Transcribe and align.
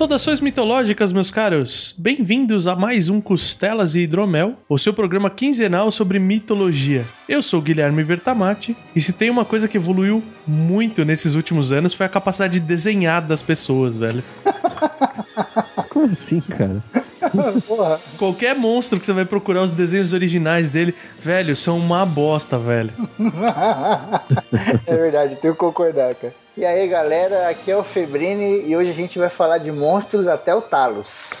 Saudações 0.00 0.40
mitológicas, 0.40 1.12
meus 1.12 1.30
caros! 1.30 1.94
Bem-vindos 1.98 2.66
a 2.66 2.74
mais 2.74 3.10
um 3.10 3.20
Costelas 3.20 3.94
e 3.94 4.00
Hidromel, 4.00 4.56
o 4.66 4.78
seu 4.78 4.94
programa 4.94 5.28
quinzenal 5.28 5.90
sobre 5.90 6.18
mitologia. 6.18 7.04
Eu 7.28 7.42
sou 7.42 7.60
Guilherme 7.60 8.02
Vertamati, 8.02 8.74
e 8.96 9.00
se 9.02 9.12
tem 9.12 9.28
uma 9.28 9.44
coisa 9.44 9.68
que 9.68 9.76
evoluiu 9.76 10.22
muito 10.46 11.04
nesses 11.04 11.34
últimos 11.34 11.70
anos 11.70 11.92
foi 11.92 12.06
a 12.06 12.08
capacidade 12.08 12.54
de 12.54 12.60
desenhar 12.60 13.20
das 13.20 13.42
pessoas, 13.42 13.98
velho. 13.98 14.24
Como 15.90 16.06
assim, 16.06 16.40
cara? 16.40 16.82
Qualquer 18.18 18.54
monstro 18.54 18.98
que 18.98 19.06
você 19.06 19.12
vai 19.12 19.24
procurar 19.24 19.62
os 19.62 19.70
desenhos 19.70 20.12
originais 20.12 20.68
dele, 20.68 20.94
velho, 21.18 21.54
são 21.56 21.78
uma 21.78 22.04
bosta, 22.06 22.58
velho. 22.58 22.92
é 24.86 24.96
verdade, 24.96 25.36
tenho 25.36 25.54
que 25.54 25.60
concordar, 25.60 26.14
cara. 26.14 26.34
E 26.56 26.64
aí 26.64 26.88
galera, 26.88 27.48
aqui 27.48 27.70
é 27.70 27.76
o 27.76 27.82
Febrini 27.82 28.68
e 28.68 28.76
hoje 28.76 28.90
a 28.90 28.94
gente 28.94 29.18
vai 29.18 29.28
falar 29.28 29.58
de 29.58 29.70
monstros 29.70 30.26
até 30.26 30.54
o 30.54 30.60
Talos. 30.60 31.30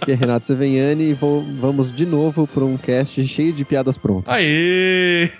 Aqui 0.00 0.12
é 0.12 0.14
Renato 0.14 0.46
Seveniani 0.46 1.10
e 1.10 1.12
vou, 1.12 1.44
vamos 1.60 1.92
de 1.92 2.06
novo 2.06 2.46
para 2.46 2.64
um 2.64 2.78
cast 2.78 3.26
cheio 3.28 3.52
de 3.52 3.62
piadas 3.62 3.98
prontas. 3.98 4.34
Aê! 4.34 5.30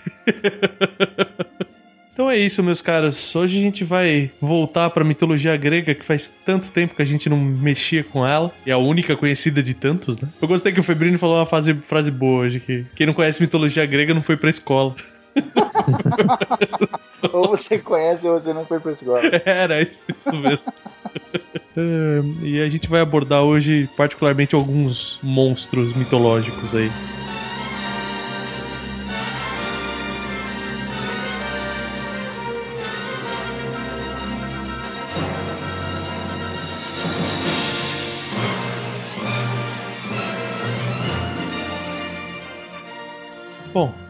Então 2.19 2.29
é 2.29 2.37
isso, 2.37 2.65
meus 2.65 2.83
caros. 2.83 3.37
Hoje 3.37 3.57
a 3.57 3.63
gente 3.63 3.85
vai 3.85 4.29
voltar 4.41 4.91
para 4.91 5.05
mitologia 5.05 5.57
grega, 5.57 5.95
que 5.95 6.05
faz 6.05 6.29
tanto 6.45 6.73
tempo 6.73 6.97
que 6.97 7.01
a 7.01 7.05
gente 7.05 7.31
não 7.31 7.37
mexia 7.37 8.03
com 8.03 8.27
ela. 8.27 8.51
E 8.67 8.71
é 8.71 8.73
a 8.73 8.77
única 8.77 9.17
conhecida 9.17 9.63
de 9.63 9.73
tantos, 9.73 10.19
né? 10.19 10.29
Eu 10.43 10.49
gostei 10.49 10.73
que 10.73 10.81
o 10.81 10.83
Febrini 10.83 11.17
falou 11.17 11.37
uma 11.37 11.47
frase, 11.47 11.75
frase 11.75 12.11
boa 12.11 12.41
hoje, 12.41 12.59
que 12.59 12.85
quem 12.97 13.07
não 13.07 13.15
conhece 13.15 13.41
mitologia 13.41 13.87
grega 13.87 14.13
não 14.13 14.21
foi 14.21 14.37
pra 14.37 14.51
escola. 14.51 14.97
ou 17.33 17.51
você 17.51 17.79
conhece 17.79 18.27
ou 18.27 18.41
você 18.41 18.53
não 18.53 18.67
foi 18.67 18.81
pra 18.81 18.91
escola. 18.91 19.21
Era 19.47 19.81
isso, 19.81 20.09
isso 20.17 20.37
mesmo. 20.37 20.73
É, 21.81 22.21
e 22.43 22.61
a 22.61 22.69
gente 22.69 22.89
vai 22.89 23.01
abordar 23.01 23.45
hoje, 23.45 23.89
particularmente, 23.97 24.57
alguns 24.57 25.21
monstros 25.23 25.95
mitológicos 25.95 26.75
aí. 26.75 26.91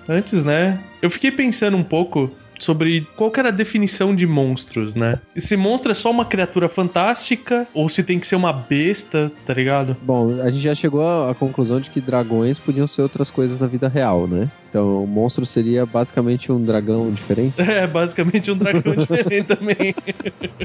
Antes, 0.09 0.45
né? 0.45 0.79
Eu 1.03 1.11
fiquei 1.11 1.31
pensando 1.31 1.77
um 1.77 1.85
pouco 1.85 2.31
sobre 2.59 3.07
qual 3.17 3.33
era 3.37 3.49
a 3.49 3.53
definição 3.53 4.15
de 4.15 4.27
monstros, 4.27 4.95
né? 4.95 5.21
Esse 5.35 5.57
monstro 5.57 5.93
é 5.93 5.95
só 5.95 6.11
uma 6.11 6.25
criatura 6.25 6.69
fantástica 6.69 7.67
ou 7.73 7.89
se 7.89 8.03
tem 8.03 8.19
que 8.19 8.27
ser 8.27 8.37
uma 8.37 8.53
besta, 8.53 9.31
tá 9.47 9.55
ligado? 9.55 9.97
Bom, 10.03 10.41
a 10.41 10.51
gente 10.51 10.63
já 10.63 10.75
chegou 10.75 11.29
à 11.29 11.35
conclusão 11.35 11.81
de 11.81 11.91
que 11.91 12.01
dragões 12.01 12.59
podiam 12.59 12.87
ser 12.87 13.03
outras 13.03 13.31
coisas 13.31 13.61
na 13.61 13.67
vida 13.67 13.89
real, 13.89 14.27
né? 14.27 14.51
Então, 14.69 15.03
o 15.03 15.07
monstro 15.07 15.47
seria 15.47 15.87
basicamente 15.87 16.53
um 16.53 16.63
dragão 16.63 17.11
diferente? 17.11 17.55
É, 17.69 17.87
basicamente 17.87 18.51
um 18.51 18.57
dragão 18.57 18.95
diferente 18.97 19.45
também. 19.45 19.95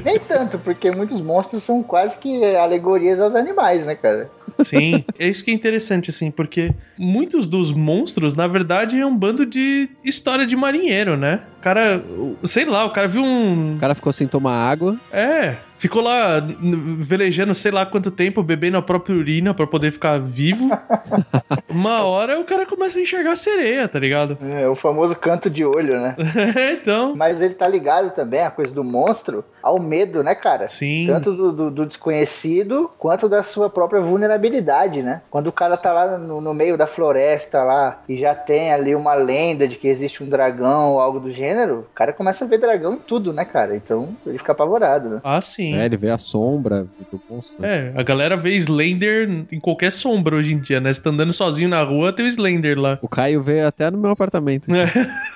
Nem 0.02 0.18
tanto, 0.18 0.58
porque 0.58 0.90
muitos 0.90 1.20
monstros 1.20 1.62
são 1.62 1.82
quase 1.82 2.16
que 2.16 2.42
alegorias 2.56 3.20
aos 3.20 3.34
animais, 3.34 3.84
né, 3.84 3.94
cara? 3.94 4.30
Sim, 4.58 5.04
é 5.18 5.28
isso 5.28 5.44
que 5.44 5.50
é 5.50 5.54
interessante, 5.54 6.10
assim, 6.10 6.30
porque 6.30 6.72
muitos 6.98 7.46
dos 7.46 7.72
monstros, 7.72 8.34
na 8.34 8.46
verdade, 8.46 8.98
é 8.98 9.06
um 9.06 9.16
bando 9.16 9.44
de 9.44 9.88
história 10.04 10.46
de 10.46 10.56
marinheiro, 10.56 11.16
né? 11.16 11.40
O 11.58 11.62
cara, 11.62 12.02
sei 12.44 12.64
lá, 12.64 12.84
o 12.84 12.90
cara 12.90 13.08
viu 13.08 13.22
um. 13.22 13.76
O 13.76 13.78
cara 13.78 13.94
ficou 13.94 14.12
sem 14.12 14.26
tomar 14.26 14.54
água. 14.54 14.98
É, 15.12 15.56
ficou 15.76 16.02
lá 16.02 16.40
velejando 16.98 17.54
sei 17.54 17.70
lá 17.70 17.84
quanto 17.86 18.10
tempo, 18.10 18.42
bebendo 18.42 18.76
a 18.76 18.82
própria 18.82 19.16
urina 19.16 19.54
para 19.54 19.66
poder 19.66 19.90
ficar 19.92 20.18
vivo. 20.20 20.68
Uma 21.68 22.04
hora 22.04 22.38
o 22.40 22.44
cara 22.44 22.66
começa 22.66 22.98
a 22.98 23.02
enxergar 23.02 23.36
sereia, 23.36 23.88
tá 23.88 23.98
ligado? 23.98 24.38
É, 24.42 24.68
o 24.68 24.74
famoso 24.74 25.14
canto 25.14 25.48
de 25.50 25.64
olho, 25.64 26.00
né? 26.00 26.16
É, 26.56 26.72
então. 26.72 27.14
Mas 27.16 27.40
ele 27.40 27.54
tá 27.54 27.66
ligado 27.66 28.10
também, 28.10 28.40
a 28.40 28.50
coisa 28.50 28.72
do 28.72 28.84
monstro, 28.84 29.44
ao 29.62 29.80
medo, 29.80 30.22
né, 30.22 30.34
cara? 30.34 30.68
Sim. 30.68 31.06
Tanto 31.06 31.32
do, 31.32 31.52
do, 31.52 31.70
do 31.70 31.86
desconhecido 31.86 32.90
quanto 32.98 33.28
da 33.28 33.42
sua 33.42 33.70
própria 33.70 34.00
vulnerabilidade, 34.00 35.02
né? 35.02 35.22
Quando 35.30 35.46
o 35.46 35.52
cara 35.52 35.76
tá 35.76 35.92
lá 35.92 36.18
no, 36.18 36.40
no, 36.40 36.52
meio 36.52 36.76
da 36.76 36.86
floresta 36.86 37.62
lá 37.62 38.02
e 38.08 38.18
já 38.18 38.34
tem 38.34 38.72
ali 38.72 38.94
uma 38.94 39.14
lenda 39.14 39.66
de 39.66 39.76
que 39.76 39.88
existe 39.88 40.22
um 40.22 40.28
dragão 40.28 40.92
ou 40.92 41.00
algo 41.00 41.18
do 41.18 41.32
gênero, 41.32 41.86
o 41.90 41.94
cara 41.94 42.12
começa 42.12 42.44
a 42.44 42.48
ver 42.48 42.58
dragão 42.58 42.94
em 42.94 42.98
tudo, 42.98 43.32
né, 43.32 43.44
cara? 43.44 43.74
Então 43.74 44.14
ele 44.26 44.38
fica 44.38 44.52
apavorado, 44.52 45.08
né? 45.08 45.20
Ah, 45.24 45.40
sim. 45.40 45.63
É, 45.72 45.86
ele 45.86 45.96
vê 45.96 46.10
a 46.10 46.18
sombra 46.18 46.86
do 47.10 47.20
monstro. 47.30 47.64
É, 47.64 47.92
a 47.96 48.02
galera 48.02 48.36
vê 48.36 48.54
Slender 48.56 49.46
em 49.50 49.60
qualquer 49.60 49.92
sombra 49.92 50.36
hoje 50.36 50.52
em 50.52 50.58
dia, 50.58 50.80
né? 50.80 50.92
Você 50.92 51.00
tá 51.00 51.10
andando 51.10 51.32
sozinho 51.32 51.68
na 51.68 51.82
rua, 51.82 52.12
tem 52.12 52.26
o 52.26 52.28
Slender 52.28 52.78
lá. 52.78 52.98
O 53.00 53.08
Caio 53.08 53.42
vê 53.42 53.60
até 53.62 53.90
no 53.90 53.98
meu 53.98 54.10
apartamento. 54.10 54.68
É. 54.74 54.86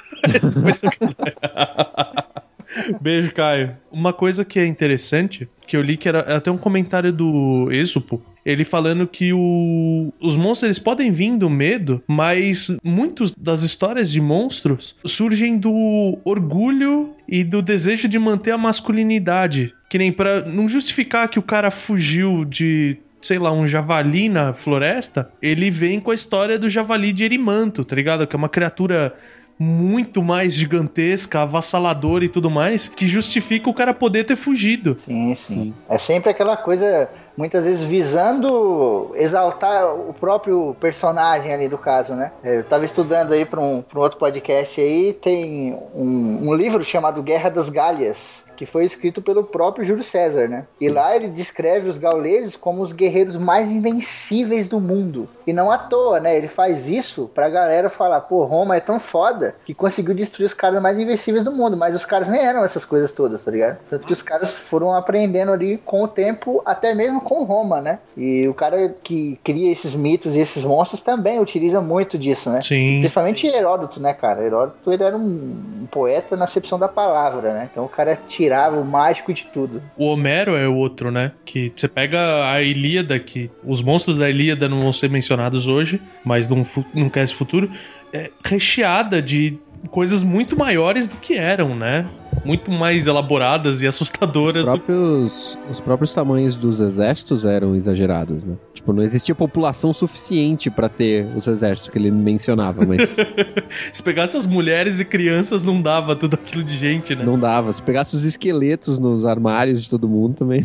Beijo, 3.01 3.33
Caio. 3.33 3.77
Uma 3.91 4.13
coisa 4.13 4.45
que 4.45 4.59
é 4.59 4.67
interessante, 4.67 5.49
que 5.67 5.77
eu 5.77 5.83
li 5.83 5.97
que 5.97 6.09
era 6.09 6.21
até 6.37 6.51
um 6.51 6.59
comentário 6.59 7.13
do 7.13 7.69
Exupo, 7.71 8.23
ele 8.45 8.65
falando 8.65 9.07
que 9.07 9.33
o, 9.33 10.13
os 10.21 10.37
monstros 10.37 10.65
eles 10.65 10.79
podem 10.79 11.11
vir 11.11 11.37
do 11.37 11.51
medo, 11.51 12.03
mas 12.07 12.75
muitas 12.83 13.31
das 13.31 13.63
histórias 13.63 14.11
de 14.11 14.21
monstros 14.21 14.97
surgem 15.05 15.59
do 15.59 16.19
orgulho 16.25 17.11
e 17.29 17.45
do 17.45 17.61
desejo 17.61 18.09
de 18.09 18.19
manter 18.19 18.53
a 18.53 18.59
masculinidade. 18.59 19.75
Que 19.89 19.99
nem 19.99 20.11
para 20.11 20.43
não 20.47 20.69
justificar 20.69 21.29
que 21.29 21.39
o 21.39 21.43
cara 21.43 21.71
fugiu 21.71 22.45
de 22.45 22.99
sei 23.21 23.37
lá, 23.37 23.53
um 23.53 23.67
javali 23.67 24.29
na 24.29 24.53
floresta, 24.53 25.29
ele 25.43 25.73
vem 25.73 25.99
com 25.99 26.13
a 26.13 26.15
história 26.15 26.57
do 26.57 26.69
javali 26.69 27.13
de 27.13 27.25
Erimanto, 27.25 27.85
tá 27.85 27.97
ligado? 27.97 28.27
Que 28.29 28.37
é 28.37 28.39
uma 28.39 28.49
criatura 28.49 29.13
muito 29.59 30.23
mais 30.23 30.53
gigantesca, 30.55 31.41
avassaladora 31.41 32.25
e 32.25 32.29
tudo 32.29 32.49
mais, 32.49 32.89
que 32.89 33.07
justifica 33.07 33.69
o 33.69 33.75
cara 33.75 33.93
poder 33.93 34.25
ter 34.25 34.37
fugido. 34.37 34.97
Sim, 35.05 35.35
sim. 35.35 35.75
É 35.89 35.99
sempre 35.99 36.31
aquela 36.31 36.57
coisa, 36.57 37.11
muitas 37.37 37.65
vezes 37.65 37.83
visando 37.83 39.13
exaltar 39.17 39.93
o 39.95 40.15
próprio 40.15 40.77
personagem 40.81 41.53
ali 41.53 41.69
do 41.69 41.79
caso, 41.79 42.15
né? 42.15 42.33
Eu 42.45 42.63
tava 42.65 42.85
estudando 42.85 43.33
aí 43.33 43.45
para 43.45 43.61
um, 43.61 43.85
um 43.95 43.99
outro 43.99 44.19
podcast 44.19 44.81
aí, 44.81 45.13
tem 45.13 45.77
um, 45.95 46.49
um 46.49 46.55
livro 46.55 46.85
chamado 46.85 47.23
Guerra 47.23 47.49
das 47.51 47.69
Galhas, 47.69 48.45
que 48.59 48.67
foi 48.67 48.85
escrito 48.85 49.23
pelo 49.23 49.45
próprio 49.45 49.87
Júlio 49.87 50.03
César, 50.03 50.49
né? 50.49 50.67
E 50.81 50.89
lá 50.89 51.15
ele 51.15 51.29
descreve 51.29 51.89
os 51.89 51.97
gauleses 51.97 52.57
como 52.57 52.83
os 52.83 52.93
guerreiros 52.93 53.37
mais 53.37 53.71
invencíveis 53.71 54.67
do 54.67 54.81
mundo. 54.81 55.29
E 55.47 55.53
não 55.53 55.71
à 55.71 55.79
toa, 55.79 56.19
né? 56.19 56.37
Ele 56.37 56.49
faz 56.49 56.89
isso 56.89 57.31
pra 57.33 57.49
galera 57.49 57.89
falar, 57.89 58.23
pô, 58.23 58.45
Roma 58.45 58.77
é 58.77 58.81
tão 58.81 58.99
foda 58.99 59.55
que 59.65 59.73
conseguiu 59.73 60.13
destruir 60.13 60.47
os 60.47 60.55
caras 60.55 60.83
mais 60.83 60.99
invencíveis 60.99 61.45
do 61.45 61.53
mundo. 61.53 61.77
Mas 61.77 61.95
os 61.95 62.05
caras 62.05 62.29
nem 62.29 62.41
eram 62.41 62.65
essas 62.65 62.85
coisas 62.85 63.13
todas, 63.13 63.45
tá 63.45 63.51
ligado? 63.53 63.79
Tanto 63.89 64.05
que 64.05 64.13
os 64.13 64.23
caras 64.23 64.53
foram 64.53 64.93
aprendendo 64.93 65.53
ali 65.53 65.79
com 65.79 66.03
o 66.03 66.09
tempo, 66.09 66.61
até 66.67 66.93
mesmo 66.95 67.21
com 67.21 67.45
Roma, 67.45 67.81
né? 67.81 68.01
E 68.17 68.49
o 68.49 68.55
cara 68.55 68.93
que 69.05 69.39
cria 69.45 69.71
esses 69.71 69.95
mitos 69.95 70.35
e 70.35 70.41
esses 70.41 70.65
monstros 70.65 71.01
também 71.01 71.39
utiliza 71.39 71.81
muito 71.81 72.19
disso, 72.19 72.51
né? 72.51 72.61
Sim. 72.61 72.99
Principalmente 72.99 73.47
Heródoto, 73.47 74.01
né, 74.01 74.13
cara? 74.13 74.43
Heródoto 74.43 74.93
ele 74.93 75.05
era 75.05 75.17
um, 75.17 75.87
poeta 75.91 76.37
na 76.37 76.45
acepção 76.45 76.79
da 76.79 76.89
palavra, 76.89 77.53
né? 77.53 77.69
Então 77.71 77.85
o 77.85 77.89
cara 77.89 78.19
tira 78.29 78.48
o 78.81 78.85
mágico 78.85 79.33
de 79.33 79.47
tudo. 79.47 79.83
O 79.97 80.07
Homero 80.07 80.57
é 80.57 80.67
o 80.69 80.75
outro, 80.75 81.11
né? 81.11 81.33
Que 81.45 81.73
você 81.75 81.89
pega 81.89 82.53
a 82.53 82.63
Ilíada, 82.63 83.19
que 83.19 83.51
os 83.65 83.83
monstros 83.83 84.17
da 84.17 84.29
Ilíada 84.29 84.69
não 84.69 84.81
vão 84.81 84.93
ser 84.93 85.11
mencionados 85.11 85.67
hoje, 85.67 86.01
mas 86.25 86.49
num, 86.49 86.65
num 86.95 87.09
cast 87.09 87.37
futuro, 87.37 87.71
é 88.13 88.31
recheada 88.45 89.21
de 89.21 89.59
coisas 89.91 90.23
muito 90.23 90.57
maiores 90.57 91.07
do 91.07 91.17
que 91.17 91.35
eram, 91.35 91.75
né? 91.75 92.07
Muito 92.45 92.71
mais 92.71 93.07
elaboradas 93.07 93.83
e 93.83 93.87
assustadoras. 93.87 94.67
Os 94.67 94.73
próprios, 94.73 95.59
do... 95.67 95.71
os 95.71 95.81
próprios 95.81 96.13
tamanhos 96.13 96.55
dos 96.55 96.81
exércitos 96.81 97.45
eram 97.45 97.75
exagerados, 97.75 98.45
né? 98.45 98.57
Tipo, 98.75 98.93
não 98.93 99.03
existia 99.03 99.35
população 99.35 99.93
suficiente 99.93 100.71
para 100.71 100.89
ter 100.89 101.27
os 101.37 101.47
exércitos 101.47 101.91
que 101.91 101.99
ele 101.99 102.11
mencionava, 102.11 102.85
mas. 102.87 103.17
Se 103.93 104.03
pegasse 104.03 104.37
as 104.37 104.47
mulheres 104.47 105.01
e 105.01 105.05
crianças, 105.05 105.63
não 105.63 105.81
dava 105.81 106.15
tudo 106.15 106.35
aquilo 106.35 106.63
de 106.63 106.77
gente, 106.77 107.15
né? 107.15 107.25
Não 107.25 107.39
dava. 107.39 107.73
Se 107.73 107.83
pegasse 107.83 108.15
os 108.15 108.25
esqueletos 108.25 108.99
nos 108.99 109.25
armários 109.25 109.83
de 109.83 109.91
todo 109.91 110.09
mundo 110.09 110.35
também. 110.35 110.65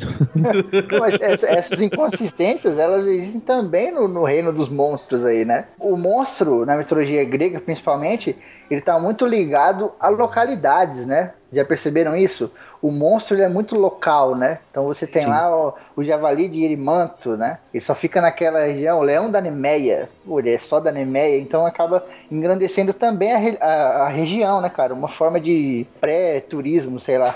mas 0.99 1.21
essas 1.21 1.81
inconsistências, 1.81 2.77
elas 2.77 3.05
existem 3.05 3.41
também 3.41 3.93
no, 3.93 4.07
no 4.07 4.23
reino 4.23 4.51
dos 4.53 4.69
monstros 4.69 5.23
aí, 5.25 5.45
né? 5.45 5.65
O 5.79 5.97
monstro, 5.97 6.65
na 6.65 6.77
mitologia 6.77 7.23
grega, 7.25 7.59
principalmente, 7.59 8.35
ele 8.69 8.81
tá 8.81 8.99
muito 8.99 9.25
ligado 9.25 9.91
a 9.99 10.09
localidades, 10.09 11.05
né? 11.05 11.33
Já 11.53 11.63
perceberam 11.63 12.15
isso? 12.17 12.51
O 12.81 12.91
monstro 12.91 13.39
é 13.39 13.47
muito 13.47 13.75
local, 13.75 14.35
né? 14.35 14.59
Então 14.71 14.85
você 14.85 15.05
tem 15.05 15.21
Sim. 15.21 15.29
lá 15.29 15.55
o, 15.55 15.73
o, 15.95 16.03
javali 16.03 16.49
de 16.49 16.59
Irimanto, 16.59 17.37
né? 17.37 17.59
Ele 17.73 17.83
só 17.83 17.93
fica 17.93 18.19
naquela 18.19 18.65
região, 18.65 18.99
o 18.99 19.03
leão 19.03 19.31
da 19.31 19.39
Nemeia, 19.39 20.09
ele 20.27 20.51
é 20.51 20.57
só 20.57 20.79
da 20.79 20.91
Nemeia, 20.91 21.39
então 21.39 21.65
acaba 21.65 22.03
engrandecendo 22.29 22.91
também 22.91 23.31
a, 23.31 23.65
a, 23.65 23.73
a 24.05 24.09
região, 24.09 24.59
né, 24.59 24.69
cara? 24.69 24.93
Uma 24.93 25.07
forma 25.07 25.39
de 25.39 25.85
pré-turismo, 26.01 26.99
sei 26.99 27.17
lá. 27.17 27.35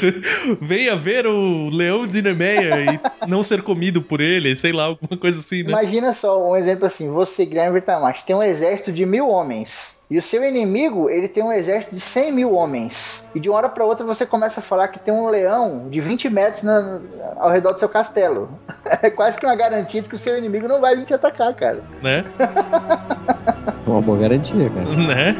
Venha 0.60 0.96
ver 0.96 1.26
o 1.26 1.68
leão 1.68 2.06
de 2.06 2.22
Nemeia 2.22 2.92
e 2.92 3.28
não 3.28 3.42
ser 3.42 3.62
comido 3.62 4.02
por 4.02 4.20
ele, 4.20 4.56
sei 4.56 4.72
lá, 4.72 4.84
alguma 4.84 5.16
coisa 5.16 5.38
assim, 5.38 5.62
né? 5.62 5.70
Imagina 5.70 6.14
só 6.14 6.50
um 6.50 6.56
exemplo 6.56 6.86
assim: 6.86 7.10
você, 7.10 7.44
Guilherme 7.44 7.74
Vertamacho, 7.74 8.24
tem 8.24 8.34
um 8.34 8.42
exército 8.42 8.90
de 8.90 9.04
mil 9.06 9.28
homens. 9.28 9.99
E 10.10 10.18
o 10.18 10.22
seu 10.22 10.44
inimigo, 10.44 11.08
ele 11.08 11.28
tem 11.28 11.40
um 11.40 11.52
exército 11.52 11.94
de 11.94 12.00
100 12.00 12.32
mil 12.32 12.52
homens. 12.52 13.22
E 13.32 13.38
de 13.38 13.48
uma 13.48 13.58
hora 13.58 13.68
para 13.68 13.84
outra 13.84 14.04
você 14.04 14.26
começa 14.26 14.58
a 14.58 14.62
falar 14.62 14.88
que 14.88 14.98
tem 14.98 15.14
um 15.14 15.28
leão 15.28 15.88
de 15.88 16.00
20 16.00 16.28
metros 16.28 16.64
na, 16.64 17.00
ao 17.36 17.48
redor 17.48 17.74
do 17.74 17.78
seu 17.78 17.88
castelo. 17.88 18.48
É 19.02 19.08
quase 19.08 19.38
que 19.38 19.46
uma 19.46 19.54
garantia 19.54 20.02
de 20.02 20.08
que 20.08 20.16
o 20.16 20.18
seu 20.18 20.36
inimigo 20.36 20.66
não 20.66 20.80
vai 20.80 20.96
vir 20.96 21.04
te 21.04 21.14
atacar, 21.14 21.54
cara. 21.54 21.80
Né? 22.02 22.24
uma 23.86 24.00
boa 24.00 24.18
garantia, 24.18 24.68
cara. 24.68 24.96
Né? 24.96 25.36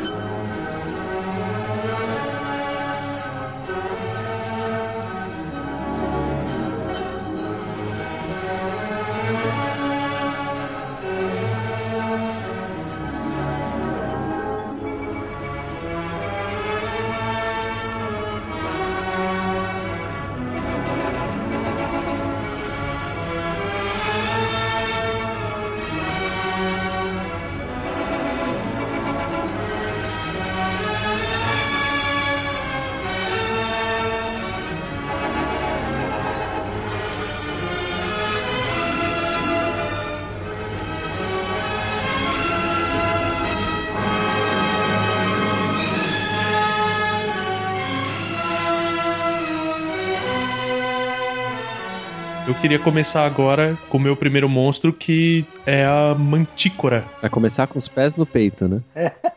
Queria 52.61 52.79
começar 52.79 53.25
agora 53.25 53.79
com 53.89 53.97
o 53.97 54.01
meu 54.01 54.15
primeiro 54.15 54.47
monstro, 54.47 54.93
que 54.93 55.47
é 55.65 55.83
a 55.87 56.15
Mantícora. 56.15 57.07
Vai 57.23 57.31
começar 57.31 57.67
com 57.67 57.79
os 57.79 57.89
pés 57.89 58.17
no 58.17 58.27
peito, 58.27 58.69
né? 58.69 58.83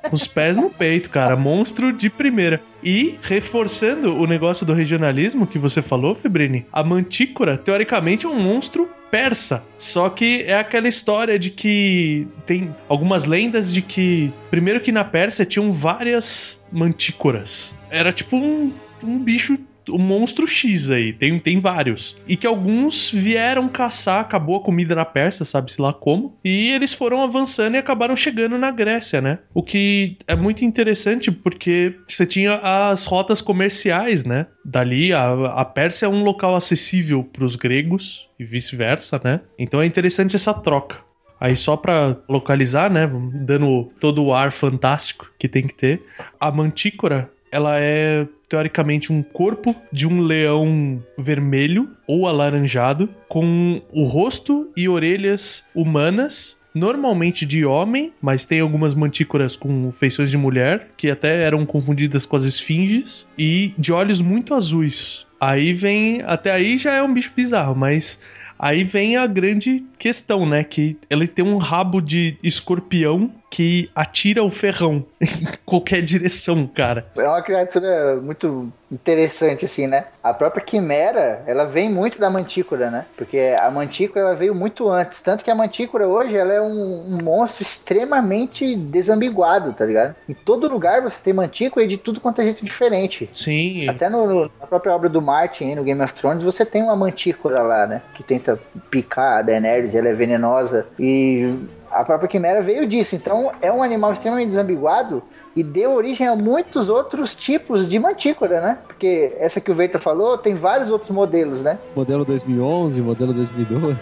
Com 0.09 0.13
os 0.13 0.27
pés 0.27 0.57
no 0.57 0.69
peito, 0.69 1.09
cara. 1.09 1.37
Monstro 1.37 1.93
de 1.93 2.09
primeira. 2.09 2.61
E, 2.83 3.17
reforçando 3.21 4.13
o 4.13 4.27
negócio 4.27 4.65
do 4.65 4.73
regionalismo 4.73 5.47
que 5.47 5.57
você 5.57 5.81
falou, 5.81 6.13
Febrini, 6.13 6.65
a 6.71 6.83
Mantícora, 6.83 7.57
teoricamente, 7.57 8.25
é 8.25 8.29
um 8.29 8.41
monstro 8.41 8.89
persa. 9.09 9.63
Só 9.77 10.09
que 10.09 10.43
é 10.45 10.55
aquela 10.55 10.89
história 10.89 11.39
de 11.39 11.49
que 11.49 12.27
tem 12.45 12.75
algumas 12.89 13.23
lendas 13.23 13.73
de 13.73 13.81
que, 13.81 14.33
primeiro 14.51 14.81
que 14.81 14.91
na 14.91 15.05
Pérsia 15.05 15.45
tinham 15.45 15.71
várias 15.71 16.61
mantícoras. 16.69 17.73
Era 17.89 18.11
tipo 18.11 18.35
um, 18.35 18.73
um 19.01 19.17
bicho 19.17 19.57
o 19.89 19.97
monstro 19.97 20.47
X 20.47 20.89
aí, 20.89 21.13
tem, 21.13 21.39
tem 21.39 21.59
vários. 21.59 22.15
E 22.27 22.35
que 22.35 22.47
alguns 22.47 23.11
vieram 23.11 23.67
caçar, 23.67 24.21
acabou 24.21 24.57
a 24.57 24.63
comida 24.63 24.95
na 24.95 25.05
Pérsia, 25.05 25.45
sabe-se 25.45 25.81
lá 25.81 25.93
como. 25.93 26.37
E 26.43 26.71
eles 26.71 26.93
foram 26.93 27.21
avançando 27.21 27.75
e 27.75 27.77
acabaram 27.77 28.15
chegando 28.15 28.57
na 28.57 28.71
Grécia, 28.71 29.21
né? 29.21 29.39
O 29.53 29.63
que 29.63 30.17
é 30.27 30.35
muito 30.35 30.63
interessante 30.63 31.31
porque 31.31 31.95
você 32.07 32.25
tinha 32.25 32.55
as 32.55 33.05
rotas 33.05 33.41
comerciais, 33.41 34.23
né? 34.23 34.47
Dali, 34.63 35.13
a, 35.13 35.31
a 35.47 35.65
Pérsia 35.65 36.05
é 36.05 36.09
um 36.09 36.23
local 36.23 36.55
acessível 36.55 37.23
para 37.23 37.43
os 37.43 37.55
gregos 37.55 38.27
e 38.39 38.45
vice-versa, 38.45 39.19
né? 39.23 39.41
Então 39.57 39.81
é 39.81 39.85
interessante 39.85 40.35
essa 40.35 40.53
troca. 40.53 40.97
Aí 41.43 41.57
só 41.57 41.75
para 41.75 42.15
localizar, 42.29 42.89
né, 42.89 43.05
dando 43.33 43.91
todo 43.99 44.23
o 44.23 44.33
ar 44.33 44.49
fantástico 44.49 45.29
que 45.37 45.49
tem 45.49 45.67
que 45.67 45.75
ter, 45.75 46.01
a 46.39 46.49
mantícora, 46.49 47.29
ela 47.53 47.79
é 47.79 48.27
teoricamente 48.49 49.13
um 49.13 49.21
corpo 49.21 49.75
de 49.91 50.07
um 50.07 50.19
leão 50.21 51.01
vermelho 51.17 51.87
ou 52.07 52.27
alaranjado 52.27 53.07
com 53.29 53.79
o 53.91 54.05
rosto 54.05 54.69
e 54.75 54.89
orelhas 54.89 55.63
humanas 55.73 56.57
normalmente 56.73 57.45
de 57.45 57.63
homem, 57.63 58.11
mas 58.19 58.47
tem 58.47 58.59
algumas 58.59 58.95
mantícoras 58.95 59.55
com 59.55 59.91
feições 59.91 60.31
de 60.31 60.37
mulher, 60.37 60.87
que 60.97 61.11
até 61.11 61.43
eram 61.43 61.65
confundidas 61.67 62.25
com 62.25 62.35
as 62.35 62.45
esfinges, 62.45 63.27
e 63.37 63.75
de 63.77 63.93
olhos 63.93 64.21
muito 64.21 64.55
azuis. 64.55 65.27
Aí 65.39 65.71
vem. 65.71 66.23
Até 66.25 66.51
aí 66.51 66.79
já 66.79 66.93
é 66.93 67.03
um 67.03 67.13
bicho 67.13 67.31
bizarro, 67.35 67.75
mas 67.75 68.19
Aí 68.63 68.85
vem 68.85 69.17
a 69.17 69.27
grande 69.27 69.83
questão, 69.99 70.45
né? 70.45 70.63
Que 70.63 70.95
ele 71.09 71.27
tem 71.27 71.43
um 71.43 71.57
rabo 71.57 71.99
de 71.99 72.37
escorpião 72.41 73.29
que 73.53 73.87
atira 73.93 74.43
o 74.43 74.49
ferrão 74.49 75.05
em 75.21 75.45
qualquer 75.63 76.01
direção, 76.01 76.65
cara. 76.65 77.05
É 77.15 77.27
uma 77.27 77.41
criatura 77.43 78.15
muito 78.15 78.73
interessante, 78.91 79.63
assim, 79.63 79.85
né? 79.85 80.05
A 80.23 80.33
própria 80.33 80.65
Quimera, 80.65 81.43
ela 81.45 81.65
vem 81.65 81.87
muito 81.87 82.19
da 82.19 82.31
Mantícora, 82.31 82.89
né? 82.89 83.05
Porque 83.15 83.37
a 83.37 83.69
Mantícora, 83.69 84.25
ela 84.25 84.35
veio 84.35 84.55
muito 84.55 84.89
antes. 84.89 85.21
Tanto 85.21 85.43
que 85.43 85.51
a 85.51 85.55
Mantícora 85.55 86.07
hoje, 86.07 86.35
ela 86.35 86.51
é 86.51 86.59
um, 86.59 87.05
um 87.07 87.23
monstro 87.23 87.61
extremamente 87.61 88.75
desambiguado, 88.75 89.71
tá 89.71 89.85
ligado? 89.85 90.15
Em 90.27 90.33
todo 90.33 90.67
lugar 90.67 91.03
você 91.03 91.17
tem 91.23 91.31
Mantícora 91.31 91.85
e 91.85 91.89
de 91.89 91.97
tudo 91.97 92.19
quanto 92.19 92.41
é 92.41 92.45
jeito 92.45 92.65
diferente. 92.65 93.29
Sim. 93.35 93.87
Até 93.87 94.09
no, 94.09 94.25
no, 94.25 94.51
na 94.59 94.65
própria 94.65 94.95
obra 94.95 95.09
do 95.09 95.21
Martin, 95.21 95.75
no 95.75 95.83
Game 95.83 96.01
of 96.01 96.13
Thrones, 96.15 96.41
você 96.41 96.65
tem 96.65 96.81
uma 96.81 96.95
Mantícora 96.95 97.61
lá, 97.61 97.85
né? 97.85 98.01
Que 98.15 98.23
tenta 98.23 98.59
picar 98.89 99.37
a 99.37 99.41
Daenerys, 99.43 99.93
ela 99.93 100.09
é 100.09 100.13
venenosa. 100.13 100.87
E 100.99 101.55
a 101.93 102.03
própria 102.03 102.27
Quimera 102.27 102.61
veio 102.61 102.87
disso. 102.87 103.15
Então 103.15 103.51
é 103.61 103.71
um 103.71 103.83
animal 103.83 104.13
extremamente 104.13 104.49
desambiguado 104.49 105.23
e 105.55 105.63
deu 105.63 105.93
origem 105.93 106.27
a 106.27 106.35
muitos 106.35 106.89
outros 106.89 107.35
tipos 107.35 107.87
de 107.87 107.99
mantícora, 107.99 108.59
né? 108.59 108.79
Porque 108.87 109.33
essa 109.37 109.61
que 109.61 109.71
o 109.71 109.75
Veita 109.75 109.99
falou 109.99 110.37
tem 110.37 110.55
vários 110.55 110.89
outros 110.89 111.11
modelos, 111.11 111.61
né? 111.61 111.77
Modelo 111.95 112.25
2011, 112.25 113.01
modelo 113.01 113.33
2012. 113.33 113.97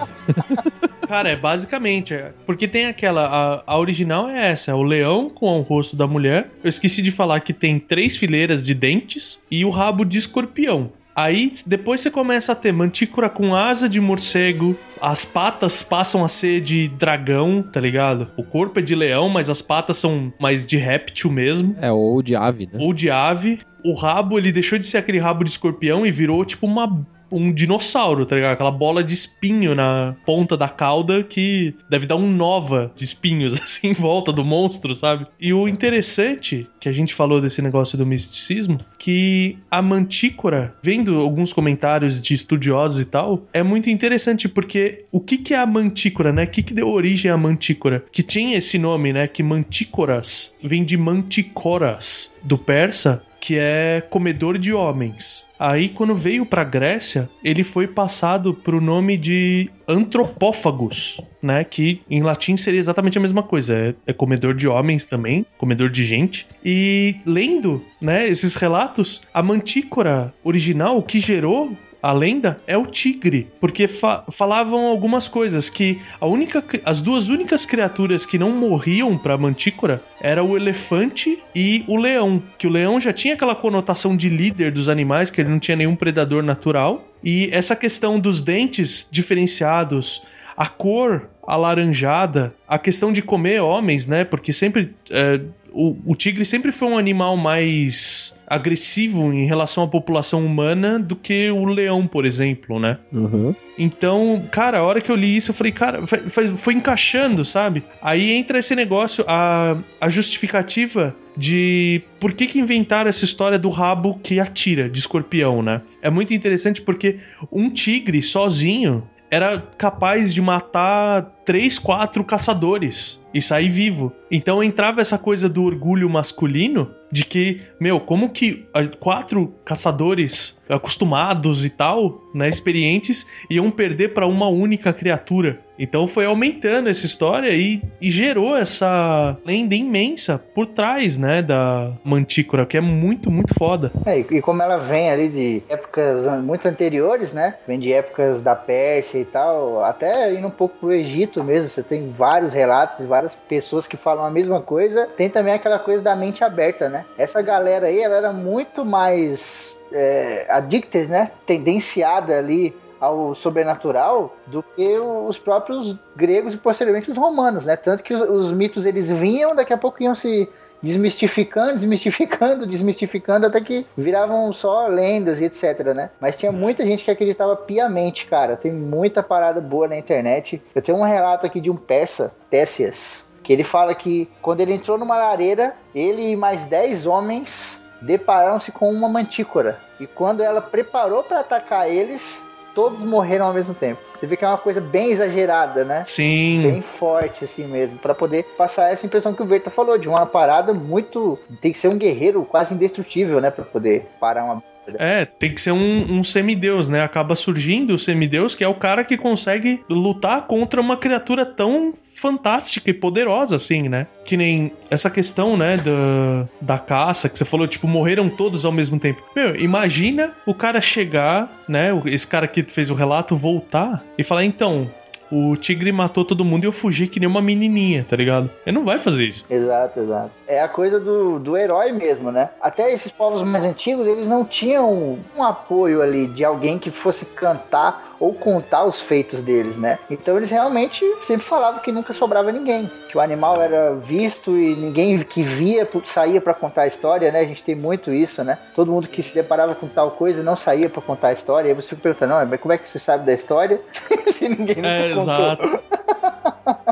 Cara, 1.07 1.29
é 1.29 1.35
basicamente. 1.35 2.17
Porque 2.45 2.69
tem 2.69 2.85
aquela. 2.85 3.25
A, 3.25 3.73
a, 3.73 3.77
original 3.77 4.29
é 4.29 4.51
essa: 4.51 4.71
é 4.71 4.73
o 4.73 4.81
leão 4.81 5.29
com 5.29 5.59
o 5.59 5.61
rosto 5.61 5.93
da 5.93 6.07
mulher. 6.07 6.49
Eu 6.63 6.69
esqueci 6.69 7.01
de 7.01 7.11
falar 7.11 7.41
que 7.41 7.51
tem 7.51 7.79
três 7.79 8.15
fileiras 8.15 8.65
de 8.65 8.73
dentes 8.73 9.41
e 9.51 9.65
o 9.65 9.69
rabo 9.69 10.05
de 10.05 10.17
escorpião. 10.17 10.89
Aí 11.15 11.51
depois 11.65 12.01
você 12.01 12.09
começa 12.09 12.51
a 12.51 12.55
ter 12.55 12.71
mantícora 12.71 13.29
com 13.29 13.55
asa 13.55 13.89
de 13.89 13.99
morcego, 13.99 14.77
as 15.01 15.25
patas 15.25 15.83
passam 15.83 16.23
a 16.23 16.27
ser 16.27 16.61
de 16.61 16.87
dragão, 16.87 17.61
tá 17.61 17.79
ligado? 17.79 18.29
O 18.37 18.43
corpo 18.43 18.79
é 18.79 18.81
de 18.81 18.95
leão, 18.95 19.27
mas 19.27 19.49
as 19.49 19.61
patas 19.61 19.97
são 19.97 20.31
mais 20.39 20.65
de 20.65 20.77
réptil 20.77 21.31
mesmo. 21.31 21.75
É, 21.81 21.91
ou 21.91 22.21
de 22.21 22.35
ave, 22.35 22.65
né? 22.65 22.79
Ou 22.79 22.93
de 22.93 23.09
ave. 23.09 23.59
O 23.83 23.93
rabo, 23.93 24.37
ele 24.37 24.51
deixou 24.51 24.77
de 24.77 24.85
ser 24.85 24.97
aquele 24.97 25.19
rabo 25.19 25.43
de 25.43 25.49
escorpião 25.49 26.05
e 26.05 26.11
virou 26.11 26.45
tipo 26.45 26.65
uma 26.65 27.05
um 27.31 27.51
dinossauro, 27.51 28.25
tá 28.25 28.35
ligado? 28.35 28.53
Aquela 28.53 28.71
bola 28.71 29.03
de 29.03 29.13
espinho 29.13 29.73
na 29.73 30.15
ponta 30.25 30.57
da 30.57 30.67
cauda 30.67 31.23
que 31.23 31.73
deve 31.89 32.05
dar 32.05 32.15
um 32.15 32.29
nova 32.29 32.91
de 32.95 33.05
espinhos 33.05 33.59
assim 33.61 33.89
em 33.89 33.93
volta 33.93 34.31
do 34.31 34.43
monstro, 34.43 34.93
sabe? 34.93 35.25
E 35.39 35.53
o 35.53 35.67
interessante 35.67 36.67
que 36.79 36.89
a 36.89 36.91
gente 36.91 37.13
falou 37.13 37.39
desse 37.39 37.61
negócio 37.61 37.97
do 37.97 38.05
misticismo, 38.05 38.79
que 38.97 39.57
a 39.69 39.81
mantícora, 39.81 40.75
vendo 40.81 41.19
alguns 41.19 41.53
comentários 41.53 42.19
de 42.19 42.33
estudiosos 42.33 42.99
e 42.99 43.05
tal, 43.05 43.45
é 43.53 43.63
muito 43.63 43.89
interessante 43.89 44.49
porque 44.49 45.05
o 45.11 45.19
que 45.19 45.37
que 45.37 45.53
é 45.53 45.57
a 45.57 45.65
mantícora, 45.65 46.31
né? 46.31 46.43
O 46.43 46.47
que 46.47 46.63
que 46.63 46.73
deu 46.73 46.89
origem 46.89 47.31
à 47.31 47.37
mantícora? 47.37 48.03
Que 48.11 48.23
tinha 48.23 48.57
esse 48.57 48.77
nome, 48.77 49.13
né? 49.13 49.27
Que 49.27 49.43
mantícoras 49.43 50.53
vem 50.63 50.83
de 50.83 50.97
manticoras 50.97 52.31
do 52.43 52.57
persa 52.57 53.23
que 53.41 53.57
é 53.57 54.01
comedor 54.07 54.57
de 54.57 54.71
homens. 54.71 55.43
Aí, 55.63 55.89
quando 55.89 56.15
veio 56.15 56.43
para 56.43 56.63
Grécia, 56.63 57.29
ele 57.43 57.63
foi 57.63 57.85
passado 57.85 58.51
pro 58.51 58.81
nome 58.81 59.15
de 59.15 59.69
antropófagos, 59.87 61.21
né? 61.39 61.63
Que 61.63 62.01
em 62.09 62.23
latim 62.23 62.57
seria 62.57 62.79
exatamente 62.79 63.19
a 63.19 63.21
mesma 63.21 63.43
coisa. 63.43 63.75
É, 63.75 63.93
é, 64.07 64.11
comedor 64.11 64.55
de 64.55 64.67
homens 64.67 65.05
também, 65.05 65.45
comedor 65.59 65.91
de 65.91 66.03
gente. 66.03 66.47
E 66.65 67.17
lendo, 67.27 67.85
né, 68.01 68.27
esses 68.27 68.55
relatos, 68.55 69.21
a 69.31 69.43
mantícora 69.43 70.33
original, 70.43 70.97
o 70.97 71.03
que 71.03 71.19
gerou 71.19 71.77
a 72.01 72.11
lenda 72.11 72.59
é 72.65 72.77
o 72.77 72.85
tigre, 72.85 73.47
porque 73.59 73.87
fa 73.87 74.23
falavam 74.31 74.87
algumas 74.87 75.27
coisas 75.27 75.69
que 75.69 76.01
a 76.19 76.25
única, 76.25 76.63
as 76.83 77.01
duas 77.01 77.29
únicas 77.29 77.65
criaturas 77.65 78.25
que 78.25 78.37
não 78.37 78.51
morriam 78.51 79.17
para 79.17 79.37
Mantícora 79.37 80.01
era 80.19 80.43
o 80.43 80.57
elefante 80.57 81.39
e 81.55 81.83
o 81.87 81.97
leão, 81.97 82.41
que 82.57 82.67
o 82.67 82.69
leão 82.69 82.99
já 82.99 83.13
tinha 83.13 83.33
aquela 83.33 83.55
conotação 83.55 84.15
de 84.15 84.29
líder 84.29 84.71
dos 84.71 84.89
animais, 84.89 85.29
que 85.29 85.41
ele 85.41 85.49
não 85.49 85.59
tinha 85.59 85.75
nenhum 85.75 85.95
predador 85.95 86.41
natural, 86.43 87.07
e 87.23 87.49
essa 87.51 87.75
questão 87.75 88.19
dos 88.19 88.41
dentes 88.41 89.07
diferenciados, 89.11 90.23
a 90.57 90.67
cor 90.67 91.29
alaranjada, 91.47 92.53
a 92.67 92.77
questão 92.77 93.11
de 93.11 93.21
comer 93.21 93.61
homens, 93.61 94.07
né? 94.07 94.23
Porque 94.23 94.53
sempre 94.53 94.93
é, 95.09 95.41
o, 95.71 95.95
o 96.05 96.15
tigre 96.15 96.45
sempre 96.45 96.71
foi 96.71 96.87
um 96.87 96.97
animal 96.97 97.37
mais 97.37 98.35
agressivo 98.45 99.31
em 99.31 99.45
relação 99.45 99.83
à 99.83 99.87
população 99.87 100.45
humana 100.45 100.99
do 100.99 101.15
que 101.15 101.49
o 101.49 101.65
leão, 101.65 102.05
por 102.05 102.25
exemplo, 102.25 102.79
né? 102.79 102.97
Uhum. 103.11 103.55
Então, 103.77 104.43
cara, 104.51 104.79
a 104.79 104.83
hora 104.83 104.99
que 104.99 105.09
eu 105.09 105.15
li 105.15 105.37
isso, 105.37 105.51
eu 105.51 105.55
falei, 105.55 105.71
cara, 105.71 106.05
foi, 106.05 106.47
foi 106.49 106.73
encaixando, 106.73 107.45
sabe? 107.45 107.83
Aí 108.01 108.31
entra 108.33 108.59
esse 108.59 108.75
negócio, 108.75 109.23
a, 109.27 109.77
a 109.99 110.09
justificativa 110.09 111.15
de 111.37 112.01
por 112.19 112.33
que, 112.33 112.45
que 112.45 112.59
inventaram 112.59 113.09
essa 113.09 113.23
história 113.23 113.57
do 113.57 113.69
rabo 113.69 114.19
que 114.21 114.39
atira, 114.39 114.89
de 114.89 114.99
escorpião, 114.99 115.63
né? 115.63 115.81
É 116.01 116.09
muito 116.09 116.33
interessante 116.33 116.81
porque 116.81 117.19
um 117.49 117.69
tigre 117.69 118.21
sozinho 118.21 119.07
era 119.29 119.57
capaz 119.77 120.33
de 120.33 120.41
matar 120.41 121.21
três, 121.45 121.79
quatro 121.79 122.21
caçadores 122.21 123.20
e 123.33 123.41
sair 123.41 123.69
vivo. 123.69 124.11
Então 124.29 124.63
entrava 124.63 125.01
essa 125.01 125.17
coisa 125.17 125.49
do 125.49 125.63
orgulho 125.63 126.09
masculino 126.09 126.91
de 127.11 127.25
que, 127.25 127.61
meu, 127.79 127.99
como 127.99 128.29
que 128.29 128.65
quatro 128.99 129.53
caçadores 129.65 130.59
acostumados 130.69 131.65
e 131.65 131.69
tal, 131.69 132.21
né, 132.33 132.47
experientes, 132.47 133.27
iam 133.49 133.69
perder 133.69 134.13
para 134.13 134.25
uma 134.25 134.47
única 134.47 134.93
criatura. 134.93 135.59
Então 135.77 136.07
foi 136.07 136.25
aumentando 136.25 136.89
essa 136.89 137.05
história 137.05 137.49
e, 137.49 137.81
e, 137.99 138.11
gerou 138.11 138.55
essa 138.55 139.35
lenda 139.43 139.73
imensa 139.73 140.37
por 140.37 140.67
trás, 140.67 141.17
né, 141.17 141.41
da 141.41 141.91
Mantícora, 142.03 142.67
que 142.67 142.77
é 142.77 142.81
muito, 142.81 143.31
muito 143.31 143.53
foda. 143.55 143.91
É, 144.05 144.19
e 144.19 144.41
como 144.41 144.61
ela 144.61 144.77
vem 144.77 145.09
ali 145.09 145.27
de 145.27 145.63
épocas 145.67 146.25
muito 146.43 146.67
anteriores, 146.67 147.33
né, 147.33 147.55
vem 147.67 147.79
de 147.79 147.91
épocas 147.91 148.43
da 148.43 148.55
Pérsia 148.55 149.17
e 149.17 149.25
tal, 149.25 149.83
até 149.83 150.31
indo 150.33 150.47
um 150.47 150.51
pouco 150.51 150.77
pro 150.79 150.93
Egito 150.93 151.43
mesmo, 151.43 151.69
você 151.69 151.81
tem 151.81 152.11
vários 152.11 152.53
relatos, 152.53 153.03
várias 153.21 153.35
pessoas 153.47 153.87
que 153.87 153.95
falam 153.95 154.25
a 154.25 154.31
mesma 154.31 154.61
coisa. 154.61 155.07
Tem 155.15 155.29
também 155.29 155.53
aquela 155.53 155.77
coisa 155.77 156.03
da 156.03 156.15
mente 156.15 156.43
aberta, 156.43 156.89
né? 156.89 157.05
Essa 157.17 157.41
galera 157.41 157.87
aí, 157.87 158.01
ela 158.01 158.15
era 158.15 158.33
muito 158.33 158.83
mais 158.83 159.77
é, 159.91 160.47
addicted, 160.49 161.07
né? 161.07 161.31
Tendenciada 161.45 162.37
ali 162.37 162.75
ao 162.99 163.33
sobrenatural 163.33 164.35
do 164.45 164.61
que 164.61 164.99
os 164.99 165.37
próprios 165.39 165.95
gregos 166.15 166.53
e 166.53 166.57
posteriormente 166.57 167.11
os 167.11 167.17
romanos, 167.17 167.65
né? 167.65 167.75
Tanto 167.75 168.03
que 168.03 168.13
os, 168.13 168.21
os 168.21 168.51
mitos 168.51 168.85
eles 168.85 169.09
vinham, 169.09 169.55
daqui 169.55 169.73
a 169.73 169.77
pouco 169.77 170.01
iam 170.01 170.15
se 170.15 170.49
desmistificando, 170.81 171.75
desmistificando, 171.75 172.65
desmistificando, 172.65 173.47
até 173.47 173.61
que 173.61 173.85
viravam 173.97 174.51
só 174.51 174.87
lendas 174.87 175.39
e 175.39 175.45
etc, 175.45 175.93
né? 175.93 176.09
Mas 176.19 176.35
tinha 176.35 176.51
muita 176.51 176.83
gente 176.83 177.03
que 177.03 177.11
acreditava 177.11 177.55
piamente, 177.55 178.25
cara. 178.25 178.55
Tem 178.55 178.71
muita 178.71 179.21
parada 179.21 179.61
boa 179.61 179.87
na 179.87 179.97
internet. 179.97 180.61
Eu 180.73 180.81
tenho 180.81 180.97
um 180.97 181.03
relato 181.03 181.45
aqui 181.45 181.59
de 181.59 181.69
um 181.69 181.75
persa, 181.75 182.31
Técias, 182.49 183.25
que 183.43 183.53
ele 183.53 183.63
fala 183.63 183.95
que 183.95 184.29
quando 184.41 184.61
ele 184.61 184.73
entrou 184.73 184.97
numa 184.97 185.17
lareira, 185.17 185.75
ele 185.95 186.31
e 186.31 186.35
mais 186.35 186.65
10 186.65 187.05
homens 187.05 187.79
depararam-se 188.01 188.71
com 188.71 188.91
uma 188.91 189.07
mantícora. 189.07 189.79
E 189.99 190.07
quando 190.07 190.41
ela 190.41 190.61
preparou 190.61 191.23
para 191.23 191.39
atacar 191.39 191.89
eles, 191.89 192.43
todos 192.73 193.01
morreram 193.01 193.45
ao 193.45 193.53
mesmo 193.53 193.73
tempo. 193.73 194.01
Você 194.17 194.27
vê 194.27 194.37
que 194.37 194.45
é 194.45 194.47
uma 194.47 194.57
coisa 194.57 194.79
bem 194.79 195.11
exagerada, 195.11 195.83
né? 195.83 196.03
Sim. 196.05 196.61
Bem 196.63 196.81
forte, 196.81 197.43
assim 197.43 197.65
mesmo. 197.65 197.97
para 197.97 198.13
poder 198.13 198.43
passar 198.57 198.91
essa 198.91 199.05
impressão 199.05 199.33
que 199.33 199.41
o 199.41 199.45
Verta 199.45 199.69
falou, 199.69 199.97
de 199.97 200.07
uma 200.07 200.25
parada 200.25 200.73
muito. 200.73 201.39
Tem 201.59 201.71
que 201.71 201.77
ser 201.77 201.87
um 201.87 201.97
guerreiro 201.97 202.45
quase 202.45 202.73
indestrutível, 202.73 203.41
né? 203.41 203.49
para 203.49 203.65
poder 203.65 204.07
parar 204.19 204.45
uma. 204.45 204.63
É, 204.97 205.25
tem 205.25 205.53
que 205.53 205.61
ser 205.61 205.71
um, 205.71 206.19
um 206.19 206.23
semideus, 206.23 206.89
né? 206.89 207.03
Acaba 207.03 207.35
surgindo 207.35 207.93
o 207.93 207.99
semideus, 207.99 208.55
que 208.55 208.63
é 208.63 208.67
o 208.67 208.75
cara 208.75 209.03
que 209.03 209.17
consegue 209.17 209.83
lutar 209.89 210.47
contra 210.47 210.81
uma 210.81 210.97
criatura 210.97 211.45
tão 211.45 211.93
fantástica 212.21 212.87
e 212.91 212.93
poderosa, 212.93 213.55
assim, 213.55 213.89
né? 213.89 214.05
Que 214.23 214.37
nem 214.37 214.71
essa 214.91 215.09
questão, 215.09 215.57
né, 215.57 215.75
da, 215.77 216.47
da 216.61 216.77
caça, 216.77 217.27
que 217.27 217.35
você 217.35 217.43
falou, 217.43 217.65
tipo, 217.65 217.87
morreram 217.87 218.29
todos 218.29 218.63
ao 218.63 218.71
mesmo 218.71 218.99
tempo. 218.99 219.23
Meu, 219.35 219.55
imagina 219.55 220.31
o 220.45 220.53
cara 220.53 220.79
chegar, 220.79 221.51
né, 221.67 221.89
esse 222.05 222.27
cara 222.27 222.47
que 222.47 222.61
fez 222.61 222.91
o 222.91 222.93
relato, 222.93 223.35
voltar 223.35 224.03
e 224.19 224.23
falar, 224.23 224.45
então, 224.45 224.87
o 225.31 225.55
tigre 225.55 225.91
matou 225.91 226.23
todo 226.23 226.45
mundo 226.45 226.65
e 226.65 226.67
eu 226.67 226.71
fugi 226.71 227.07
que 227.07 227.19
nem 227.19 227.27
uma 227.27 227.41
menininha, 227.41 228.05
tá 228.07 228.15
ligado? 228.15 228.51
Ele 228.65 228.77
não 228.77 228.85
vai 228.85 228.99
fazer 228.99 229.25
isso. 229.25 229.45
Exato, 229.49 229.99
exato. 230.01 230.31
É 230.45 230.61
a 230.61 230.67
coisa 230.67 230.99
do, 230.99 231.39
do 231.39 231.57
herói 231.57 231.91
mesmo, 231.91 232.31
né? 232.31 232.49
Até 232.61 232.93
esses 232.93 233.11
povos 233.11 233.41
mais 233.47 233.63
antigos, 233.63 234.07
eles 234.07 234.27
não 234.27 234.43
tinham 234.45 235.17
um 235.35 235.43
apoio 235.43 236.01
ali 236.01 236.27
de 236.27 236.43
alguém 236.43 236.77
que 236.77 236.91
fosse 236.91 237.25
cantar 237.25 238.10
ou 238.21 238.35
contar 238.35 238.85
os 238.85 239.01
feitos 239.01 239.41
deles, 239.41 239.77
né? 239.77 239.97
Então 240.09 240.37
eles 240.37 240.51
realmente 240.51 241.03
sempre 241.23 241.43
falavam 241.43 241.81
que 241.81 241.91
nunca 241.91 242.13
sobrava 242.13 242.51
ninguém, 242.51 242.89
que 243.09 243.17
o 243.17 243.19
animal 243.19 243.59
era 243.59 243.95
visto 243.95 244.55
e 244.55 244.75
ninguém 244.75 245.17
que 245.23 245.41
via 245.41 245.89
saía 246.05 246.39
para 246.39 246.53
contar 246.53 246.83
a 246.83 246.87
história, 246.87 247.31
né? 247.31 247.39
A 247.39 247.45
gente 247.45 247.63
tem 247.63 247.73
muito 247.73 248.13
isso, 248.13 248.43
né? 248.43 248.59
Todo 248.75 248.91
mundo 248.91 249.07
que 249.07 249.23
se 249.23 249.33
deparava 249.33 249.73
com 249.73 249.87
tal 249.87 250.11
coisa 250.11 250.43
não 250.43 250.55
saía 250.55 250.87
para 250.87 251.01
contar 251.01 251.29
a 251.29 251.33
história. 251.33 251.69
E 251.69 251.71
aí 251.71 251.75
você 251.75 251.95
pergunta, 251.95 252.27
não, 252.27 252.45
mas 252.45 252.61
como 252.61 252.71
é 252.71 252.77
que 252.77 252.87
você 252.87 252.99
sabe 252.99 253.25
da 253.25 253.33
história 253.33 253.81
se 254.27 254.47
ninguém 254.47 254.75
nunca 254.75 254.87
é, 254.87 255.09
contou? 255.09 255.21
Exato. 255.23 255.79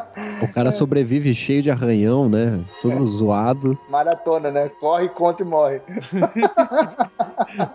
O 0.42 0.48
cara 0.48 0.72
sobrevive 0.72 1.34
cheio 1.36 1.62
de 1.62 1.70
arranhão, 1.70 2.30
né? 2.30 2.60
Todo 2.82 3.04
é. 3.04 3.06
zoado. 3.06 3.78
Maratona, 3.90 4.52
né? 4.52 4.70
Corre, 4.80 5.10
conta 5.10 5.44
e 5.44 5.46
morre. 5.46 5.82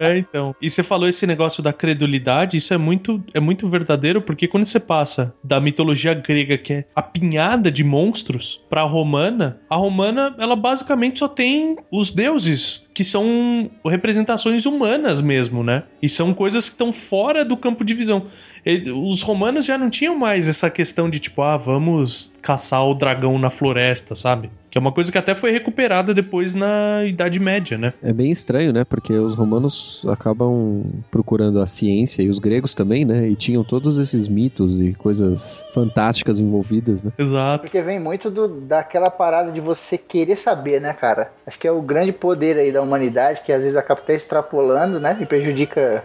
é, 0.01 0.19
então. 0.19 0.55
E 0.61 0.71
você 0.71 0.83
falou 0.83 1.09
esse 1.09 1.27
negócio 1.27 1.63
da 1.63 1.73
credulidade, 1.73 2.57
isso 2.57 2.73
é 2.73 2.79
muito, 2.79 3.23
é 3.35 3.41
muito 3.41 3.69
verdadeiro, 3.69 4.23
porque 4.23 4.49
quando 4.49 4.67
você 4.67 4.81
passa 4.81 5.35
da 5.43 5.61
mitologia 5.61 6.15
grega, 6.15 6.57
que 6.57 6.73
é 6.73 6.85
apinhada 6.95 7.71
de 7.71 7.85
monstros, 7.85 8.63
pra 8.69 8.83
romana, 8.83 9.61
a 9.69 9.77
romana, 9.77 10.35
ela 10.39 10.57
basicamente 10.57 11.19
só 11.19 11.29
tem 11.29 11.77
os 11.93 12.11
deuses, 12.11 12.89
que 12.95 13.05
são 13.05 13.71
representações 13.85 14.67
humanas 14.67 15.21
mesmo, 15.21 15.63
né? 15.63 15.85
E 16.01 16.09
são 16.09 16.33
coisas 16.33 16.69
que 16.69 16.75
estão 16.75 16.93
fora 16.93 17.45
do 17.45 17.57
campo 17.57 17.85
de 17.85 17.95
visão. 17.95 18.27
Ele, 18.65 18.91
os 18.91 19.23
romanos 19.23 19.65
já 19.65 19.77
não 19.77 19.91
tinham 19.91 20.17
mais 20.17 20.49
essa 20.49 20.71
questão 20.71 21.11
de 21.11 21.21
tipo, 21.21 21.43
ah, 21.43 21.57
vamos 21.57 22.31
caçar 22.41 22.87
o 22.87 22.95
dragão 22.95 23.39
na 23.39 23.51
floresta, 23.51 24.15
sabe? 24.15 24.51
Que 24.71 24.77
é 24.77 24.81
uma 24.81 24.93
coisa 24.93 25.11
que 25.11 25.17
até 25.17 25.35
foi 25.35 25.51
recuperada 25.51 26.13
depois 26.13 26.55
na 26.55 27.05
Idade 27.05 27.39
Média, 27.39 27.79
né? 27.79 27.93
É 28.03 28.13
bem 28.13 28.31
estranho, 28.31 28.73
né? 28.73 28.85
Porque 28.85 29.13
os 29.13 29.35
romanos 29.35 30.05
acabam 30.09 30.85
procurando 31.11 31.61
a 31.61 31.67
ciência 31.67 32.23
e 32.23 32.29
os 32.29 32.39
gregos 32.39 32.75
também, 32.75 33.05
né? 33.05 33.29
E 33.29 33.37
tinham 33.37 33.63
todos 33.63 33.99
esses 33.99 34.27
mitos 34.27 34.81
e 34.81 34.93
coisas 34.93 35.65
fantásticas 35.73 36.39
envolvidas, 36.39 37.03
né? 37.03 37.13
Exato. 37.17 37.65
Porque 37.65 37.81
vem 37.81 38.01
muito 38.01 38.31
do, 38.31 38.49
daquela 38.49 39.11
parada 39.11 39.53
de 39.53 39.61
você 39.61 39.97
querer 39.97 40.37
saber, 40.37 40.81
né, 40.81 40.93
cara? 40.93 41.31
Acho 41.47 41.59
que 41.59 41.69
é 41.69 41.73
o 41.73 41.81
grande 41.81 42.13
poder 42.13 42.57
aí 42.57 42.73
da 42.73 42.83
humanidade 42.83 43.43
que 43.45 43.53
às 43.53 43.63
vezes 43.63 43.77
acaba 43.77 44.01
até 44.01 44.15
extrapolando, 44.15 44.99
né? 44.99 45.17
E 45.21 45.25
prejudica 45.25 46.03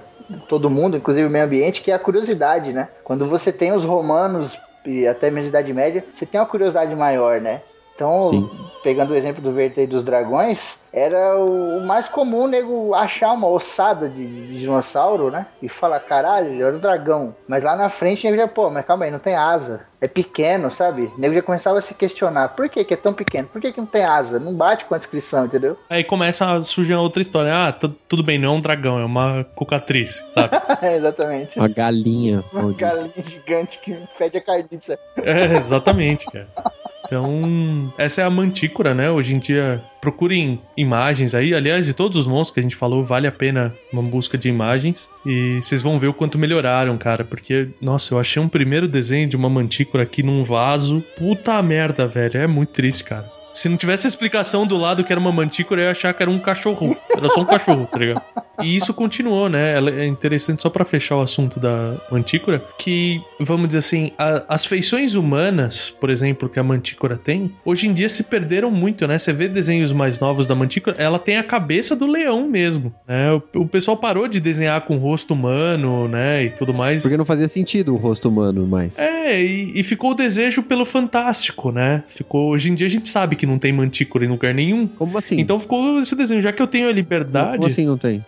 todo 0.48 0.69
mundo, 0.69 0.98
inclusive 0.98 1.27
o 1.27 1.29
meio 1.29 1.45
ambiente, 1.45 1.81
que 1.81 1.91
é 1.91 1.93
a 1.93 2.00
curiosidade, 2.00 2.74
né? 2.74 2.89
Quando 3.03 3.27
você 3.27 3.51
tem 3.51 3.71
os 3.71 3.83
romanos 3.83 4.59
e 4.86 5.07
até 5.07 5.29
mesmo 5.29 5.48
a 5.48 5.50
Idade 5.50 5.74
Média, 5.74 6.05
você 6.13 6.25
tem 6.25 6.39
uma 6.39 6.48
curiosidade 6.48 6.95
maior, 6.95 7.41
né? 7.41 7.62
Então, 8.00 8.29
Sim. 8.29 8.50
pegando 8.82 9.12
o 9.12 9.15
exemplo 9.15 9.41
do 9.41 9.51
verde 9.51 9.86
dos 9.86 10.06
dragões, 10.06 10.79
era 10.94 11.38
o 11.38 11.86
mais 11.86 12.08
comum 12.08 12.44
o 12.44 12.48
nego 12.48 12.96
achar 12.96 13.34
uma 13.34 13.48
ossada 13.48 14.08
de, 14.08 14.25
de, 14.25 14.60
dinossauro, 14.60 15.29
né? 15.29 15.48
E 15.62 15.68
falar, 15.68 16.00
caralho, 16.00 16.65
era 16.65 16.74
um 16.74 16.79
dragão. 16.79 17.36
Mas 17.46 17.62
lá 17.62 17.75
na 17.75 17.89
frente 17.89 18.25
ele 18.25 18.38
já, 18.38 18.48
pô, 18.48 18.70
mas 18.70 18.86
calma 18.86 19.03
aí, 19.03 19.12
não 19.12 19.20
tem 19.20 19.36
asa. 19.36 19.82
É 20.00 20.08
pequeno, 20.08 20.72
sabe? 20.72 21.12
O 21.13 21.20
nego 21.20 21.36
já 21.36 21.41
começava 21.41 21.77
a 21.77 21.82
se 21.82 21.94
questionar. 21.94 22.56
Por 22.56 22.70
que, 22.70 22.86
que 22.86 22.94
é 22.94 22.98
tão 22.98 23.13
pequeno? 23.13 23.50
Por 23.50 23.60
que, 23.60 23.74
que 23.74 23.79
não 23.79 23.86
tem 23.86 24.06
asa? 24.06 24.39
Não 24.39 24.53
bate 24.53 24.86
com 24.86 24.96
a 24.96 24.98
descrição, 24.98 25.46
entendeu? 25.46 25.77
Aí 25.89 26.06
começa 26.06 26.50
a 26.50 26.62
surgir 26.62 26.96
outra 26.96 27.22
história. 27.22 27.51
Ah, 27.53 27.74
tudo 27.74 28.24
bem, 28.24 28.39
não 28.39 28.53
é 28.53 28.56
um 28.56 28.62
dragão, 28.62 28.98
é 28.98 29.03
uma 29.03 29.44
cocatriz, 29.56 30.24
sabe? 30.32 30.56
é, 30.82 30.96
exatamente. 30.96 31.60
Uma 31.60 31.68
galinha. 31.68 32.46
Uma 32.53 32.72
galinha 32.72 33.12
gigante 33.18 33.77
que 33.79 34.01
pede 34.18 34.38
a 34.38 34.41
carniça. 34.41 34.98
É, 35.18 35.58
exatamente, 35.58 36.25
cara. 36.27 36.48
Então, 37.10 37.92
essa 37.98 38.22
é 38.22 38.24
a 38.24 38.30
mantícora, 38.30 38.94
né? 38.94 39.10
Hoje 39.10 39.36
em 39.36 39.39
dia, 39.39 39.84
procurem 40.00 40.62
imagens 40.78 41.34
aí. 41.34 41.56
Aliás, 41.56 41.88
de 41.88 41.94
todos 41.94 42.20
os 42.20 42.28
monstros 42.28 42.54
que 42.54 42.60
a 42.60 42.63
gente 42.63 42.75
falou, 42.75 43.04
vale 43.04 43.25
a 43.25 43.32
pena 43.32 43.74
uma 43.92 44.04
busca 44.04 44.38
de 44.38 44.48
imagens. 44.48 45.10
E 45.25 45.58
vocês 45.60 45.82
vão 45.82 45.98
ver 45.98 46.08
o 46.08 46.13
quanto 46.13 46.38
melhoraram, 46.38 46.96
cara. 47.00 47.24
Porque, 47.24 47.70
nossa, 47.82 48.13
eu 48.13 48.20
achei 48.20 48.39
um 48.42 48.48
primeiro 48.48 48.88
desenho 48.88 49.28
de 49.28 49.36
uma 49.36 49.50
mantícora 49.50 50.04
aqui 50.04 50.22
num 50.22 50.44
vaso. 50.44 51.04
Puta 51.18 51.60
merda, 51.63 52.06
velho. 52.06 52.38
É 52.38 52.46
muito 52.46 52.70
triste, 52.70 53.04
cara. 53.04 53.38
Se 53.53 53.68
não 53.68 53.77
tivesse 53.77 54.08
a 54.08 54.10
explicação 54.10 54.65
do 54.65 54.77
lado 54.77 55.03
que 55.03 55.12
era 55.12 55.20
uma 55.20 55.32
mantícora, 55.32 55.82
eu 55.82 55.86
ia 55.86 55.91
achar 55.91 56.13
que 56.13 56.22
era 56.22 56.32
um 56.32 56.39
cachorro. 56.39 56.96
Era 57.10 57.29
só 57.29 57.41
um 57.41 57.46
cachorro, 57.46 57.88
tá 57.91 57.98
ligado? 57.98 58.22
E 58.62 58.75
isso 58.75 58.94
continuou, 58.94 59.50
né? 59.50 59.75
É 59.75 60.06
interessante 60.06 60.62
só 60.62 60.70
para 60.70 60.84
fechar 60.84 61.15
o 61.15 61.22
assunto 61.22 61.60
da 61.60 61.96
mantícora, 62.12 62.62
que, 62.77 63.22
vamos 63.39 63.68
dizer 63.68 63.79
assim, 63.79 64.12
a, 64.18 64.44
as 64.48 64.65
feições 64.65 65.15
humanas, 65.15 65.89
por 65.89 66.10
exemplo, 66.10 66.50
que 66.50 66.60
a 66.60 66.63
mantícora 66.63 67.18
tem, 67.18 67.53
hoje 67.63 67.88
em 67.88 67.94
dia 67.94 68.10
se 68.10 68.24
perderam 68.24 68.70
muito, 68.70 69.08
né? 69.08 69.18
Você 69.18 69.32
vê 69.32 69.48
desenhos 69.48 69.94
mais 69.94 70.20
novos 70.20 70.46
da 70.46 70.56
mantícora, 70.56 70.98
ela 71.00 71.18
tem 71.18 71.38
a 71.38 71.44
cabeça 71.44 71.96
do 71.96 72.06
leão 72.06 72.48
mesmo, 72.48 72.94
né? 73.08 73.32
O, 73.32 73.62
o 73.62 73.68
pessoal 73.68 73.96
parou 73.96 74.27
de 74.27 74.39
desenhar 74.39 74.82
com 74.82 74.98
rosto 74.98 75.34
humano, 75.34 76.08
né? 76.08 76.44
E 76.44 76.50
tudo 76.50 76.74
mais. 76.74 77.01
Porque 77.01 77.18
não 77.18 77.25
fazia 77.25 77.48
sentido 77.48 77.94
o 77.94 77.98
rosto 77.98 78.27
humano 78.27 78.68
mais. 78.68 79.00
É, 79.00 79.41
e, 79.41 79.79
e 79.79 79.84
ficou 79.84 80.12
o 80.12 80.15
desejo 80.15 80.63
pelo 80.63 80.86
fantástico, 80.86 81.72
né? 81.72 82.03
Ficou. 82.08 82.50
Hoje 82.50 82.72
em 82.72 82.75
dia 82.75 82.88
a 82.88 82.89
gente 82.89 83.08
sabe 83.08 83.36
que 83.39 83.46
não 83.46 83.58
tem 83.58 83.72
mantícora 83.72 84.25
em 84.25 84.27
lugar 84.27 84.53
nenhum. 84.53 84.86
Como 84.86 85.17
assim? 85.17 85.39
Então 85.39 85.58
ficou 85.58 86.00
esse 86.01 86.13
desenho. 86.15 86.41
Já 86.41 86.51
que 86.51 86.62
eu 86.62 86.67
tenho 86.67 86.89
a 86.89 86.91
liberdade. 86.91 87.55
Como 87.58 87.67
assim 87.67 87.86
não 87.86 87.98
tem? 87.98 88.24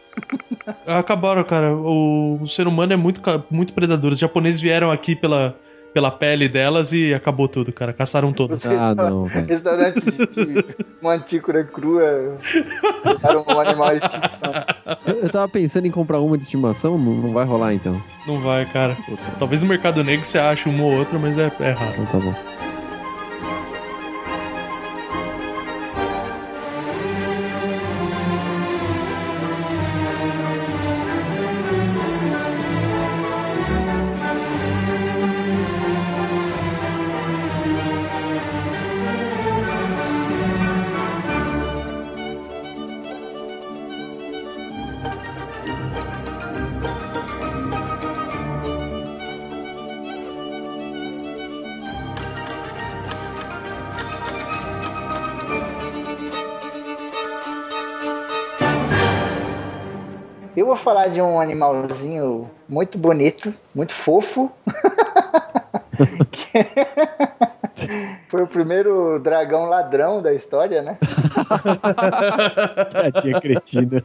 Acabaram, 0.87 1.43
cara. 1.43 1.75
O, 1.75 2.39
o 2.41 2.47
ser 2.47 2.65
humano 2.65 2.93
é 2.93 2.95
muito, 2.95 3.21
muito 3.49 3.73
predador. 3.73 4.13
Os 4.13 4.19
japoneses 4.19 4.61
vieram 4.61 4.89
aqui 4.89 5.13
pela, 5.13 5.53
pela 5.93 6.09
pele 6.09 6.47
delas 6.47 6.93
e 6.93 7.13
acabou 7.13 7.49
tudo, 7.49 7.73
cara. 7.73 7.91
Caçaram 7.91 8.31
todos. 8.31 8.61
Vocês 8.61 8.79
Ah, 8.79 8.95
não, 8.95 9.25
velho. 9.25 9.47
Restaurante 9.47 9.99
de, 9.99 10.65
mantícora 11.03 11.63
crua 11.65 12.37
era 13.21 13.39
um 13.39 13.59
animal 13.59 13.89
de 13.99 14.05
extinção. 14.05 14.53
Eu, 15.05 15.15
eu 15.23 15.29
tava 15.29 15.49
pensando 15.49 15.85
em 15.87 15.91
comprar 15.91 16.21
uma 16.21 16.37
de 16.37 16.45
estimação, 16.45 16.97
não, 16.97 17.13
não 17.15 17.33
vai 17.33 17.45
rolar 17.45 17.73
então. 17.73 18.01
Não 18.25 18.39
vai, 18.39 18.65
cara. 18.65 18.95
Puta, 19.05 19.21
Talvez 19.37 19.61
no 19.61 19.67
mercado 19.67 20.03
negro 20.03 20.25
você 20.25 20.39
ache 20.39 20.69
uma 20.69 20.83
ou 20.85 20.93
outra, 20.97 21.19
mas 21.19 21.37
é, 21.37 21.51
é 21.59 21.71
raro. 21.71 21.93
então 22.01 22.05
tá 22.21 22.25
bom. 22.25 22.35
Falar 60.91 61.07
de 61.07 61.21
um 61.21 61.39
animalzinho 61.39 62.51
muito 62.67 62.97
bonito, 62.97 63.53
muito 63.73 63.93
fofo. 63.93 64.51
Foi 68.27 68.43
o 68.43 68.47
primeiro 68.47 69.17
dragão 69.19 69.69
ladrão 69.69 70.21
da 70.21 70.33
história, 70.33 70.81
né? 70.81 70.97
A 72.93 73.09
tia 73.21 73.39
cretina. 73.39 74.03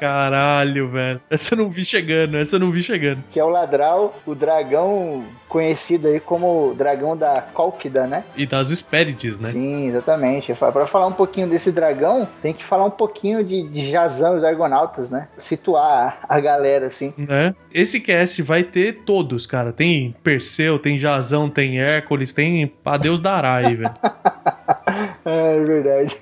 Caralho, 0.00 0.88
velho. 0.90 1.20
Essa 1.30 1.54
eu 1.54 1.58
não 1.58 1.68
vi 1.70 1.84
chegando, 1.84 2.36
essa 2.36 2.56
eu 2.56 2.60
não 2.60 2.70
vi 2.70 2.82
chegando. 2.82 3.22
Que 3.30 3.40
é 3.40 3.44
o 3.44 3.48
Ladral, 3.48 4.14
o 4.26 4.34
dragão 4.34 5.24
conhecido 5.48 6.08
aí 6.08 6.20
como 6.20 6.70
o 6.70 6.74
dragão 6.74 7.16
da 7.16 7.40
Cólquida, 7.40 8.06
né? 8.06 8.24
E 8.36 8.46
das 8.46 8.70
Hespérides, 8.70 9.38
né? 9.38 9.52
Sim, 9.52 9.88
exatamente. 9.88 10.52
Para 10.54 10.86
falar 10.86 11.06
um 11.06 11.12
pouquinho 11.12 11.48
desse 11.48 11.72
dragão, 11.72 12.28
tem 12.42 12.52
que 12.52 12.64
falar 12.64 12.84
um 12.84 12.90
pouquinho 12.90 13.42
de, 13.42 13.66
de 13.68 13.90
Jazão 13.90 14.34
e 14.34 14.38
os 14.38 14.44
Argonautas, 14.44 15.08
né? 15.10 15.28
Situar 15.38 16.20
a 16.28 16.40
galera, 16.40 16.86
assim. 16.86 17.14
né? 17.16 17.54
Esse 17.72 18.00
cast 18.00 18.42
vai 18.42 18.62
ter 18.62 19.02
todos, 19.04 19.46
cara. 19.46 19.72
Tem 19.72 20.14
Perseu, 20.22 20.78
tem 20.78 20.98
Jazão, 20.98 21.48
tem 21.48 21.80
Hércules, 21.80 22.32
tem 22.32 22.72
Adeus 22.84 23.20
dará 23.20 23.56
aí, 23.56 23.74
velho. 23.74 23.94
É 25.24 25.60
verdade. 25.60 26.18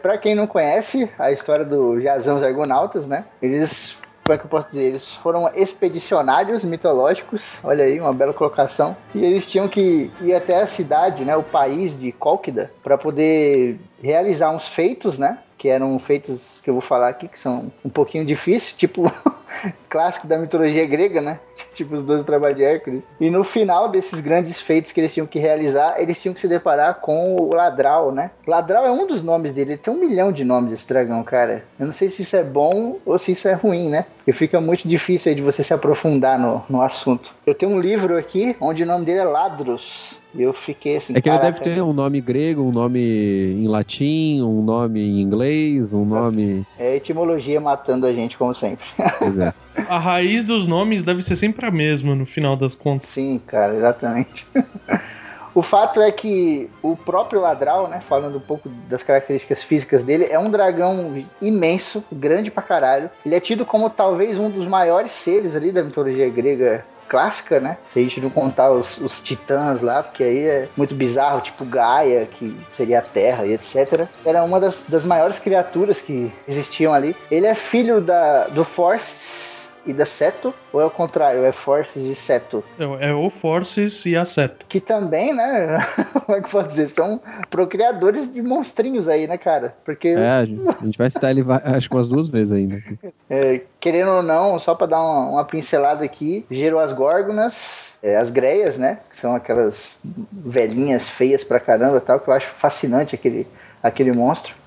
Pra 0.00 0.18
quem 0.18 0.34
não 0.34 0.46
conhece 0.46 1.10
a 1.18 1.30
história 1.30 1.64
do 1.64 2.00
Jazão 2.00 2.42
Argonautas, 2.42 3.06
né? 3.06 3.24
Eles, 3.40 3.96
como 4.24 4.34
é 4.34 4.38
que 4.38 4.44
eu 4.44 4.50
posso 4.50 4.68
dizer? 4.68 4.84
Eles 4.84 5.06
foram 5.16 5.48
expedicionários 5.54 6.64
mitológicos. 6.64 7.58
Olha 7.62 7.84
aí, 7.84 8.00
uma 8.00 8.12
bela 8.12 8.32
colocação. 8.32 8.96
E 9.14 9.24
eles 9.24 9.48
tinham 9.50 9.68
que 9.68 10.10
ir 10.20 10.34
até 10.34 10.60
a 10.60 10.66
cidade, 10.66 11.24
né? 11.24 11.36
O 11.36 11.42
país 11.42 11.98
de 11.98 12.12
Cólquida, 12.12 12.70
para 12.82 12.96
poder 12.98 13.78
realizar 14.02 14.50
uns 14.50 14.68
feitos, 14.68 15.18
né? 15.18 15.38
Que 15.56 15.68
eram 15.68 15.98
feitos 15.98 16.60
que 16.62 16.70
eu 16.70 16.74
vou 16.74 16.80
falar 16.80 17.08
aqui, 17.08 17.28
que 17.28 17.38
são 17.38 17.70
um 17.84 17.90
pouquinho 17.90 18.24
difíceis, 18.24 18.72
tipo 18.72 19.10
clássico 19.88 20.26
da 20.26 20.38
mitologia 20.38 20.86
grega, 20.86 21.20
né? 21.20 21.38
Tipo 21.80 21.94
os 21.94 22.02
12 22.02 22.24
trabalhos 22.24 22.58
de 22.58 22.62
Hércules. 22.62 23.02
E 23.18 23.30
no 23.30 23.42
final 23.42 23.88
desses 23.88 24.20
grandes 24.20 24.60
feitos 24.60 24.92
que 24.92 25.00
eles 25.00 25.14
tinham 25.14 25.26
que 25.26 25.38
realizar, 25.38 25.98
eles 25.98 26.20
tinham 26.20 26.34
que 26.34 26.40
se 26.42 26.46
deparar 26.46 26.96
com 26.96 27.36
o 27.36 27.54
Ladral, 27.54 28.12
né? 28.12 28.30
Ladral 28.46 28.84
é 28.84 28.90
um 28.90 29.06
dos 29.06 29.22
nomes 29.22 29.54
dele, 29.54 29.72
ele 29.72 29.78
tem 29.78 29.90
um 29.90 29.96
milhão 29.96 30.30
de 30.30 30.44
nomes 30.44 30.74
esse 30.74 30.86
dragão, 30.86 31.22
cara. 31.22 31.64
Eu 31.78 31.86
não 31.86 31.94
sei 31.94 32.10
se 32.10 32.20
isso 32.20 32.36
é 32.36 32.44
bom 32.44 32.98
ou 33.06 33.18
se 33.18 33.32
isso 33.32 33.48
é 33.48 33.54
ruim, 33.54 33.88
né? 33.88 34.04
Porque 34.18 34.32
fica 34.32 34.60
muito 34.60 34.86
difícil 34.86 35.30
aí 35.30 35.34
de 35.34 35.40
você 35.40 35.62
se 35.62 35.72
aprofundar 35.72 36.38
no, 36.38 36.62
no 36.68 36.82
assunto. 36.82 37.32
Eu 37.46 37.54
tenho 37.54 37.72
um 37.72 37.80
livro 37.80 38.18
aqui 38.18 38.54
onde 38.60 38.82
o 38.82 38.86
nome 38.86 39.06
dele 39.06 39.20
é 39.20 39.24
Ladros. 39.24 40.20
E 40.34 40.42
eu 40.42 40.52
fiquei 40.52 40.98
assim. 40.98 41.12
É 41.16 41.20
que 41.20 41.28
ele 41.28 41.38
caraca, 41.38 41.58
deve 41.58 41.74
ter 41.76 41.82
um 41.82 41.92
nome 41.92 42.20
grego, 42.20 42.62
um 42.62 42.70
nome 42.70 43.00
em 43.00 43.66
latim, 43.66 44.40
um 44.42 44.62
nome 44.62 45.00
em 45.00 45.20
inglês, 45.20 45.92
um 45.92 46.04
nome. 46.04 46.64
É 46.78 46.94
etimologia 46.94 47.60
matando 47.60 48.06
a 48.06 48.12
gente, 48.12 48.38
como 48.38 48.54
sempre. 48.54 48.84
Pois 49.18 49.38
é. 49.38 49.52
A 49.88 49.98
raiz 49.98 50.44
dos 50.44 50.66
nomes 50.66 51.02
deve 51.02 51.22
ser 51.22 51.36
sempre 51.36 51.66
a 51.66 51.70
mesma 51.70 52.14
no 52.14 52.26
final 52.26 52.56
das 52.56 52.74
contas. 52.74 53.08
Sim, 53.08 53.40
cara, 53.46 53.74
exatamente. 53.74 54.46
O 55.54 55.62
fato 55.62 56.00
é 56.00 56.12
que 56.12 56.70
o 56.80 56.96
próprio 56.96 57.40
Ladral, 57.40 57.88
né, 57.88 58.00
falando 58.08 58.36
um 58.36 58.40
pouco 58.40 58.68
das 58.88 59.02
características 59.02 59.62
físicas 59.62 60.04
dele, 60.04 60.26
é 60.30 60.38
um 60.38 60.50
dragão 60.50 61.24
imenso, 61.40 62.04
grande 62.10 62.50
pra 62.50 62.62
caralho. 62.62 63.10
Ele 63.26 63.34
é 63.34 63.40
tido 63.40 63.66
como 63.66 63.90
talvez 63.90 64.38
um 64.38 64.48
dos 64.48 64.66
maiores 64.68 65.10
seres 65.12 65.56
ali 65.56 65.72
da 65.72 65.82
mitologia 65.82 66.28
grega 66.30 66.84
clássica, 67.08 67.58
né? 67.58 67.76
Se 67.92 67.98
a 67.98 68.02
gente 68.02 68.20
não 68.20 68.30
contar 68.30 68.70
os, 68.70 68.96
os 68.98 69.20
titãs 69.20 69.82
lá, 69.82 70.00
porque 70.04 70.22
aí 70.22 70.46
é 70.46 70.68
muito 70.76 70.94
bizarro, 70.94 71.40
tipo 71.40 71.64
Gaia, 71.64 72.26
que 72.26 72.56
seria 72.72 73.00
a 73.00 73.02
Terra 73.02 73.44
e 73.44 73.52
etc. 73.52 74.06
Era 74.24 74.44
uma 74.44 74.60
das, 74.60 74.84
das 74.88 75.04
maiores 75.04 75.40
criaturas 75.40 76.00
que 76.00 76.32
existiam 76.46 76.94
ali. 76.94 77.16
Ele 77.28 77.46
é 77.46 77.54
filho 77.56 78.00
da, 78.00 78.46
do 78.46 78.64
Forces 78.64 79.49
e 79.86 79.92
da 79.92 80.04
Seto, 80.04 80.54
ou 80.72 80.80
é 80.80 80.84
o 80.84 80.90
contrário, 80.90 81.44
é 81.44 81.52
Forces 81.52 82.04
e 82.04 82.14
Seto? 82.14 82.62
É, 82.78 83.10
é 83.10 83.14
o 83.14 83.30
Forces 83.30 84.04
e 84.06 84.16
a 84.16 84.24
Seto. 84.24 84.66
que 84.68 84.80
também, 84.80 85.34
né? 85.34 85.78
Como 86.26 86.38
é 86.38 86.40
que 86.40 86.46
eu 86.46 86.50
posso 86.50 86.68
dizer? 86.68 86.88
São 86.90 87.20
procriadores 87.48 88.30
de 88.32 88.42
monstrinhos 88.42 89.08
aí, 89.08 89.26
né, 89.26 89.38
cara? 89.38 89.74
Porque, 89.84 90.08
É, 90.08 90.30
a 90.30 90.44
gente 90.44 90.98
vai 90.98 91.08
citar 91.08 91.30
ele 91.30 91.44
acho 91.64 91.88
que 91.88 91.96
umas 91.96 92.08
duas 92.08 92.28
vezes 92.28 92.52
ainda. 92.52 92.82
é, 93.28 93.62
querendo 93.78 94.10
ou 94.10 94.22
não, 94.22 94.58
só 94.58 94.74
pra 94.74 94.86
dar 94.86 95.00
uma, 95.00 95.30
uma 95.30 95.44
pincelada 95.44 96.04
aqui, 96.04 96.44
gerou 96.50 96.80
as 96.80 96.92
górgonas, 96.92 97.94
é, 98.02 98.16
as 98.16 98.30
greias, 98.30 98.76
né? 98.76 99.00
Que 99.10 99.16
são 99.18 99.34
aquelas 99.34 99.96
velhinhas 100.30 101.08
feias 101.08 101.42
pra 101.42 101.60
caramba 101.60 101.98
e 101.98 102.00
tal, 102.00 102.20
que 102.20 102.28
eu 102.28 102.34
acho 102.34 102.48
fascinante 102.54 103.14
aquele, 103.14 103.46
aquele 103.82 104.12
monstro. 104.12 104.59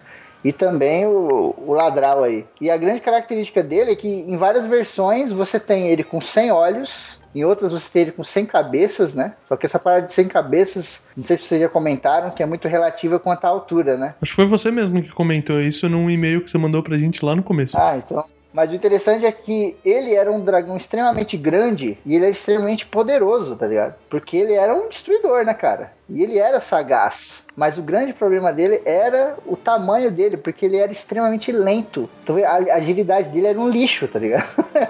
E 0.43 0.51
também 0.51 1.05
o, 1.05 1.55
o 1.57 1.73
ladral 1.73 2.23
aí. 2.23 2.45
E 2.59 2.69
a 2.69 2.77
grande 2.77 3.01
característica 3.01 3.63
dele 3.63 3.91
é 3.91 3.95
que 3.95 4.07
em 4.07 4.37
várias 4.37 4.67
versões 4.67 5.31
você 5.31 5.59
tem 5.59 5.87
ele 5.87 6.03
com 6.03 6.19
100 6.19 6.51
olhos, 6.51 7.17
em 7.33 7.43
outras 7.43 7.71
você 7.71 7.89
tem 7.91 8.01
ele 8.03 8.11
com 8.11 8.23
100 8.23 8.45
cabeças, 8.45 9.13
né? 9.13 9.33
Só 9.47 9.55
que 9.55 9.65
essa 9.65 9.79
parada 9.79 10.05
de 10.05 10.13
100 10.13 10.27
cabeças, 10.27 11.01
não 11.15 11.25
sei 11.25 11.37
se 11.37 11.45
vocês 11.45 11.61
já 11.61 11.69
comentaram, 11.69 12.29
que 12.31 12.43
é 12.43 12.45
muito 12.45 12.67
relativa 12.67 13.19
quanto 13.19 13.45
à 13.45 13.47
altura, 13.47 13.97
né? 13.97 14.15
Acho 14.21 14.31
que 14.31 14.35
foi 14.35 14.45
você 14.45 14.69
mesmo 14.69 15.01
que 15.01 15.11
comentou 15.11 15.59
isso 15.61 15.87
num 15.89 16.09
e-mail 16.09 16.41
que 16.41 16.51
você 16.51 16.57
mandou 16.57 16.83
pra 16.83 16.97
gente 16.97 17.25
lá 17.25 17.35
no 17.35 17.43
começo. 17.43 17.77
Ah, 17.77 17.97
então. 17.97 18.23
Mas 18.53 18.69
o 18.69 18.75
interessante 18.75 19.25
é 19.25 19.31
que 19.31 19.75
ele 19.83 20.13
era 20.13 20.31
um 20.31 20.39
dragão 20.39 20.77
extremamente 20.77 21.35
grande 21.35 21.97
e 22.05 22.15
ele 22.15 22.25
era 22.25 22.31
extremamente 22.31 22.85
poderoso, 22.85 23.55
tá 23.55 23.65
ligado? 23.65 23.95
Porque 24.09 24.37
ele 24.37 24.53
era 24.53 24.73
um 24.73 24.87
destruidor, 24.87 25.43
né, 25.43 25.53
cara? 25.55 25.91
E 26.07 26.21
ele 26.21 26.37
era 26.37 26.61
sagaz. 26.61 27.43
Mas 27.55 27.77
o 27.77 27.81
grande 27.81 28.13
problema 28.13 28.53
dele 28.53 28.81
era 28.85 29.37
o 29.45 29.55
tamanho 29.55 30.11
dele, 30.11 30.37
porque 30.37 30.65
ele 30.65 30.77
era 30.77 30.91
extremamente 30.91 31.51
lento. 31.51 32.07
Então 32.23 32.37
a 32.37 32.75
agilidade 32.75 33.29
dele 33.29 33.47
era 33.47 33.59
um 33.59 33.69
lixo, 33.69 34.07
tá 34.07 34.19
ligado? 34.19 34.47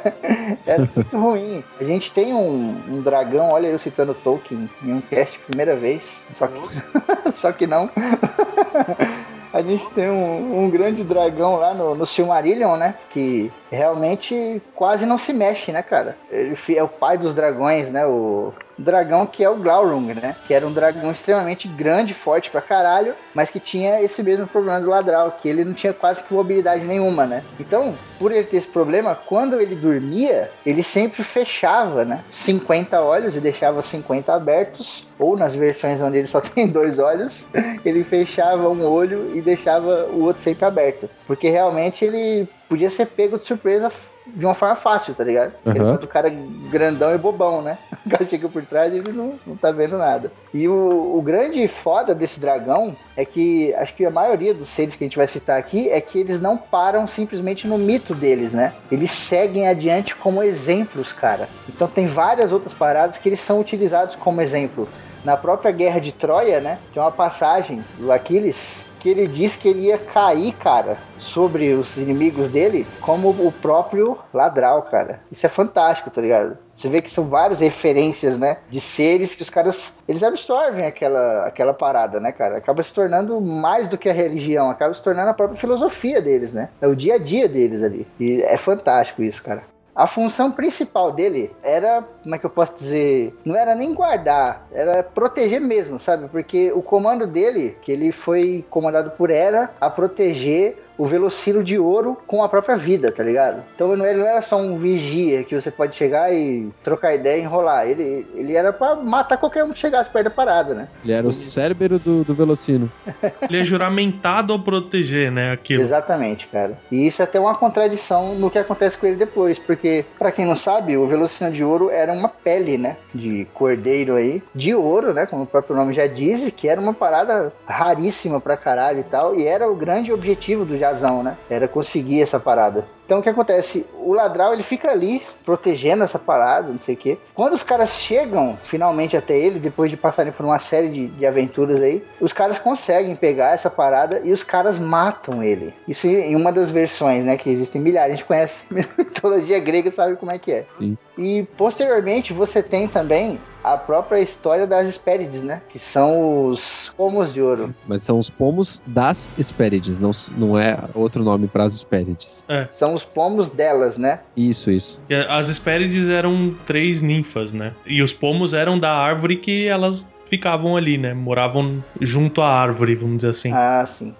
era 0.67 0.89
muito 0.93 1.17
ruim. 1.17 1.63
A 1.79 1.83
gente 1.85 2.11
tem 2.11 2.33
um, 2.33 2.81
um, 2.89 3.01
dragão, 3.01 3.49
olha 3.51 3.67
eu 3.67 3.79
citando 3.79 4.13
Tolkien 4.13 4.69
em 4.83 4.93
um 4.93 5.01
cast 5.01 5.39
primeira 5.39 5.75
vez. 5.75 6.19
Só 6.35 6.47
que, 6.47 6.59
só 7.31 7.51
que 7.53 7.65
não. 7.65 7.89
a 9.53 9.61
gente 9.61 9.87
tem 9.91 10.09
um, 10.09 10.63
um, 10.63 10.69
grande 10.69 11.03
dragão 11.03 11.57
lá 11.57 11.75
no, 11.75 11.93
no 11.93 12.05
Silmarillion, 12.07 12.75
né? 12.75 12.95
Que 13.11 13.51
realmente 13.71 14.59
quase 14.73 15.05
não 15.05 15.17
se 15.17 15.31
mexe, 15.31 15.71
né, 15.71 15.83
cara? 15.83 16.17
Ele 16.31 16.57
é 16.75 16.81
o 16.81 16.87
pai 16.87 17.19
dos 17.19 17.35
dragões, 17.35 17.91
né? 17.91 18.03
O 18.03 18.51
dragão 18.77 19.25
que 19.25 19.43
é 19.43 19.49
o 19.49 19.55
Glaurung, 19.55 20.13
né? 20.13 20.35
Que 20.47 20.53
era 20.53 20.65
um 20.65 20.73
dragão 20.73 21.11
extremamente 21.11 21.67
grande, 21.67 22.13
forte 22.13 22.49
pra 22.49 22.61
caralho, 22.61 23.13
mas 23.33 23.51
que 23.51 23.59
tinha 23.59 24.01
esse 24.01 24.21
mesmo 24.23 24.47
problema 24.47 24.79
do 24.79 24.89
Ladral, 24.89 25.37
que 25.39 25.47
ele 25.47 25.63
não 25.63 25.73
tinha 25.73 25.93
quase 25.93 26.23
que 26.23 26.33
mobilidade 26.33 26.83
nenhuma, 26.83 27.25
né? 27.25 27.43
Então, 27.59 27.93
por 28.19 28.31
ele 28.31 28.45
ter 28.45 28.57
esse 28.57 28.67
problema, 28.67 29.15
quando 29.15 29.59
ele 29.59 29.75
dormia, 29.75 30.51
ele 30.65 30.83
sempre 30.83 31.23
fechava, 31.23 32.05
né? 32.05 32.23
50 32.29 33.01
olhos 33.01 33.35
e 33.35 33.39
deixava 33.39 33.81
50 33.81 34.33
abertos, 34.33 35.07
ou 35.19 35.37
nas 35.37 35.55
versões 35.55 36.01
onde 36.01 36.17
ele 36.17 36.27
só 36.27 36.39
tem 36.41 36.67
dois 36.67 36.99
olhos, 36.99 37.47
ele 37.85 38.03
fechava 38.03 38.69
um 38.69 38.83
olho 38.85 39.31
e 39.35 39.41
deixava 39.41 40.05
o 40.05 40.23
outro 40.23 40.41
sempre 40.41 40.65
aberto. 40.65 41.09
Porque 41.27 41.49
realmente 41.49 42.03
ele 42.05 42.47
podia 42.67 42.89
ser 42.89 43.05
pego 43.07 43.37
de 43.37 43.45
surpresa 43.45 43.91
de 44.25 44.45
uma 44.45 44.55
forma 44.55 44.75
fácil, 44.75 45.13
tá 45.13 45.23
ligado? 45.23 45.53
Uhum. 45.65 45.75
Ele 45.75 46.05
o 46.05 46.07
cara 46.07 46.29
grandão 46.69 47.13
e 47.13 47.17
bobão, 47.17 47.61
né? 47.61 47.77
O 48.05 48.09
cara 48.09 48.27
chega 48.27 48.49
por 48.49 48.65
trás 48.65 48.93
e 48.93 48.97
ele 48.97 49.13
não, 49.13 49.39
não 49.47 49.55
tá 49.55 49.71
vendo 49.71 49.97
nada. 49.97 50.29
E 50.53 50.67
o, 50.67 51.17
o 51.17 51.21
grande 51.21 51.65
foda 51.69 52.13
desse 52.13 52.37
dragão 52.37 52.97
é 53.15 53.23
que 53.23 53.73
acho 53.75 53.95
que 53.95 54.05
a 54.05 54.11
maioria 54.11 54.53
dos 54.53 54.67
seres 54.67 54.93
que 54.93 55.05
a 55.05 55.07
gente 55.07 55.15
vai 55.15 55.25
citar 55.25 55.57
aqui 55.57 55.89
é 55.89 56.01
que 56.01 56.19
eles 56.19 56.41
não 56.41 56.57
param 56.57 57.07
simplesmente 57.07 57.65
no 57.65 57.77
mito 57.77 58.13
deles, 58.13 58.51
né? 58.51 58.73
Eles 58.91 59.09
seguem 59.11 59.69
adiante 59.69 60.15
como 60.15 60.43
exemplos, 60.43 61.13
cara. 61.13 61.47
Então 61.69 61.87
tem 61.87 62.07
várias 62.07 62.51
outras 62.51 62.73
paradas 62.73 63.17
que 63.17 63.29
eles 63.29 63.39
são 63.39 63.61
utilizados 63.61 64.15
como 64.15 64.41
exemplo. 64.41 64.87
Na 65.23 65.37
própria 65.37 65.71
Guerra 65.71 66.01
de 66.01 66.11
Troia, 66.11 66.59
né? 66.59 66.79
Tem 66.93 67.01
uma 67.01 67.11
passagem 67.11 67.81
do 67.97 68.11
Aquiles 68.11 68.85
que 69.03 69.09
ele 69.09 69.27
diz 69.27 69.57
que 69.57 69.67
ele 69.67 69.87
ia 69.87 69.97
cair, 69.97 70.53
cara, 70.53 70.97
sobre 71.19 71.73
os 71.73 71.97
inimigos 71.97 72.47
dele, 72.49 72.87
como 73.01 73.29
o 73.31 73.51
próprio 73.51 74.17
Ladral, 74.33 74.83
cara. 74.83 75.19
Isso 75.29 75.45
é 75.45 75.49
fantástico, 75.49 76.09
tá 76.09 76.21
ligado? 76.21 76.57
Você 76.77 76.87
vê 76.87 77.01
que 77.01 77.11
são 77.11 77.25
várias 77.25 77.59
referências, 77.59 78.39
né? 78.39 78.57
De 78.69 78.79
seres 78.79 79.35
que 79.35 79.43
os 79.43 79.49
caras. 79.49 79.93
Eles 80.07 80.23
absorvem 80.23 80.85
aquela, 80.85 81.45
aquela 81.45 81.73
parada, 81.73 82.19
né, 82.19 82.31
cara? 82.31 82.57
Acaba 82.57 82.81
se 82.81 82.93
tornando 82.93 83.39
mais 83.41 83.89
do 83.89 83.97
que 83.97 84.09
a 84.09 84.13
religião, 84.13 84.69
acaba 84.69 84.93
se 84.93 85.01
tornando 85.01 85.29
a 85.29 85.33
própria 85.33 85.59
filosofia 85.59 86.21
deles, 86.21 86.53
né? 86.53 86.69
É 86.81 86.87
o 86.87 86.95
dia 86.95 87.15
a 87.15 87.17
dia 87.17 87.47
deles 87.47 87.83
ali. 87.83 88.07
E 88.17 88.41
é 88.41 88.57
fantástico 88.57 89.21
isso, 89.21 89.43
cara. 89.43 89.63
A 89.95 90.07
função 90.07 90.51
principal 90.51 91.11
dele 91.11 91.51
era, 91.61 92.03
como 92.23 92.33
é 92.33 92.39
que 92.39 92.45
eu 92.45 92.49
posso 92.49 92.73
dizer? 92.73 93.37
Não 93.45 93.55
era 93.55 93.75
nem 93.75 93.93
guardar, 93.93 94.67
era 94.71 95.03
proteger 95.03 95.61
mesmo, 95.61 95.99
sabe? 95.99 96.27
Porque 96.29 96.71
o 96.71 96.81
comando 96.81 97.27
dele, 97.27 97.77
que 97.81 97.91
ele 97.91 98.11
foi 98.11 98.65
comandado 98.69 99.11
por 99.11 99.29
Hera 99.29 99.69
a 99.79 99.89
proteger 99.89 100.83
o 100.97 101.05
Velocino 101.05 101.63
de 101.63 101.77
ouro 101.77 102.17
com 102.27 102.43
a 102.43 102.49
própria 102.49 102.75
vida, 102.75 103.11
tá 103.11 103.23
ligado? 103.23 103.63
Então 103.75 103.93
ele 103.93 104.19
não 104.19 104.27
era 104.27 104.41
só 104.41 104.57
um 104.57 104.77
vigia 104.77 105.43
que 105.43 105.59
você 105.59 105.71
pode 105.71 105.95
chegar 105.95 106.33
e 106.33 106.69
trocar 106.83 107.15
ideia 107.15 107.39
e 107.39 107.43
enrolar. 107.43 107.87
Ele, 107.87 108.25
ele 108.35 108.55
era 108.55 108.71
pra 108.71 108.95
matar 108.95 109.37
qualquer 109.37 109.63
um 109.63 109.71
que 109.71 109.79
chegasse 109.79 110.09
perto 110.09 110.25
da 110.25 110.29
parada, 110.29 110.73
né? 110.73 110.87
Ele 111.03 111.13
era 111.13 111.27
o 111.27 111.33
cérebro 111.33 111.99
do, 111.99 112.23
do 112.23 112.33
Velocino. 112.33 112.91
ele 113.49 113.59
é 113.59 113.63
juramentado 113.63 114.53
a 114.53 114.59
proteger, 114.59 115.31
né? 115.31 115.51
Aquilo. 115.51 115.81
Exatamente, 115.81 116.47
cara. 116.47 116.77
E 116.91 117.07
isso 117.07 117.21
é 117.21 117.25
até 117.25 117.39
uma 117.39 117.55
contradição 117.55 118.35
no 118.35 118.49
que 118.49 118.59
acontece 118.59 118.97
com 118.97 119.07
ele 119.07 119.15
depois, 119.15 119.57
porque, 119.59 120.05
para 120.17 120.31
quem 120.31 120.45
não 120.45 120.57
sabe, 120.57 120.97
o 120.97 121.07
Velocino 121.07 121.51
de 121.51 121.63
ouro 121.63 121.89
era 121.89 122.13
uma 122.13 122.29
pele, 122.29 122.77
né? 122.77 122.97
De 123.13 123.47
cordeiro 123.53 124.15
aí, 124.15 124.41
de 124.53 124.73
ouro, 124.73 125.13
né? 125.13 125.25
Como 125.25 125.43
o 125.43 125.47
próprio 125.47 125.75
nome 125.75 125.93
já 125.93 126.07
diz, 126.07 126.51
que 126.55 126.67
era 126.67 126.79
uma 126.79 126.93
parada 126.93 127.51
raríssima 127.65 128.39
pra 128.39 128.57
caralho 128.57 128.99
e 128.99 129.03
tal, 129.03 129.35
e 129.35 129.45
era 129.45 129.69
o 129.69 129.75
grande 129.75 130.11
objetivo 130.11 130.65
do 130.65 130.77
Né? 131.23 131.37
Era 131.49 131.67
conseguir 131.67 132.21
essa 132.21 132.39
parada. 132.39 132.85
Então 133.05 133.19
o 133.19 133.23
que 133.23 133.29
acontece? 133.29 133.85
O 133.99 134.13
ladrão 134.13 134.53
ele 134.53 134.63
fica 134.63 134.89
ali 134.89 135.21
protegendo 135.45 136.03
essa 136.03 136.17
parada, 136.17 136.71
não 136.71 136.79
sei 136.79 136.95
o 136.95 136.97
quê. 136.97 137.17
Quando 137.33 137.53
os 137.53 137.63
caras 137.63 137.89
chegam 137.89 138.57
finalmente 138.63 139.15
até 139.17 139.37
ele, 139.37 139.59
depois 139.59 139.91
de 139.91 139.97
passarem 139.97 140.31
por 140.31 140.45
uma 140.45 140.59
série 140.59 140.89
de, 140.89 141.07
de 141.07 141.25
aventuras 141.25 141.81
aí, 141.81 142.03
os 142.19 142.31
caras 142.31 142.57
conseguem 142.57 143.15
pegar 143.15 143.53
essa 143.53 143.69
parada 143.69 144.21
e 144.23 144.31
os 144.31 144.43
caras 144.43 144.79
matam 144.79 145.43
ele. 145.43 145.73
Isso 145.87 146.07
em 146.07 146.35
uma 146.35 146.51
das 146.51 146.71
versões, 146.71 147.25
né? 147.25 147.37
Que 147.37 147.49
existem 147.49 147.81
milhares. 147.81 148.13
A 148.13 148.15
gente 148.15 148.25
conhece 148.25 148.63
mitologia 148.71 149.59
grega 149.59 149.91
sabe 149.91 150.15
como 150.15 150.31
é 150.31 150.39
que 150.39 150.51
é. 150.51 150.65
Sim. 150.77 150.97
E 151.17 151.43
posteriormente 151.57 152.33
você 152.33 152.63
tem 152.63 152.87
também 152.87 153.39
a 153.63 153.77
própria 153.77 154.19
história 154.19 154.67
das 154.67 154.87
Hespérides, 154.87 155.41
né? 155.41 155.61
Que 155.69 155.79
são 155.79 156.47
os 156.47 156.91
pomos 156.97 157.33
de 157.33 157.41
ouro. 157.41 157.73
Mas 157.87 158.01
são 158.01 158.19
os 158.19 158.29
pomos 158.29 158.81
das 158.85 159.29
Hespérides, 159.37 159.99
não, 159.99 160.11
não 160.37 160.59
é 160.59 160.77
outro 160.93 161.23
nome 161.23 161.47
para 161.47 161.63
as 161.63 161.75
Hespérides. 161.75 162.43
É. 162.49 162.67
São 162.73 162.93
os 162.93 163.03
pomos 163.03 163.49
delas, 163.49 163.97
né? 163.97 164.19
Isso, 164.35 164.69
isso. 164.69 164.99
As 165.29 165.49
Hespérides 165.49 166.09
eram 166.09 166.53
três 166.65 167.01
ninfas, 167.01 167.53
né? 167.53 167.73
E 167.85 168.01
os 168.01 168.11
pomos 168.11 168.53
eram 168.53 168.77
da 168.77 168.91
árvore 168.91 169.37
que 169.37 169.67
elas 169.67 170.07
ficavam 170.25 170.75
ali, 170.75 170.97
né? 170.97 171.13
Moravam 171.13 171.83
junto 172.01 172.41
à 172.41 172.49
árvore, 172.49 172.95
vamos 172.95 173.17
dizer 173.17 173.29
assim. 173.29 173.51
Ah, 173.53 173.85
sim. 173.87 174.13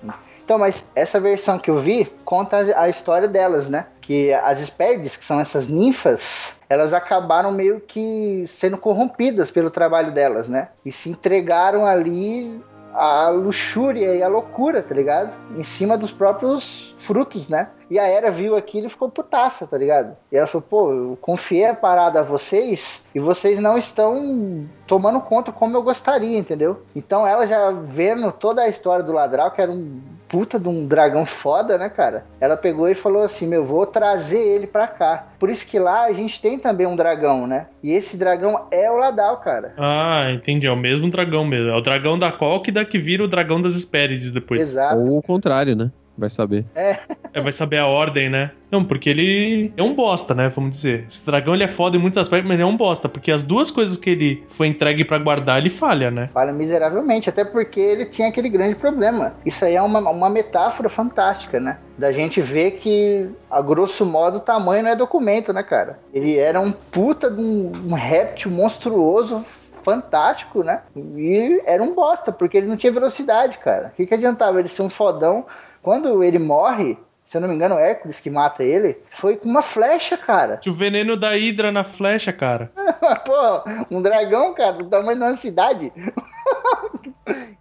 Então, 0.43 0.58
mas 0.58 0.84
essa 0.93 1.19
versão 1.19 1.58
que 1.58 1.69
eu 1.69 1.79
vi 1.79 2.12
conta 2.25 2.58
a 2.77 2.89
história 2.89 3.27
delas, 3.27 3.69
né? 3.69 3.88
Que 4.01 4.34
as 4.34 4.60
Hespérides, 4.62 5.15
que 5.15 5.23
são 5.23 5.39
essas 5.39 5.67
ninfas, 5.67 6.53
elas 6.69 6.91
acabaram 6.91 7.51
meio 7.51 7.79
que 7.79 8.45
sendo 8.49 8.77
corrompidas 8.77 9.49
pelo 9.49 9.71
trabalho 9.71 10.12
delas, 10.12 10.49
né? 10.49 10.69
E 10.84 10.91
se 10.91 11.10
entregaram 11.10 11.86
ali 11.86 12.62
à 12.93 13.29
luxúria 13.29 14.15
e 14.15 14.21
à 14.21 14.27
loucura, 14.27 14.84
tá 14.84 14.93
ligado? 14.93 15.34
Em 15.56 15.63
cima 15.63 15.97
dos 15.97 16.12
próprios 16.12 16.93
frutos, 16.99 17.47
né? 17.47 17.69
E 17.89 18.00
a 18.00 18.08
Era 18.08 18.32
viu 18.32 18.56
aquilo 18.56 18.88
e 18.88 18.89
ficou 18.89 19.10
putaça, 19.10 19.67
tá 19.67 19.78
ligado? 19.78 20.15
E 20.32 20.38
ela 20.38 20.48
falou, 20.48 20.65
pô, 20.69 20.91
eu 20.91 21.17
confiei 21.22 21.65
a 21.65 21.76
parada 21.76 22.19
a 22.19 22.24
vocês 22.24 23.04
e 23.13 23.19
vocês 23.19 23.62
não 23.62 23.78
estão 23.78 24.65
tomando 24.88 25.22
conta 25.22 25.52
como 25.52 25.76
eu 25.76 25.84
gostaria, 25.84 26.38
entendeu? 26.38 26.84
Então 26.96 27.26
ela 27.28 27.46
já 27.46 27.72
vendo 27.72 28.32
toda 28.32 28.62
a 28.62 28.69
história 28.69 29.04
do 29.04 29.12
Ladral, 29.12 29.52
que 29.52 29.62
era 29.62 29.72
um 29.72 30.02
puta 30.34 30.60
de 30.60 30.67
um 30.67 30.88
dragão 30.88 31.28
foda, 31.28 31.78
né, 31.78 31.89
cara? 31.89 32.26
Ela 32.41 32.58
pegou 32.58 32.89
e 32.89 32.96
falou 32.96 33.22
assim: 33.22 33.46
Meu, 33.46 33.63
vou 33.63 33.86
trazer 33.86 34.39
ele 34.39 34.65
pra 34.65 34.88
cá. 34.88 35.28
Por 35.38 35.48
isso 35.48 35.67
que 35.67 35.78
lá 35.78 36.06
a 36.06 36.12
gente 36.12 36.41
tem 36.41 36.58
também 36.58 36.88
um 36.88 36.96
dragão, 36.96 37.46
né? 37.46 37.67
E 37.84 37.91
esse 37.91 38.17
dragão 38.17 38.67
é 38.72 38.89
o 38.89 38.98
Ladal, 38.98 39.38
cara. 39.38 39.74
Ah, 39.78 40.32
entendi. 40.32 40.65
É 40.65 40.72
o 40.72 40.76
mesmo 40.76 41.12
dragão 41.12 41.46
mesmo. 41.46 41.69
É 41.69 41.76
o 41.76 41.82
dragão 41.82 42.17
da 42.17 42.32
Cólquida 42.32 42.84
que 42.84 42.98
vira 42.98 43.24
o 43.24 43.28
dragão 43.28 43.62
das 43.62 43.76
Hespérides 43.76 44.32
depois. 44.32 44.60
Exato. 44.60 44.98
Ou 44.98 45.19
o 45.19 45.22
contrário, 45.22 45.76
né? 45.76 45.91
Vai 46.17 46.30
saber. 46.30 46.65
É. 46.76 46.99
é. 47.34 47.41
Vai 47.41 47.52
saber 47.52 47.78
a 47.78 47.88
ordem, 47.88 48.30
né? 48.30 48.52
Não, 48.71 48.84
porque 48.84 49.10
ele 49.10 49.73
é 49.76 49.84
um 49.84 49.93
bosta, 49.93 50.34
né? 50.36 50.49
Vamos 50.49 50.71
dizer. 50.71 51.06
Esse 51.08 51.26
dragão 51.26 51.54
ele 51.56 51.63
é 51.63 51.67
foda 51.67 51.97
em 51.97 51.99
muitos 51.99 52.17
aspectos, 52.17 52.47
mas 52.47 52.56
ele 52.56 52.63
é 52.63 52.65
um 52.65 52.78
bosta. 52.78 53.10
Porque 53.10 53.32
as 53.32 53.43
duas 53.43 53.71
coisas 53.71 53.97
que 53.97 54.10
ele 54.10 54.43
foi 54.49 54.67
entregue 54.67 55.04
para 55.04 55.17
guardar, 55.17 55.58
ele 55.58 55.69
falha, 55.69 56.12
né? 56.12 56.30
Falha 56.34 56.54
miseravelmente, 56.54 57.30
até 57.30 57.43
porque 57.43 57.80
ele 57.80 58.06
tinha 58.06 58.28
aquele 58.28 58.49
grande 58.49 58.76
problema. 58.76 59.34
Isso 59.45 59.65
aí 59.65 59.76
é 59.76 59.82
uma, 59.82 59.99
uma 59.99 60.30
metáfora 60.30 60.89
fantástica, 60.89 61.60
né? 61.60 61.80
Da 61.97 62.12
gente 62.12 62.41
ver 62.41 62.71
que, 62.71 63.30
a 63.49 63.62
grosso 63.62 64.06
modo, 64.06 64.38
o 64.38 64.41
tamanho 64.41 64.84
não 64.84 64.91
é 64.91 64.95
documento, 64.95 65.52
né, 65.52 65.63
cara? 65.63 65.99
Ele 66.13 66.38
era 66.38 66.60
um 66.60 66.71
puta 66.71 67.30
de 67.30 67.41
um, 67.41 67.71
um 67.89 67.93
réptil 67.93 68.52
monstruoso 68.52 69.43
fantástico, 69.84 70.63
né? 70.63 70.82
E 70.95 71.62
era 71.65 71.84
um 71.84 71.93
bosta, 71.93 72.32
porque 72.32 72.58
ele 72.58 72.67
não 72.67 72.78
tinha 72.78 72.91
velocidade, 72.91 73.58
cara. 73.60 73.89
O 73.89 73.95
que, 73.95 74.06
que 74.06 74.13
adiantava 74.13 74.60
ele 74.60 74.69
ser 74.69 74.82
um 74.82 74.89
fodão 74.89 75.45
quando 75.84 76.24
ele 76.24 76.39
morre, 76.39 76.98
se 77.26 77.36
eu 77.36 77.41
não 77.41 77.50
me 77.50 77.56
engano, 77.56 77.76
é 77.76 77.91
Hércules 77.91 78.19
que 78.19 78.30
mata 78.30 78.63
ele, 78.63 78.98
foi 79.19 79.36
com 79.36 79.50
uma 79.50 79.62
flecha, 79.62 80.17
cara. 80.17 80.60
O 80.65 80.72
veneno 80.72 81.17
da 81.17 81.38
Hidra 81.38 81.72
na 81.72 81.84
flecha, 81.84 82.32
cara. 82.32 82.72
Pô, 83.26 83.96
um 83.96 84.02
dragão, 84.02 84.54
cara, 84.54 84.78
do 84.78 84.86
tamanho 84.86 85.17
uma 85.17 85.36
cidade. 85.36 85.91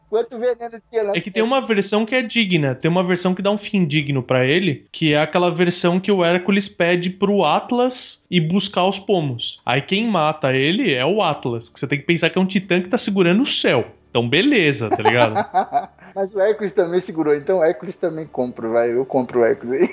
Quanto 0.08 0.38
veneno 0.38 0.80
tinha 0.90 1.02
lá? 1.04 1.12
É 1.16 1.20
que 1.20 1.30
tem 1.30 1.42
uma 1.42 1.60
versão 1.60 2.04
que 2.04 2.14
é 2.14 2.20
digna, 2.20 2.74
tem 2.74 2.90
uma 2.90 3.02
versão 3.02 3.34
que 3.34 3.40
dá 3.40 3.50
um 3.50 3.56
fim 3.56 3.86
digno 3.86 4.22
para 4.22 4.46
ele, 4.46 4.86
que 4.92 5.14
é 5.14 5.20
aquela 5.20 5.50
versão 5.50 5.98
que 5.98 6.12
o 6.12 6.22
Hércules 6.22 6.68
pede 6.68 7.08
pro 7.08 7.44
Atlas 7.44 8.22
e 8.30 8.38
buscar 8.38 8.84
os 8.84 8.98
pomos. 8.98 9.60
Aí 9.64 9.80
quem 9.80 10.06
mata 10.06 10.54
ele 10.54 10.92
é 10.92 11.04
o 11.04 11.22
Atlas, 11.22 11.70
que 11.70 11.80
você 11.80 11.86
tem 11.88 11.98
que 11.98 12.04
pensar 12.04 12.28
que 12.28 12.38
é 12.38 12.40
um 12.40 12.46
titã 12.46 12.80
que 12.80 12.90
tá 12.90 12.98
segurando 12.98 13.42
o 13.42 13.46
céu. 13.46 13.86
Então 14.10 14.28
beleza, 14.28 14.90
tá 14.90 15.02
ligado? 15.02 15.34
Mas 16.14 16.34
o 16.34 16.40
Hércules 16.40 16.72
também 16.72 17.00
segurou, 17.00 17.34
então 17.34 17.58
o 17.58 17.64
Hércules 17.64 17.96
também 17.96 18.26
compro, 18.26 18.72
vai. 18.72 18.92
Eu 18.92 19.04
compro 19.06 19.40
o 19.40 19.44
Hércules 19.44 19.82
aí. 19.82 19.88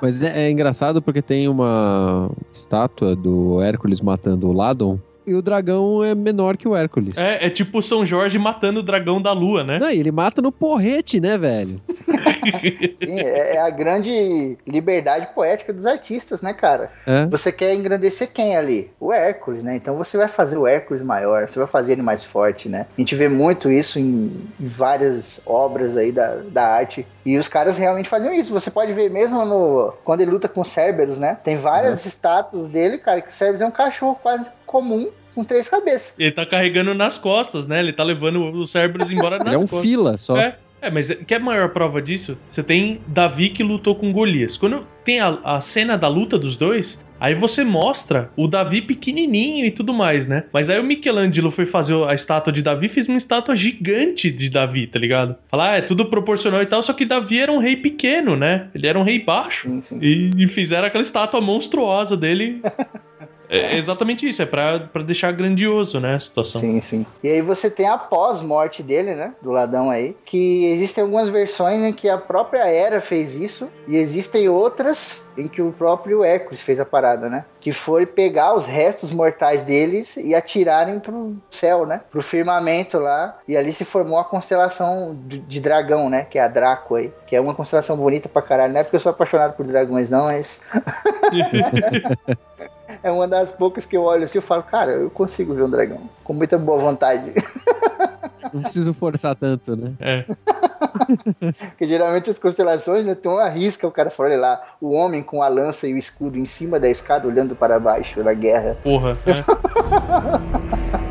Mas 0.00 0.22
é, 0.22 0.46
é 0.46 0.50
engraçado 0.50 1.02
porque 1.02 1.22
tem 1.22 1.48
uma 1.48 2.30
estátua 2.52 3.16
do 3.16 3.60
Hércules 3.60 4.00
matando 4.00 4.48
o 4.48 4.52
Ladon 4.52 4.98
e 5.28 5.34
o 5.34 5.42
dragão 5.42 6.02
é 6.02 6.14
menor 6.14 6.56
que 6.56 6.66
o 6.66 6.74
Hércules. 6.74 7.16
É, 7.16 7.46
é 7.46 7.50
tipo 7.50 7.80
São 7.82 8.04
Jorge 8.04 8.38
matando 8.38 8.80
o 8.80 8.82
dragão 8.82 9.20
da 9.20 9.32
lua, 9.32 9.62
né? 9.62 9.78
Não, 9.78 9.90
e 9.90 9.98
ele 9.98 10.10
mata 10.10 10.40
no 10.42 10.50
porrete, 10.50 11.20
né, 11.20 11.36
velho? 11.36 11.80
Sim, 12.08 13.20
é, 13.20 13.56
é 13.56 13.60
a 13.60 13.70
grande 13.70 14.56
liberdade 14.66 15.28
poética 15.34 15.72
dos 15.72 15.86
artistas, 15.86 16.40
né, 16.42 16.52
cara? 16.52 16.90
É. 17.06 17.26
Você 17.26 17.52
quer 17.52 17.74
engrandecer 17.74 18.28
quem 18.32 18.56
ali? 18.56 18.90
O 19.00 19.12
Hércules, 19.12 19.62
né? 19.62 19.76
Então 19.76 19.96
você 19.96 20.16
vai 20.16 20.28
fazer 20.28 20.56
o 20.56 20.66
Hércules 20.66 21.02
maior, 21.02 21.48
você 21.48 21.58
vai 21.58 21.68
fazer 21.68 21.92
ele 21.92 22.02
mais 22.02 22.24
forte, 22.24 22.68
né? 22.68 22.86
A 22.96 23.00
gente 23.00 23.14
vê 23.14 23.28
muito 23.28 23.70
isso 23.70 23.98
em 23.98 24.32
várias 24.58 25.40
obras 25.46 25.96
aí 25.96 26.12
da, 26.12 26.36
da 26.50 26.66
arte. 26.66 27.06
E 27.24 27.36
os 27.38 27.48
caras 27.48 27.76
realmente 27.76 28.08
faziam 28.08 28.32
isso. 28.32 28.52
Você 28.52 28.70
pode 28.70 28.92
ver 28.92 29.10
mesmo 29.10 29.44
no 29.44 29.92
quando 30.04 30.20
ele 30.20 30.30
luta 30.30 30.48
com 30.48 30.62
o 30.62 30.64
Cerberus, 30.64 31.18
né? 31.18 31.36
Tem 31.44 31.56
várias 31.58 32.02
Uhum. 32.02 32.08
estátuas 32.08 32.68
dele, 32.68 32.98
cara, 32.98 33.20
que 33.20 33.30
o 33.30 33.32
Cerberus 33.32 33.60
é 33.60 33.66
um 33.66 33.70
cachorro 33.70 34.18
quase 34.22 34.46
comum 34.66 35.08
com 35.38 35.44
três 35.44 35.68
cabeças. 35.68 36.12
Ele 36.18 36.32
tá 36.32 36.44
carregando 36.44 36.92
nas 36.94 37.16
costas, 37.16 37.64
né? 37.64 37.78
Ele 37.78 37.92
tá 37.92 38.02
levando 38.02 38.50
os 38.50 38.72
cérebros 38.72 39.08
embora 39.08 39.36
Ele 39.40 39.44
nas 39.44 39.60
é 39.60 39.64
um 39.64 39.68
costas. 39.68 39.88
fila 39.88 40.18
só. 40.18 40.36
É, 40.36 40.56
é, 40.82 40.90
mas 40.90 41.16
quer 41.28 41.38
maior 41.38 41.68
prova 41.68 42.02
disso? 42.02 42.36
Você 42.48 42.60
tem 42.60 43.00
Davi 43.06 43.50
que 43.50 43.62
lutou 43.62 43.94
com 43.94 44.12
Golias. 44.12 44.56
Quando 44.56 44.84
tem 45.04 45.20
a, 45.20 45.38
a 45.44 45.60
cena 45.60 45.96
da 45.96 46.08
luta 46.08 46.36
dos 46.36 46.56
dois, 46.56 47.04
aí 47.20 47.36
você 47.36 47.62
mostra 47.62 48.32
o 48.36 48.48
Davi 48.48 48.82
pequenininho 48.82 49.64
e 49.64 49.70
tudo 49.70 49.94
mais, 49.94 50.26
né? 50.26 50.42
Mas 50.52 50.68
aí 50.68 50.80
o 50.80 50.84
Michelangelo 50.84 51.52
foi 51.52 51.66
fazer 51.66 51.94
a 52.04 52.14
estátua 52.14 52.52
de 52.52 52.60
Davi, 52.60 52.88
fez 52.88 53.06
uma 53.06 53.16
estátua 53.16 53.54
gigante 53.54 54.32
de 54.32 54.50
Davi, 54.50 54.88
tá 54.88 54.98
ligado? 54.98 55.36
Falar, 55.46 55.70
ah, 55.70 55.76
é 55.76 55.82
tudo 55.82 56.06
proporcional 56.06 56.60
e 56.62 56.66
tal, 56.66 56.82
só 56.82 56.92
que 56.92 57.04
Davi 57.04 57.38
era 57.38 57.52
um 57.52 57.58
rei 57.58 57.76
pequeno, 57.76 58.36
né? 58.36 58.68
Ele 58.74 58.88
era 58.88 58.98
um 58.98 59.04
rei 59.04 59.20
baixo. 59.20 59.68
Sim, 59.68 59.80
sim. 59.82 59.98
E, 60.02 60.30
e 60.36 60.48
fizeram 60.48 60.88
aquela 60.88 61.02
estátua 61.02 61.40
monstruosa 61.40 62.16
dele. 62.16 62.60
É 63.48 63.76
exatamente 63.76 64.28
isso, 64.28 64.42
é 64.42 64.46
pra, 64.46 64.80
pra 64.80 65.02
deixar 65.02 65.32
grandioso, 65.32 65.98
né, 65.98 66.14
a 66.14 66.20
situação. 66.20 66.60
Sim, 66.60 66.80
sim. 66.80 67.06
E 67.22 67.28
aí 67.28 67.40
você 67.40 67.70
tem 67.70 67.88
a 67.88 67.96
pós-morte 67.96 68.82
dele, 68.82 69.14
né? 69.14 69.34
Do 69.40 69.50
ladão 69.50 69.90
aí. 69.90 70.16
Que 70.24 70.66
existem 70.66 71.02
algumas 71.02 71.28
versões 71.28 71.82
em 71.82 71.92
que 71.92 72.08
a 72.08 72.18
própria 72.18 72.66
Hera 72.66 73.00
fez 73.00 73.34
isso. 73.34 73.68
E 73.86 73.96
existem 73.96 74.48
outras 74.48 75.22
em 75.36 75.46
que 75.46 75.62
o 75.62 75.72
próprio 75.72 76.24
Hércules 76.24 76.60
fez 76.60 76.80
a 76.80 76.84
parada, 76.84 77.28
né? 77.30 77.44
Que 77.60 77.72
foi 77.72 78.04
pegar 78.04 78.54
os 78.54 78.66
restos 78.66 79.10
mortais 79.10 79.62
deles 79.62 80.16
e 80.16 80.34
atirarem 80.34 80.98
pro 80.98 81.36
céu, 81.50 81.86
né? 81.86 82.00
Pro 82.10 82.22
firmamento 82.22 82.98
lá. 82.98 83.38
E 83.46 83.56
ali 83.56 83.72
se 83.72 83.84
formou 83.84 84.18
a 84.18 84.24
constelação 84.24 85.16
de, 85.26 85.38
de 85.38 85.60
dragão, 85.60 86.10
né? 86.10 86.24
Que 86.24 86.38
é 86.38 86.42
a 86.42 86.48
Draco 86.48 86.96
aí. 86.96 87.12
Que 87.26 87.36
é 87.36 87.40
uma 87.40 87.54
constelação 87.54 87.96
bonita 87.96 88.28
pra 88.28 88.42
caralho. 88.42 88.72
Não 88.72 88.80
é 88.80 88.84
porque 88.84 88.96
eu 88.96 89.00
sou 89.00 89.10
apaixonado 89.10 89.54
por 89.54 89.66
dragões, 89.66 90.10
não, 90.10 90.24
mas. 90.24 90.60
É 93.02 93.10
uma 93.10 93.28
das 93.28 93.50
poucas 93.50 93.84
que 93.84 93.96
eu 93.96 94.02
olho 94.02 94.24
assim 94.24 94.38
e 94.38 94.42
falo, 94.42 94.62
cara, 94.62 94.92
eu 94.92 95.10
consigo 95.10 95.54
ver 95.54 95.62
um 95.62 95.70
dragão. 95.70 96.08
Com 96.24 96.32
muita 96.32 96.58
boa 96.58 96.78
vontade. 96.78 97.32
Não 98.52 98.62
preciso 98.62 98.94
forçar 98.94 99.34
tanto, 99.34 99.76
né? 99.76 99.92
É. 100.00 100.24
Porque 101.68 101.86
geralmente 101.86 102.30
as 102.30 102.38
constelações 102.38 103.04
né, 103.04 103.14
tem 103.14 103.30
uma 103.30 103.48
risca, 103.48 103.86
o 103.86 103.90
cara 103.90 104.10
fala, 104.10 104.30
olha 104.30 104.38
lá, 104.38 104.62
o 104.80 104.94
homem 104.94 105.22
com 105.22 105.42
a 105.42 105.48
lança 105.48 105.86
e 105.86 105.92
o 105.92 105.98
escudo 105.98 106.38
em 106.38 106.46
cima 106.46 106.80
da 106.80 106.88
escada 106.88 107.28
olhando 107.28 107.54
para 107.54 107.78
baixo 107.78 108.22
da 108.22 108.32
guerra. 108.32 108.76
Porra. 108.82 109.18
é. 109.26 109.44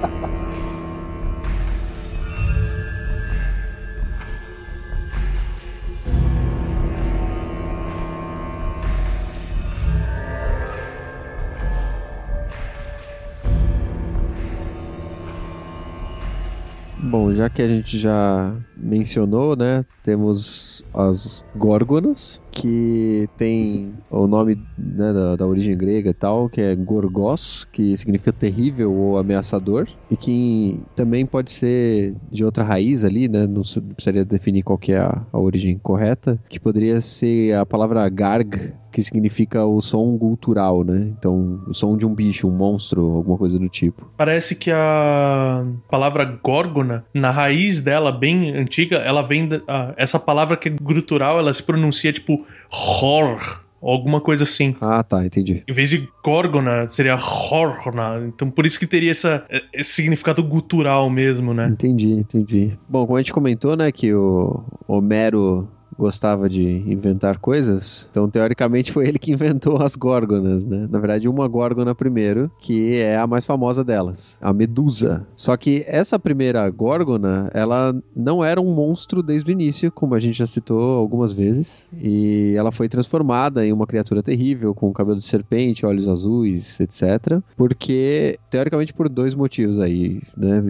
Bom, 17.10 17.34
já 17.34 17.50
que 17.50 17.62
a 17.62 17.67
gente 17.70 17.98
já 17.98 18.54
mencionou, 18.76 19.56
né? 19.56 19.86
Temos 20.04 20.84
as 20.93 21.46
Górgonas, 21.56 22.41
que 22.52 23.30
tem 23.38 23.93
o 24.10 24.28
nome 24.28 24.62
né, 24.78 25.13
da, 25.13 25.38
da 25.38 25.48
origem 25.48 25.78
grega 25.78 26.10
e 26.10 26.13
tal, 26.13 26.50
que 26.50 26.60
é 26.60 26.76
Gorgos, 26.76 27.65
que 27.72 27.96
significa 27.96 28.34
terrível 28.34 28.91
ou 28.91 29.17
ameaçador, 29.17 29.88
e 30.12 30.17
que 30.17 30.82
também 30.98 31.26
pode 31.26 31.50
ser 31.50 32.13
de 32.30 32.43
outra 32.43 32.65
raiz 32.65 33.06
ali, 33.06 33.30
né? 33.30 33.48
Não 33.48 33.62
precisaria 33.62 34.26
definir 34.26 34.63
qual 34.63 34.78
que 34.78 34.91
é 34.91 35.00
a, 35.00 35.26
a 35.32 35.39
origem 35.39 35.78
correta, 35.78 36.38
que 36.50 36.60
poderia 36.60 37.00
ser 37.00 37.56
a 37.56 37.65
palavra 37.65 38.08
Garg, 38.10 38.74
que 38.98 39.04
significa 39.04 39.64
o 39.64 39.80
som 39.80 40.18
cultural, 40.18 40.84
né? 40.84 41.14
Então, 41.20 41.62
o 41.68 41.74
som 41.74 41.96
de 41.96 42.04
um 42.04 42.16
bicho, 42.16 42.48
um 42.48 42.52
monstro, 42.52 43.04
alguma 43.18 43.38
coisa 43.38 43.60
do 43.60 43.70
tipo. 43.70 44.10
Parece 44.18 44.56
que 44.56 44.72
a 44.72 45.64
palavra 45.88 46.26
górgona, 46.44 47.06
na 47.14 47.30
raiz 47.30 47.80
dela, 47.80 48.12
bem 48.12 48.58
antiga, 48.58 48.98
ela 48.98 49.22
vem. 49.22 49.50
Da, 49.50 49.62
ah, 49.68 49.94
essa 49.98 50.20
palavra 50.20 50.58
que 50.58 50.70
é 50.70 50.76
grutural, 50.82 51.38
ela 51.38 51.54
se 51.54 51.62
pronuncia 51.62 52.12
tipo 52.12 52.44
hor, 52.72 53.62
ou 53.80 53.94
alguma 53.94 54.20
coisa 54.20 54.46
assim. 54.46 54.76
Ah, 54.82 55.04
tá, 55.04 55.24
entendi. 55.24 55.64
Em 55.68 55.74
vez 55.74 55.92
de 55.92 56.10
górgona, 56.24 56.90
seria 56.90 57.18
horna. 57.18 58.26
Então 58.28 58.50
por 58.50 58.66
isso 58.66 58.80
que 58.80 58.88
teria 58.88 59.12
essa, 59.12 59.46
esse 59.72 59.92
significado 59.92 60.44
gutural 60.44 61.08
mesmo, 61.08 61.54
né? 61.54 61.68
Entendi, 61.68 62.14
entendi. 62.14 62.76
Bom, 62.90 63.06
como 63.06 63.18
a 63.18 63.22
gente 63.22 63.32
comentou, 63.32 63.78
né, 63.78 63.92
que 63.92 64.12
o 64.12 64.64
Homero 64.88 65.68
gostava 65.98 66.50
de 66.50 66.64
inventar 66.64 67.40
coisas, 67.40 68.08
então 68.12 68.30
teoricamente 68.30 68.92
foi 68.92 69.08
ele 69.08 69.20
que 69.20 69.32
inventou 69.34 69.82
as 69.82 69.96
górgonas, 69.96 70.66
né? 70.66 70.88
Na 70.90 71.00
verdade, 71.00 71.28
uma 71.28 71.48
górgona 71.48 71.96
primeiro, 71.96 72.52
que 72.60 72.98
é 72.98 73.18
a 73.18 73.28
mais 73.28 73.46
famosa 73.46 73.84
delas, 73.84 74.38
a 74.42 74.54
Medusa. 74.54 75.26
Só 75.36 75.56
que 75.58 75.84
essa 75.88 76.20
primeira 76.20 76.70
górgona, 76.70 77.50
ela 77.54 77.96
não 78.16 78.44
era 78.44 78.62
um 78.62 78.74
monstro 78.74 79.24
desde 79.24 79.52
o 79.52 79.54
início, 79.54 79.92
como 79.92 80.16
a 80.16 80.20
gente 80.20 80.38
já 80.38 80.48
citou 80.48 80.98
algumas 80.98 81.32
vezes, 81.32 81.88
e 81.94 82.54
ela 82.56 82.72
foi 82.72 82.90
transformada 82.90 83.66
em 83.66 83.74
uma 83.74 83.88
criatura 83.88 84.22
terrível, 84.22 84.74
com 84.74 84.92
cabelo 84.94 85.18
de 85.18 85.26
serpente, 85.26 85.86
olhos 85.86 86.08
azuis, 86.08 86.80
etc. 86.80 87.42
Porque, 87.56 88.40
teoricamente, 88.50 88.94
por 88.94 89.10
dois 89.10 89.34
motivos 89.34 89.80
aí, 89.80 90.22
né? 90.36 90.64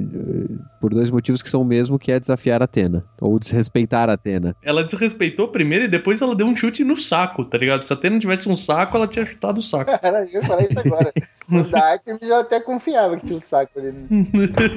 Por 0.80 0.94
dois 0.94 1.10
motivos 1.10 1.42
que 1.42 1.50
são 1.50 1.62
o 1.62 1.66
mesmo, 1.66 2.00
que 2.00 2.12
é 2.12 2.20
desafiar 2.20 2.62
Atena, 2.62 3.04
ou 3.20 3.40
desrespeitar 3.40 4.10
Atena. 4.10 4.56
Ela 4.62 4.84
desrespeitou 5.18 5.48
primeiro 5.48 5.86
e 5.86 5.88
depois 5.88 6.22
ela 6.22 6.36
deu 6.36 6.46
um 6.46 6.56
chute 6.56 6.84
no 6.84 6.96
saco, 6.96 7.44
tá 7.44 7.58
ligado? 7.58 7.86
Se 7.86 7.92
a 7.92 7.96
Atena 7.96 8.20
tivesse 8.20 8.48
um 8.48 8.56
saco, 8.56 8.96
ela 8.96 9.08
tinha 9.08 9.26
chutado 9.26 9.60
o 9.60 9.64
saco. 9.64 9.92
Cara, 10.00 10.28
eu 10.32 10.44
falar 10.44 10.64
isso 10.64 10.80
agora. 10.80 11.12
Os 11.52 11.68
da 11.70 11.92
Artemis 11.92 12.22
eu 12.22 12.36
até 12.36 12.60
confiava 12.60 13.18
que 13.18 13.26
tinha 13.26 13.40
um 13.40 13.42
saco 13.42 13.80
ali. 13.80 13.94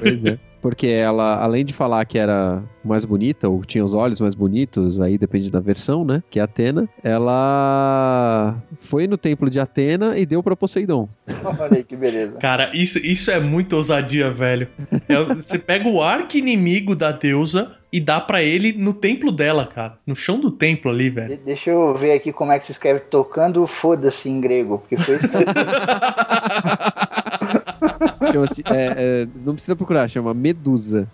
Pois 0.01 0.25
é. 0.25 0.39
Porque 0.63 0.89
ela, 0.89 1.43
além 1.43 1.65
de 1.65 1.73
falar 1.73 2.05
que 2.05 2.19
era 2.19 2.63
mais 2.85 3.07
bonita, 3.07 3.49
ou 3.49 3.65
tinha 3.65 3.83
os 3.83 3.95
olhos 3.95 4.21
mais 4.21 4.35
bonitos, 4.35 5.01
aí 5.01 5.17
depende 5.17 5.51
da 5.51 5.59
versão, 5.59 6.05
né? 6.05 6.23
Que 6.29 6.39
é 6.39 6.43
Atena, 6.43 6.87
ela 7.03 8.63
foi 8.79 9.07
no 9.07 9.17
templo 9.17 9.49
de 9.49 9.59
Atena 9.59 10.19
e 10.19 10.27
deu 10.27 10.43
pra 10.43 10.55
Poseidon. 10.55 11.09
Olha 11.43 11.79
aí 11.79 11.83
que 11.83 11.97
beleza. 11.97 12.37
Cara, 12.37 12.71
isso, 12.75 12.99
isso 12.99 13.31
é 13.31 13.41
muito 13.41 13.75
ousadia, 13.75 14.31
velho. 14.31 14.69
É, 15.09 15.25
você 15.35 15.59
pega 15.59 15.89
o 15.89 16.03
arco 16.03 16.37
inimigo 16.37 16.95
da 16.95 17.11
deusa 17.11 17.80
e 17.93 18.01
dá 18.01 18.21
pra 18.21 18.43
ele 18.43 18.73
no 18.73 18.95
templo 18.95 19.33
dela, 19.33 19.67
cara. 19.67 19.99
No 20.07 20.15
chão 20.15 20.39
do 20.41 20.51
templo 20.51 20.91
ali, 20.91 21.11
velho. 21.11 21.29
De- 21.29 21.37
Deixa 21.45 21.71
eu 21.71 21.95
ver 21.95 22.13
aqui 22.13 22.33
como 22.33 22.53
é 22.53 22.59
que 22.59 22.67
se 22.67 22.73
escreve 22.73 23.01
tocando 23.01 23.67
foda-se 23.67 24.29
em 24.29 24.41
grego. 24.41 24.79
Porque 24.79 24.97
foi 24.97 25.17
isso 25.17 25.29
que 25.29 25.35
Chama-se. 28.33 28.63
é, 28.67 29.25
é, 29.25 29.29
não 29.45 29.55
precisa 29.55 29.75
procurar, 29.75 30.07
chama 30.09 30.33
Medusa. 30.35 31.09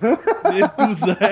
Medusa. 0.53 1.17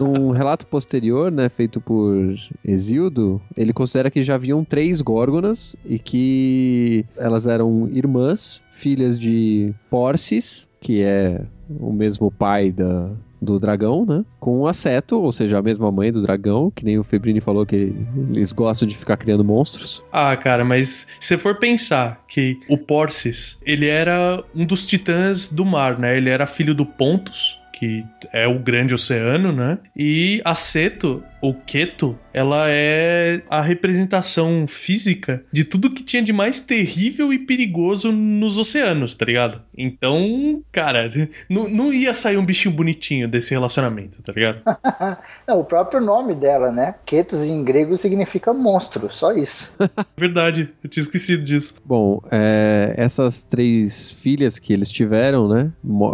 Num 0.00 0.30
relato 0.30 0.66
posterior, 0.66 1.30
né, 1.30 1.48
feito 1.48 1.80
por 1.80 2.34
Exildo, 2.64 3.40
ele 3.56 3.72
considera 3.72 4.10
que 4.10 4.22
já 4.22 4.36
haviam 4.36 4.64
três 4.64 5.00
górgonas 5.00 5.74
e 5.84 5.98
que 5.98 7.04
elas 7.16 7.46
eram 7.48 7.88
irmãs, 7.92 8.62
filhas 8.72 9.18
de 9.18 9.74
Porcis, 9.90 10.68
que 10.80 11.02
é 11.02 11.40
o 11.80 11.92
mesmo 11.92 12.30
pai 12.30 12.70
da, 12.70 13.10
do 13.40 13.58
dragão, 13.58 14.04
né? 14.04 14.24
Com 14.40 14.66
a 14.66 14.72
Seto, 14.72 15.20
ou 15.20 15.32
seja, 15.32 15.58
a 15.58 15.62
mesma 15.62 15.90
mãe 15.90 16.12
do 16.12 16.22
dragão, 16.22 16.70
que 16.74 16.84
nem 16.84 16.98
o 16.98 17.04
Febrini 17.04 17.40
falou 17.40 17.64
que 17.64 17.94
eles 18.30 18.52
gostam 18.52 18.88
de 18.88 18.96
ficar 18.96 19.16
criando 19.16 19.44
monstros. 19.44 20.02
Ah, 20.12 20.36
cara, 20.36 20.64
mas 20.64 21.06
se 21.20 21.36
for 21.36 21.56
pensar 21.56 22.22
que 22.28 22.58
o 22.68 22.76
Porcis, 22.76 23.58
ele 23.64 23.86
era 23.86 24.42
um 24.54 24.64
dos 24.64 24.86
titãs 24.86 25.48
do 25.48 25.64
mar, 25.64 25.98
né? 25.98 26.16
Ele 26.16 26.30
era 26.30 26.46
filho 26.46 26.74
do 26.74 26.84
Pontus, 26.84 27.58
que 27.78 28.04
é 28.32 28.46
o 28.46 28.58
grande 28.58 28.92
oceano, 28.92 29.52
né? 29.52 29.78
E 29.94 30.42
a 30.44 30.54
Seto 31.40 31.48
o 31.48 31.54
Keto, 31.54 32.18
ela 32.32 32.66
é 32.68 33.42
a 33.48 33.60
representação 33.60 34.66
física 34.66 35.42
de 35.52 35.64
tudo 35.64 35.90
que 35.90 36.02
tinha 36.02 36.22
de 36.22 36.32
mais 36.32 36.60
terrível 36.60 37.32
e 37.32 37.38
perigoso 37.38 38.12
nos 38.12 38.58
oceanos, 38.58 39.14
tá 39.14 39.24
ligado? 39.24 39.62
Então, 39.76 40.62
cara, 40.72 41.08
não, 41.48 41.68
não 41.68 41.92
ia 41.92 42.12
sair 42.12 42.36
um 42.36 42.44
bichinho 42.44 42.74
bonitinho 42.74 43.28
desse 43.28 43.52
relacionamento, 43.52 44.22
tá 44.22 44.32
ligado? 44.32 44.62
não, 45.46 45.60
o 45.60 45.64
próprio 45.64 46.00
nome 46.00 46.34
dela, 46.34 46.70
né? 46.72 46.94
Ketos 47.04 47.44
em 47.44 47.62
grego 47.62 47.96
significa 47.96 48.52
monstro, 48.52 49.10
só 49.12 49.32
isso. 49.32 49.70
Verdade, 50.16 50.68
eu 50.82 50.90
tinha 50.90 51.02
esquecido 51.02 51.42
disso. 51.42 51.74
Bom, 51.84 52.20
é, 52.30 52.94
essas 52.96 53.42
três 53.42 54.12
filhas 54.12 54.58
que 54.58 54.72
eles 54.72 54.90
tiveram, 54.90 55.48
né? 55.48 55.72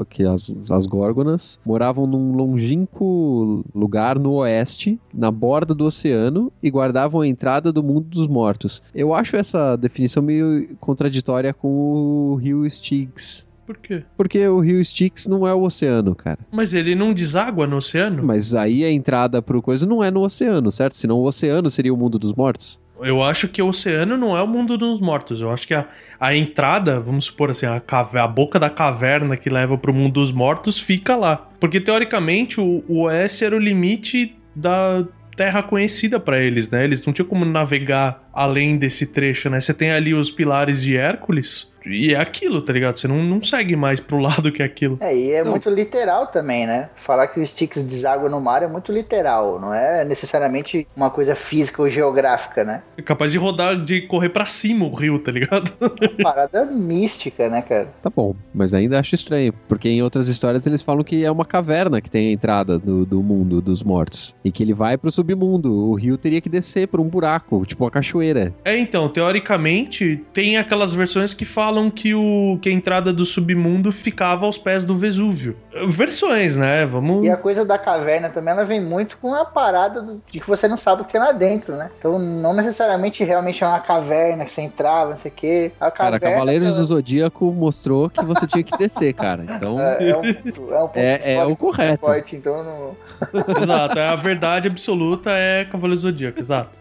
Que 0.09 0.25
as, 0.25 0.53
as 0.71 0.87
górgonas 0.87 1.59
moravam 1.65 2.07
num 2.07 2.33
longínquo 2.33 3.65
lugar 3.75 4.19
no 4.19 4.35
oeste, 4.35 4.99
na 5.15 5.31
borda 5.31 5.75
do 5.75 5.85
oceano, 5.85 6.53
e 6.63 6.71
guardavam 6.71 7.21
a 7.21 7.27
entrada 7.27 7.73
do 7.73 7.83
mundo 7.83 8.07
dos 8.09 8.27
mortos. 8.27 8.83
Eu 8.95 9.15
acho 9.15 9.37
essa 9.37 9.77
definição 9.77 10.23
meio 10.23 10.69
contraditória 10.81 11.55
com 11.55 11.69
o 11.69 12.35
rio 12.37 12.67
Styx. 12.67 13.47
Por 13.67 13.79
quê? 13.79 14.03
Porque 14.17 14.47
o 14.47 14.61
rio 14.61 14.81
Styx 14.81 15.27
não 15.27 15.47
é 15.49 15.55
o 15.55 15.63
oceano, 15.63 16.15
cara. 16.15 16.39
Mas 16.53 16.75
ele 16.75 16.95
não 16.95 17.15
deságua 17.15 17.67
no 17.67 17.77
oceano? 17.77 18.23
Mas 18.23 18.55
aí 18.55 18.85
a 18.85 18.91
entrada 18.91 19.41
pro 19.41 19.63
coisa 19.63 19.87
não 19.87 20.05
é 20.05 20.11
no 20.11 20.23
oceano, 20.23 20.71
certo? 20.71 20.97
Senão 20.97 21.19
o 21.19 21.25
oceano 21.25 21.71
seria 21.71 21.93
o 21.93 21.97
mundo 21.97 22.19
dos 22.19 22.35
mortos. 22.35 22.79
Eu 23.01 23.23
acho 23.23 23.49
que 23.49 23.61
o 23.61 23.69
oceano 23.69 24.17
não 24.17 24.37
é 24.37 24.43
o 24.43 24.47
mundo 24.47 24.79
dos 24.79 25.01
mortos. 25.01 25.41
Eu 25.41 25.51
acho 25.51 25.67
que 25.67 25.75
a, 25.75 25.87
a 26.21 26.35
entrada, 26.35 27.01
vamos 27.01 27.25
supor 27.27 27.51
assim, 27.51 27.67
a, 27.67 27.83
a 27.89 28.29
boca 28.29 28.59
da 28.59 28.71
caverna 28.71 29.37
que 29.37 29.51
leva 29.51 29.77
pro 29.77 29.93
mundo 29.93 30.15
dos 30.15 30.31
mortos 30.31 30.79
fica 30.79 31.17
lá. 31.17 31.49
Porque 31.59 31.81
teoricamente 31.81 32.61
o, 32.61 32.85
o 32.87 33.03
oeste 33.03 33.45
era 33.45 33.57
o 33.57 33.59
limite 33.59 34.37
da 34.55 35.05
terra 35.37 35.63
conhecida 35.63 36.21
para 36.21 36.39
eles, 36.39 36.71
né? 36.71 36.85
Eles 36.85 37.05
não 37.05 37.13
tinham 37.13 37.29
como 37.29 37.45
navegar 37.45 38.29
além 38.33 38.77
desse 38.77 39.07
trecho, 39.07 39.51
né? 39.51 39.61
Você 39.61 39.75
tem 39.75 39.91
ali 39.91 40.15
os 40.15 40.31
pilares 40.31 40.83
de 40.83 40.97
Hércules, 40.97 41.71
e 41.87 42.15
é 42.15 42.19
aquilo, 42.19 42.63
tá 42.63 42.73
ligado? 42.73 42.99
Você 42.99 43.09
não, 43.09 43.23
não 43.23 43.43
segue 43.43 43.77
mais 43.77 44.01
pro 44.01 44.19
lado 44.19 44.51
que 44.51 44.63
aquilo. 44.63 44.99
É, 45.01 45.15
e 45.15 45.33
é 45.33 45.45
não. 45.45 45.53
muito 45.53 45.69
literal 45.71 46.27
também, 46.29 46.67
né? 46.67 46.91
Falar 46.97 47.29
que 47.29 47.41
o 47.41 47.43
Styx 47.43 47.83
deságua 47.83 48.29
no 48.29 48.41
mar 48.41 48.63
é 48.63 48.67
muito 48.67 48.93
literal, 48.93 49.61
não 49.61 49.73
é 49.75 50.05
necessariamente 50.05 50.87
uma 50.97 51.11
coisa 51.11 51.35
física 51.35 51.83
ou 51.83 51.89
geográfica, 51.89 52.65
né? 52.65 52.83
É 52.97 53.03
capaz 53.03 53.33
de 53.33 53.39
rodar, 53.39 53.77
de 53.77 54.03
correr 54.03 54.31
para 54.31 54.47
cima 54.47 54.87
o 54.87 54.95
rio, 54.95 55.19
tá 55.19 55.33
ligado? 55.33 55.73
É 55.81 56.07
uma 56.09 56.23
parada 56.23 56.65
mística, 56.65 57.49
né, 57.49 57.63
cara? 57.63 57.89
Tá 58.03 58.11
bom, 58.11 58.35
mas 58.55 58.75
ainda 58.75 58.99
acho 58.99 59.15
estranho, 59.15 59.53
porque 59.69 59.89
em 59.89 60.03
outras 60.03 60.29
histórias 60.29 60.67
eles 60.67 60.83
falam 60.83 61.05
que 61.05 61.25
é 61.25 61.31
uma 61.31 61.45
caverna 61.45 62.01
que 62.01 62.11
tem 62.11 62.29
a 62.29 62.33
entrada 62.33 62.79
do, 62.79 63.05
do 63.05 63.23
mundo 63.23 63.61
dos 63.61 63.83
mortos. 63.83 64.35
E 64.45 64.51
que 64.51 64.63
ele 64.63 64.75
vai 64.75 64.97
pro 64.97 65.11
submundo. 65.11 65.73
O 65.73 65.95
rio 65.95 66.17
teria 66.17 66.41
que 66.41 66.49
descer 66.49 66.89
por 66.89 67.01
um 67.01 67.09
buraco, 67.09 67.65
tipo 67.67 67.85
uma 67.85 67.91
cachoeira. 67.91 68.55
É, 68.65 68.77
então, 68.77 69.09
teoricamente, 69.09 70.23
tem 70.33 70.57
aquelas 70.57 70.95
versões 70.95 71.35
que 71.35 71.45
falam 71.45 71.74
falam 71.75 71.91
que, 71.91 72.15
o, 72.15 72.57
que 72.63 72.69
a 72.69 72.73
entrada 72.73 73.13
do 73.13 73.25
submundo 73.25 73.91
ficava 73.91 74.47
aos 74.47 74.57
pés 74.57 74.85
do 74.85 74.95
Vesúvio. 74.95 75.57
Versões, 75.89 76.57
né? 76.57 76.87
Vamos. 76.87 77.25
E 77.25 77.31
a 77.31 77.37
coisa 77.37 77.65
da 77.65 77.77
caverna 77.77 78.31
também, 78.31 78.53
ela 78.53 78.65
vem 78.65 78.81
muito 78.81 79.19
com 79.19 79.35
a 79.35 79.45
parada 79.45 80.01
do, 80.01 80.23
de 80.31 80.39
que 80.39 80.47
você 80.47 80.69
não 80.69 80.77
sabe 80.77 81.03
o 81.03 81.05
que 81.05 81.17
é 81.17 81.21
lá 81.21 81.33
dentro, 81.33 81.75
né? 81.75 81.91
Então, 81.99 82.17
não 82.19 82.55
necessariamente 82.55 83.25
realmente 83.25 83.65
é 83.65 83.67
uma 83.67 83.81
caverna 83.81 84.45
que 84.45 84.53
você 84.53 84.63
entrava, 84.63 85.11
não 85.11 85.19
sei 85.19 85.33
o 85.33 85.35
quê. 85.35 85.73
A 85.81 85.91
caverna, 85.91 86.21
cara, 86.21 86.33
Cavaleiros 86.35 86.69
ela... 86.69 86.77
do 86.77 86.85
Zodíaco 86.85 87.53
mostrou 87.53 88.09
que 88.09 88.25
você 88.25 88.47
tinha 88.47 88.63
que 88.63 88.77
descer, 88.79 89.13
cara. 89.13 89.45
Então. 89.55 89.81
É, 89.81 90.11
é, 90.11 90.17
um, 90.17 90.25
é, 90.25 90.83
um 90.83 90.91
é, 90.95 91.35
é 91.35 91.45
o 91.45 91.57
correto. 91.57 92.07
Forte, 92.07 92.35
então 92.35 92.65
não... 92.65 93.63
exato, 93.63 93.99
é 93.99 94.09
a 94.09 94.17
verdade 94.17 94.67
absoluta 94.69 95.31
é 95.31 95.65
Cavaleiros 95.65 96.03
do 96.03 96.11
Zodíaco, 96.11 96.41
exato. 96.41 96.79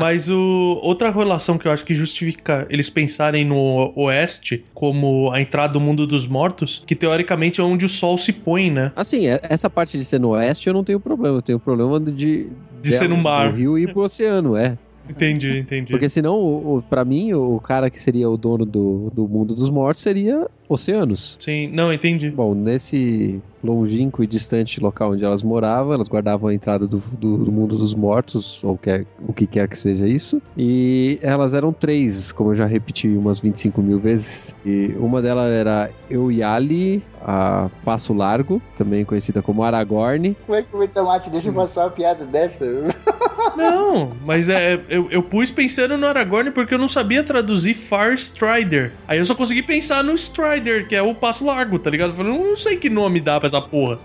Mas 0.00 0.30
o, 0.30 0.80
outra 0.82 1.10
relação 1.10 1.58
que 1.58 1.68
eu 1.68 1.72
acho 1.72 1.84
que 1.84 1.94
justifica 1.94 2.66
eles 2.70 2.88
pensarem 2.88 3.44
no 3.44 3.92
oeste 3.94 4.64
como 4.72 5.30
a 5.30 5.40
entrada 5.40 5.74
do 5.74 5.80
mundo 5.80 6.06
dos 6.06 6.26
mortos, 6.26 6.82
que 6.86 6.96
teoricamente 6.96 7.60
é 7.60 7.64
onde 7.64 7.84
o 7.84 7.88
sol 7.88 8.16
se 8.16 8.32
põe, 8.32 8.70
né? 8.70 8.92
Assim, 8.96 9.26
é, 9.26 9.38
essa 9.42 9.68
parte 9.68 9.98
de 9.98 10.04
ser 10.04 10.18
no 10.18 10.30
oeste 10.30 10.66
eu 10.68 10.72
não 10.72 10.82
tenho 10.82 10.98
problema. 10.98 11.36
Eu 11.36 11.42
tenho 11.42 11.60
problema 11.60 12.00
de. 12.00 12.48
De 12.82 12.92
ser 12.92 13.08
no 13.08 13.16
mar. 13.18 13.50
Do 13.50 13.58
rio 13.58 13.78
e 13.78 13.86
pro 13.86 14.00
oceano, 14.00 14.56
é. 14.56 14.78
Entendi, 15.08 15.58
entendi. 15.58 15.92
Porque 15.92 16.08
senão, 16.08 16.36
o, 16.36 16.78
o, 16.78 16.82
pra 16.82 17.04
mim, 17.04 17.34
o 17.34 17.58
cara 17.60 17.90
que 17.90 18.00
seria 18.00 18.30
o 18.30 18.36
dono 18.36 18.64
do, 18.64 19.10
do 19.12 19.28
mundo 19.28 19.54
dos 19.54 19.68
mortos 19.68 20.02
seria 20.02 20.46
oceanos. 20.70 21.36
Sim, 21.40 21.68
não, 21.68 21.92
entendi. 21.92 22.30
Bom, 22.30 22.54
nesse 22.54 23.42
longínquo 23.62 24.22
e 24.22 24.26
distante 24.26 24.80
local 24.80 25.12
onde 25.12 25.24
elas 25.24 25.42
moravam, 25.42 25.92
elas 25.92 26.08
guardavam 26.08 26.48
a 26.48 26.54
entrada 26.54 26.86
do, 26.86 26.98
do, 26.98 27.44
do 27.44 27.52
mundo 27.52 27.76
dos 27.76 27.94
mortos, 27.94 28.62
ou 28.64 28.78
quer, 28.78 29.04
o 29.26 29.32
que 29.32 29.46
quer 29.46 29.68
que 29.68 29.76
seja 29.76 30.06
isso. 30.06 30.40
E 30.56 31.18
elas 31.22 31.54
eram 31.54 31.72
três, 31.72 32.32
como 32.32 32.52
eu 32.52 32.56
já 32.56 32.66
repeti 32.66 33.08
umas 33.08 33.40
25 33.40 33.82
mil 33.82 33.98
vezes. 33.98 34.54
E 34.64 34.94
uma 34.98 35.20
delas 35.20 35.50
era 35.52 35.90
Euyali, 36.08 37.02
a 37.22 37.68
Passo 37.84 38.14
Largo, 38.14 38.62
também 38.76 39.04
conhecida 39.04 39.42
como 39.42 39.62
Aragorn. 39.62 40.36
Como 40.46 40.56
é 40.56 40.62
que 40.62 40.74
o 40.74 40.88
Tomate 40.88 41.30
deixa 41.30 41.48
eu 41.48 41.52
passar 41.52 41.84
uma 41.84 41.90
piada 41.90 42.24
dessa? 42.24 42.64
Não, 43.56 44.12
mas 44.24 44.48
é, 44.48 44.80
eu, 44.88 45.08
eu 45.10 45.22
pus 45.22 45.50
pensando 45.50 45.96
no 45.96 46.06
Aragorn 46.06 46.50
porque 46.50 46.74
eu 46.74 46.78
não 46.78 46.88
sabia 46.88 47.22
traduzir 47.22 47.74
Far 47.74 48.12
Strider. 48.14 48.92
Aí 49.08 49.18
eu 49.18 49.24
só 49.24 49.34
consegui 49.34 49.62
pensar 49.62 50.04
no 50.04 50.14
Strider, 50.14 50.59
que 50.86 50.94
é 50.94 51.02
o 51.02 51.14
Passo 51.14 51.44
Largo, 51.44 51.78
tá 51.78 51.90
ligado? 51.90 52.10
Eu 52.10 52.16
falei, 52.16 52.32
não 52.32 52.56
sei 52.56 52.76
que 52.76 52.90
nome 52.90 53.20
dá 53.20 53.38
pra 53.38 53.48
essa 53.48 53.60
porra. 53.60 53.98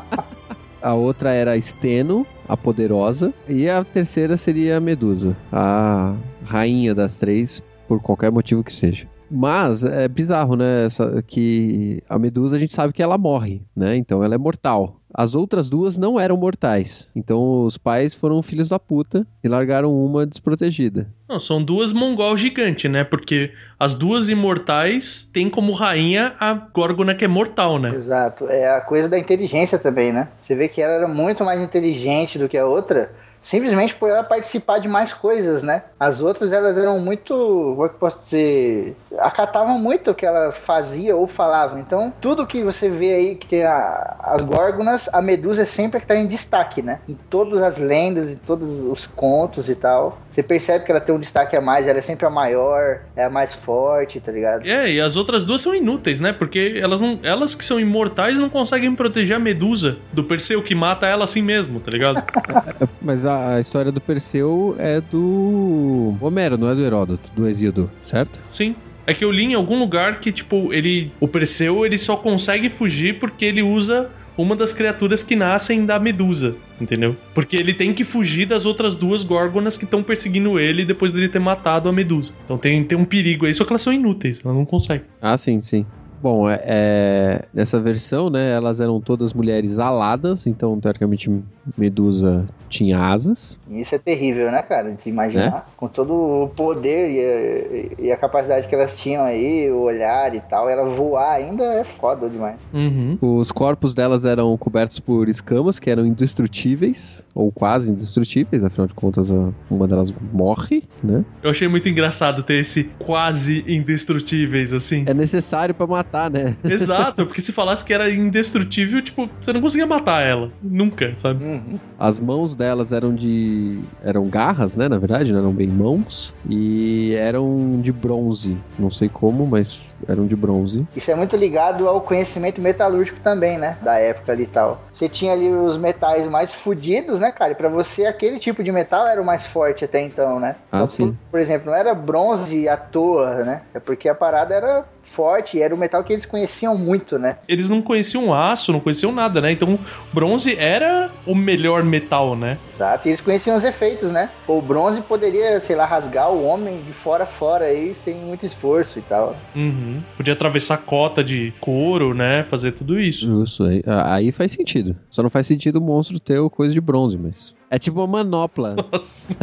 a 0.82 0.94
outra 0.94 1.32
era 1.32 1.60
Steno, 1.60 2.26
a 2.48 2.56
poderosa, 2.56 3.32
e 3.48 3.68
a 3.68 3.84
terceira 3.84 4.36
seria 4.36 4.76
a 4.76 4.80
Medusa, 4.80 5.36
a 5.52 6.14
rainha 6.44 6.94
das 6.94 7.18
três, 7.18 7.62
por 7.88 8.00
qualquer 8.00 8.30
motivo 8.30 8.64
que 8.64 8.72
seja. 8.72 9.06
Mas 9.32 9.84
é 9.84 10.06
bizarro, 10.08 10.56
né? 10.56 10.84
Essa, 10.84 11.22
que 11.26 12.02
a 12.08 12.18
Medusa 12.18 12.56
a 12.56 12.58
gente 12.58 12.74
sabe 12.74 12.92
que 12.92 13.02
ela 13.02 13.16
morre, 13.16 13.62
né? 13.74 13.96
Então 13.96 14.22
ela 14.22 14.34
é 14.34 14.38
mortal. 14.38 15.00
As 15.14 15.34
outras 15.34 15.68
duas 15.68 15.98
não 15.98 16.18
eram 16.18 16.36
mortais. 16.36 17.08
Então 17.14 17.64
os 17.64 17.76
pais 17.76 18.14
foram 18.14 18.42
filhos 18.42 18.68
da 18.68 18.78
puta 18.78 19.26
e 19.42 19.48
largaram 19.48 19.92
uma 19.92 20.26
desprotegida. 20.26 21.06
Não, 21.28 21.38
são 21.38 21.62
duas 21.62 21.92
mongol 21.92 22.36
gigante, 22.36 22.88
né? 22.88 23.04
Porque 23.04 23.50
as 23.78 23.94
duas 23.94 24.28
imortais 24.28 25.28
têm 25.32 25.50
como 25.50 25.72
rainha 25.72 26.34
a 26.38 26.54
Gorgona 26.54 27.14
que 27.14 27.24
é 27.24 27.28
mortal, 27.28 27.78
né? 27.78 27.94
Exato. 27.94 28.46
É 28.48 28.74
a 28.74 28.80
coisa 28.80 29.08
da 29.08 29.18
inteligência 29.18 29.78
também, 29.78 30.12
né? 30.12 30.28
Você 30.42 30.54
vê 30.54 30.68
que 30.68 30.80
ela 30.80 30.94
era 30.94 31.08
muito 31.08 31.44
mais 31.44 31.60
inteligente 31.60 32.38
do 32.38 32.48
que 32.48 32.56
a 32.56 32.66
outra 32.66 33.10
simplesmente 33.42 33.94
por 33.94 34.08
ela 34.08 34.22
participar 34.22 34.78
de 34.78 34.88
mais 34.88 35.12
coisas, 35.12 35.62
né? 35.62 35.82
As 35.98 36.20
outras 36.20 36.52
elas 36.52 36.78
eram 36.78 36.98
muito, 37.00 37.34
como 37.34 37.86
é 37.86 37.88
que 37.88 37.96
posso 37.96 38.18
dizer, 38.20 38.96
acatavam 39.18 39.78
muito 39.78 40.10
o 40.10 40.14
que 40.14 40.24
ela 40.24 40.52
fazia 40.52 41.16
ou 41.16 41.26
falava. 41.26 41.80
Então, 41.80 42.12
tudo 42.20 42.46
que 42.46 42.62
você 42.62 42.88
vê 42.88 43.14
aí 43.14 43.34
que 43.34 43.46
tem 43.46 43.64
a, 43.64 44.16
as 44.20 44.42
górgonas, 44.42 45.08
a 45.12 45.20
Medusa 45.20 45.62
é 45.62 45.66
sempre 45.66 45.98
que 46.00 46.04
está 46.04 46.16
em 46.16 46.26
destaque, 46.26 46.80
né? 46.82 47.00
Em 47.08 47.14
todas 47.28 47.60
as 47.60 47.78
lendas, 47.78 48.30
em 48.30 48.36
todos 48.36 48.80
os 48.80 49.06
contos 49.06 49.68
e 49.68 49.74
tal. 49.74 50.18
Você 50.32 50.42
percebe 50.42 50.84
que 50.84 50.90
ela 50.90 51.00
tem 51.00 51.14
um 51.14 51.20
destaque 51.20 51.54
a 51.54 51.60
mais, 51.60 51.86
ela 51.86 51.98
é 51.98 52.02
sempre 52.02 52.26
a 52.26 52.30
maior, 52.30 53.00
é 53.14 53.24
a 53.24 53.30
mais 53.30 53.54
forte, 53.54 54.18
tá 54.18 54.32
ligado? 54.32 54.66
É, 54.66 54.90
e 54.90 55.00
as 55.00 55.14
outras 55.14 55.44
duas 55.44 55.60
são 55.60 55.74
inúteis, 55.74 56.20
né? 56.20 56.32
Porque 56.32 56.78
elas 56.80 57.00
não, 57.00 57.18
elas 57.22 57.54
que 57.54 57.64
são 57.64 57.78
imortais 57.78 58.38
não 58.38 58.48
conseguem 58.48 58.94
proteger 58.94 59.36
a 59.36 59.38
Medusa 59.38 59.98
do 60.12 60.24
Perseu 60.24 60.62
que 60.62 60.74
mata 60.74 61.06
ela 61.06 61.24
assim 61.24 61.42
mesmo, 61.42 61.80
tá 61.80 61.90
ligado? 61.90 62.22
Mas 63.00 63.26
a, 63.26 63.56
a, 63.56 63.60
história 63.60 63.92
do 63.92 64.00
Perseu 64.00 64.74
é 64.78 65.00
do 65.00 66.16
Homero, 66.20 66.56
não 66.56 66.70
é 66.70 66.74
do 66.74 66.82
Heródoto, 66.82 67.30
do 67.34 67.46
Exíodo, 67.46 67.90
certo? 68.02 68.40
Sim. 68.52 68.74
É 69.06 69.12
que 69.12 69.24
eu 69.24 69.32
li 69.32 69.44
em 69.44 69.54
algum 69.54 69.78
lugar 69.78 70.20
que, 70.20 70.30
tipo, 70.30 70.72
ele. 70.72 71.12
O 71.18 71.26
Perseu 71.26 71.84
ele 71.84 71.98
só 71.98 72.16
consegue 72.16 72.68
fugir 72.68 73.18
porque 73.18 73.44
ele 73.44 73.60
usa 73.60 74.08
uma 74.36 74.56
das 74.56 74.72
criaturas 74.72 75.22
que 75.22 75.36
nascem 75.36 75.84
da 75.84 75.98
Medusa, 75.98 76.54
entendeu? 76.80 77.16
Porque 77.34 77.56
ele 77.56 77.74
tem 77.74 77.92
que 77.92 78.04
fugir 78.04 78.46
das 78.46 78.64
outras 78.64 78.94
duas 78.94 79.22
górgonas 79.22 79.76
que 79.76 79.84
estão 79.84 80.02
perseguindo 80.02 80.58
ele 80.58 80.84
depois 80.84 81.12
dele 81.12 81.28
ter 81.28 81.38
matado 81.38 81.88
a 81.88 81.92
Medusa. 81.92 82.32
Então 82.44 82.58
tem, 82.58 82.82
tem 82.84 82.96
um 82.96 83.04
perigo 83.04 83.46
aí, 83.46 83.54
só 83.54 83.64
que 83.64 83.72
elas 83.72 83.82
são 83.82 83.92
inúteis, 83.92 84.40
ela 84.44 84.54
não 84.54 84.64
consegue. 84.64 85.04
Ah, 85.20 85.36
sim, 85.36 85.60
sim. 85.60 85.86
Bom, 86.22 86.48
é, 86.48 86.62
é, 86.64 87.44
nessa 87.52 87.80
versão, 87.80 88.30
né, 88.30 88.52
elas 88.52 88.80
eram 88.80 89.00
todas 89.00 89.32
mulheres 89.32 89.80
aladas, 89.80 90.46
então 90.46 90.78
teoricamente 90.78 91.28
Medusa 91.76 92.46
tinha 92.68 92.98
asas. 92.98 93.58
Isso 93.68 93.94
é 93.94 93.98
terrível, 93.98 94.50
né, 94.50 94.62
cara? 94.62 94.92
De 94.92 95.02
se 95.02 95.10
imaginar. 95.10 95.66
É? 95.68 95.72
Com 95.76 95.88
todo 95.88 96.14
o 96.14 96.48
poder 96.48 97.10
e 97.10 98.00
a, 98.00 98.04
e 98.06 98.12
a, 98.12 98.16
capacidade 98.16 98.66
que 98.66 98.74
elas 98.74 98.96
tinham 98.96 99.22
aí, 99.22 99.70
o 99.70 99.80
olhar 99.82 100.34
e 100.34 100.40
tal, 100.40 100.68
ela 100.68 100.88
voar 100.88 101.32
ainda 101.32 101.62
é 101.64 101.84
foda 101.84 102.28
demais. 102.28 102.56
Uhum. 102.72 103.18
Os 103.20 103.52
corpos 103.52 103.94
delas 103.94 104.24
eram 104.24 104.56
cobertos 104.56 104.98
por 104.98 105.28
escamas 105.28 105.78
que 105.78 105.90
eram 105.90 106.06
indestrutíveis, 106.06 107.24
ou 107.34 107.52
quase 107.52 107.92
indestrutíveis, 107.92 108.64
afinal 108.64 108.86
de 108.86 108.94
contas, 108.94 109.28
uma 109.70 109.86
delas 109.86 110.12
morre, 110.32 110.82
né? 111.02 111.24
Eu 111.42 111.50
achei 111.50 111.68
muito 111.68 111.88
engraçado 111.88 112.42
ter 112.42 112.54
esse 112.54 112.84
quase 112.98 113.64
indestrutíveis, 113.68 114.72
assim. 114.72 115.04
É 115.06 115.14
necessário 115.14 115.74
para 115.74 115.86
matar, 115.86 116.11
né? 116.12 116.56
Exato, 116.64 117.26
porque 117.26 117.40
se 117.40 117.52
falasse 117.52 117.84
que 117.84 117.92
era 117.92 118.12
indestrutível, 118.12 119.02
tipo, 119.02 119.28
você 119.40 119.52
não 119.52 119.60
conseguia 119.60 119.86
matar 119.86 120.22
ela. 120.22 120.50
Nunca, 120.62 121.14
sabe? 121.16 121.44
Uhum. 121.44 121.78
As 121.98 122.20
mãos 122.20 122.54
delas 122.54 122.92
eram 122.92 123.14
de. 123.14 123.80
eram 124.04 124.28
garras, 124.28 124.76
né? 124.76 124.88
Na 124.88 124.98
verdade, 124.98 125.32
não 125.32 125.40
eram 125.40 125.52
bem 125.52 125.68
mãos. 125.68 126.34
E 126.48 127.14
eram 127.14 127.80
de 127.80 127.92
bronze. 127.92 128.56
Não 128.78 128.90
sei 128.90 129.08
como, 129.08 129.46
mas 129.46 129.94
eram 130.08 130.26
de 130.26 130.36
bronze. 130.36 130.86
Isso 130.94 131.10
é 131.10 131.14
muito 131.14 131.36
ligado 131.36 131.88
ao 131.88 132.00
conhecimento 132.00 132.60
metalúrgico 132.60 133.20
também, 133.20 133.58
né? 133.58 133.76
Da 133.82 133.98
época 133.98 134.32
ali 134.32 134.44
e 134.44 134.46
tal. 134.46 134.82
Você 134.92 135.08
tinha 135.08 135.32
ali 135.32 135.52
os 135.52 135.76
metais 135.76 136.28
mais 136.28 136.52
fodidos, 136.52 137.18
né, 137.18 137.30
cara? 137.30 137.52
E 137.52 137.54
pra 137.54 137.68
você, 137.68 138.06
aquele 138.06 138.38
tipo 138.38 138.62
de 138.62 138.72
metal 138.72 139.06
era 139.06 139.20
o 139.20 139.24
mais 139.24 139.46
forte 139.46 139.84
até 139.84 140.00
então, 140.00 140.38
né? 140.38 140.56
Ah, 140.70 140.78
então, 140.78 140.86
sim. 140.86 141.06
Por, 141.06 141.30
por 141.32 141.40
exemplo, 141.40 141.70
não 141.70 141.76
era 141.76 141.94
bronze 141.94 142.68
à 142.68 142.76
toa, 142.76 143.44
né? 143.44 143.62
É 143.74 143.80
porque 143.80 144.08
a 144.08 144.14
parada 144.14 144.54
era 144.54 144.84
forte, 145.02 145.60
era 145.60 145.74
o 145.74 145.78
metal 145.78 146.02
que 146.02 146.12
eles 146.12 146.26
conheciam 146.26 146.76
muito, 146.76 147.18
né? 147.18 147.36
Eles 147.48 147.68
não 147.68 147.82
conheciam 147.82 148.32
aço, 148.32 148.72
não 148.72 148.80
conheciam 148.80 149.12
nada, 149.12 149.40
né? 149.40 149.52
Então 149.52 149.78
bronze 150.12 150.56
era 150.56 151.10
o 151.26 151.34
melhor 151.34 151.82
metal, 151.84 152.36
né? 152.36 152.58
Exato, 152.72 153.08
e 153.08 153.10
eles 153.10 153.20
conheciam 153.20 153.56
os 153.56 153.64
efeitos, 153.64 154.10
né? 154.10 154.30
O 154.46 154.60
bronze 154.60 155.00
poderia, 155.02 155.60
sei 155.60 155.76
lá, 155.76 155.84
rasgar 155.84 156.30
o 156.30 156.44
homem 156.44 156.82
de 156.82 156.92
fora 156.92 157.24
a 157.24 157.26
fora 157.26 157.66
aí 157.66 157.94
sem 157.94 158.14
muito 158.16 158.46
esforço 158.46 158.98
e 158.98 159.02
tal. 159.02 159.36
Uhum. 159.54 160.02
Podia 160.16 160.34
atravessar 160.34 160.78
cota 160.78 161.22
de 161.22 161.52
couro, 161.60 162.14
né? 162.14 162.44
Fazer 162.44 162.72
tudo 162.72 162.98
isso. 162.98 163.26
Justo, 163.26 163.64
aí, 163.64 163.82
aí 163.86 164.32
faz 164.32 164.52
sentido. 164.52 164.96
Só 165.10 165.22
não 165.22 165.30
faz 165.30 165.46
sentido 165.46 165.76
o 165.76 165.80
monstro 165.80 166.18
ter 166.18 166.38
o 166.38 166.50
coisa 166.50 166.72
de 166.74 166.80
bronze, 166.80 167.18
mas. 167.18 167.54
É 167.72 167.78
tipo 167.78 168.00
uma 168.00 168.06
manopla. 168.06 168.76
Nossa. 168.92 169.34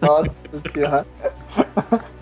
Nossa 0.00 0.62
senhora. 0.72 1.06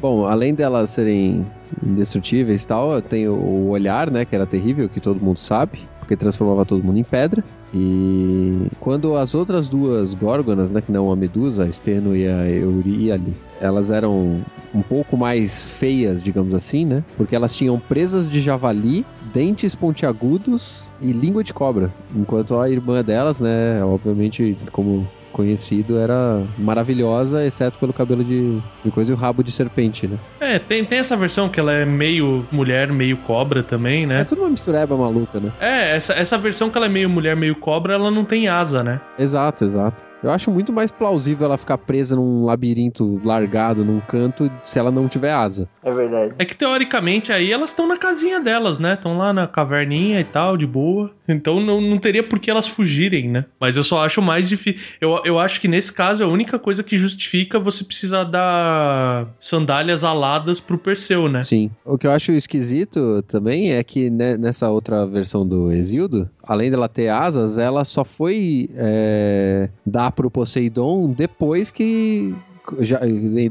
Bom, 0.00 0.26
além 0.26 0.52
delas 0.52 0.90
serem 0.90 1.46
indestrutíveis 1.80 2.64
e 2.64 2.66
tal, 2.66 3.00
tem 3.00 3.28
o 3.28 3.68
olhar, 3.68 4.10
né, 4.10 4.24
que 4.24 4.34
era 4.34 4.46
terrível, 4.46 4.88
que 4.88 4.98
todo 4.98 5.20
mundo 5.20 5.38
sabe, 5.38 5.78
porque 6.00 6.16
transformava 6.16 6.64
todo 6.64 6.82
mundo 6.82 6.98
em 6.98 7.04
pedra. 7.04 7.44
E 7.72 8.66
quando 8.80 9.16
as 9.16 9.32
outras 9.32 9.68
duas 9.68 10.12
górgonas, 10.12 10.72
né, 10.72 10.80
que 10.80 10.90
não 10.90 11.12
a 11.12 11.14
Medusa, 11.14 11.62
a 11.62 11.70
Steno 11.70 12.16
e 12.16 12.26
a 12.26 12.50
Euríale, 12.50 13.32
elas 13.60 13.92
eram 13.92 14.40
um 14.74 14.82
pouco 14.82 15.16
mais 15.16 15.62
feias, 15.62 16.20
digamos 16.20 16.52
assim, 16.52 16.84
né? 16.84 17.04
Porque 17.16 17.36
elas 17.36 17.54
tinham 17.54 17.78
presas 17.78 18.28
de 18.28 18.40
javali, 18.40 19.06
dentes 19.32 19.72
pontiagudos 19.72 20.90
e 21.00 21.12
língua 21.12 21.44
de 21.44 21.54
cobra. 21.54 21.92
Enquanto 22.12 22.58
a 22.58 22.68
irmã 22.68 23.04
delas, 23.04 23.40
né, 23.40 23.84
obviamente, 23.84 24.58
como 24.72 25.06
conhecido, 25.34 25.98
era 25.98 26.42
maravilhosa, 26.56 27.44
exceto 27.44 27.76
pelo 27.78 27.92
cabelo 27.92 28.22
de, 28.24 28.58
de 28.84 28.90
coisa 28.90 29.10
e 29.10 29.14
o 29.14 29.18
rabo 29.18 29.42
de 29.42 29.50
serpente, 29.50 30.06
né? 30.06 30.16
É, 30.40 30.58
tem, 30.58 30.84
tem 30.84 30.98
essa 30.98 31.16
versão 31.16 31.48
que 31.48 31.58
ela 31.58 31.72
é 31.72 31.84
meio 31.84 32.46
mulher, 32.52 32.92
meio 32.92 33.16
cobra 33.18 33.62
também, 33.62 34.04
É 34.04 34.06
né? 34.06 34.24
tudo 34.24 34.42
uma 34.42 34.50
mistureba 34.50 34.96
maluca, 34.96 35.40
né? 35.40 35.50
É, 35.60 35.96
essa, 35.96 36.12
essa 36.14 36.38
versão 36.38 36.70
que 36.70 36.78
ela 36.78 36.86
é 36.86 36.88
meio 36.88 37.10
mulher, 37.10 37.34
meio 37.34 37.56
cobra, 37.56 37.94
ela 37.94 38.10
não 38.10 38.24
tem 38.24 38.46
asa, 38.48 38.82
né? 38.84 39.00
Exato, 39.18 39.64
exato. 39.64 40.13
Eu 40.24 40.30
acho 40.30 40.50
muito 40.50 40.72
mais 40.72 40.90
plausível 40.90 41.44
ela 41.44 41.58
ficar 41.58 41.76
presa 41.76 42.16
num 42.16 42.46
labirinto 42.46 43.20
largado 43.22 43.84
num 43.84 44.00
canto 44.00 44.50
se 44.64 44.78
ela 44.78 44.90
não 44.90 45.06
tiver 45.06 45.30
asa. 45.30 45.68
É 45.82 45.92
verdade. 45.92 46.34
É 46.38 46.46
que 46.46 46.56
teoricamente 46.56 47.30
aí 47.30 47.52
elas 47.52 47.68
estão 47.68 47.86
na 47.86 47.98
casinha 47.98 48.40
delas, 48.40 48.78
né? 48.78 48.94
Estão 48.94 49.18
lá 49.18 49.34
na 49.34 49.46
caverninha 49.46 50.18
e 50.18 50.24
tal, 50.24 50.56
de 50.56 50.66
boa. 50.66 51.10
Então 51.28 51.60
não, 51.60 51.78
não 51.78 51.98
teria 51.98 52.22
por 52.22 52.38
que 52.38 52.50
elas 52.50 52.66
fugirem, 52.66 53.28
né? 53.28 53.44
Mas 53.60 53.76
eu 53.76 53.84
só 53.84 54.02
acho 54.02 54.22
mais 54.22 54.48
difícil. 54.48 54.80
Eu, 54.98 55.20
eu 55.26 55.38
acho 55.38 55.60
que 55.60 55.68
nesse 55.68 55.92
caso 55.92 56.22
é 56.22 56.26
a 56.26 56.28
única 56.28 56.58
coisa 56.58 56.82
que 56.82 56.96
justifica 56.96 57.58
você 57.58 57.84
precisar 57.84 58.24
dar 58.24 59.26
sandálias 59.38 60.04
aladas 60.04 60.58
pro 60.58 60.78
Perseu, 60.78 61.28
né? 61.28 61.44
Sim. 61.44 61.70
O 61.84 61.98
que 61.98 62.06
eu 62.06 62.12
acho 62.12 62.32
esquisito 62.32 63.22
também 63.28 63.72
é 63.72 63.84
que 63.84 64.08
né, 64.08 64.38
nessa 64.38 64.70
outra 64.70 65.06
versão 65.06 65.46
do 65.46 65.70
Exildo, 65.70 66.30
além 66.42 66.70
dela 66.70 66.88
ter 66.88 67.08
asas, 67.08 67.58
ela 67.58 67.84
só 67.84 68.06
foi 68.06 68.70
é, 68.74 69.68
dar 69.84 70.13
pro 70.14 70.30
Poseidon 70.30 71.12
depois 71.12 71.70
que. 71.70 72.34
Já, 72.80 72.98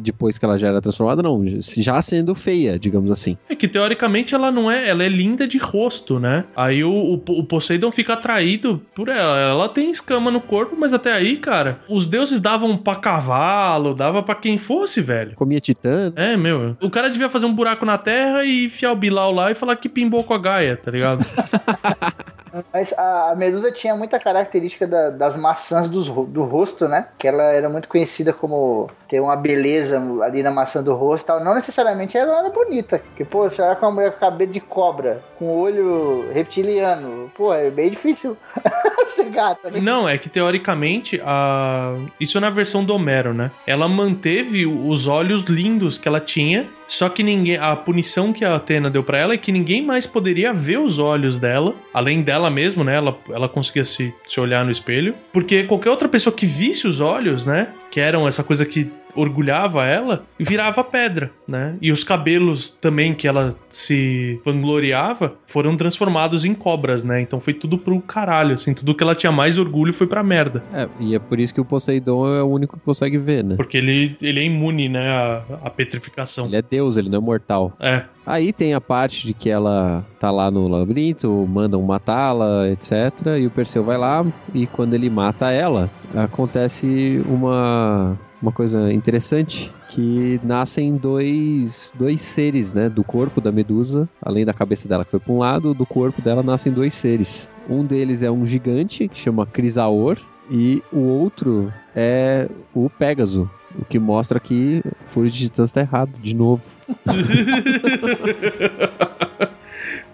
depois 0.02 0.40
que 0.40 0.46
ela 0.46 0.58
já 0.58 0.70
era 0.70 0.82
transformada, 0.82 1.22
não, 1.22 1.44
já 1.46 2.02
sendo 2.02 2.34
feia, 2.34 2.80
digamos 2.80 3.12
assim. 3.12 3.38
É 3.48 3.56
que 3.56 3.68
teoricamente 3.68 4.34
ela 4.34 4.52
não 4.52 4.72
é, 4.72 4.90
ela 4.90 5.04
é 5.04 5.08
linda 5.08 5.48
de 5.48 5.60
rosto, 5.60 6.20
né? 6.20 6.46
Aí 6.56 6.84
o, 6.84 6.90
o, 6.90 7.14
o 7.14 7.44
Poseidon 7.44 7.92
fica 7.92 8.14
atraído 8.14 8.82
por 8.96 9.10
ela. 9.10 9.38
Ela 9.38 9.70
tem 9.70 9.92
escama 9.92 10.32
no 10.32 10.42
corpo, 10.42 10.76
mas 10.76 10.96
até 10.96 11.14
aí, 11.14 11.38
cara, 11.38 11.80
os 11.88 12.08
deuses 12.08 12.40
davam 12.40 12.76
pra 12.76 12.96
cavalo, 12.96 13.94
dava 13.94 14.24
pra 14.24 14.34
quem 14.34 14.58
fosse, 14.58 15.00
velho. 15.00 15.36
Comia 15.36 15.60
titã. 15.60 16.12
É, 16.16 16.36
meu. 16.36 16.76
O 16.82 16.90
cara 16.90 17.08
devia 17.08 17.30
fazer 17.30 17.46
um 17.46 17.54
buraco 17.54 17.86
na 17.86 18.00
terra 18.00 18.44
e 18.44 18.66
enfiar 18.66 18.94
o 18.94 18.96
Bilal 18.96 19.32
lá 19.32 19.52
e 19.52 19.56
falar 19.56 19.76
que 19.76 19.88
pimbou 19.88 20.24
com 20.24 20.34
a 20.34 20.40
Gaia, 20.40 20.76
tá 20.76 20.90
ligado? 20.90 21.24
Mas 22.72 22.94
a 22.98 23.34
Medusa 23.36 23.72
tinha 23.72 23.96
muita 23.96 24.20
característica 24.20 24.86
da- 24.88 25.10
das 25.10 25.36
maçãs 25.36 25.90
ro- 26.08 26.26
do 26.26 26.44
rosto, 26.44 26.88
né? 26.88 27.08
Que 27.18 27.28
ela 27.28 27.44
era 27.44 27.70
muito 27.70 27.88
conhecida 27.88 28.32
como 28.32 28.90
ter 29.14 29.20
uma 29.20 29.36
beleza 29.36 30.02
ali 30.24 30.42
na 30.42 30.50
maçã 30.50 30.82
do 30.82 30.96
rosto 30.96 31.28
tal. 31.28 31.44
Não 31.44 31.54
necessariamente 31.54 32.18
ela 32.18 32.40
era 32.40 32.50
bonita. 32.50 32.98
Porque, 32.98 33.24
pô, 33.24 33.48
você 33.48 33.62
olha 33.62 33.76
com 33.76 33.86
uma 33.86 33.92
mulher 33.92 34.12
com 34.14 34.20
cabelo 34.20 34.52
de 34.52 34.60
cobra, 34.60 35.24
com 35.38 35.56
olho 35.56 36.32
reptiliano, 36.34 37.32
pô, 37.36 37.54
é 37.54 37.70
bem 37.70 37.92
difícil 37.92 38.36
ser 39.16 39.26
gata, 39.26 39.70
né? 39.70 39.80
Não, 39.80 40.10
é 40.10 40.18
que 40.18 40.28
teoricamente, 40.28 41.22
a... 41.24 41.96
isso 42.20 42.40
é 42.40 42.42
na 42.42 42.50
versão 42.50 42.84
do 42.84 42.96
Homero, 42.96 43.36
né? 43.36 43.52
Ela 43.68 43.88
manteve 43.88 44.66
os 44.66 45.06
olhos 45.06 45.44
lindos 45.44 46.00
que 46.00 46.08
ela 46.08 46.20
tinha, 46.20 46.68
só 46.88 47.08
que 47.08 47.22
ninguém. 47.22 47.58
A 47.58 47.76
punição 47.76 48.34
que 48.34 48.44
a 48.44 48.56
Atena 48.56 48.90
deu 48.90 49.04
pra 49.04 49.20
ela 49.20 49.34
é 49.36 49.38
que 49.38 49.52
ninguém 49.52 49.86
mais 49.86 50.08
poderia 50.08 50.52
ver 50.52 50.80
os 50.80 50.98
olhos 50.98 51.38
dela, 51.38 51.76
além 51.94 52.24
dela 52.24 52.50
mesmo, 52.50 52.84
né? 52.84 52.96
Ela, 52.96 53.16
ela 53.30 53.48
conseguia 53.48 53.86
se, 53.86 54.12
se 54.28 54.40
olhar 54.40 54.66
no 54.66 54.72
espelho, 54.72 55.14
porque 55.32 55.64
qualquer 55.64 55.92
outra 55.92 56.10
pessoa 56.10 56.36
que 56.36 56.48
visse 56.48 56.88
os 56.88 57.00
olhos, 57.00 57.46
né? 57.46 57.68
Que 57.92 58.00
eram 58.00 58.28
essa 58.28 58.44
coisa 58.44 58.66
que 58.66 58.92
orgulhava 59.16 59.86
ela, 59.86 60.24
virava 60.40 60.84
pedra, 60.84 61.32
né? 61.48 61.76
E 61.82 61.92
os 61.92 62.04
cabelos 62.04 62.70
também 62.70 63.14
que 63.14 63.28
ela 63.28 63.56
se 63.70 64.40
vangloriava 64.46 65.36
foram 65.48 65.76
transformados 65.76 66.46
em 66.46 66.54
cobras, 66.54 67.04
né? 67.04 67.22
Então 67.22 67.40
foi 67.40 67.54
tudo 67.54 67.78
pro 67.78 68.00
caralho, 68.02 68.54
assim, 68.54 68.74
tudo 68.74 68.96
que 68.96 69.04
ela 69.04 69.16
tinha 69.16 69.32
mais 69.32 69.58
orgulho 69.58 69.94
foi 69.94 70.08
pra 70.08 70.24
merda. 70.24 70.64
É, 70.74 70.88
e 71.00 71.16
é 71.16 71.20
por 71.20 71.40
isso 71.40 71.54
que 71.54 71.62
o 71.62 71.66
Poseidon 71.66 72.28
é 72.28 72.44
o 72.44 72.48
único 72.48 72.78
que 72.78 72.84
consegue 72.84 73.18
ver, 73.18 73.44
né? 73.44 73.56
Porque 73.56 73.78
ele, 73.78 74.18
ele 74.22 74.40
é 74.40 74.44
imune, 74.44 74.90
né, 74.90 75.10
à, 75.10 75.44
à 75.64 75.70
petrificação. 75.70 76.46
Ele 76.48 76.56
é 76.56 76.62
Deus, 76.62 76.98
ele 76.98 77.10
não 77.10 77.20
é 77.20 77.22
mortal. 77.22 77.74
É. 77.80 78.04
Aí 78.26 78.54
tem 78.54 78.74
a 78.74 78.80
parte 78.80 79.28
de 79.28 79.34
que 79.34 79.50
ela 79.50 80.06
tá 80.20 80.32
lá 80.32 80.50
no 80.50 80.68
labirinto, 80.68 81.30
mandam 81.48 81.82
matá-la, 81.82 82.70
etc. 82.70 83.38
E 83.40 83.46
o 83.46 83.52
Perseu 83.52 83.84
vai 83.84 83.98
lá 83.98 84.26
e 84.54 84.66
quando 84.66 84.94
ele 84.94 85.10
mata 85.10 85.52
ela, 85.52 85.90
acontece 86.16 87.22
uma, 87.28 88.18
uma 88.44 88.52
coisa 88.52 88.92
interessante 88.92 89.72
que 89.88 90.38
nascem 90.44 90.98
dois, 90.98 91.94
dois 91.98 92.22
seres, 92.22 92.74
né, 92.74 92.90
do 92.90 93.02
corpo 93.02 93.40
da 93.40 93.54
Medusa, 93.54 94.10
além 94.22 94.44
da 94.44 94.54
cabeça 94.54 94.86
dela 94.86 95.06
que 95.06 95.12
foi 95.12 95.20
para 95.22 95.32
um 95.32 95.38
lado, 95.38 95.74
do 95.74 95.86
corpo 95.86 96.22
dela 96.22 96.44
nascem 96.44 96.72
dois 96.72 96.94
seres. 96.94 97.50
Um 97.70 97.86
deles 97.86 98.22
é 98.22 98.30
um 98.30 98.46
gigante 98.46 99.08
que 99.08 99.18
chama 99.18 99.46
Crisaor 99.46 100.18
e 100.52 100.84
o 100.92 101.00
outro 101.00 101.72
é 101.96 102.50
o 102.76 102.90
Pégaso, 102.90 103.50
o 103.80 103.86
que 103.86 103.98
mostra 103.98 104.42
que 104.42 104.84
Fúria 105.08 105.32
de 105.32 105.40
Titãs 105.40 105.72
tá 105.72 105.80
errado 105.80 106.12
de 106.22 106.36
novo. 106.36 106.64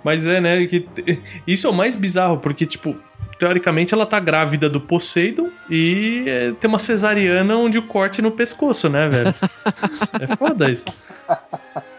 Mas 0.03 0.27
é, 0.27 0.39
né, 0.39 0.65
que 0.65 0.87
isso 1.45 1.67
é 1.67 1.69
o 1.69 1.73
mais 1.73 1.95
bizarro, 1.95 2.37
porque, 2.37 2.65
tipo, 2.65 2.95
teoricamente 3.37 3.93
ela 3.93 4.05
tá 4.05 4.19
grávida 4.19 4.69
do 4.69 4.81
Poseidon 4.81 5.49
e 5.69 6.25
é, 6.27 6.51
tem 6.59 6.67
uma 6.67 6.79
cesariana 6.79 7.57
onde 7.57 7.77
o 7.77 7.83
corte 7.83 8.21
no 8.21 8.31
pescoço, 8.31 8.89
né, 8.89 9.09
velho? 9.09 9.35
é 10.19 10.35
foda 10.35 10.69
isso. 10.69 10.85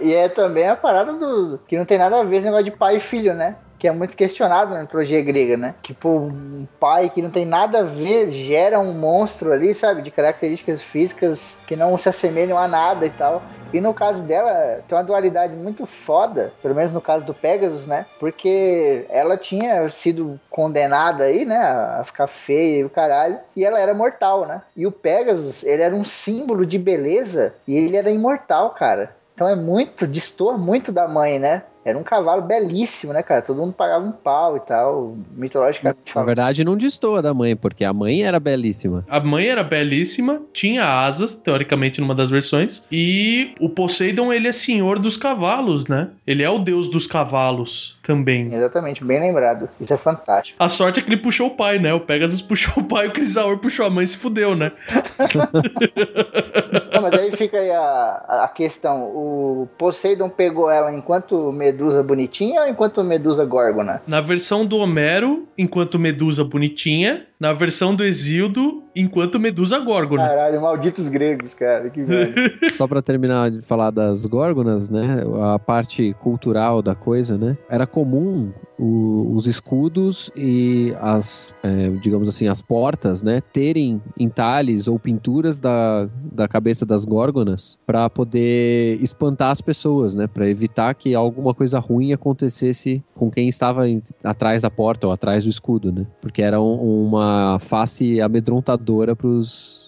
E 0.00 0.12
é 0.12 0.28
também 0.28 0.68
a 0.68 0.74
parada 0.74 1.12
do. 1.12 1.60
que 1.68 1.78
não 1.78 1.84
tem 1.84 1.96
nada 1.96 2.18
a 2.18 2.24
ver 2.24 2.36
esse 2.36 2.44
negócio 2.44 2.64
de 2.64 2.72
pai 2.72 2.96
e 2.96 3.00
filho, 3.00 3.32
né? 3.34 3.56
Que 3.82 3.88
é 3.88 3.90
muito 3.90 4.16
questionado 4.16 4.72
na 4.72 4.82
mitologia 4.82 5.20
grega, 5.20 5.56
né? 5.56 5.74
Pô, 5.98 6.10
um 6.20 6.68
pai 6.78 7.10
que 7.10 7.20
não 7.20 7.30
tem 7.30 7.44
nada 7.44 7.80
a 7.80 7.82
ver 7.82 8.30
gera 8.30 8.78
um 8.78 8.92
monstro 8.92 9.52
ali, 9.52 9.74
sabe? 9.74 10.02
De 10.02 10.10
características 10.12 10.80
físicas 10.80 11.58
que 11.66 11.74
não 11.74 11.98
se 11.98 12.08
assemelham 12.08 12.56
a 12.56 12.68
nada 12.68 13.04
e 13.04 13.10
tal. 13.10 13.42
E 13.72 13.80
no 13.80 13.92
caso 13.92 14.22
dela, 14.22 14.84
tem 14.86 14.96
uma 14.96 15.02
dualidade 15.02 15.56
muito 15.56 15.84
foda, 15.84 16.52
pelo 16.62 16.76
menos 16.76 16.92
no 16.92 17.00
caso 17.00 17.24
do 17.24 17.34
Pegasus, 17.34 17.84
né? 17.84 18.06
Porque 18.20 19.04
ela 19.08 19.36
tinha 19.36 19.90
sido 19.90 20.38
condenada 20.48 21.24
aí, 21.24 21.44
né? 21.44 21.56
A 21.56 22.04
ficar 22.04 22.28
feia 22.28 22.78
e 22.78 22.84
o 22.84 22.90
caralho. 22.90 23.40
E 23.56 23.64
ela 23.64 23.80
era 23.80 23.92
mortal, 23.92 24.46
né? 24.46 24.62
E 24.76 24.86
o 24.86 24.92
Pegasus, 24.92 25.64
ele 25.64 25.82
era 25.82 25.96
um 25.96 26.04
símbolo 26.04 26.64
de 26.64 26.78
beleza 26.78 27.52
e 27.66 27.76
ele 27.76 27.96
era 27.96 28.12
imortal, 28.12 28.70
cara. 28.70 29.16
Então 29.34 29.48
é 29.48 29.56
muito, 29.56 30.06
distor 30.06 30.56
muito 30.56 30.92
da 30.92 31.08
mãe, 31.08 31.40
né? 31.40 31.64
Era 31.84 31.98
um 31.98 32.02
cavalo 32.02 32.42
belíssimo, 32.42 33.12
né, 33.12 33.22
cara? 33.22 33.42
Todo 33.42 33.58
mundo 33.58 33.72
pagava 33.72 34.04
um 34.04 34.12
pau 34.12 34.56
e 34.56 34.60
tal, 34.60 35.16
mitologicamente 35.34 35.98
Na 36.14 36.22
verdade, 36.22 36.64
não 36.64 36.76
destoa 36.76 37.20
da 37.20 37.34
mãe, 37.34 37.56
porque 37.56 37.84
a 37.84 37.92
mãe 37.92 38.22
era 38.22 38.38
belíssima. 38.38 39.04
A 39.08 39.20
mãe 39.20 39.48
era 39.48 39.64
belíssima, 39.64 40.40
tinha 40.52 40.84
asas, 40.84 41.34
teoricamente, 41.34 42.00
numa 42.00 42.14
das 42.14 42.30
versões, 42.30 42.84
e 42.90 43.54
o 43.60 43.68
Poseidon, 43.68 44.32
ele 44.32 44.48
é 44.48 44.52
senhor 44.52 44.98
dos 44.98 45.16
cavalos, 45.16 45.86
né? 45.86 46.10
Ele 46.26 46.42
é 46.42 46.50
o 46.50 46.58
deus 46.58 46.88
dos 46.88 47.06
cavalos 47.06 47.98
também. 48.02 48.52
Exatamente, 48.52 49.04
bem 49.04 49.20
lembrado. 49.20 49.68
Isso 49.80 49.92
é 49.92 49.96
fantástico. 49.96 50.62
A 50.62 50.68
sorte 50.68 51.00
é 51.00 51.02
que 51.02 51.08
ele 51.08 51.20
puxou 51.20 51.48
o 51.48 51.56
pai, 51.56 51.78
né? 51.78 51.92
O 51.92 52.00
Pegasus 52.00 52.42
puxou 52.42 52.82
o 52.82 52.86
pai, 52.86 53.08
o 53.08 53.12
Crisaor 53.12 53.58
puxou 53.58 53.86
a 53.86 53.90
mãe 53.90 54.04
e 54.04 54.08
se 54.08 54.16
fudeu, 54.16 54.54
né? 54.54 54.72
Não, 56.94 57.02
mas 57.02 57.14
aí 57.14 57.34
fica 57.36 57.58
aí 57.58 57.70
a, 57.70 58.44
a 58.44 58.48
questão: 58.48 59.10
o 59.14 59.68
Poseidon 59.78 60.28
pegou 60.28 60.70
ela 60.70 60.92
enquanto 60.92 61.52
Medusa 61.72 62.02
bonitinha 62.02 62.62
ou 62.62 62.68
enquanto 62.68 63.02
Medusa 63.02 63.44
Górgona? 63.44 64.02
Na 64.06 64.20
versão 64.20 64.66
do 64.66 64.76
Homero, 64.76 65.48
enquanto 65.56 65.98
Medusa 65.98 66.44
bonitinha, 66.44 67.24
na 67.40 67.52
versão 67.54 67.94
do 67.94 68.04
Exildo, 68.04 68.82
enquanto 68.94 69.40
Medusa 69.40 69.78
Górgona. 69.78 70.28
Caralho, 70.28 70.60
malditos 70.60 71.08
gregos, 71.08 71.54
cara, 71.54 71.88
que 71.88 72.02
velho. 72.02 72.34
Só 72.76 72.86
pra 72.86 73.00
terminar 73.00 73.50
de 73.50 73.62
falar 73.62 73.90
das 73.90 74.26
górgonas, 74.26 74.90
né? 74.90 75.24
A 75.54 75.58
parte 75.58 76.14
cultural 76.20 76.82
da 76.82 76.94
coisa, 76.94 77.38
né? 77.38 77.56
Era 77.70 77.86
comum 77.86 78.52
o- 78.82 79.34
os 79.36 79.46
escudos 79.46 80.30
e 80.36 80.92
as, 81.00 81.54
é, 81.62 81.88
digamos 82.02 82.28
assim, 82.28 82.48
as 82.48 82.60
portas, 82.60 83.22
né? 83.22 83.40
Terem 83.52 84.00
entalhes 84.18 84.88
ou 84.88 84.98
pinturas 84.98 85.60
da, 85.60 86.08
da 86.32 86.48
cabeça 86.48 86.84
das 86.84 87.04
górgonas 87.04 87.78
pra 87.86 88.10
poder 88.10 89.00
espantar 89.02 89.50
as 89.52 89.60
pessoas, 89.60 90.14
né? 90.14 90.26
Pra 90.26 90.48
evitar 90.48 90.94
que 90.94 91.14
alguma 91.14 91.54
coisa 91.54 91.78
ruim 91.78 92.12
acontecesse 92.12 93.02
com 93.14 93.30
quem 93.30 93.48
estava 93.48 93.88
em- 93.88 94.02
atrás 94.24 94.62
da 94.62 94.70
porta 94.70 95.06
ou 95.06 95.12
atrás 95.12 95.44
do 95.44 95.50
escudo, 95.50 95.92
né? 95.92 96.06
Porque 96.20 96.42
era 96.42 96.60
um- 96.60 97.06
uma 97.06 97.58
face 97.60 98.20
amedrontadora 98.20 99.14
pros 99.14 99.81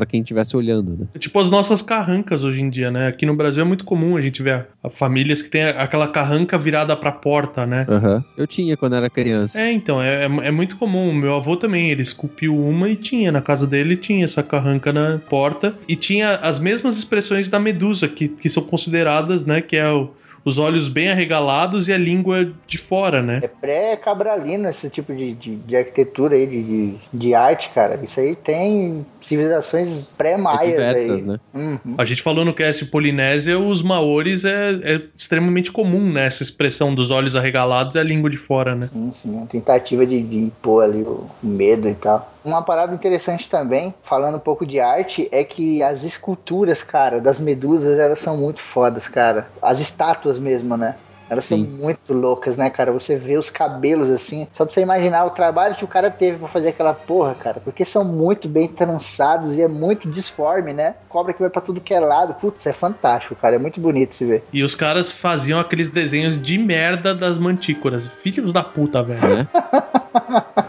para 0.00 0.06
quem 0.06 0.20
estivesse 0.22 0.56
olhando, 0.56 0.96
né? 0.98 1.06
É 1.14 1.18
tipo 1.18 1.38
as 1.38 1.50
nossas 1.50 1.82
carrancas 1.82 2.42
hoje 2.42 2.62
em 2.62 2.70
dia, 2.70 2.90
né? 2.90 3.08
Aqui 3.08 3.26
no 3.26 3.36
Brasil 3.36 3.60
é 3.60 3.66
muito 3.66 3.84
comum 3.84 4.16
a 4.16 4.20
gente 4.22 4.42
ver 4.42 4.52
a- 4.54 4.66
a 4.84 4.88
famílias 4.88 5.42
que 5.42 5.50
tem 5.50 5.62
aquela 5.64 6.08
carranca 6.08 6.56
virada 6.56 6.96
pra 6.96 7.12
porta, 7.12 7.66
né? 7.66 7.84
Aham. 7.86 8.24
Eu 8.34 8.46
tinha 8.46 8.78
quando 8.78 8.96
era 8.96 9.10
criança. 9.10 9.60
É, 9.60 9.70
então, 9.70 10.00
é, 10.02 10.22
é- 10.24 10.46
é 10.46 10.50
muito 10.50 10.78
comum. 10.78 11.12
Meu 11.12 11.34
avô 11.36 11.54
também, 11.54 11.90
ele 11.90 12.00
esculpiu 12.00 12.56
uma 12.56 12.88
e 12.88 12.96
tinha, 12.96 13.30
na 13.30 13.42
casa 13.42 13.66
dele 13.66 13.94
tinha 13.94 14.24
essa 14.24 14.42
carranca 14.42 14.90
na 14.90 15.18
porta. 15.28 15.74
E 15.86 15.94
tinha 15.96 16.36
as 16.36 16.58
mesmas 16.58 16.96
expressões 16.96 17.46
da 17.46 17.58
medusa, 17.60 18.08
que, 18.08 18.26
que 18.28 18.48
são 18.48 18.62
consideradas, 18.62 19.44
né? 19.44 19.60
Que 19.60 19.76
é 19.76 19.90
o- 19.92 20.08
os 20.42 20.56
olhos 20.56 20.88
bem 20.88 21.10
arregalados 21.10 21.86
e 21.88 21.92
a 21.92 21.98
língua 21.98 22.50
de 22.66 22.78
fora, 22.78 23.22
né? 23.22 23.40
É 23.42 23.48
pré-cabralino 23.48 24.66
esse 24.70 24.88
tipo 24.88 25.14
de, 25.14 25.34
de, 25.34 25.56
de 25.56 25.76
arquitetura 25.76 26.34
aí, 26.34 26.46
de, 26.46 26.62
de, 26.62 26.94
de 27.12 27.34
arte, 27.34 27.68
cara. 27.74 28.00
Isso 28.02 28.18
aí 28.18 28.34
tem 28.34 29.04
civilizações 29.30 30.04
pré-maias 30.18 30.72
diversas, 30.72 31.16
aí. 31.16 31.22
né? 31.22 31.38
Uhum. 31.54 31.94
A 31.96 32.04
gente 32.04 32.20
falou 32.20 32.44
no 32.44 32.52
cast 32.52 32.84
Polinésia, 32.86 33.60
os 33.60 33.80
maores 33.80 34.44
é, 34.44 34.72
é 34.82 35.02
extremamente 35.16 35.70
comum, 35.70 36.12
né? 36.12 36.26
Essa 36.26 36.42
expressão 36.42 36.92
dos 36.92 37.12
olhos 37.12 37.36
arregalados 37.36 37.94
e 37.94 38.00
a 38.00 38.02
língua 38.02 38.28
de 38.28 38.36
fora, 38.36 38.74
né? 38.74 38.90
Sim, 38.92 39.12
sim, 39.14 39.30
uma 39.30 39.46
tentativa 39.46 40.04
de, 40.04 40.20
de 40.20 40.36
impor 40.36 40.82
ali 40.82 41.02
o 41.02 41.28
medo 41.40 41.88
e 41.88 41.94
tal. 41.94 42.28
Uma 42.44 42.62
parada 42.62 42.92
interessante 42.92 43.48
também, 43.48 43.94
falando 44.02 44.36
um 44.36 44.40
pouco 44.40 44.66
de 44.66 44.80
arte, 44.80 45.28
é 45.30 45.44
que 45.44 45.80
as 45.80 46.02
esculturas, 46.02 46.82
cara, 46.82 47.20
das 47.20 47.38
medusas, 47.38 48.00
elas 48.00 48.18
são 48.18 48.36
muito 48.36 48.60
fodas, 48.60 49.06
cara. 49.06 49.46
As 49.62 49.78
estátuas 49.78 50.40
mesmo, 50.40 50.76
né? 50.76 50.96
Elas 51.30 51.44
são 51.44 51.56
Sim. 51.56 51.64
muito 51.64 52.12
loucas, 52.12 52.56
né, 52.56 52.68
cara? 52.68 52.90
Você 52.90 53.16
vê 53.16 53.38
os 53.38 53.48
cabelos 53.48 54.10
assim, 54.10 54.48
só 54.52 54.64
de 54.64 54.72
você 54.72 54.80
imaginar 54.80 55.24
o 55.24 55.30
trabalho 55.30 55.76
que 55.76 55.84
o 55.84 55.88
cara 55.88 56.10
teve 56.10 56.38
pra 56.38 56.48
fazer 56.48 56.70
aquela 56.70 56.92
porra, 56.92 57.36
cara, 57.36 57.60
porque 57.60 57.84
são 57.84 58.04
muito 58.04 58.48
bem 58.48 58.66
trançados 58.66 59.56
e 59.56 59.62
é 59.62 59.68
muito 59.68 60.10
disforme, 60.10 60.72
né? 60.72 60.96
Cobra 61.08 61.32
que 61.32 61.40
vai 61.40 61.48
pra 61.48 61.62
tudo 61.62 61.80
que 61.80 61.94
é 61.94 62.00
lado. 62.00 62.34
Putz, 62.34 62.66
é 62.66 62.72
fantástico, 62.72 63.36
cara. 63.36 63.54
É 63.54 63.58
muito 63.60 63.80
bonito 63.80 64.16
se 64.16 64.24
ver. 64.24 64.44
E 64.52 64.64
os 64.64 64.74
caras 64.74 65.12
faziam 65.12 65.60
aqueles 65.60 65.88
desenhos 65.88 66.40
de 66.40 66.58
merda 66.58 67.14
das 67.14 67.38
mantícoras. 67.38 68.08
Filhos 68.08 68.52
da 68.52 68.64
puta, 68.64 69.02
velho. 69.02 69.36
né? 69.36 69.48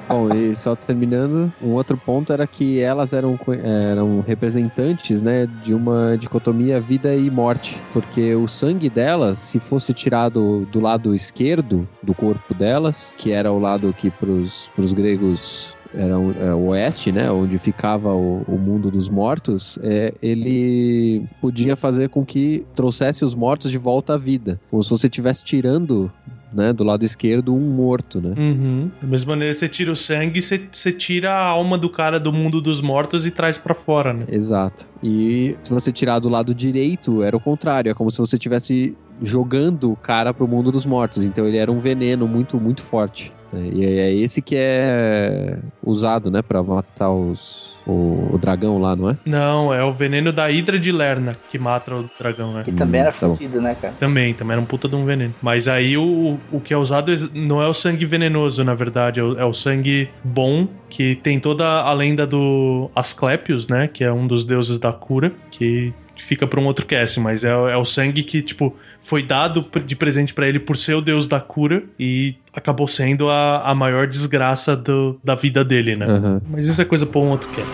Bom, 0.08 0.34
e 0.34 0.56
só 0.56 0.76
terminando, 0.76 1.52
um 1.62 1.70
outro 1.70 1.98
ponto 1.98 2.34
era 2.34 2.46
que 2.46 2.82
elas 2.82 3.14
eram, 3.14 3.40
eram 3.64 4.20
representantes, 4.22 5.22
né, 5.22 5.48
de 5.64 5.74
uma 5.74 6.18
dicotomia 6.18 6.80
vida 6.80 7.16
e 7.16 7.30
morte, 7.30 7.80
porque 7.94 8.36
o 8.36 8.48
sangue 8.48 8.90
delas, 8.90 9.40
se 9.40 9.60
fosse 9.60 9.94
tirado 9.94 10.51
do 10.60 10.80
lado 10.80 11.16
esquerdo 11.16 11.88
do 12.04 12.14
corpo 12.14 12.54
delas, 12.54 13.14
que 13.18 13.32
era 13.32 13.52
o 13.52 13.60
lado 13.60 13.94
que 13.94 14.10
pros, 14.10 14.70
pros 14.76 14.94
gregos 14.94 15.76
era 15.94 16.18
o, 16.18 16.32
é, 16.40 16.54
o 16.54 16.68
oeste, 16.68 17.12
né, 17.12 17.30
onde 17.30 17.58
ficava 17.58 18.14
o, 18.14 18.44
o 18.48 18.58
mundo 18.58 18.90
dos 18.90 19.10
mortos, 19.10 19.78
é, 19.84 20.14
ele 20.22 21.26
podia 21.42 21.76
fazer 21.76 22.10
com 22.10 22.26
que 22.26 22.66
trouxesse 22.76 23.26
os 23.26 23.36
mortos 23.36 23.72
de 23.72 23.78
volta 23.78 24.14
à 24.14 24.18
vida, 24.18 24.60
como 24.70 24.84
se 24.84 24.90
você 24.90 25.08
estivesse 25.08 25.44
tirando 25.44 26.12
né, 26.54 26.74
do 26.74 26.84
lado 26.84 27.04
esquerdo 27.06 27.54
um 27.54 27.60
morto, 27.60 28.20
né? 28.22 28.34
Uhum. 28.38 28.92
Da 29.02 29.08
mesma 29.08 29.32
maneira, 29.34 29.54
você 29.54 29.68
tira 29.70 29.92
o 29.92 29.96
sangue, 29.96 30.42
você, 30.42 30.62
você 30.72 30.92
tira 30.92 31.32
a 31.32 31.46
alma 31.48 31.78
do 31.78 31.90
cara 31.90 32.20
do 32.20 32.32
mundo 32.32 32.60
dos 32.62 32.82
mortos 32.82 33.26
e 33.26 33.32
traz 33.32 33.58
pra 33.58 33.74
fora, 33.74 34.14
né? 34.14 34.26
Exato. 34.30 34.86
E 35.04 35.56
se 35.64 35.72
você 35.72 35.92
tirar 35.92 36.20
do 36.20 36.30
lado 36.30 36.54
direito, 36.54 37.24
era 37.24 37.36
o 37.36 37.40
contrário. 37.40 37.90
É 37.90 37.94
como 37.94 38.12
se 38.12 38.18
você 38.18 38.36
estivesse 38.36 38.96
jogando 39.22 39.92
o 39.92 39.96
cara 39.96 40.34
pro 40.34 40.48
mundo 40.48 40.72
dos 40.72 40.86
mortos. 40.86 41.24
Então 41.24 41.46
ele 41.48 41.58
era 41.58 41.72
um 41.72 41.80
veneno 41.80 42.28
muito, 42.28 42.60
muito 42.60 42.82
forte. 42.82 43.32
né? 43.54 43.70
E 43.74 43.86
é 43.86 44.14
esse 44.14 44.42
que 44.42 44.56
é 44.58 45.60
usado, 45.84 46.30
né, 46.32 46.42
pra 46.42 46.62
matar 46.64 47.12
os, 47.12 47.71
o, 47.86 48.30
o 48.34 48.38
dragão 48.38 48.78
lá, 48.78 48.96
não 48.96 49.10
é? 49.10 49.18
Não, 49.26 49.74
é 49.74 49.84
o 49.84 49.92
veneno 49.92 50.32
da 50.32 50.50
Hidra 50.52 50.80
de 50.80 50.92
Lerna 50.92 51.36
que 51.50 51.58
mata 51.58 51.96
o 51.96 52.10
dragão, 52.20 52.54
né? 52.54 52.64
Que 52.64 52.72
também 52.72 53.02
Hum, 53.02 53.04
era 53.04 53.12
tá 53.14 53.28
bom. 53.28 53.36
fudido, 53.36 53.62
né, 53.62 53.76
cara? 53.80 53.94
Também, 54.00 54.34
também 54.34 54.54
era 54.54 54.62
um 54.62 54.66
puta 54.66 54.88
de 54.88 54.96
um 54.96 55.06
veneno. 55.06 55.34
Mas 55.42 55.68
aí 55.68 55.98
o, 55.98 56.38
o 56.52 56.60
que 56.60 56.74
é 56.74 56.78
usado 56.78 57.12
não 57.34 57.62
é 57.62 57.68
o 57.68 57.74
sangue 57.74 58.06
venenoso, 58.06 58.64
na 58.64 58.74
verdade, 58.74 59.20
é 59.20 59.24
o, 59.24 59.40
é 59.40 59.46
o 59.46 59.54
sangue 59.54 60.10
bom, 60.24 60.68
que 60.90 61.16
tem 61.16 61.40
toda 61.40 61.66
a 61.68 61.94
lenda 61.94 62.26
do 62.28 62.90
Asclepios, 62.96 63.68
né? 63.68 63.88
Que 63.88 64.04
é 64.04 64.12
um 64.12 64.28
dos 64.28 64.44
deuses 64.44 64.78
da 64.80 64.92
cura, 64.92 65.32
que 65.50 65.94
fica 66.24 66.46
pra 66.48 66.60
um 66.60 66.66
outro 66.66 66.86
cast, 66.86 67.20
mas 67.20 67.44
é, 67.44 67.50
é 67.50 67.78
o 67.78 67.86
sangue 67.86 68.24
que, 68.24 68.42
tipo, 68.42 68.76
foi 69.02 69.24
dado 69.24 69.66
de 69.86 69.96
presente 69.96 70.34
pra 70.34 70.48
ele 70.48 70.60
por 70.60 70.76
ser 70.78 70.94
o 70.94 71.02
deus 71.02 71.28
da 71.28 71.40
cura 71.40 71.84
e 72.00 72.36
acabou 72.54 72.88
sendo 72.88 73.30
a, 73.30 73.62
a 73.70 73.76
maior 73.76 74.08
desgraça 74.08 74.76
do- 74.76 75.20
da 75.24 75.36
vida 75.36 75.64
dele, 75.64 75.96
né? 75.96 76.06
Aham. 76.06 76.42
Mas 76.50 76.68
isso 76.68 76.82
é 76.82 76.86
coisa 76.86 77.06
pra 77.06 77.20
um 77.20 77.30
outro 77.30 77.50
cast. 77.50 77.72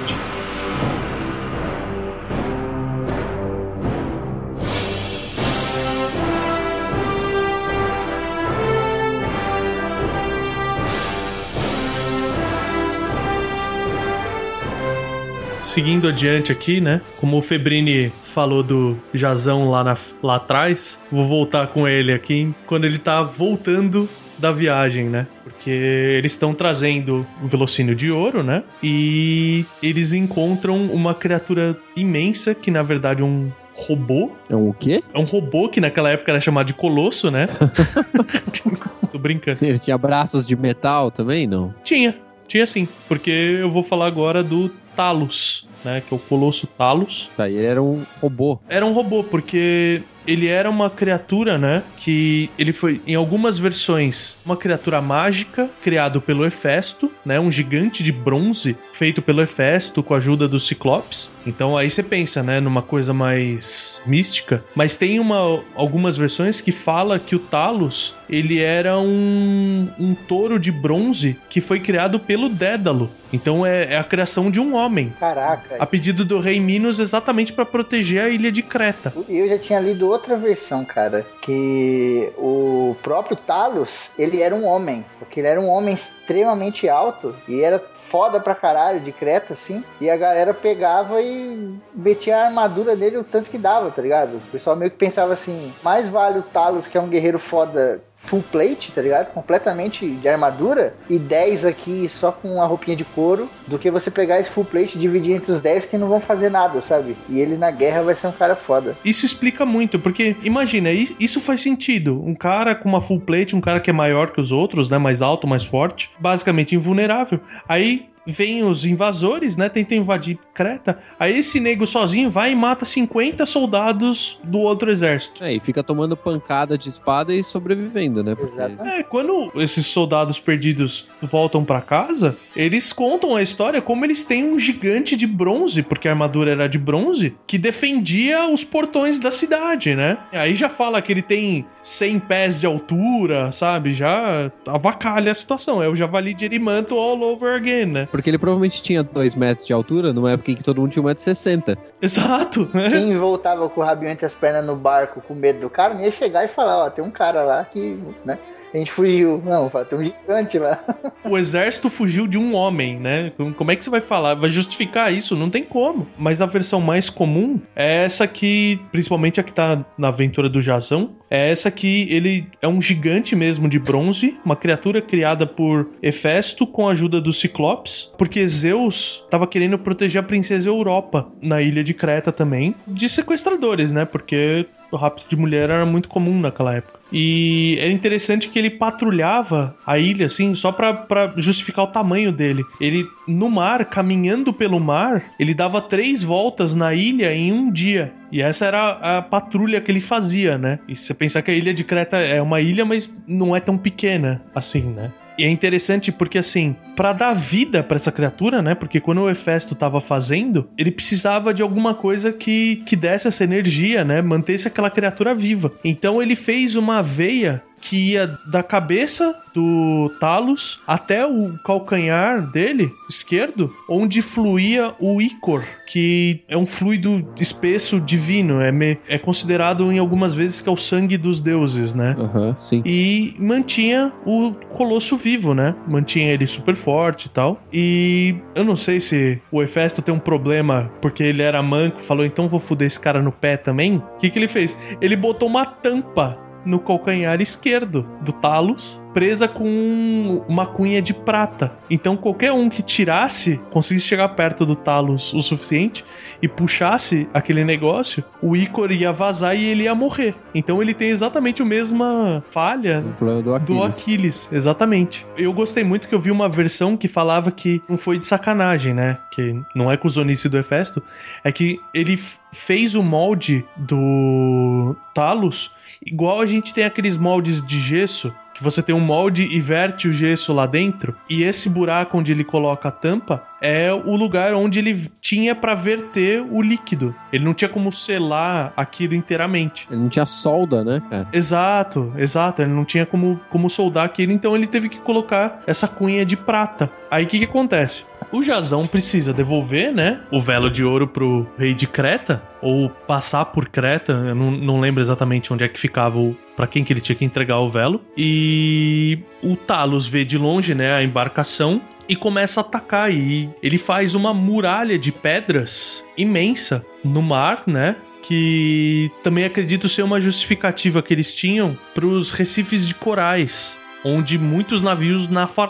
Seguindo 15.77 16.07
adiante 16.07 16.51
aqui, 16.51 16.81
né? 16.81 16.99
Como 17.19 17.37
o 17.37 17.41
Febrini 17.43 18.11
falou 18.23 18.63
do 18.63 18.97
Jazão 19.13 19.69
lá, 19.69 19.83
na- 19.83 19.95
lá 20.23 20.37
atrás, 20.37 20.99
vou 21.11 21.23
voltar 21.27 21.67
com 21.67 21.87
ele 21.87 22.11
aqui 22.11 22.51
quando 22.65 22.85
ele 22.85 22.97
tá 22.97 23.21
voltando 23.21 24.09
da 24.39 24.51
viagem, 24.51 25.05
né? 25.05 25.27
Porque 25.43 25.69
eles 25.69 26.31
estão 26.31 26.51
trazendo 26.51 27.27
o 27.43 27.47
velocínio 27.47 27.93
de 27.93 28.09
ouro, 28.09 28.41
né? 28.41 28.63
E 28.81 29.65
eles 29.83 30.13
encontram 30.13 30.83
uma 30.85 31.13
criatura 31.13 31.77
imensa 31.95 32.55
que 32.55 32.71
na 32.71 32.81
verdade 32.81 33.21
é 33.21 33.25
um 33.25 33.51
robô. 33.75 34.31
É 34.49 34.55
um 34.55 34.69
o 34.69 34.73
quê? 34.73 35.03
É 35.13 35.19
um 35.19 35.25
robô 35.25 35.69
que 35.69 35.79
naquela 35.79 36.09
época 36.09 36.31
era 36.31 36.41
chamado 36.41 36.65
de 36.65 36.73
Colosso, 36.73 37.29
né? 37.29 37.47
Tô 39.11 39.19
brincando. 39.19 39.59
Ele 39.63 39.77
tinha 39.77 39.95
braços 39.95 40.43
de 40.43 40.55
metal 40.55 41.11
também? 41.11 41.45
Não. 41.45 41.71
Tinha, 41.83 42.15
tinha 42.47 42.65
sim. 42.65 42.87
Porque 43.07 43.29
eu 43.29 43.69
vou 43.69 43.83
falar 43.83 44.07
agora 44.07 44.41
do 44.43 44.71
Talos, 44.95 45.66
né? 45.83 46.01
Que 46.07 46.13
é 46.13 46.17
o 46.17 46.19
Colosso 46.19 46.67
Talos. 46.67 47.29
Tá, 47.35 47.49
ele 47.49 47.65
era 47.65 47.81
um 47.81 48.03
robô. 48.21 48.59
Era 48.67 48.85
um 48.85 48.93
robô, 48.93 49.23
porque 49.23 50.01
ele 50.27 50.47
era 50.47 50.69
uma 50.69 50.89
criatura, 50.89 51.57
né? 51.57 51.81
Que 51.95 52.49
ele 52.59 52.73
foi, 52.73 53.01
em 53.07 53.15
algumas 53.15 53.57
versões, 53.57 54.37
uma 54.45 54.57
criatura 54.57 55.01
mágica, 55.01 55.69
criado 55.81 56.21
pelo 56.21 56.45
Hefesto, 56.45 57.11
né? 57.25 57.39
Um 57.39 57.49
gigante 57.49 58.03
de 58.03 58.11
bronze 58.11 58.75
feito 58.91 59.21
pelo 59.21 59.41
Hefesto 59.41 60.03
com 60.03 60.13
a 60.13 60.17
ajuda 60.17 60.47
dos 60.47 60.67
Ciclopes. 60.67 61.31
Então 61.45 61.77
aí 61.77 61.89
você 61.89 62.03
pensa, 62.03 62.43
né? 62.43 62.59
Numa 62.59 62.81
coisa 62.81 63.13
mais 63.13 64.01
mística. 64.05 64.63
Mas 64.75 64.97
tem 64.97 65.19
uma, 65.19 65.61
algumas 65.75 66.17
versões 66.17 66.59
que 66.59 66.71
fala 66.71 67.17
que 67.17 67.35
o 67.35 67.39
Talos, 67.39 68.13
ele 68.29 68.59
era 68.59 68.99
um, 68.99 69.87
um 69.97 70.13
touro 70.13 70.59
de 70.59 70.71
bronze 70.71 71.37
que 71.49 71.61
foi 71.61 71.79
criado 71.79 72.19
pelo 72.19 72.49
Dédalo. 72.49 73.09
Então 73.31 73.65
é, 73.65 73.93
é 73.93 73.97
a 73.97 74.03
criação 74.03 74.49
de 74.51 74.59
um 74.59 74.75
homem. 74.75 75.13
Caraca. 75.19 75.75
A 75.79 75.85
pedido 75.85 76.25
do 76.25 76.39
rei 76.39 76.59
Minos 76.59 76.99
exatamente 76.99 77.53
para 77.53 77.65
proteger 77.65 78.23
a 78.23 78.29
ilha 78.29 78.51
de 78.51 78.61
Creta. 78.61 79.13
E 79.27 79.37
eu 79.37 79.47
já 79.49 79.57
tinha 79.57 79.79
lido 79.79 80.07
outra 80.17 80.35
versão, 80.35 80.83
cara, 80.83 81.25
que 81.41 82.31
o 82.37 82.95
próprio 83.01 83.37
Talos, 83.37 84.09
ele 84.17 84.41
era 84.41 84.53
um 84.53 84.65
homem, 84.65 85.05
porque 85.19 85.39
ele 85.39 85.47
era 85.47 85.61
um 85.61 85.69
homem 85.69 85.93
extremamente 85.93 86.89
alto 86.89 87.35
e 87.47 87.61
era 87.61 87.79
foda 88.09 88.39
pra 88.39 88.55
caralho 88.55 88.99
de 88.99 89.11
Creta, 89.11 89.53
assim. 89.53 89.83
E 90.01 90.09
a 90.09 90.17
galera 90.17 90.53
pegava 90.53 91.21
e 91.21 91.77
metia 91.93 92.37
a 92.37 92.45
armadura 92.45 92.95
dele 92.95 93.17
o 93.17 93.23
tanto 93.23 93.49
que 93.49 93.57
dava, 93.57 93.91
tá 93.91 94.01
ligado? 94.01 94.37
O 94.37 94.51
pessoal 94.51 94.75
meio 94.75 94.91
que 94.91 94.97
pensava 94.97 95.33
assim: 95.33 95.73
mais 95.83 96.09
vale 96.09 96.39
o 96.39 96.43
Talos, 96.43 96.87
que 96.87 96.97
é 96.97 97.01
um 97.01 97.09
guerreiro 97.09 97.39
foda 97.39 98.01
full 98.17 98.43
plate, 98.51 98.91
tá 98.91 99.01
ligado? 99.01 99.31
Completamente 99.31 100.05
de 100.05 100.27
armadura, 100.27 100.93
e 101.09 101.17
10 101.17 101.65
aqui 101.65 102.09
só 102.19 102.31
com 102.31 102.61
a 102.61 102.65
roupinha 102.65 102.97
de 102.97 103.05
couro, 103.05 103.49
do 103.67 103.79
que 103.79 103.89
você 103.89 104.11
pegar 104.11 104.39
esse 104.39 104.49
full 104.49 104.65
plate 104.65 104.97
e 104.97 104.99
dividir 104.99 105.35
entre 105.35 105.51
os 105.51 105.61
10 105.61 105.85
que 105.85 105.97
não 105.97 106.09
vão 106.09 106.19
fazer 106.19 106.49
nada, 106.49 106.81
sabe? 106.81 107.15
E 107.29 107.39
ele 107.39 107.57
na 107.57 107.71
guerra 107.71 108.01
vai 108.01 108.15
ser 108.15 108.27
um 108.27 108.31
cara 108.31 108.55
foda. 108.55 108.97
Isso 109.05 109.25
explica 109.25 109.65
muito, 109.65 109.97
porque 109.99 110.35
imagina, 110.43 110.89
isso 110.91 111.39
faz 111.39 111.61
sentido. 111.61 112.21
Um 112.25 112.35
cara 112.35 112.75
com 112.75 112.89
uma 112.89 113.01
full 113.01 113.21
plate, 113.21 113.55
um 113.55 113.61
cara 113.61 113.79
que 113.79 113.89
é 113.89 113.93
maior 113.93 114.31
que 114.31 114.41
os 114.41 114.51
outros, 114.51 114.89
né? 114.89 114.97
Mais 114.97 115.21
alto, 115.21 115.47
mais 115.47 115.63
forte, 115.63 116.09
basicamente 116.19 116.75
invulnerável. 116.75 117.39
Aí 117.67 118.09
vem 118.27 118.63
os 118.63 118.83
invasores, 118.83 119.55
né? 119.55 119.69
Tentam 119.69 119.97
invadir 119.97 120.37
Creta. 120.53 120.99
Aí 121.19 121.37
esse 121.37 121.59
nego 121.59 121.87
sozinho 121.87 122.29
vai 122.29 122.51
e 122.51 122.55
mata 122.55 122.83
50 122.83 123.45
soldados 123.45 124.39
do 124.43 124.59
outro 124.59 124.91
exército. 124.91 125.43
É, 125.43 125.53
e 125.53 125.59
fica 125.59 125.83
tomando 125.83 126.17
pancada 126.17 126.77
de 126.77 126.89
espada 126.89 127.33
e 127.33 127.43
sobrevivendo, 127.43 128.23
né? 128.23 128.35
Porque... 128.35 128.59
É, 128.59 129.03
quando 129.03 129.51
esses 129.55 129.85
soldados 129.85 130.39
perdidos 130.39 131.07
voltam 131.21 131.63
para 131.63 131.81
casa, 131.81 132.35
eles 132.55 132.91
contam 132.91 133.35
a 133.35 133.41
história 133.41 133.81
como 133.81 134.03
eles 134.03 134.23
têm 134.23 134.43
um 134.43 134.59
gigante 134.59 135.15
de 135.15 135.27
bronze, 135.27 135.81
porque 135.81 136.07
a 136.07 136.11
armadura 136.11 136.51
era 136.51 136.67
de 136.67 136.77
bronze, 136.77 137.35
que 137.45 137.57
defendia 137.57 138.47
os 138.47 138.63
portões 138.63 139.19
da 139.19 139.31
cidade, 139.31 139.95
né? 139.95 140.17
Aí 140.31 140.55
já 140.55 140.69
fala 140.69 141.01
que 141.01 141.11
ele 141.11 141.21
tem 141.21 141.65
100 141.81 142.19
pés 142.19 142.59
de 142.59 142.65
altura, 142.65 143.51
sabe? 143.51 143.93
Já 143.93 144.51
avacalha 144.67 145.31
a 145.31 145.35
situação. 145.35 145.81
É 145.81 145.87
o 145.87 145.95
javali 145.95 146.33
de 146.33 146.45
Erimanto 146.45 146.95
all 146.95 147.21
over 147.21 147.55
again, 147.55 147.85
né? 147.85 148.07
Porque 148.17 148.31
ele 148.31 148.39
provavelmente 148.39 148.81
tinha 148.81 149.03
2 149.03 149.35
metros 149.35 149.67
de 149.67 149.71
altura 149.71 150.11
numa 150.11 150.31
época 150.31 150.49
em 150.49 150.55
que 150.55 150.63
todo 150.63 150.81
mundo 150.81 150.91
tinha 150.91 151.03
1,60m. 151.03 151.77
Exato. 152.01 152.67
Quem 152.89 153.15
voltava 153.15 153.69
com 153.69 153.79
o 153.79 153.83
rabinho 153.83 154.11
entre 154.11 154.25
as 154.25 154.33
pernas 154.33 154.65
no 154.65 154.75
barco 154.75 155.21
com 155.21 155.35
medo 155.35 155.59
do 155.59 155.69
cara, 155.69 155.93
não 155.93 156.01
ia 156.01 156.11
chegar 156.11 156.43
e 156.43 156.47
falar, 156.47 156.85
ó, 156.85 156.89
tem 156.89 157.05
um 157.05 157.11
cara 157.11 157.43
lá 157.43 157.63
que, 157.63 157.95
né? 158.25 158.39
A 158.73 158.77
gente 158.77 158.91
fugiu. 158.91 159.41
Não, 159.45 159.69
tem 159.69 159.99
um 159.99 160.03
gigante 160.03 160.59
lá. 160.59 160.83
O 161.23 161.37
exército 161.37 161.89
fugiu 161.89 162.25
de 162.25 162.37
um 162.37 162.55
homem, 162.55 162.97
né? 162.97 163.33
Como 163.57 163.69
é 163.69 163.75
que 163.75 163.83
você 163.83 163.89
vai 163.89 163.99
falar? 163.99 164.35
Vai 164.35 164.49
justificar 164.49 165.11
isso? 165.11 165.35
Não 165.35 165.49
tem 165.49 165.61
como. 165.61 166.07
Mas 166.17 166.41
a 166.41 166.45
versão 166.45 166.79
mais 166.79 167.09
comum 167.09 167.59
é 167.75 168.05
essa 168.05 168.25
que, 168.25 168.79
principalmente 168.93 169.39
a 169.39 169.43
que 169.43 169.51
tá 169.51 169.85
na 169.97 170.07
aventura 170.07 170.47
do 170.47 170.61
Jazão, 170.61 171.15
é 171.29 171.51
essa 171.51 171.69
que 171.69 172.07
ele 172.09 172.47
é 172.61 172.67
um 172.67 172.81
gigante 172.81 173.35
mesmo 173.35 173.67
de 173.67 173.77
bronze, 173.77 174.37
uma 174.45 174.55
criatura 174.55 175.01
criada 175.01 175.45
por 175.45 175.89
Hefesto 176.01 176.65
com 176.65 176.87
a 176.87 176.91
ajuda 176.91 177.19
dos 177.19 177.39
Ciclopes, 177.39 178.13
porque 178.17 178.47
Zeus 178.47 179.21
estava 179.25 179.45
querendo 179.45 179.77
proteger 179.77 180.21
a 180.21 180.23
princesa 180.23 180.69
Europa 180.69 181.27
na 181.41 181.61
ilha 181.61 181.83
de 181.83 181.93
Creta 181.93 182.31
também, 182.31 182.73
de 182.87 183.09
sequestradores, 183.09 183.91
né? 183.91 184.05
Porque 184.05 184.65
o 184.91 184.95
rapto 184.95 185.23
de 185.29 185.35
mulher 185.35 185.69
era 185.69 185.85
muito 185.85 186.07
comum 186.07 186.39
naquela 186.39 186.75
época. 186.75 186.97
E 187.11 187.77
é 187.79 187.89
interessante 187.89 188.49
que 188.49 188.59
ele 188.59 188.69
patrulhava 188.69 189.75
a 189.85 189.97
ilha, 189.97 190.25
assim, 190.25 190.53
só 190.55 190.71
para 190.71 191.33
justificar 191.37 191.85
o 191.85 191.87
tamanho 191.87 192.31
dele. 192.31 192.63
Ele, 192.81 193.05
no 193.27 193.49
mar, 193.49 193.85
caminhando 193.85 194.51
pelo 194.51 194.79
mar, 194.79 195.23
ele 195.39 195.53
dava 195.53 195.81
três 195.81 196.21
voltas 196.21 196.75
na 196.75 196.93
ilha 196.93 197.33
em 197.33 197.51
um 197.51 197.71
dia. 197.71 198.11
E 198.31 198.41
essa 198.41 198.65
era 198.65 198.89
a 198.89 199.21
patrulha 199.21 199.79
que 199.79 199.89
ele 199.89 200.01
fazia, 200.01 200.57
né? 200.57 200.79
E 200.87 200.95
você 200.95 201.13
pensar 201.13 201.41
que 201.41 201.51
a 201.51 201.53
ilha 201.53 201.73
de 201.73 201.83
Creta 201.83 202.17
é 202.17 202.41
uma 202.41 202.59
ilha, 202.59 202.83
mas 202.83 203.15
não 203.25 203.55
é 203.55 203.59
tão 203.59 203.77
pequena 203.77 204.41
assim, 204.53 204.81
né? 204.81 205.11
E 205.37 205.43
é 205.43 205.49
interessante 205.49 206.11
porque, 206.11 206.37
assim, 206.37 206.75
para 206.95 207.13
dar 207.13 207.33
vida 207.33 207.83
para 207.83 207.97
essa 207.97 208.11
criatura, 208.11 208.61
né? 208.61 208.73
Porque 208.73 208.99
quando 208.99 209.21
o 209.21 209.29
Hefesto 209.29 209.75
tava 209.75 210.01
fazendo, 210.01 210.67
ele 210.77 210.89
precisava 210.89 211.53
de 211.53 211.61
alguma 211.61 211.93
coisa 211.93 212.33
que, 212.33 212.77
que 212.85 212.95
desse 212.95 213.27
essa 213.27 213.43
energia, 213.43 214.03
né? 214.03 214.21
Mantesse 214.21 214.67
aquela 214.67 214.89
criatura 214.89 215.35
viva. 215.35 215.71
Então 215.83 216.21
ele 216.21 216.35
fez 216.35 216.75
uma 216.75 217.03
veia 217.03 217.61
que 217.81 218.11
ia 218.11 218.27
da 218.45 218.63
cabeça 218.63 219.35
do 219.53 220.11
Talos 220.19 220.79
até 220.85 221.25
o 221.25 221.57
calcanhar 221.63 222.41
dele, 222.51 222.91
esquerdo, 223.09 223.71
onde 223.89 224.21
fluía 224.21 224.93
o 224.99 225.21
ícor, 225.21 225.63
que 225.87 226.41
é 226.47 226.57
um 226.57 226.65
fluido 226.65 227.27
espesso 227.39 227.99
divino, 227.99 228.61
é, 228.61 228.71
me, 228.71 228.99
é 229.07 229.17
considerado 229.17 229.91
em 229.91 229.97
algumas 229.97 230.33
vezes 230.33 230.61
que 230.61 230.69
é 230.69 230.71
o 230.71 230.77
sangue 230.77 231.17
dos 231.17 231.41
deuses, 231.41 231.93
né? 231.93 232.15
Uhum, 232.17 232.55
sim. 232.59 232.83
E 232.85 233.35
mantinha 233.39 234.13
o 234.25 234.51
colosso 234.75 235.15
vivo, 235.15 235.53
né? 235.53 235.73
Mantinha 235.87 236.33
ele 236.33 236.45
super 236.45 236.75
forte 236.75 237.25
e 237.25 237.29
tal. 237.29 237.59
E 237.73 238.35
eu 238.53 238.63
não 238.63 238.75
sei 238.75 238.99
se 238.99 239.39
o 239.51 239.61
Hefesto 239.63 240.01
tem 240.01 240.13
um 240.13 240.19
problema 240.19 240.91
porque 241.01 241.23
ele 241.23 241.41
era 241.41 241.61
manco, 241.63 242.01
falou 242.01 242.25
então 242.25 242.47
vou 242.47 242.59
foder 242.59 242.85
esse 242.85 242.99
cara 242.99 243.21
no 243.21 243.31
pé 243.31 243.57
também. 243.57 243.97
O 243.97 244.17
que, 244.19 244.29
que 244.29 244.37
ele 244.37 244.47
fez? 244.47 244.77
Ele 245.01 245.15
botou 245.15 245.47
uma 245.47 245.65
tampa 245.65 246.46
no 246.67 246.79
calcanhar 246.79 247.41
esquerdo 247.41 248.05
do 248.21 248.33
Talos, 248.33 249.01
presa 249.13 249.47
com 249.47 250.43
uma 250.47 250.65
cunha 250.65 251.01
de 251.01 251.13
prata. 251.13 251.71
Então 251.89 252.17
qualquer 252.17 252.51
um 252.51 252.69
que 252.69 252.83
tirasse, 252.83 253.59
conseguisse 253.71 254.05
chegar 254.05 254.29
perto 254.29 254.65
do 254.65 254.75
Talos 254.75 255.33
o 255.33 255.41
suficiente 255.41 256.03
e 256.41 256.47
puxasse 256.47 257.27
aquele 257.33 257.63
negócio, 257.63 258.23
o 258.41 258.55
Icor 258.55 258.91
ia 258.91 259.11
vazar 259.11 259.55
e 259.55 259.65
ele 259.65 259.83
ia 259.83 259.95
morrer. 259.95 260.35
Então 260.53 260.81
ele 260.81 260.93
tem 260.93 261.09
exatamente 261.09 261.61
a 261.61 261.65
mesma 261.65 262.43
falha 262.51 263.03
do 263.19 263.55
Aquiles. 263.55 263.65
do 263.65 263.83
Aquiles. 263.83 264.49
Exatamente. 264.51 265.25
Eu 265.37 265.53
gostei 265.53 265.83
muito 265.83 266.07
que 266.07 266.13
eu 266.13 266.19
vi 266.19 266.29
uma 266.29 266.49
versão 266.49 266.97
que 266.97 267.07
falava 267.07 267.49
que 267.49 267.81
não 267.87 267.97
foi 267.97 268.19
de 268.19 268.27
sacanagem, 268.27 268.93
né? 268.93 269.17
Que 269.31 269.59
não 269.73 269.91
é 269.91 269.95
com 269.95 270.07
o 270.07 270.11
Zonice 270.11 270.49
do 270.49 270.57
Hefesto, 270.57 271.01
é 271.43 271.51
que 271.51 271.79
ele 271.93 272.19
fez 272.51 272.93
o 272.93 273.01
molde 273.01 273.65
do 273.77 274.95
Talos 275.13 275.71
igual 276.05 276.41
a 276.41 276.45
gente 276.45 276.73
tem 276.73 276.83
aqueles 276.83 277.17
moldes 277.17 277.65
de 277.65 277.79
gesso 277.79 278.33
que 278.57 278.63
você 278.63 278.81
tem 278.81 278.93
um 278.93 278.99
molde 278.99 279.43
e 279.43 279.61
verte 279.61 280.07
o 280.07 280.11
gesso 280.11 280.51
lá 280.51 280.65
dentro, 280.65 281.15
e 281.29 281.43
esse 281.43 281.69
buraco 281.69 282.17
onde 282.17 282.31
ele 282.31 282.43
coloca 282.43 282.89
a 282.89 282.91
tampa 282.91 283.43
é 283.61 283.93
o 283.93 284.15
lugar 284.15 284.55
onde 284.55 284.79
ele 284.79 285.07
tinha 285.21 285.53
para 285.53 285.75
verter 285.75 286.41
o 286.41 286.59
líquido. 286.59 287.13
Ele 287.31 287.45
não 287.45 287.53
tinha 287.53 287.69
como 287.69 287.91
selar 287.91 288.73
aquilo 288.75 289.13
inteiramente. 289.13 289.87
Ele 289.91 290.01
não 290.01 290.09
tinha 290.09 290.25
solda, 290.25 290.83
né, 290.83 291.01
cara? 291.07 291.27
Exato, 291.31 292.11
exato. 292.17 292.63
Ele 292.63 292.71
não 292.71 292.83
tinha 292.83 293.05
como, 293.05 293.39
como 293.51 293.69
soldar 293.69 294.05
aquilo, 294.05 294.31
então 294.31 294.55
ele 294.55 294.65
teve 294.65 294.89
que 294.89 294.97
colocar 294.97 295.61
essa 295.67 295.87
cunha 295.87 296.25
de 296.25 296.35
prata. 296.35 296.89
Aí 297.11 297.25
o 297.25 297.27
que, 297.27 297.37
que 297.37 297.45
acontece? 297.45 298.05
O 298.31 298.43
Jazão 298.43 298.85
precisa 298.85 299.33
devolver, 299.33 299.93
né, 299.93 300.19
o 300.31 300.41
velo 300.41 300.69
de 300.69 300.83
ouro 300.83 301.07
pro 301.07 301.47
rei 301.57 301.73
de 301.73 301.87
Creta, 301.87 302.41
ou 302.61 302.89
passar 302.89 303.45
por 303.45 303.69
Creta, 303.69 304.11
eu 304.11 304.35
não, 304.35 304.51
não 304.51 304.79
lembro 304.79 305.01
exatamente 305.01 305.53
onde 305.53 305.63
é 305.63 305.67
que 305.67 305.79
ficava 305.79 306.17
o 306.19 306.35
para 306.55 306.67
quem 306.67 306.83
que 306.83 306.91
ele 306.91 306.99
tinha 306.99 307.15
que 307.15 307.23
entregar 307.23 307.59
o 307.59 307.69
velo. 307.69 308.01
E 308.17 309.19
o 309.43 309.55
Talos 309.55 310.07
vê 310.07 310.25
de 310.25 310.37
longe, 310.37 310.73
né, 310.73 310.93
a 310.93 311.03
embarcação 311.03 311.79
e 312.09 312.15
começa 312.15 312.59
a 312.59 312.63
atacar 312.63 313.13
e 313.13 313.49
ele 313.61 313.77
faz 313.77 314.15
uma 314.15 314.33
muralha 314.33 314.97
de 314.97 315.11
pedras 315.11 316.03
imensa 316.17 316.85
no 317.03 317.21
mar, 317.21 317.63
né? 317.67 317.95
Que 318.23 319.11
também 319.23 319.45
acredito 319.45 319.87
ser 319.87 320.01
uma 320.01 320.19
justificativa 320.19 321.01
que 321.01 321.13
eles 321.13 321.33
tinham 321.33 321.77
para 321.93 322.05
os 322.05 322.31
recifes 322.31 322.87
de 322.87 322.95
corais 322.95 323.77
onde 324.03 324.37
muitos 324.37 324.81
navios 324.81 325.27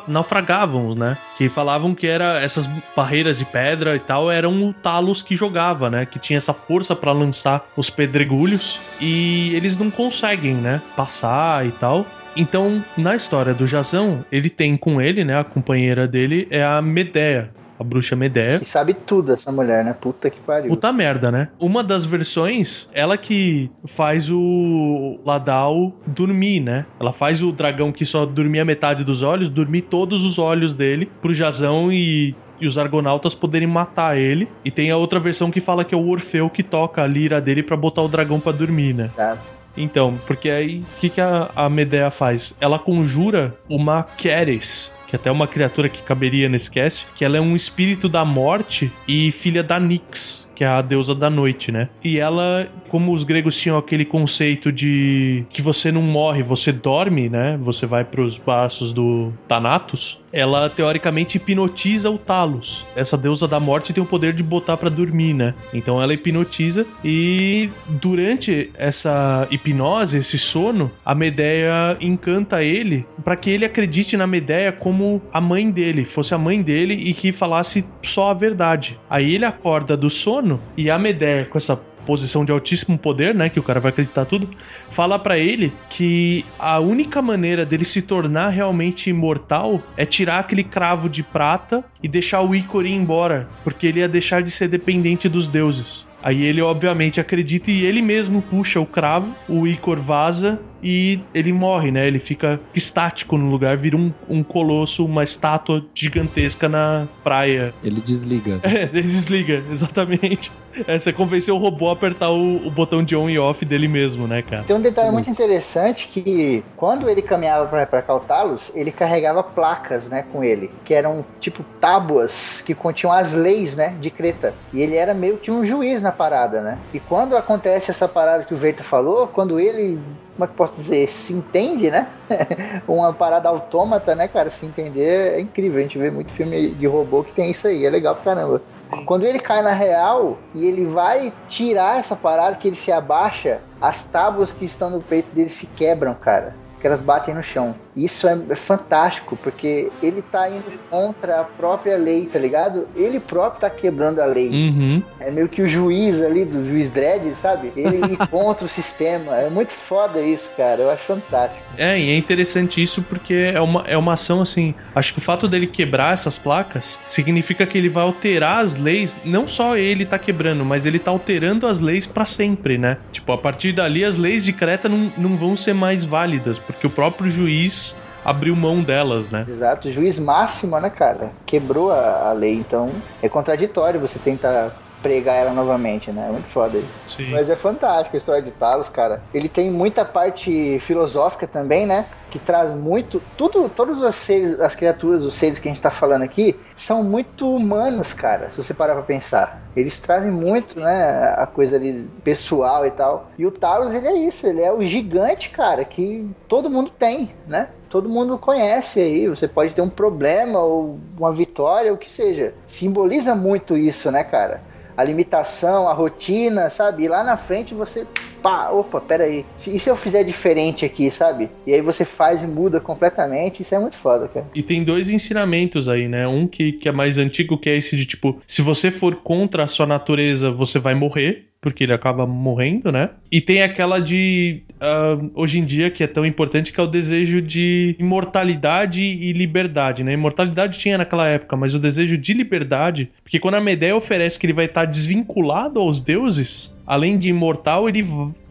naufragavam, 0.08 0.94
né? 0.96 1.18
Que 1.38 1.50
falavam 1.50 1.96
que 1.96 2.08
era 2.08 2.40
essas 2.40 2.68
barreiras 2.96 3.38
de 3.38 3.46
pedra 3.46 3.96
e 3.96 4.00
tal 4.00 4.32
eram 4.32 4.70
o 4.70 4.74
Talos 4.74 5.22
que 5.22 5.36
jogava, 5.36 5.90
né? 5.90 6.06
Que 6.06 6.20
tinha 6.20 6.38
essa 6.38 6.54
força 6.54 6.96
para 6.96 7.12
lançar 7.12 7.68
os 7.76 7.90
pedregulhos 7.90 8.80
e 9.00 9.54
eles 9.56 9.78
não 9.78 9.90
conseguem, 9.90 10.56
né? 10.56 10.82
Passar 10.96 11.66
e 11.66 11.72
tal. 11.72 12.06
Então, 12.36 12.84
na 12.96 13.16
história 13.16 13.54
do 13.54 13.66
Jazão, 13.66 14.24
ele 14.32 14.50
tem 14.50 14.78
com 14.78 15.02
ele, 15.02 15.24
né? 15.24 15.40
A 15.40 15.44
companheira 15.44 16.08
dele 16.08 16.48
é 16.52 16.64
a 16.64 16.80
Medea, 16.82 17.50
a 17.80 17.84
bruxa 17.84 18.16
Medea. 18.16 18.60
Que 18.60 18.66
sabe 18.66 18.94
tudo 18.94 19.34
essa 19.34 19.52
mulher, 19.52 19.84
né? 19.84 19.94
Puta 19.94 20.30
que 20.30 20.40
pariu. 20.40 20.70
Puta 20.70 20.92
merda, 20.92 21.32
né? 21.32 21.50
Uma 21.60 21.84
das 21.84 22.06
versões, 22.06 22.90
ela 22.94 23.18
que 23.18 23.72
faz 23.86 24.30
o 24.32 25.20
Ladal 25.26 25.94
dormir, 26.06 26.60
né? 26.60 26.86
Ela 27.00 27.14
faz 27.14 27.42
o 27.42 27.52
dragão 27.52 27.92
que 27.92 28.06
só 28.06 28.26
dormia 28.26 28.66
metade 28.66 29.04
dos 29.04 29.22
olhos, 29.24 29.50
dormir 29.50 29.82
todos 29.82 30.26
os 30.26 30.40
olhos 30.40 30.74
dele 30.74 31.10
pro 31.22 31.34
Jazão 31.34 31.92
e 31.92 32.36
e 32.60 32.66
os 32.66 32.76
argonautas 32.76 33.36
poderem 33.36 33.68
matar 33.68 34.18
ele. 34.18 34.48
E 34.66 34.72
tem 34.72 34.90
a 34.92 34.98
outra 34.98 35.20
versão 35.20 35.52
que 35.52 35.62
fala 35.62 35.86
que 35.86 35.94
é 35.94 35.98
o 35.98 36.08
Orfeu 36.08 36.50
que 36.50 36.64
toca 36.64 37.04
a 37.04 37.08
lira 37.08 37.40
dele 37.40 37.64
para 37.64 37.78
botar 37.78 38.02
o 38.02 38.08
dragão 38.08 38.40
para 38.40 38.52
dormir, 38.52 38.94
né? 38.94 39.12
Exato. 39.14 39.58
Então, 39.78 40.20
porque 40.26 40.50
aí 40.50 40.80
o 40.80 41.00
que, 41.00 41.10
que 41.10 41.22
a, 41.22 41.50
a 41.56 41.70
Medea 41.70 42.10
faz? 42.10 42.58
Ela 42.60 42.80
conjura 42.80 43.56
uma 43.70 44.04
Keres, 44.18 44.92
que 45.08 45.16
é 45.16 45.20
até 45.20 45.32
uma 45.32 45.48
criatura 45.48 45.90
que 45.90 46.02
caberia 46.04 46.50
nesse 46.50 46.70
cast, 46.70 47.08
que 47.16 47.24
ela 47.24 47.38
é 47.38 47.42
um 47.42 47.56
espírito 47.56 48.10
da 48.10 48.24
morte 48.26 48.92
e 49.08 49.32
filha 49.32 49.64
da 49.64 49.80
Nyx, 49.80 50.48
que 50.58 50.64
é 50.64 50.68
a 50.68 50.82
deusa 50.82 51.14
da 51.14 51.30
noite, 51.30 51.72
né? 51.72 51.88
E 52.04 52.18
ela, 52.18 52.68
como 52.90 53.14
os 53.14 53.24
gregos 53.24 53.56
tinham 53.56 53.78
aquele 53.78 54.04
conceito 54.04 54.72
de 54.72 55.46
que 55.52 55.62
você 55.62 55.92
não 55.92 56.02
morre, 56.02 56.42
você 56.42 56.72
dorme, 56.72 57.30
né? 57.30 57.60
Você 57.62 57.86
vai 57.86 58.04
para 58.04 58.22
os 58.22 58.40
braços 58.40 58.92
do 58.92 59.32
Thanatos. 59.48 60.20
Ela 60.34 60.68
teoricamente 60.68 61.38
hipnotiza 61.38 62.10
o 62.10 62.18
Talos. 62.18 62.84
Essa 62.96 63.16
deusa 63.16 63.48
da 63.48 63.60
morte 63.60 63.94
tem 63.94 64.04
o 64.04 64.06
poder 64.06 64.34
de 64.34 64.42
botar 64.42 64.78
para 64.78 64.90
dormir, 64.90 65.36
né? 65.36 65.54
Então 65.72 66.02
ela 66.02 66.12
hipnotiza 66.12 66.88
e 67.06 67.70
durante 67.88 68.72
essa 68.80 69.48
hipnose, 69.52 70.18
esse 70.18 70.40
sono, 70.40 70.92
a 71.06 71.14
Medeia 71.14 71.96
encanta 72.02 72.64
ele 72.64 73.06
para 73.24 73.36
que 73.36 73.52
ele 73.52 73.64
acredite 73.64 74.18
na 74.18 74.26
Medeia 74.26 74.72
como 74.72 74.97
a 75.34 75.42
mãe 75.42 75.70
dele, 75.70 76.06
fosse 76.06 76.34
a 76.34 76.38
mãe 76.38 76.62
dele 76.62 76.94
e 76.94 77.14
que 77.14 77.32
falasse 77.32 77.86
só 78.02 78.32
a 78.32 78.34
verdade. 78.34 79.00
Aí 79.10 79.36
ele 79.36 79.46
acorda 79.46 79.98
do 79.98 80.10
sono 80.10 80.60
e 80.76 80.90
a 80.90 80.98
Medea, 80.98 81.46
com 81.46 81.58
essa 81.58 81.82
posição 82.08 82.46
de 82.46 82.54
altíssimo 82.54 82.98
poder, 82.98 83.36
né, 83.36 83.50
que 83.50 83.60
o 83.60 83.64
cara 83.64 83.82
vai 83.82 83.90
acreditar 83.90 84.24
tudo, 84.24 84.50
fala 84.92 85.20
para 85.20 85.38
ele 85.38 85.74
que 85.90 86.46
a 86.58 86.80
única 86.80 87.22
maneira 87.22 87.66
dele 87.66 87.84
se 87.84 88.02
tornar 88.02 88.48
realmente 88.48 89.10
imortal 89.10 89.84
é 89.98 90.06
tirar 90.06 90.40
aquele 90.40 90.64
cravo 90.64 91.10
de 91.10 91.22
prata 91.22 91.84
e 92.02 92.08
deixar 92.08 92.42
o 92.42 92.56
ícone 92.56 92.92
ir 92.92 92.94
embora, 92.94 93.50
porque 93.62 93.88
ele 93.88 94.00
ia 94.00 94.08
deixar 94.08 94.42
de 94.42 94.50
ser 94.50 94.70
dependente 94.70 95.28
dos 95.28 95.48
deuses. 95.48 96.08
Aí 96.24 96.44
ele 96.44 96.62
obviamente 96.62 97.22
acredita 97.22 97.70
e 97.70 97.86
ele 97.86 98.02
mesmo 98.02 98.42
puxa 98.42 98.80
o 98.80 98.86
cravo, 98.86 99.34
o 99.48 99.68
Icor 99.68 100.00
vaza 100.00 100.60
e 100.82 101.20
ele 101.34 101.54
morre, 101.54 101.92
né? 101.92 102.08
Ele 102.08 102.20
fica 102.20 102.60
estático 102.74 103.38
no 103.38 103.50
lugar, 103.50 103.78
vira 103.78 103.96
um, 103.96 104.12
um 104.28 104.44
colosso, 104.44 105.06
uma 105.06 105.24
estátua 105.24 105.86
gigantesca 105.94 106.68
na 106.68 107.08
praia. 107.24 107.74
Ele 107.84 108.02
desliga. 108.02 108.60
É, 108.68 108.84
ele 108.84 109.02
desliga, 109.02 109.64
exatamente. 109.72 110.52
É, 110.86 111.00
você 111.00 111.14
convenceu 111.14 111.56
o 111.56 111.58
robô 111.58 111.90
a 111.90 111.96
apertar 111.98 112.30
o, 112.30 112.68
o, 112.68 112.72
botão 112.72 113.04
de 113.04 113.16
on 113.16 113.30
e 113.30 113.38
off 113.38 113.66
dele 113.66 113.88
mesmo, 113.88 114.28
né, 114.28 114.42
cara? 114.42 114.64
Tem 114.64 114.76
um 114.76 114.82
detalhe 114.82 115.10
Sim. 115.10 115.14
muito 115.14 115.30
interessante 115.30 116.08
que 116.08 116.64
quando 116.76 117.10
ele 117.10 117.22
caminhava 117.22 117.86
para 117.86 118.02
Cautalos, 118.02 118.72
ele 118.74 118.92
carregava 118.92 119.44
placas, 119.44 120.08
né, 120.08 120.26
com 120.32 120.44
ele, 120.44 120.72
que 120.86 120.94
eram 120.94 121.26
tipo 121.40 121.64
tábuas 121.80 122.62
que 122.62 122.74
continham 122.74 123.12
as 123.12 123.34
leis, 123.34 123.76
né, 123.76 123.96
de 124.00 124.10
Creta. 124.10 124.54
E 124.72 124.82
ele 124.82 124.96
era 124.96 125.14
meio 125.14 125.38
que 125.38 125.52
um 125.52 125.66
juiz 125.66 126.02
na 126.02 126.12
parada, 126.12 126.62
né? 126.62 126.78
E 126.94 127.00
quando 127.00 127.36
acontece 127.36 127.92
essa 127.92 128.08
parada 128.08 128.44
que 128.44 128.54
o 128.54 128.58
Verta 128.58 128.84
falou, 128.84 129.28
quando 129.28 129.60
ele 129.60 130.00
como 130.38 130.46
é 130.46 130.48
que 130.48 130.54
posso 130.54 130.76
dizer, 130.76 131.10
se 131.10 131.34
entende, 131.34 131.90
né? 131.90 132.08
Uma 132.88 133.12
parada 133.12 133.50
autômata, 133.50 134.16
né, 134.16 134.28
cara? 134.28 134.50
Se 134.50 134.66
entender 134.66 135.34
é 135.34 135.42
incrível. 135.42 135.80
A 135.80 135.82
gente 135.82 135.98
vê 135.98 136.12
muito 136.12 136.32
filme 136.32 136.70
de 136.70 136.88
robô 136.88 137.24
que 137.24 137.34
tem 137.34 137.52
isso 137.52 137.68
aí, 137.68 137.86
é 137.86 137.90
legal 137.90 138.16
pra 138.16 138.36
caramba. 138.36 138.62
Sim. 138.82 139.04
Quando 139.06 139.26
ele 139.26 139.40
cai 139.40 139.62
na 139.62 139.74
real 139.74 140.38
e 140.54 140.66
ele 140.66 140.86
vai 140.86 141.34
tirar 141.50 142.00
essa 142.00 142.16
parada 142.16 142.56
que 142.56 142.68
ele 142.68 142.78
se 142.78 142.92
abaixa, 142.92 143.60
as 143.82 144.04
tábuas 144.04 144.54
que 144.54 144.66
estão 144.66 144.90
no 144.90 145.02
peito 145.02 145.34
dele 145.34 145.50
se 145.50 145.66
quebram, 145.66 146.14
cara 146.14 146.56
que 146.80 146.88
elas 146.88 147.02
batem 147.02 147.34
no 147.34 147.44
chão. 147.44 147.76
Isso 147.98 148.28
é, 148.28 148.38
é, 148.52 148.56
fantástico, 148.56 149.36
porque 149.42 149.90
ele 150.04 150.22
tá 150.22 150.48
indo 150.48 150.72
contra 150.88 151.42
a 151.42 151.44
própria 151.44 151.98
lei, 151.98 152.28
tá 152.32 152.38
ligado? 152.38 152.88
Ele 152.96 153.20
próprio 153.20 153.62
tá 153.62 153.70
quebrando 153.72 154.20
a 154.20 154.26
lei. 154.26 154.50
Uhum. 154.50 155.02
É 155.20 155.32
meio 155.32 155.50
que 155.50 155.64
o 155.64 155.68
juiz 155.68 156.22
ali, 156.22 156.46
do 156.46 156.64
juiz 156.70 156.92
Dredd, 156.92 157.34
sabe? 157.34 157.74
Ele 157.76 158.16
contra 158.30 158.66
o 158.66 158.70
sistema. 158.70 159.36
É 159.38 159.50
muito 159.50 159.72
foda 159.72 160.22
isso, 160.22 160.48
cara. 160.56 160.82
Eu 160.82 160.92
acho 160.92 161.04
fantástico. 161.04 161.60
É, 161.76 162.00
e 162.00 162.12
é 162.12 162.16
interessante 162.16 162.82
isso 162.82 163.02
porque 163.02 163.52
é 163.54 163.60
uma, 163.60 163.84
é 163.88 163.98
uma 163.98 164.14
ação 164.14 164.42
assim. 164.42 164.76
Acho 164.94 165.14
que 165.14 165.20
o 165.20 165.22
fato 165.22 165.48
dele 165.48 165.66
quebrar 165.66 166.14
essas 166.14 166.38
placas 166.38 167.00
significa 167.08 167.66
que 167.66 167.80
ele 167.80 167.90
vai 167.90 168.04
alterar 168.04 168.64
as 168.64 168.76
leis. 168.76 169.18
Não 169.26 169.48
só 169.48 169.76
ele 169.76 170.06
tá 170.06 170.20
quebrando, 170.20 170.64
mas 170.64 170.86
ele 170.86 171.00
tá 171.00 171.10
alterando 171.10 171.66
as 171.66 171.82
leis 171.82 172.06
para 172.06 172.26
sempre, 172.26 172.78
né? 172.78 172.98
Tipo, 173.12 173.32
a 173.32 173.38
partir 173.40 173.74
dali 173.74 174.06
as 174.06 174.18
leis 174.18 174.46
de 174.46 174.54
Creta 174.54 174.88
não, 174.88 175.12
não 175.18 175.36
vão 175.36 175.58
ser 175.58 175.74
mais 175.74 176.06
válidas, 176.06 176.60
porque 176.60 176.86
o 176.86 176.90
próprio 176.90 177.32
juiz 177.32 177.87
abriu 178.28 178.54
mão 178.58 178.84
delas, 178.84 179.30
né? 179.30 179.46
Exato, 179.48 179.90
juiz 179.90 180.20
máximo, 180.20 180.78
né, 180.82 180.90
cara? 180.90 181.32
Quebrou 181.46 181.92
a, 181.92 182.30
a 182.30 182.34
lei, 182.34 182.56
então 182.56 182.92
é 183.24 183.30
contraditório 183.30 184.02
você 184.02 184.20
tentar 184.20 184.76
pregar 185.02 185.38
ela 185.38 185.54
novamente, 185.54 186.12
né? 186.12 186.26
É 186.28 186.32
muito 186.32 186.48
foda. 186.50 186.82
Sim. 187.06 187.32
Mas 187.32 187.50
é 187.50 187.56
fantástico 187.56 188.16
a 188.16 188.20
história 188.20 188.42
de 188.42 188.52
Talos, 188.52 188.90
cara. 188.90 189.22
Ele 189.34 189.48
tem 189.48 189.72
muita 189.72 190.04
parte 190.04 190.80
filosófica 190.82 191.48
também, 191.48 191.86
né? 191.86 192.06
Que 192.30 192.40
traz 192.40 192.72
muito. 192.72 193.22
Tudo, 193.38 193.70
todos 193.70 194.02
os 194.02 194.16
seres, 194.16 194.60
as 194.60 194.76
criaturas, 194.76 195.24
os 195.24 195.36
seres 195.36 195.60
que 195.60 195.70
a 195.70 195.72
gente 195.72 195.82
tá 195.82 195.92
falando 195.92 196.24
aqui, 196.24 196.60
são 196.76 197.04
muito 197.04 197.56
humanos, 197.56 198.14
cara. 198.14 198.50
Se 198.50 198.58
você 198.58 198.74
parar 198.74 198.96
pra 198.96 199.04
pensar. 199.04 199.62
Eles 199.76 200.00
trazem 200.02 200.32
muito, 200.32 200.80
né? 200.80 201.36
A 201.38 201.46
coisa 201.46 201.76
ali 201.78 202.10
pessoal 202.24 202.86
e 202.86 202.92
tal. 202.92 203.30
E 203.38 203.46
o 203.46 203.52
Talos, 203.52 203.94
ele 203.94 204.08
é 204.08 204.18
isso. 204.18 204.46
Ele 204.46 204.62
é 204.62 204.74
o 204.74 204.84
gigante, 204.84 205.50
cara, 205.52 205.86
que 205.86 206.28
todo 206.48 206.70
mundo 206.70 206.90
tem, 206.90 207.34
né? 207.46 207.70
Todo 207.90 208.10
mundo 208.10 208.38
conhece 208.38 209.00
aí. 209.00 209.28
Você 209.28 209.48
pode 209.48 209.74
ter 209.74 209.82
um 209.82 209.90
problema 209.90 210.60
ou 210.60 211.00
uma 211.18 211.32
vitória, 211.32 211.94
o 211.94 211.98
que 211.98 212.12
seja. 212.12 212.54
Simboliza 212.68 213.36
muito 213.36 213.78
isso, 213.78 214.12
né, 214.12 214.24
cara? 214.24 214.62
a 214.98 215.04
limitação, 215.04 215.88
a 215.88 215.94
rotina, 215.94 216.72
sabe? 216.72 217.04
E 217.04 217.08
lá 217.08 217.24
na 217.24 217.38
frente 217.38 217.76
você, 217.76 218.08
pá, 218.42 218.72
opa, 218.72 219.00
peraí. 219.00 219.46
E 219.68 219.78
se 219.78 219.88
eu 219.88 219.96
fizer 219.96 220.24
diferente 220.24 220.84
aqui, 220.84 221.12
sabe? 221.12 221.52
E 221.68 221.74
aí 221.74 221.82
você 221.82 222.04
faz 222.04 222.42
e 222.42 222.48
muda 222.48 222.82
completamente, 222.82 223.62
isso 223.62 223.76
é 223.76 223.80
muito 223.80 223.96
foda, 223.96 224.28
cara. 224.28 224.48
E 224.56 224.64
tem 224.64 224.84
dois 224.84 225.12
ensinamentos 225.12 225.88
aí, 225.88 226.08
né? 226.08 226.28
Um 226.28 226.48
que, 226.48 226.72
que 226.72 226.90
é 226.90 226.92
mais 226.92 227.20
antigo, 227.20 227.60
que 227.60 227.70
é 227.70 227.78
esse 227.78 227.96
de 227.96 228.08
tipo, 228.08 228.42
se 228.48 228.64
você 228.64 228.90
for 228.90 229.18
contra 229.18 229.64
a 229.64 229.68
sua 229.68 229.86
natureza, 229.86 230.50
você 230.50 230.80
vai 230.80 230.96
morrer 230.96 231.46
porque 231.68 231.84
ele 231.84 231.94
acaba 231.94 232.26
morrendo, 232.26 232.92
né? 232.92 233.10
E 233.30 233.42
tem 233.42 233.62
aquela 233.62 234.00
de 234.00 234.64
uh, 234.76 235.30
hoje 235.36 235.60
em 235.60 235.66
dia 235.66 235.92
que 235.92 236.02
é 236.02 236.08
tão 236.08 236.26
importante 236.26 236.72
que 236.72 236.80
é 236.80 236.84
o 236.84 236.88
desejo 236.88 237.42
de 237.42 237.94
imortalidade 238.00 239.02
e 239.02 239.34
liberdade, 239.34 240.02
né? 240.02 240.14
Imortalidade 240.14 240.78
tinha 240.78 240.98
naquela 240.98 241.28
época, 241.28 241.58
mas 241.58 241.76
o 241.76 241.80
desejo 241.80 242.18
de 242.18 242.34
liberdade, 242.34 243.12
porque 243.22 243.38
quando 243.38 243.56
a 243.56 243.62
Medeia 243.62 243.96
oferece 243.96 244.40
que 244.40 244.46
ele 244.46 244.54
vai 244.54 244.66
estar 244.66 244.86
desvinculado 244.86 245.80
aos 245.82 246.00
deuses, 246.00 246.74
além 246.86 247.18
de 247.18 247.28
imortal, 247.28 247.90
ele 247.90 248.06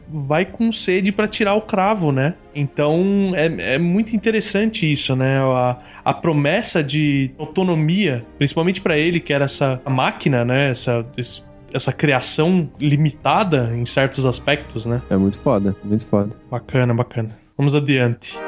vai 0.08 0.44
com 0.44 0.70
sede 0.70 1.10
para 1.10 1.26
tirar 1.26 1.54
o 1.54 1.62
cravo, 1.62 2.12
né? 2.12 2.34
Então 2.54 3.32
é, 3.34 3.74
é 3.74 3.78
muito 3.78 4.14
interessante 4.14 4.90
isso, 4.90 5.16
né? 5.16 5.38
A, 5.38 5.78
a 6.04 6.12
promessa 6.12 6.84
de 6.84 7.30
autonomia, 7.38 8.24
principalmente 8.36 8.80
para 8.80 8.98
ele 8.98 9.20
que 9.20 9.32
era 9.32 9.46
essa 9.46 9.80
máquina, 9.88 10.44
né? 10.44 10.70
Essa, 10.70 11.04
esse 11.16 11.42
essa 11.76 11.92
criação 11.92 12.68
limitada 12.80 13.70
em 13.74 13.84
certos 13.86 14.26
aspectos, 14.26 14.86
né? 14.86 15.02
É 15.10 15.16
muito 15.16 15.38
foda, 15.38 15.76
muito 15.84 16.06
foda. 16.06 16.34
Bacana, 16.50 16.94
bacana. 16.94 17.36
Vamos 17.56 17.74
adiante. 17.74 18.38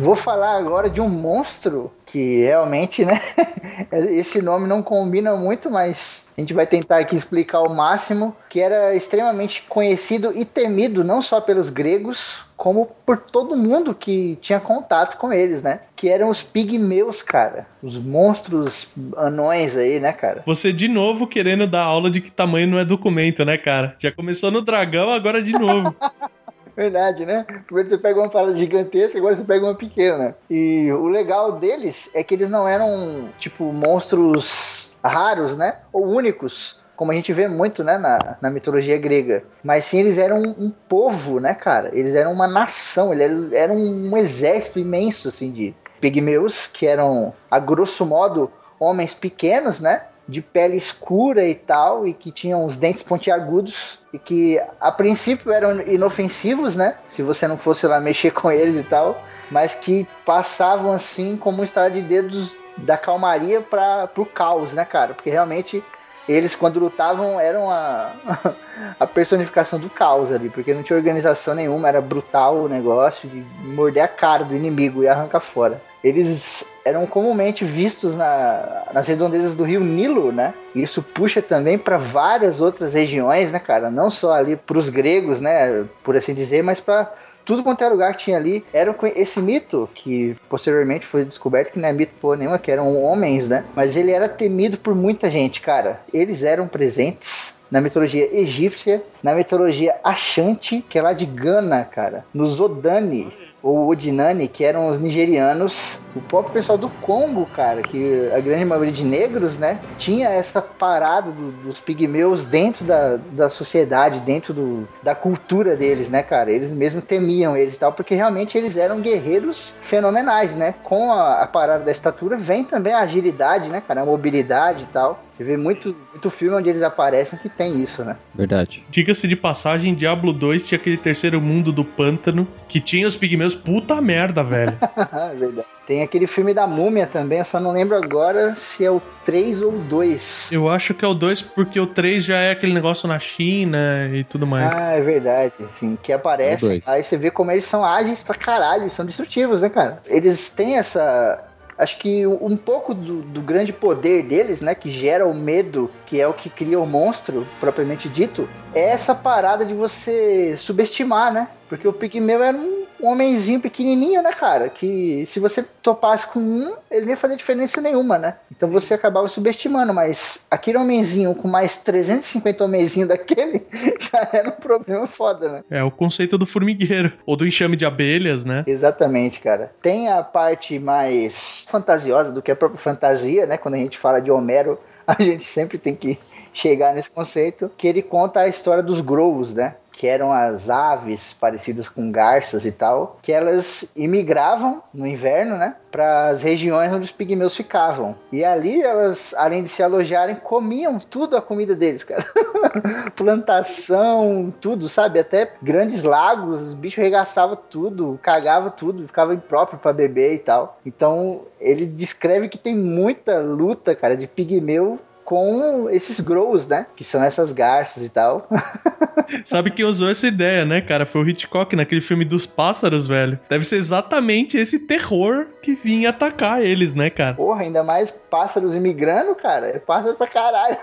Vou 0.00 0.16
falar 0.16 0.56
agora 0.56 0.88
de 0.88 1.00
um 1.00 1.08
monstro 1.08 1.92
que 2.06 2.40
realmente, 2.40 3.04
né? 3.04 3.20
Esse 4.10 4.40
nome 4.40 4.66
não 4.66 4.82
combina 4.82 5.36
muito, 5.36 5.70
mas 5.70 6.26
a 6.36 6.40
gente 6.40 6.54
vai 6.54 6.66
tentar 6.66 6.98
aqui 6.98 7.14
explicar 7.14 7.60
o 7.60 7.74
máximo, 7.74 8.34
que 8.48 8.60
era 8.60 8.94
extremamente 8.94 9.62
conhecido 9.68 10.32
e 10.34 10.44
temido 10.44 11.04
não 11.04 11.20
só 11.20 11.40
pelos 11.40 11.68
gregos, 11.68 12.40
como 12.56 12.88
por 13.04 13.18
todo 13.18 13.56
mundo 13.56 13.94
que 13.94 14.38
tinha 14.40 14.58
contato 14.58 15.18
com 15.18 15.32
eles, 15.32 15.62
né? 15.62 15.80
Que 15.94 16.08
eram 16.08 16.30
os 16.30 16.42
pigmeus, 16.42 17.22
cara. 17.22 17.66
Os 17.82 17.96
monstros 17.96 18.88
anões 19.16 19.76
aí, 19.76 20.00
né, 20.00 20.12
cara? 20.12 20.42
Você 20.46 20.72
de 20.72 20.88
novo 20.88 21.26
querendo 21.26 21.66
dar 21.66 21.82
aula 21.82 22.10
de 22.10 22.20
que 22.20 22.32
tamanho 22.32 22.66
não 22.66 22.78
é 22.78 22.84
documento, 22.84 23.44
né, 23.44 23.58
cara? 23.58 23.96
Já 23.98 24.10
começou 24.10 24.50
no 24.50 24.62
dragão, 24.62 25.10
agora 25.10 25.42
de 25.42 25.52
novo. 25.52 25.94
Verdade, 26.76 27.26
né? 27.26 27.44
Primeiro 27.66 27.90
você 27.90 27.98
pega 27.98 28.20
uma 28.20 28.30
parada 28.30 28.54
gigantesca, 28.54 29.18
agora 29.18 29.36
você 29.36 29.44
pega 29.44 29.64
uma 29.64 29.74
pequena. 29.74 30.34
E 30.48 30.90
o 30.92 31.08
legal 31.08 31.52
deles 31.52 32.10
é 32.14 32.22
que 32.22 32.34
eles 32.34 32.48
não 32.48 32.66
eram, 32.66 33.30
tipo, 33.38 33.64
monstros 33.72 34.90
raros, 35.02 35.56
né? 35.56 35.78
Ou 35.92 36.06
únicos, 36.06 36.78
como 36.96 37.12
a 37.12 37.14
gente 37.14 37.32
vê 37.32 37.48
muito, 37.48 37.82
né, 37.82 37.96
na, 37.96 38.36
na 38.40 38.50
mitologia 38.50 38.98
grega. 38.98 39.44
Mas 39.64 39.86
sim, 39.86 40.00
eles 40.00 40.18
eram 40.18 40.42
um, 40.42 40.66
um 40.66 40.70
povo, 40.70 41.40
né, 41.40 41.54
cara? 41.54 41.90
Eles 41.94 42.14
eram 42.14 42.32
uma 42.32 42.46
nação, 42.46 43.12
eles 43.12 43.52
eram 43.52 43.74
um 43.74 44.16
exército 44.16 44.78
imenso, 44.78 45.28
assim, 45.28 45.50
de 45.50 45.74
pigmeus, 46.00 46.66
que 46.66 46.86
eram, 46.86 47.32
a 47.50 47.58
grosso 47.58 48.04
modo, 48.04 48.50
homens 48.78 49.14
pequenos, 49.14 49.80
né? 49.80 50.02
De 50.30 50.40
pele 50.40 50.76
escura 50.76 51.46
e 51.46 51.54
tal, 51.54 52.06
e 52.06 52.14
que 52.14 52.30
tinham 52.30 52.64
os 52.64 52.76
dentes 52.76 53.02
pontiagudos, 53.02 53.98
e 54.12 54.18
que 54.18 54.60
a 54.80 54.92
princípio 54.92 55.52
eram 55.52 55.80
inofensivos, 55.82 56.76
né? 56.76 56.96
Se 57.10 57.22
você 57.22 57.48
não 57.48 57.58
fosse 57.58 57.86
lá 57.86 58.00
mexer 58.00 58.30
com 58.30 58.50
eles 58.50 58.76
e 58.76 58.82
tal, 58.82 59.22
mas 59.50 59.74
que 59.74 60.06
passavam 60.24 60.92
assim 60.92 61.36
como 61.36 61.60
um 61.60 61.64
estado 61.64 61.94
de 61.94 62.02
dedos 62.02 62.54
da 62.76 62.96
calmaria 62.96 63.60
para 63.60 64.08
o 64.16 64.24
caos, 64.24 64.72
né, 64.72 64.84
cara? 64.84 65.14
Porque 65.14 65.30
realmente 65.30 65.82
eles 66.28 66.54
quando 66.54 66.78
lutavam 66.78 67.40
eram 67.40 67.70
a, 67.70 68.12
a 69.00 69.06
personificação 69.06 69.78
do 69.78 69.90
caos 69.90 70.32
ali, 70.32 70.48
porque 70.48 70.72
não 70.72 70.82
tinha 70.82 70.96
organização 70.96 71.54
nenhuma, 71.54 71.88
era 71.88 72.00
brutal 72.00 72.56
o 72.56 72.68
negócio 72.68 73.28
de 73.28 73.44
morder 73.64 74.04
a 74.04 74.08
cara 74.08 74.44
do 74.44 74.54
inimigo 74.54 75.02
e 75.02 75.08
arrancar 75.08 75.40
fora. 75.40 75.80
Eles 76.02 76.64
eram 76.84 77.06
comumente 77.06 77.64
vistos 77.64 78.14
na, 78.14 78.84
nas 78.92 79.06
redondezas 79.06 79.54
do 79.54 79.64
rio 79.64 79.80
Nilo, 79.80 80.32
né? 80.32 80.54
Isso 80.74 81.02
puxa 81.02 81.42
também 81.42 81.78
para 81.78 81.96
várias 81.96 82.60
outras 82.60 82.92
regiões, 82.92 83.52
né, 83.52 83.58
cara? 83.58 83.90
Não 83.90 84.10
só 84.10 84.32
ali 84.32 84.56
para 84.56 84.78
os 84.78 84.88
gregos, 84.88 85.40
né, 85.40 85.84
por 86.02 86.16
assim 86.16 86.34
dizer, 86.34 86.62
mas 86.62 86.80
para 86.80 87.12
tudo 87.44 87.62
quanto 87.62 87.82
era 87.82 87.92
lugar 87.92 88.14
que 88.14 88.24
tinha 88.24 88.36
ali 88.36 88.64
era 88.72 88.94
esse 89.16 89.40
mito 89.40 89.88
que 89.94 90.36
posteriormente 90.48 91.06
foi 91.06 91.24
descoberto 91.24 91.72
que 91.72 91.78
não 91.78 91.88
é 91.88 91.92
mito 91.92 92.12
por 92.20 92.36
nenhuma, 92.36 92.58
que 92.58 92.70
eram 92.70 92.96
homens, 93.02 93.48
né? 93.48 93.64
Mas 93.74 93.96
ele 93.96 94.12
era 94.12 94.28
temido 94.28 94.78
por 94.78 94.94
muita 94.94 95.30
gente, 95.30 95.60
cara. 95.60 96.00
Eles 96.12 96.42
eram 96.42 96.68
presentes 96.68 97.54
na 97.70 97.80
mitologia 97.80 98.28
egípcia, 98.36 99.02
na 99.22 99.34
mitologia 99.34 99.96
Ashanti, 100.02 100.84
que 100.88 100.98
é 100.98 101.02
lá 101.02 101.12
de 101.12 101.24
Gana, 101.24 101.84
cara, 101.84 102.24
nos 102.34 102.58
Odani, 102.58 103.32
ou 103.62 103.88
Odinani, 103.88 104.48
que 104.48 104.64
eram 104.64 104.88
os 104.90 104.98
nigerianos, 104.98 106.00
o 106.14 106.20
próprio 106.20 106.54
pessoal 106.54 106.78
do 106.78 106.88
Congo, 106.88 107.46
cara, 107.54 107.82
que 107.82 108.30
a 108.34 108.40
grande 108.40 108.64
maioria 108.64 108.92
de 108.92 109.04
negros, 109.04 109.56
né, 109.58 109.78
tinha 109.98 110.28
essa 110.28 110.60
parada 110.60 111.30
do, 111.30 111.52
dos 111.52 111.78
pigmeus 111.78 112.44
dentro 112.44 112.84
da, 112.84 113.16
da 113.16 113.48
sociedade, 113.48 114.20
dentro 114.20 114.52
do, 114.52 114.88
da 115.02 115.14
cultura 115.14 115.76
deles, 115.76 116.10
né, 116.10 116.22
cara? 116.22 116.50
Eles 116.50 116.70
mesmo 116.70 117.00
temiam 117.00 117.56
eles 117.56 117.76
e 117.76 117.78
tal, 117.78 117.92
porque 117.92 118.14
realmente 118.14 118.56
eles 118.56 118.76
eram 118.76 119.00
guerreiros 119.00 119.72
fenomenais, 119.82 120.54
né? 120.56 120.74
Com 120.82 121.12
a, 121.12 121.42
a 121.42 121.46
parada 121.46 121.84
da 121.84 121.92
estatura 121.92 122.36
vem 122.36 122.64
também 122.64 122.92
a 122.92 123.00
agilidade, 123.00 123.68
né, 123.68 123.82
cara? 123.86 124.02
A 124.02 124.06
mobilidade 124.06 124.84
e 124.84 124.86
tal. 124.86 125.22
Você 125.40 125.44
vê 125.44 125.56
muito, 125.56 125.96
muito 126.10 126.28
filme 126.28 126.54
onde 126.54 126.68
eles 126.68 126.82
aparecem 126.82 127.38
que 127.38 127.48
tem 127.48 127.82
isso, 127.82 128.04
né? 128.04 128.14
Verdade. 128.34 128.84
Diga-se 128.90 129.26
de 129.26 129.34
passagem, 129.34 129.94
Diablo 129.94 130.34
2 130.34 130.68
tinha 130.68 130.78
aquele 130.78 130.98
terceiro 130.98 131.40
mundo 131.40 131.72
do 131.72 131.82
pântano 131.82 132.46
que 132.68 132.78
tinha 132.78 133.08
os 133.08 133.16
pigmeus. 133.16 133.54
Puta 133.54 134.02
merda, 134.02 134.44
velho. 134.44 134.76
Verdade. 135.38 135.66
Tem 135.86 136.02
aquele 136.02 136.26
filme 136.26 136.52
da 136.52 136.66
múmia 136.66 137.06
também, 137.06 137.38
eu 137.38 137.44
só 137.46 137.58
não 137.58 137.72
lembro 137.72 137.96
agora 137.96 138.54
se 138.54 138.84
é 138.84 138.90
o 138.90 139.00
3 139.24 139.62
ou 139.62 139.72
o 139.72 139.78
2. 139.78 140.48
Eu 140.52 140.68
acho 140.68 140.92
que 140.92 141.06
é 141.06 141.08
o 141.08 141.14
2 141.14 141.40
porque 141.40 141.80
o 141.80 141.86
3 141.86 142.22
já 142.22 142.36
é 142.36 142.50
aquele 142.50 142.74
negócio 142.74 143.08
na 143.08 143.18
China 143.18 144.10
e 144.12 144.22
tudo 144.24 144.46
mais. 144.46 144.72
Ah, 144.74 144.92
é 144.92 145.00
verdade. 145.00 145.54
Enfim, 145.58 145.98
que 146.00 146.12
aparece. 146.12 146.82
É 146.86 146.90
aí 146.90 147.02
você 147.02 147.16
vê 147.16 147.30
como 147.30 147.50
eles 147.50 147.64
são 147.64 147.82
ágeis 147.82 148.22
pra 148.22 148.34
caralho, 148.36 148.90
são 148.90 149.06
destrutivos, 149.06 149.62
né, 149.62 149.70
cara? 149.70 150.02
Eles 150.06 150.50
têm 150.50 150.76
essa 150.76 151.49
acho 151.80 151.96
que 151.96 152.26
um 152.26 152.58
pouco 152.58 152.92
do, 152.92 153.22
do, 153.22 153.40
grande 153.40 153.72
poder 153.72 154.22
deles, 154.22 154.60
né, 154.60 154.74
que 154.74 154.90
gera 154.90 155.26
o 155.26 155.34
medo, 155.34 155.90
que 156.04 156.20
é 156.20 156.28
o 156.28 156.34
que 156.34 156.50
cria 156.50 156.78
o 156.78 156.86
monstro, 156.86 157.46
propriamente 157.58 158.06
dito, 158.06 158.46
é 158.74 158.90
essa 158.90 159.14
parada 159.14 159.64
de 159.64 159.74
você 159.74 160.56
subestimar, 160.56 161.32
né? 161.32 161.48
Porque 161.68 161.86
o 161.86 161.92
Pigmeu 161.92 162.42
era 162.42 162.56
um 162.56 162.86
homenzinho 163.00 163.60
pequenininho, 163.60 164.22
né, 164.22 164.32
cara? 164.32 164.68
Que 164.68 165.24
se 165.30 165.38
você 165.38 165.64
topasse 165.82 166.26
com 166.26 166.40
um, 166.40 166.76
ele 166.90 167.02
nem 167.02 167.10
ia 167.10 167.16
fazer 167.16 167.36
diferença 167.36 167.80
nenhuma, 167.80 168.18
né? 168.18 168.36
Então 168.50 168.68
você 168.68 168.94
acabava 168.94 169.28
subestimando, 169.28 169.94
mas 169.94 170.44
aquele 170.50 170.78
homenzinho 170.78 171.34
com 171.34 171.48
mais 171.48 171.76
350 171.76 172.64
homenzinho 172.64 173.06
daquele 173.06 173.64
já 174.00 174.28
era 174.32 174.48
um 174.48 174.60
problema 174.60 175.06
foda, 175.06 175.48
né? 175.48 175.64
É 175.70 175.82
o 175.82 175.90
conceito 175.90 176.36
do 176.36 176.44
formigueiro, 176.44 177.12
ou 177.24 177.36
do 177.36 177.46
enxame 177.46 177.76
de 177.76 177.86
abelhas, 177.86 178.44
né? 178.44 178.64
Exatamente, 178.66 179.40
cara. 179.40 179.72
Tem 179.80 180.08
a 180.08 180.22
parte 180.22 180.78
mais 180.78 181.66
fantasiosa 181.70 182.32
do 182.32 182.42
que 182.42 182.50
a 182.50 182.56
própria 182.56 182.80
fantasia, 182.80 183.46
né? 183.46 183.56
Quando 183.56 183.74
a 183.74 183.78
gente 183.78 183.96
fala 183.96 184.20
de 184.20 184.30
Homero, 184.30 184.78
a 185.06 185.22
gente 185.22 185.44
sempre 185.44 185.78
tem 185.78 185.94
que 185.94 186.18
chegar 186.52 186.94
nesse 186.94 187.10
conceito, 187.10 187.70
que 187.76 187.86
ele 187.86 188.02
conta 188.02 188.40
a 188.40 188.48
história 188.48 188.82
dos 188.82 189.00
Growls, 189.00 189.54
né? 189.54 189.74
que 190.00 190.06
eram 190.06 190.32
as 190.32 190.70
aves 190.70 191.34
parecidas 191.34 191.86
com 191.86 192.10
garças 192.10 192.64
e 192.64 192.72
tal, 192.72 193.18
que 193.20 193.30
elas 193.30 193.84
imigravam 193.94 194.82
no 194.94 195.06
inverno, 195.06 195.58
né, 195.58 195.76
para 195.90 196.28
as 196.28 196.42
regiões 196.42 196.90
onde 196.90 197.04
os 197.04 197.12
pigmeus 197.12 197.54
ficavam. 197.54 198.16
E 198.32 198.42
ali 198.42 198.80
elas, 198.80 199.34
além 199.36 199.62
de 199.62 199.68
se 199.68 199.82
alojarem, 199.82 200.36
comiam 200.36 200.98
tudo 200.98 201.36
a 201.36 201.42
comida 201.42 201.74
deles, 201.74 202.02
cara. 202.02 202.24
Plantação, 203.14 204.50
tudo, 204.58 204.88
sabe? 204.88 205.18
Até 205.18 205.52
grandes 205.60 206.02
lagos, 206.02 206.62
os 206.62 206.72
bichos 206.72 207.04
regaçavam 207.04 207.58
tudo, 207.68 208.18
cagavam 208.22 208.70
tudo, 208.70 209.06
ficava 209.06 209.34
impróprio 209.34 209.78
para 209.78 209.92
beber 209.92 210.32
e 210.32 210.38
tal. 210.38 210.80
Então, 210.86 211.42
ele 211.60 211.84
descreve 211.84 212.48
que 212.48 212.56
tem 212.56 212.74
muita 212.74 213.38
luta, 213.38 213.94
cara, 213.94 214.16
de 214.16 214.26
pigmeu 214.26 214.98
com 215.30 215.88
esses 215.88 216.18
grows, 216.18 216.66
né? 216.66 216.88
Que 216.96 217.04
são 217.04 217.22
essas 217.22 217.52
garças 217.52 218.02
e 218.02 218.08
tal. 218.08 218.48
Sabe 219.44 219.70
quem 219.70 219.84
usou 219.84 220.10
essa 220.10 220.26
ideia, 220.26 220.64
né, 220.64 220.80
cara? 220.80 221.06
Foi 221.06 221.22
o 221.22 221.28
Hitchcock 221.28 221.76
naquele 221.76 222.00
filme 222.00 222.24
dos 222.24 222.46
pássaros, 222.46 223.06
velho. 223.06 223.38
Deve 223.48 223.64
ser 223.64 223.76
exatamente 223.76 224.58
esse 224.58 224.80
terror 224.80 225.46
que 225.62 225.76
vinha 225.76 226.10
atacar 226.10 226.60
eles, 226.60 226.94
né, 226.94 227.10
cara? 227.10 227.36
Porra, 227.36 227.62
ainda 227.62 227.84
mais 227.84 228.10
pássaros 228.28 228.74
imigrando, 228.74 229.36
cara. 229.36 229.68
É 229.68 229.78
pássaro 229.78 230.16
pra 230.16 230.26
caralho. 230.26 230.76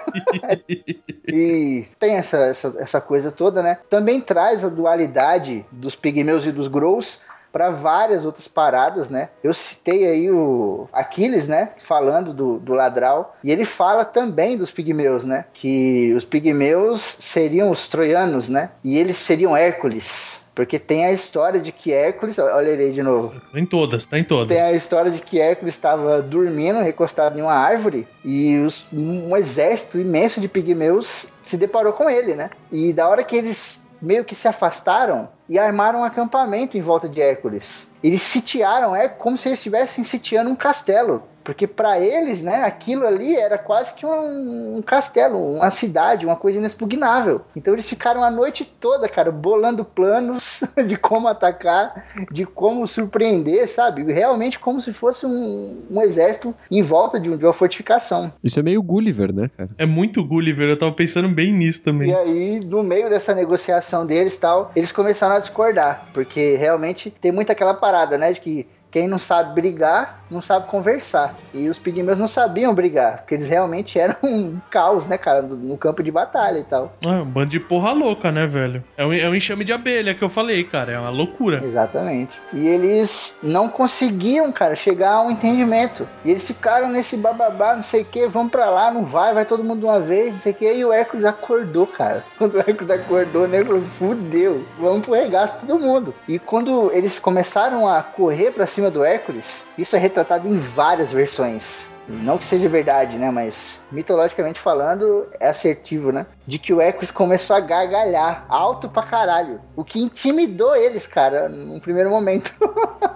e 1.28 1.86
tem 2.00 2.16
essa, 2.16 2.38
essa, 2.38 2.74
essa 2.80 3.02
coisa 3.02 3.34
toda, 3.34 3.62
né? 3.62 3.80
Também 3.90 4.22
traz 4.22 4.64
a 4.64 4.70
dualidade 4.70 5.66
dos 5.70 5.94
pigmeus 5.94 6.46
e 6.46 6.54
dos 6.54 6.70
grows 6.70 7.20
para 7.52 7.70
várias 7.70 8.26
outras 8.26 8.48
paradas, 8.48 9.10
né? 9.10 9.30
Eu 9.44 9.54
citei 9.54 10.08
aí 10.08 10.32
o 10.32 10.88
Aquiles, 10.92 11.48
né? 11.48 11.72
Falando 11.88 12.34
do, 12.34 12.60
do 12.60 12.74
Ladral. 12.74 13.36
E 13.44 13.52
ele 13.52 13.66
fala 13.66 14.06
também 14.06 14.58
dos 14.58 14.72
pigmeus, 14.72 15.24
né? 15.24 15.46
Que 15.54 16.14
os 16.14 16.26
pigmeus 16.26 17.02
seriam 17.02 17.72
os 17.72 17.88
troianos, 17.88 18.50
né? 18.50 18.72
E 18.84 18.98
eles 18.98 19.18
seriam 19.18 19.56
Hércules. 19.56 20.38
Porque 20.58 20.80
tem 20.80 21.06
a 21.06 21.12
história 21.12 21.60
de 21.60 21.72
que 21.72 21.94
Hércules. 21.94 22.40
Olha 22.40 22.70
ele 22.70 22.86
aí 22.86 22.92
de 22.92 23.04
novo. 23.04 23.40
Em 23.54 23.64
todas, 23.64 24.08
tá 24.08 24.18
em 24.18 24.24
todas. 24.24 24.58
Tem 24.58 24.66
a 24.66 24.72
história 24.74 25.12
de 25.12 25.22
que 25.22 25.40
Hércules 25.40 25.76
estava 25.76 26.20
dormindo, 26.20 26.80
recostado 26.80 27.38
em 27.38 27.44
uma 27.44 27.54
árvore, 27.54 28.08
e 28.26 28.58
os, 28.58 28.88
um 28.92 29.38
exército 29.38 30.00
imenso 30.00 30.42
de 30.42 30.48
pigmeus 30.48 31.28
se 31.46 31.58
deparou 31.58 31.94
com 31.94 32.10
ele, 32.10 32.34
né? 32.34 32.50
E 32.72 32.92
da 32.92 33.08
hora 33.08 33.24
que 33.24 33.36
eles 33.36 33.80
meio 34.02 34.26
que 34.26 34.36
se 34.36 34.48
afastaram 34.48 35.30
e 35.48 35.58
armaram 35.58 36.00
um 36.00 36.04
acampamento 36.04 36.78
em 36.78 36.82
volta 36.82 37.08
de 37.08 37.22
Hércules. 37.22 37.88
Eles 38.04 38.22
sitiaram 38.22 38.96
é 38.96 39.08
como 39.08 39.38
se 39.38 39.50
eles 39.50 39.60
estivessem 39.60 40.04
sitiando 40.04 40.50
um 40.50 40.56
castelo. 40.56 41.24
Porque 41.48 41.66
para 41.66 41.98
eles, 41.98 42.44
né, 42.44 42.66
aquilo 42.66 43.08
ali 43.08 43.34
era 43.34 43.58
quase 43.58 43.94
que 43.94 44.06
um, 44.06 44.76
um, 44.76 44.82
castelo, 44.82 45.40
uma 45.54 45.72
cidade, 45.72 46.26
uma 46.26 46.36
coisa 46.36 46.58
inexpugnável. 46.58 47.40
Então 47.56 47.74
eles 47.74 47.88
ficaram 47.88 48.22
a 48.22 48.30
noite 48.30 48.70
toda, 48.82 49.08
cara, 49.08 49.32
bolando 49.32 49.86
planos 49.86 50.62
de 50.86 50.98
como 50.98 51.26
atacar, 51.30 52.06
de 52.30 52.46
como 52.46 52.86
surpreender, 52.86 53.66
sabe? 53.70 54.12
Realmente 54.12 54.60
como 54.60 54.82
se 54.82 54.92
fosse 54.92 55.26
um, 55.26 55.84
um 55.90 56.02
exército 56.02 56.54
em 56.70 56.84
volta 56.84 57.18
de, 57.18 57.34
de, 57.38 57.46
uma 57.46 57.54
fortificação. 57.54 58.34
Isso 58.44 58.60
é 58.60 58.64
meio 58.64 58.84
Gulliver, 58.84 59.34
né, 59.34 59.50
cara? 59.56 59.70
É 59.78 59.86
muito 59.86 60.26
Gulliver, 60.26 60.68
eu 60.68 60.78
tava 60.78 60.92
pensando 60.92 61.30
bem 61.30 61.54
nisso 61.54 61.82
também. 61.82 62.10
E 62.10 62.14
aí, 62.14 62.60
no 62.60 62.84
meio 62.84 63.10
dessa 63.10 63.34
negociação 63.34 64.06
deles 64.06 64.36
tal, 64.36 64.74
eles 64.76 64.92
começaram 64.92 65.38
a 65.38 65.40
discordar, 65.40 66.10
porque 66.14 66.58
realmente 66.58 67.10
tem 67.10 67.32
muito 67.32 67.54
aquela 67.54 67.74
parada, 67.74 68.18
né, 68.18 68.34
de 68.34 68.42
que 68.42 68.68
quem 68.98 69.08
não 69.08 69.20
sabe 69.20 69.54
brigar, 69.54 70.24
não 70.30 70.42
sabe 70.42 70.68
conversar. 70.68 71.36
E 71.54 71.70
os 71.70 71.78
pigmeus 71.78 72.18
não 72.18 72.28
sabiam 72.28 72.74
brigar, 72.74 73.18
porque 73.18 73.36
eles 73.36 73.48
realmente 73.48 74.00
eram 74.00 74.16
um 74.24 74.58
caos, 74.72 75.06
né, 75.06 75.20
cara, 75.20 75.44
no 75.44 75.78
campo 75.78 76.02
de 76.02 76.12
batalha 76.12 76.58
e 76.58 76.64
tal. 76.64 76.94
É, 77.02 77.08
um 77.08 77.26
bando 77.26 77.50
de 77.50 77.60
porra 77.60 77.92
louca, 77.92 78.32
né, 78.32 78.48
velho? 78.48 78.84
É 78.98 79.06
um, 79.06 79.14
é 79.14 79.30
um 79.30 79.36
enxame 79.36 79.64
de 79.64 79.72
abelha 79.72 80.16
que 80.16 80.24
eu 80.24 80.30
falei, 80.30 80.64
cara, 80.64 80.94
é 80.94 81.00
uma 81.00 81.12
loucura. 81.12 81.64
Exatamente. 81.64 82.32
E 82.52 82.68
eles 82.68 83.38
não 83.44 83.70
conseguiam, 83.70 84.52
cara, 84.52 84.76
chegar 84.76 85.12
a 85.12 85.22
um 85.22 85.30
entendimento. 85.30 86.08
E 86.26 86.32
eles 86.32 86.46
ficaram 86.46 86.90
nesse 86.90 87.16
bababá, 87.16 87.76
não 87.76 87.84
sei 87.84 88.02
o 88.02 88.06
que, 88.06 88.28
vamos 88.28 88.52
pra 88.52 88.70
lá, 88.70 88.92
não 88.92 89.06
vai, 89.06 89.32
vai 89.32 89.46
todo 89.46 89.64
mundo 89.64 89.82
de 89.82 89.86
uma 89.86 90.00
vez, 90.00 90.34
não 90.34 90.42
sei 90.42 90.54
o 90.54 90.56
que. 90.56 90.74
E 90.74 90.84
o 90.84 90.92
Hércules 90.92 91.24
acordou, 91.24 91.86
cara. 91.86 92.24
Quando 92.38 92.56
o 92.56 92.60
Hércules 92.60 92.90
acordou, 92.90 93.48
né, 93.48 93.64
falou, 93.64 93.84
fudeu, 94.00 94.66
vamos 94.80 95.06
pro 95.06 95.14
regaço 95.14 95.56
todo 95.60 95.80
mundo. 95.80 96.16
E 96.28 96.40
quando 96.40 96.92
eles 96.92 97.20
começaram 97.20 97.88
a 97.88 98.02
correr 98.02 98.52
pra 98.52 98.66
cima 98.66 98.87
do 98.92 99.04
Hércules, 99.04 99.64
isso 99.78 99.96
é 99.96 100.00
retratado 100.00 100.48
em 100.48 100.60
várias 100.60 101.12
versões. 101.12 101.88
Não 102.08 102.38
que 102.38 102.46
seja 102.46 102.70
verdade, 102.70 103.18
né? 103.18 103.30
Mas 103.30 103.78
mitologicamente 103.92 104.62
falando, 104.62 105.28
é 105.40 105.50
assertivo, 105.50 106.12
né? 106.12 106.26
De 106.46 106.58
que 106.58 106.74
o 106.74 106.80
Hércules 106.80 107.12
começou 107.12 107.56
a 107.56 107.60
gargalhar 107.60 108.46
alto 108.48 108.88
pra 108.88 109.04
caralho. 109.04 109.60
O 109.76 109.84
que 109.84 110.00
intimidou 110.00 110.76
eles, 110.76 111.06
cara, 111.06 111.50
num 111.50 111.80
primeiro 111.82 112.10
momento. 112.10 112.54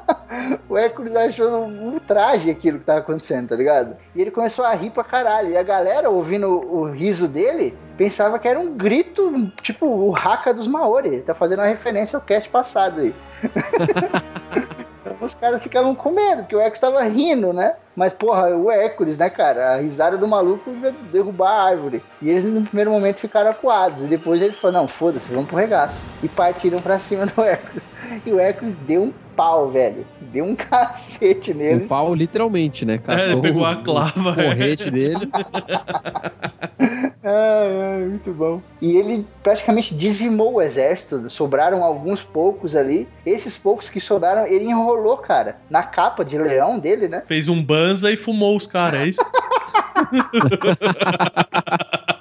o 0.67 0.77
Hércules 0.77 1.15
achou 1.15 1.63
um 1.65 1.99
traje 1.99 2.49
aquilo 2.49 2.79
que 2.79 2.85
tava 2.85 2.99
acontecendo, 2.99 3.49
tá 3.49 3.55
ligado? 3.55 3.95
E 4.13 4.21
ele 4.21 4.31
começou 4.31 4.65
a 4.65 4.73
rir 4.73 4.89
pra 4.89 5.05
caralho. 5.05 5.51
E 5.51 5.57
a 5.57 5.63
galera, 5.63 6.09
ouvindo 6.09 6.47
o, 6.49 6.81
o 6.81 6.91
riso 6.91 7.29
dele, 7.29 7.77
pensava 7.97 8.37
que 8.39 8.47
era 8.47 8.59
um 8.59 8.73
grito, 8.73 9.49
tipo 9.61 9.85
o 9.85 10.13
Haka 10.13 10.53
dos 10.53 10.67
Maori. 10.67 11.21
Tá 11.21 11.33
fazendo 11.33 11.59
uma 11.59 11.67
referência 11.67 12.17
ao 12.17 12.21
cast 12.21 12.49
passado 12.49 12.99
aí. 12.99 13.15
os 15.21 15.33
caras 15.35 15.61
ficavam 15.61 15.93
com 15.93 16.11
medo, 16.11 16.41
porque 16.43 16.55
o 16.55 16.59
Hércules 16.59 16.79
tava 16.79 17.03
rindo, 17.03 17.53
né? 17.53 17.75
Mas, 17.95 18.13
porra, 18.13 18.49
o 18.55 18.71
Hércules, 18.71 19.17
né, 19.17 19.29
cara? 19.29 19.73
A 19.73 19.77
risada 19.77 20.17
do 20.17 20.27
maluco 20.27 20.71
ia 20.81 20.91
derrubar 21.11 21.49
a 21.49 21.63
árvore. 21.69 22.01
E 22.21 22.29
eles, 22.29 22.43
no 22.43 22.61
primeiro 22.63 22.89
momento, 22.91 23.19
ficaram 23.19 23.51
acuados. 23.51 24.03
E 24.03 24.07
depois 24.07 24.41
eles 24.41 24.55
falaram, 24.57 24.81
não, 24.81 24.87
foda-se, 24.87 25.29
vamos 25.29 25.47
pro 25.47 25.57
regaço. 25.57 25.99
E 26.23 26.27
partiram 26.27 26.81
pra 26.81 26.99
cima 26.99 27.25
do 27.25 27.41
Hércules. 27.41 27.83
E 28.25 28.31
o 28.31 28.39
Hércules 28.39 28.75
deu 28.87 29.03
um 29.03 29.13
pau, 29.35 29.69
velho. 29.69 30.05
Deu 30.19 30.43
um 30.43 30.55
cacete 30.57 31.53
neles. 31.53 31.85
Um 31.85 31.87
pau, 31.87 32.13
literalmente, 32.15 32.83
né, 32.83 32.97
cara? 32.97 33.21
É, 33.21 33.31
ele 33.31 33.41
pegou 33.41 33.63
a 33.63 33.75
clava. 33.75 34.31
O 34.31 34.35
correte 34.35 34.89
dele. 34.89 35.29
ai, 37.23 37.81
ai, 37.81 38.05
muito 38.05 38.33
bom. 38.33 38.61
E 38.81 38.95
ele 38.95 39.25
praticamente 39.43 39.93
dizimou 39.95 40.55
o 40.55 40.61
exército. 40.61 41.29
Sobraram 41.29 41.83
alguns 41.83 42.23
poucos 42.23 42.75
ali. 42.75 43.07
Esses 43.25 43.57
poucos 43.57 43.89
que 43.89 43.99
sobraram, 43.99 44.47
ele 44.47 44.65
enrolou, 44.65 45.17
cara, 45.17 45.57
na 45.69 45.83
capa 45.83 46.25
de 46.25 46.37
leão 46.37 46.79
dele, 46.79 47.07
né? 47.07 47.23
Fez 47.27 47.47
um 47.47 47.63
banza 47.63 48.11
e 48.11 48.17
fumou 48.17 48.57
os 48.57 48.67
caras, 48.67 49.01
é 49.01 49.07
isso? 49.07 49.21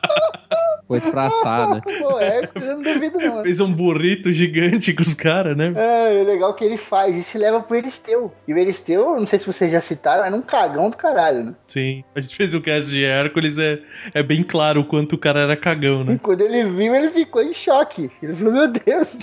Pôs 0.90 1.06
pra 1.06 1.26
assar, 1.26 1.72
né? 1.72 1.80
Pô, 2.00 2.18
é, 2.18 2.48
eu 2.52 2.76
não 2.76 2.82
duvido 2.82 3.20
não. 3.20 3.44
Fez 3.44 3.60
um 3.60 3.72
burrito 3.72 4.32
gigante 4.32 4.92
com 4.92 5.02
os 5.02 5.14
caras, 5.14 5.56
né? 5.56 5.72
É, 5.76 6.20
é 6.20 6.24
legal 6.24 6.52
que 6.52 6.64
ele 6.64 6.76
faz. 6.76 7.14
Se 7.26 7.38
leva 7.38 7.60
pro 7.60 7.76
Eristeu. 7.76 8.32
E 8.48 8.52
o 8.52 8.58
Eristeu, 8.58 9.14
não 9.14 9.24
sei 9.24 9.38
se 9.38 9.46
vocês 9.46 9.70
já 9.70 9.80
citaram, 9.80 10.24
é 10.24 10.36
um 10.36 10.42
cagão 10.42 10.90
do 10.90 10.96
caralho, 10.96 11.44
né? 11.44 11.54
Sim. 11.68 12.02
A 12.12 12.20
gente 12.20 12.34
fez 12.34 12.54
o 12.54 12.60
cast 12.60 12.90
de 12.90 13.04
Hércules, 13.04 13.56
é, 13.56 13.78
é 14.12 14.20
bem 14.20 14.42
claro 14.42 14.80
o 14.80 14.84
quanto 14.84 15.12
o 15.12 15.18
cara 15.18 15.42
era 15.42 15.56
cagão, 15.56 16.02
né? 16.02 16.14
E 16.14 16.18
quando 16.18 16.40
ele 16.40 16.64
viu, 16.64 16.92
ele 16.92 17.12
ficou 17.12 17.40
em 17.40 17.54
choque. 17.54 18.10
Ele 18.20 18.34
falou, 18.34 18.52
meu 18.52 18.66
Deus, 18.66 19.16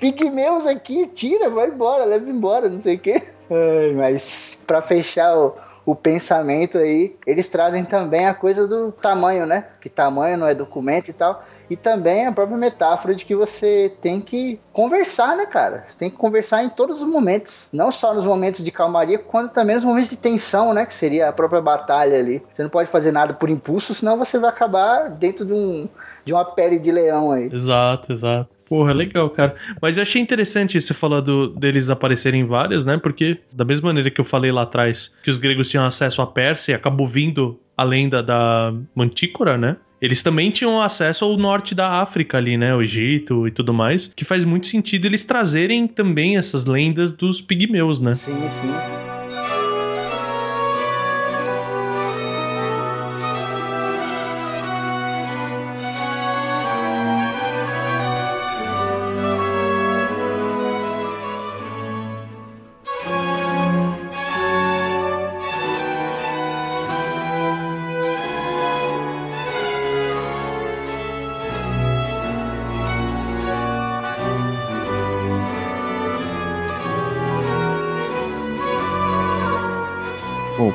pigmeus 0.00 0.66
aqui, 0.66 1.06
tira, 1.06 1.48
vai 1.50 1.68
embora, 1.68 2.04
leva 2.04 2.28
embora, 2.28 2.68
não 2.68 2.80
sei 2.80 2.96
o 2.96 2.98
quê. 2.98 3.22
Ai, 3.48 3.92
mas 3.94 4.58
pra 4.66 4.82
fechar 4.82 5.36
o 5.36 5.54
o 5.84 5.94
pensamento 5.94 6.78
aí, 6.78 7.16
eles 7.26 7.48
trazem 7.48 7.84
também 7.84 8.26
a 8.26 8.34
coisa 8.34 8.68
do 8.68 8.92
tamanho, 8.92 9.46
né? 9.46 9.66
Que 9.80 9.88
tamanho 9.88 10.38
não 10.38 10.46
é 10.46 10.54
documento 10.54 11.08
e 11.08 11.12
tal. 11.12 11.44
E 11.68 11.76
também 11.76 12.26
a 12.26 12.32
própria 12.32 12.56
metáfora 12.56 13.14
de 13.14 13.24
que 13.24 13.34
você 13.34 13.92
tem 14.00 14.20
que 14.20 14.60
conversar, 14.72 15.36
né, 15.36 15.46
cara? 15.46 15.86
Você 15.88 15.98
tem 15.98 16.10
que 16.10 16.16
conversar 16.16 16.62
em 16.62 16.68
todos 16.68 17.00
os 17.00 17.08
momentos. 17.08 17.66
Não 17.72 17.90
só 17.90 18.12
nos 18.14 18.24
momentos 18.24 18.64
de 18.64 18.70
calmaria, 18.70 19.18
quanto 19.18 19.52
também 19.52 19.76
nos 19.76 19.84
momentos 19.84 20.10
de 20.10 20.16
tensão, 20.16 20.74
né? 20.74 20.86
Que 20.86 20.94
seria 20.94 21.28
a 21.28 21.32
própria 21.32 21.60
batalha 21.60 22.18
ali. 22.18 22.44
Você 22.52 22.62
não 22.62 22.70
pode 22.70 22.90
fazer 22.90 23.10
nada 23.10 23.32
por 23.32 23.48
impulso, 23.48 23.94
senão 23.94 24.18
você 24.18 24.38
vai 24.38 24.50
acabar 24.50 25.08
dentro 25.10 25.44
de, 25.44 25.52
um, 25.52 25.88
de 26.24 26.32
uma 26.32 26.44
pele 26.44 26.78
de 26.78 26.90
leão 26.90 27.32
aí. 27.32 27.48
Exato, 27.52 28.12
exato. 28.12 28.56
Porra, 28.68 28.92
legal, 28.92 29.28
cara. 29.30 29.54
Mas 29.80 29.96
eu 29.96 30.02
achei 30.02 30.20
interessante 30.20 30.80
você 30.80 30.94
falar 30.94 31.20
do, 31.20 31.48
deles 31.48 31.90
aparecerem 31.90 32.44
vários, 32.44 32.84
né? 32.84 32.98
Porque, 32.98 33.38
da 33.52 33.64
mesma 33.64 33.88
maneira 33.88 34.10
que 34.10 34.20
eu 34.20 34.24
falei 34.24 34.52
lá 34.52 34.62
atrás, 34.62 35.14
que 35.22 35.30
os 35.30 35.38
gregos 35.38 35.68
tinham 35.68 35.84
acesso 35.84 36.22
à 36.22 36.26
Pérsia 36.26 36.72
e 36.72 36.74
acabou 36.74 37.06
vindo 37.06 37.58
a 37.76 37.84
lenda 37.84 38.22
da 38.22 38.72
Mantícora, 38.94 39.56
né? 39.56 39.76
eles 40.02 40.20
também 40.20 40.50
tinham 40.50 40.82
acesso 40.82 41.24
ao 41.24 41.36
norte 41.36 41.76
da 41.76 42.02
África 42.02 42.36
ali, 42.36 42.56
né? 42.56 42.74
O 42.74 42.82
Egito 42.82 43.46
e 43.46 43.52
tudo 43.52 43.72
mais. 43.72 44.08
Que 44.08 44.24
faz 44.24 44.44
muito 44.44 44.66
sentido 44.66 45.04
eles 45.04 45.22
trazerem 45.22 45.86
também 45.86 46.36
essas 46.36 46.66
lendas 46.66 47.12
dos 47.12 47.40
pigmeus, 47.40 48.00
né? 48.00 48.16
Sim, 48.16 48.32
sim. 48.32 49.11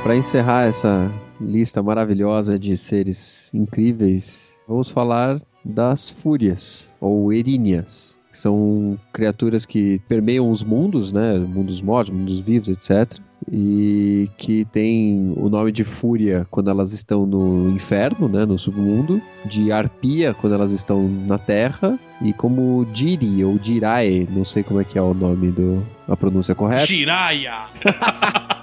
Para 0.07 0.15
encerrar 0.15 0.69
essa 0.69 1.11
lista 1.37 1.83
maravilhosa 1.83 2.57
de 2.57 2.77
seres 2.77 3.53
incríveis, 3.53 4.55
vamos 4.65 4.89
falar 4.89 5.41
das 5.65 6.09
fúrias, 6.09 6.89
ou 7.01 7.33
eríneas. 7.33 8.17
Que 8.31 8.37
são 8.37 8.97
criaturas 9.11 9.65
que 9.65 9.99
permeiam 10.07 10.49
os 10.49 10.63
mundos, 10.63 11.11
né? 11.11 11.37
Mundos 11.37 11.81
mortos, 11.81 12.13
mundos 12.13 12.39
vivos, 12.39 12.69
etc. 12.69 13.19
E 13.51 14.29
que 14.37 14.63
tem 14.71 15.33
o 15.35 15.49
nome 15.49 15.73
de 15.73 15.83
fúria 15.83 16.47
quando 16.49 16.69
elas 16.69 16.93
estão 16.93 17.25
no 17.25 17.69
inferno, 17.69 18.29
né? 18.29 18.45
No 18.45 18.57
submundo. 18.57 19.21
De 19.43 19.73
arpia 19.73 20.33
quando 20.33 20.53
elas 20.53 20.71
estão 20.71 21.05
na 21.05 21.37
terra. 21.37 21.99
E 22.21 22.31
como 22.31 22.87
Diri 22.93 23.43
ou 23.43 23.59
Dirae, 23.59 24.25
não 24.31 24.45
sei 24.45 24.63
como 24.63 24.79
é 24.79 24.85
que 24.85 24.97
é 24.97 25.01
o 25.01 25.13
nome 25.13 25.51
do 25.51 25.85
a 26.07 26.15
pronúncia 26.15 26.55
correta. 26.55 26.85
Jiraya! 26.85 27.65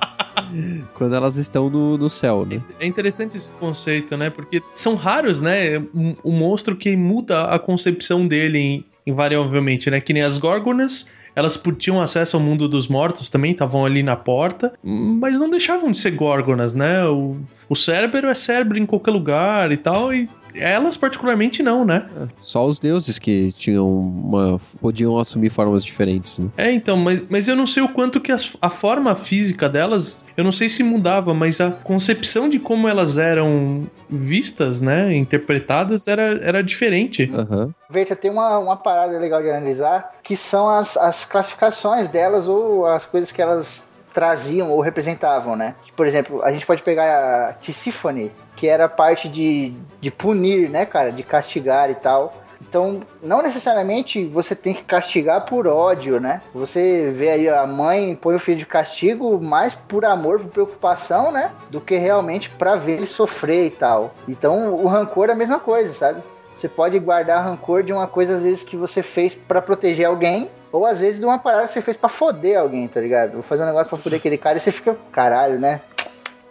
quando 0.95 1.15
elas 1.15 1.37
estão 1.37 1.69
no, 1.69 1.97
no 1.99 2.11
céu, 2.11 2.45
né? 2.45 2.61
É 2.81 2.87
interessante 2.87 3.37
esse 3.37 3.51
conceito, 3.53 4.17
né? 4.17 4.31
Porque 4.31 4.63
são 4.75 4.95
raros, 4.95 5.41
né? 5.41 5.79
O 6.23 6.33
monstro 6.33 6.77
que 6.77 6.97
muda 6.97 7.45
a 7.45 7.59
concepção 7.59 8.27
dele 8.27 8.85
invariavelmente, 9.07 9.91
né? 9.91 10.01
Que 10.01 10.13
nem 10.13 10.23
as 10.23 10.39
górgonas 10.39 11.07
elas 11.37 11.61
tinham 11.79 12.01
acesso 12.01 12.37
ao 12.37 12.43
mundo 12.43 12.69
dos 12.69 12.87
mortos 12.87 13.29
também, 13.29 13.53
estavam 13.53 13.85
ali 13.85 14.03
na 14.03 14.15
porta, 14.15 14.73
mas 14.83 15.39
não 15.39 15.51
deixavam 15.51 15.91
de 15.91 15.99
ser 15.99 16.13
górgonas, 16.13 16.75
né? 16.75 17.05
O, 17.07 17.37
o 17.69 17.77
cérebro 17.77 18.29
é 18.29 18.35
cérebro 18.35 18.79
em 18.79 18.87
qualquer 18.87 19.11
lugar 19.11 19.73
e 19.73 19.77
tal, 19.77 20.13
e 20.13 20.29
elas, 20.57 20.97
particularmente, 20.97 21.63
não, 21.63 21.85
né? 21.85 22.07
É, 22.17 22.29
só 22.41 22.67
os 22.67 22.79
deuses 22.79 23.19
que 23.19 23.53
tinham 23.53 23.89
uma. 23.89 24.61
podiam 24.81 25.19
assumir 25.19 25.51
formas 25.51 25.85
diferentes, 25.85 26.39
né? 26.39 26.49
É, 26.57 26.71
então, 26.71 26.97
mas, 26.97 27.23
mas 27.29 27.49
eu 27.49 27.57
não 27.57 27.67
sei 27.67 27.83
o 27.83 27.89
quanto 27.89 28.21
que 28.21 28.31
as, 28.31 28.57
a 28.61 28.71
forma 28.71 29.15
física 29.17 29.69
delas, 29.69 30.25
eu 30.37 30.45
não 30.45 30.53
sei 30.53 30.69
se 30.69 30.83
mudava, 30.83 31.35
mas 31.35 31.61
a 31.61 31.71
concepção 31.71 32.49
de 32.49 32.59
como 32.59 32.89
elas 32.89 33.19
eram 33.19 33.87
vistas, 34.09 34.81
né? 34.81 35.15
Interpretadas 35.15 36.07
era, 36.07 36.39
era 36.43 36.63
diferente. 36.63 37.25
Uhum. 37.25 37.73
Veja, 37.91 38.15
tem 38.15 38.31
uma, 38.31 38.59
uma 38.59 38.77
parada 38.77 39.19
legal 39.19 39.43
de 39.43 39.51
analisar 39.51 40.15
que 40.23 40.37
são 40.37 40.69
as, 40.69 40.97
as 40.97 41.25
classificações 41.25 42.09
delas 42.09 42.47
ou 42.47 42.87
as 42.87 43.05
coisas 43.05 43.31
que 43.31 43.43
elas 43.43 43.85
traziam 44.15 44.71
ou 44.71 44.81
representavam, 44.81 45.57
né? 45.57 45.75
Por 45.97 46.07
exemplo, 46.07 46.43
a 46.43 46.53
gente 46.53 46.65
pode 46.65 46.83
pegar 46.83 47.49
a 47.49 47.53
Tisífone, 47.55 48.31
que 48.57 48.69
era 48.69 48.89
parte 48.89 49.29
de, 49.29 49.75
de 50.01 50.11
punir, 50.11 50.71
né, 50.71 50.87
cara? 50.87 51.11
De 51.11 51.25
castigar 51.25 51.91
e 51.91 51.97
tal. 51.97 52.33
Então, 52.61 53.01
não 53.23 53.43
necessariamente 53.43 54.25
você 54.25 54.55
tem 54.55 54.73
que 54.73 54.85
castigar 54.85 55.45
por 55.45 55.67
ódio, 55.67 56.21
né? 56.21 56.41
Você 56.55 57.13
vê 57.15 57.31
aí 57.31 57.49
a 57.49 57.67
mãe 57.67 58.15
põe 58.15 58.37
o 58.37 58.39
filho 58.39 58.59
de 58.59 58.67
castigo 58.67 59.41
mais 59.43 59.75
por 59.75 60.05
amor, 60.05 60.41
por 60.41 60.49
preocupação, 60.49 61.31
né? 61.31 61.51
Do 61.69 61.81
que 61.81 61.97
realmente 61.97 62.49
para 62.51 62.77
ver 62.77 62.93
ele 62.93 63.07
sofrer 63.07 63.67
e 63.67 63.71
tal. 63.71 64.15
Então, 64.29 64.75
o 64.75 64.87
rancor 64.87 65.29
é 65.29 65.33
a 65.33 65.37
mesma 65.37 65.59
coisa, 65.59 65.93
sabe? 65.93 66.23
Você 66.59 66.69
pode 66.69 66.99
guardar 66.99 67.45
rancor 67.45 67.83
de 67.83 67.93
uma 67.93 68.07
coisa 68.07 68.37
às 68.37 68.43
vezes 68.43 68.63
que 68.63 68.77
você 68.77 69.03
fez 69.03 69.35
para 69.35 69.61
proteger 69.61 70.07
alguém, 70.07 70.49
ou 70.75 70.85
às 70.85 70.99
vezes 70.99 71.21
de 71.21 71.25
uma 71.25 71.39
parada 71.39 71.67
que 71.67 71.73
você 71.73 71.81
fez 71.81 71.97
para 71.97 72.09
foder 72.09 72.59
alguém, 72.59 72.89
tá 72.89 73.01
ligado? 73.01 73.35
Vou 73.35 73.43
fazer 73.43 73.63
um 73.63 73.67
negócio 73.67 73.89
pra 73.89 73.99
foder 73.99 74.19
aquele 74.19 74.37
cara 74.37 74.59
e 74.59 74.61
você 74.61 74.73
fica, 74.73 74.97
caralho, 75.13 75.59
né? 75.59 75.81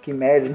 Que 0.03 0.13
merda. 0.13 0.53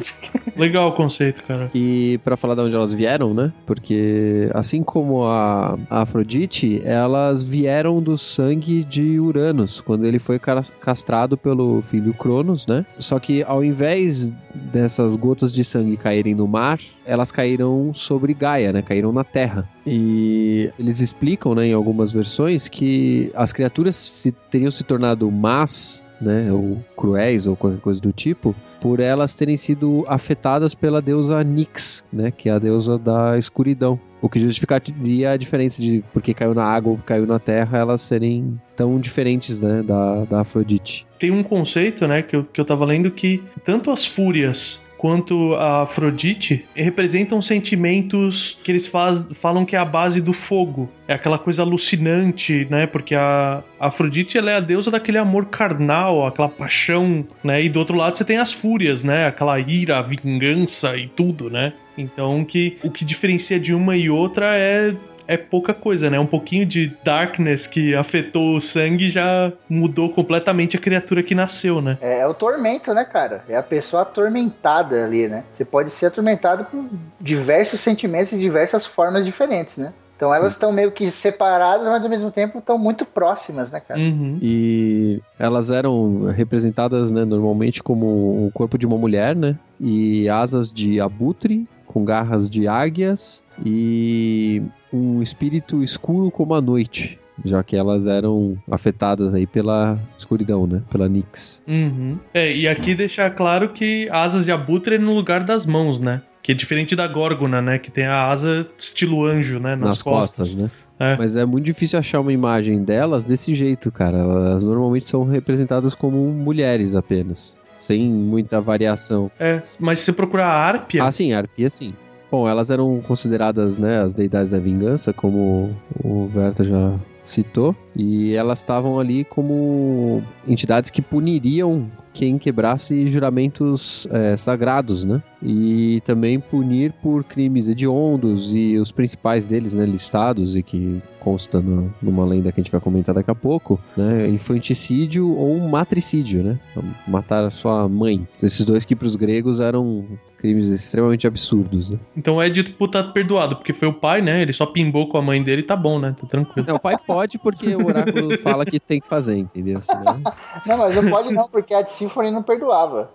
Legal 0.54 0.90
o 0.90 0.92
conceito, 0.92 1.42
cara. 1.42 1.70
E 1.74 2.20
para 2.22 2.36
falar 2.36 2.54
de 2.54 2.60
onde 2.60 2.74
elas 2.74 2.92
vieram, 2.92 3.32
né? 3.32 3.52
Porque 3.66 4.50
assim 4.52 4.82
como 4.82 5.24
a, 5.24 5.78
Afrodite, 5.88 6.82
elas 6.84 7.42
vieram 7.42 8.02
do 8.02 8.18
sangue 8.18 8.84
de 8.84 9.18
Uranus, 9.18 9.80
quando 9.80 10.04
ele 10.04 10.18
foi 10.18 10.38
castrado 10.38 11.36
pelo 11.36 11.80
filho 11.82 12.12
Cronos, 12.12 12.66
né? 12.66 12.84
Só 12.98 13.18
que 13.18 13.42
ao 13.42 13.64
invés 13.64 14.30
dessas 14.54 15.16
gotas 15.16 15.52
de 15.52 15.64
sangue 15.64 15.96
caírem 15.96 16.34
no 16.34 16.46
mar, 16.46 16.78
elas 17.06 17.32
caíram 17.32 17.92
sobre 17.94 18.34
Gaia, 18.34 18.72
né? 18.72 18.82
Caíram 18.82 19.12
na 19.12 19.24
Terra. 19.24 19.66
E 19.86 20.70
eles 20.78 21.00
explicam, 21.00 21.54
né, 21.54 21.68
em 21.68 21.72
algumas 21.72 22.12
versões, 22.12 22.68
que 22.68 23.32
as 23.34 23.52
criaturas 23.52 23.96
se, 23.96 24.32
teriam 24.32 24.70
se 24.70 24.84
tornado 24.84 25.30
más 25.30 26.02
né, 26.20 26.52
ou 26.52 26.82
cruéis 26.96 27.46
ou 27.46 27.56
qualquer 27.56 27.80
coisa 27.80 28.00
do 28.00 28.12
tipo, 28.12 28.54
por 28.80 29.00
elas 29.00 29.34
terem 29.34 29.56
sido 29.56 30.04
afetadas 30.08 30.74
pela 30.74 31.00
deusa 31.02 31.42
Nix, 31.42 32.04
né, 32.12 32.30
que 32.30 32.48
é 32.48 32.52
a 32.52 32.58
deusa 32.58 32.98
da 32.98 33.38
escuridão. 33.38 33.98
O 34.20 34.28
que 34.28 34.40
justificaria 34.40 35.30
a 35.30 35.36
diferença 35.36 35.80
de 35.80 36.02
porque 36.12 36.34
caiu 36.34 36.52
na 36.52 36.64
água 36.64 36.92
ou 36.92 36.98
caiu 36.98 37.24
na 37.24 37.38
terra, 37.38 37.78
elas 37.78 38.02
serem 38.02 38.60
tão 38.74 38.98
diferentes 38.98 39.60
né, 39.60 39.82
da, 39.82 40.24
da 40.24 40.40
Afrodite. 40.40 41.06
Tem 41.18 41.30
um 41.30 41.42
conceito 41.42 42.06
né, 42.06 42.22
que, 42.22 42.34
eu, 42.34 42.44
que 42.44 42.60
eu 42.60 42.64
tava 42.64 42.84
lendo 42.84 43.10
que 43.10 43.42
tanto 43.64 43.90
as 43.90 44.04
fúrias 44.04 44.82
quanto 44.98 45.54
a 45.54 45.82
Afrodite 45.82 46.66
representam 46.74 47.40
sentimentos 47.40 48.58
que 48.64 48.72
eles 48.72 48.86
faz, 48.86 49.24
falam 49.32 49.64
que 49.64 49.76
é 49.76 49.78
a 49.78 49.84
base 49.84 50.20
do 50.20 50.32
fogo. 50.32 50.90
É 51.06 51.14
aquela 51.14 51.38
coisa 51.38 51.62
alucinante, 51.62 52.66
né? 52.68 52.86
Porque 52.86 53.14
a, 53.14 53.62
Afrodite 53.78 54.36
ela 54.36 54.50
é 54.50 54.56
a 54.56 54.60
deusa 54.60 54.90
daquele 54.90 55.16
amor 55.16 55.46
carnal, 55.46 56.26
aquela 56.26 56.48
paixão, 56.48 57.24
né? 57.42 57.62
E 57.62 57.68
do 57.68 57.78
outro 57.78 57.96
lado 57.96 58.18
você 58.18 58.24
tem 58.24 58.38
as 58.38 58.52
fúrias, 58.52 59.02
né? 59.02 59.28
Aquela 59.28 59.58
ira, 59.58 59.98
a 59.98 60.02
vingança 60.02 60.96
e 60.96 61.06
tudo, 61.06 61.48
né? 61.48 61.72
Então 61.96 62.44
que 62.44 62.76
o 62.82 62.90
que 62.90 63.04
diferencia 63.04 63.58
de 63.58 63.72
uma 63.72 63.96
e 63.96 64.10
outra 64.10 64.56
é 64.56 64.94
é 65.28 65.36
pouca 65.36 65.74
coisa, 65.74 66.08
né? 66.08 66.18
Um 66.18 66.26
pouquinho 66.26 66.64
de 66.64 66.96
darkness 67.04 67.66
que 67.66 67.94
afetou 67.94 68.56
o 68.56 68.60
sangue 68.60 69.10
já 69.10 69.52
mudou 69.68 70.10
completamente 70.10 70.76
a 70.76 70.80
criatura 70.80 71.22
que 71.22 71.34
nasceu, 71.34 71.82
né? 71.82 71.98
É, 72.00 72.20
é 72.20 72.26
o 72.26 72.32
tormento, 72.32 72.92
né, 72.94 73.04
cara? 73.04 73.44
É 73.48 73.56
a 73.56 73.62
pessoa 73.62 74.02
atormentada 74.02 75.04
ali, 75.04 75.28
né? 75.28 75.44
Você 75.52 75.64
pode 75.64 75.90
ser 75.90 76.06
atormentado 76.06 76.64
por 76.64 76.88
diversos 77.20 77.80
sentimentos 77.80 78.32
e 78.32 78.38
diversas 78.38 78.86
formas 78.86 79.24
diferentes, 79.24 79.76
né? 79.76 79.92
Então 80.16 80.34
elas 80.34 80.54
estão 80.54 80.72
meio 80.72 80.90
que 80.90 81.08
separadas, 81.12 81.86
mas 81.86 82.02
ao 82.02 82.10
mesmo 82.10 82.32
tempo 82.32 82.58
estão 82.58 82.76
muito 82.76 83.04
próximas, 83.04 83.70
né, 83.70 83.78
cara? 83.78 84.00
Uhum. 84.00 84.36
E 84.42 85.22
elas 85.38 85.70
eram 85.70 86.24
representadas, 86.32 87.12
né, 87.12 87.24
normalmente 87.24 87.80
como 87.80 88.46
o 88.46 88.50
corpo 88.52 88.76
de 88.76 88.84
uma 88.84 88.98
mulher, 88.98 89.36
né? 89.36 89.56
E 89.78 90.28
asas 90.28 90.72
de 90.72 91.00
abutre, 91.00 91.68
com 91.86 92.04
garras 92.04 92.50
de 92.50 92.66
águias 92.66 93.40
e 93.64 94.62
um 94.92 95.22
espírito 95.22 95.82
escuro 95.82 96.30
como 96.30 96.54
a 96.54 96.60
noite, 96.60 97.18
já 97.44 97.62
que 97.62 97.76
elas 97.76 98.06
eram 98.06 98.56
afetadas 98.70 99.34
aí 99.34 99.46
pela 99.46 99.98
escuridão, 100.16 100.66
né? 100.66 100.82
Pela 100.90 101.08
Nix. 101.08 101.62
Uhum. 101.66 102.18
É, 102.34 102.54
e 102.54 102.66
aqui 102.66 102.94
deixar 102.94 103.30
claro 103.30 103.68
que 103.68 104.08
asas 104.10 104.44
de 104.44 104.52
abutre 104.52 104.96
é 104.96 104.98
no 104.98 105.14
lugar 105.14 105.44
das 105.44 105.66
mãos, 105.66 106.00
né? 106.00 106.22
Que 106.42 106.52
é 106.52 106.54
diferente 106.54 106.96
da 106.96 107.06
górgona, 107.06 107.60
né? 107.60 107.78
Que 107.78 107.90
tem 107.90 108.06
a 108.06 108.24
asa 108.24 108.66
estilo 108.76 109.24
anjo, 109.24 109.58
né? 109.58 109.76
Nas, 109.76 109.88
Nas 109.88 110.02
costas, 110.02 110.54
costas 110.54 110.62
né? 110.62 110.70
É. 110.98 111.16
Mas 111.16 111.36
é 111.36 111.44
muito 111.44 111.64
difícil 111.64 111.98
achar 111.98 112.20
uma 112.20 112.32
imagem 112.32 112.82
delas 112.82 113.24
desse 113.24 113.54
jeito, 113.54 113.90
cara. 113.92 114.18
Elas 114.18 114.62
normalmente 114.62 115.06
são 115.06 115.24
representadas 115.24 115.94
como 115.94 116.18
mulheres 116.32 116.94
apenas. 116.94 117.56
Sem 117.76 118.10
muita 118.10 118.60
variação. 118.60 119.30
É, 119.38 119.62
mas 119.78 120.00
se 120.00 120.06
você 120.06 120.12
procurar 120.12 120.48
a 120.48 120.52
Árpia. 120.52 121.04
Ah, 121.04 121.12
sim, 121.12 121.32
Árpia 121.32 121.70
sim. 121.70 121.94
Bom, 122.30 122.48
elas 122.48 122.70
eram 122.70 123.00
consideradas 123.00 123.78
né, 123.78 124.00
as 124.00 124.12
deidades 124.12 124.50
da 124.50 124.58
vingança, 124.58 125.12
como 125.12 125.74
o 126.04 126.26
Verta 126.26 126.62
já 126.62 126.94
citou, 127.24 127.76
e 127.94 128.34
elas 128.34 128.58
estavam 128.58 128.98
ali 128.98 129.24
como 129.24 130.22
entidades 130.46 130.90
que 130.90 131.02
puniriam 131.02 131.90
quem 132.14 132.38
quebrasse 132.38 133.08
juramentos 133.08 134.08
é, 134.10 134.36
sagrados, 134.36 135.04
né? 135.04 135.22
E 135.40 136.02
também 136.04 136.40
punir 136.40 136.92
por 137.02 137.22
crimes 137.22 137.68
hediondos 137.68 138.52
e 138.52 138.76
os 138.76 138.90
principais 138.90 139.46
deles, 139.46 139.72
né, 139.72 139.86
listados 139.86 140.56
e 140.56 140.62
que 140.64 141.00
consta 141.20 141.60
no, 141.60 141.94
numa 142.02 142.24
lenda 142.24 142.50
que 142.50 142.60
a 142.60 142.64
gente 142.64 142.72
vai 142.72 142.80
comentar 142.80 143.14
daqui 143.14 143.30
a 143.30 143.34
pouco, 143.34 143.78
né, 143.96 144.28
infanticídio 144.28 145.32
ou 145.36 145.60
matricídio, 145.60 146.42
né? 146.42 146.58
Matar 147.06 147.44
a 147.44 147.50
sua 147.50 147.88
mãe. 147.88 148.26
Esses 148.42 148.64
dois 148.64 148.84
que 148.84 148.96
para 148.96 149.06
os 149.06 149.14
gregos 149.14 149.60
eram 149.60 150.04
crimes 150.38 150.68
extremamente 150.68 151.26
absurdos, 151.26 151.90
né? 151.90 151.98
Então 152.16 152.40
é 152.40 152.48
dito 152.48 152.72
por 152.72 152.88
tá 152.88 153.02
perdoado, 153.02 153.56
porque 153.56 153.72
foi 153.72 153.88
o 153.88 153.92
pai, 153.92 154.22
né? 154.22 154.42
Ele 154.42 154.52
só 154.52 154.64
pimbou 154.64 155.08
com 155.08 155.18
a 155.18 155.22
mãe 155.22 155.42
dele 155.42 155.62
e 155.62 155.64
tá 155.64 155.76
bom, 155.76 155.98
né? 155.98 156.14
Tá 156.18 156.26
tranquilo. 156.26 156.66
Não, 156.66 156.76
o 156.76 156.80
pai 156.80 156.96
pode 157.06 157.38
porque 157.38 157.74
o 157.74 157.86
oráculo 157.86 158.38
fala 158.40 158.64
que 158.64 158.78
tem 158.78 159.00
que 159.00 159.08
fazer, 159.08 159.36
entendeu? 159.36 159.82
Senão... 159.82 160.22
Não, 160.64 160.78
mas 160.78 160.94
não 160.94 161.10
pode 161.10 161.32
não, 161.32 161.48
porque 161.48 161.74
a 161.74 161.82
de 161.82 161.90
Symphony 161.90 162.30
não 162.30 162.42
perdoava. 162.42 163.10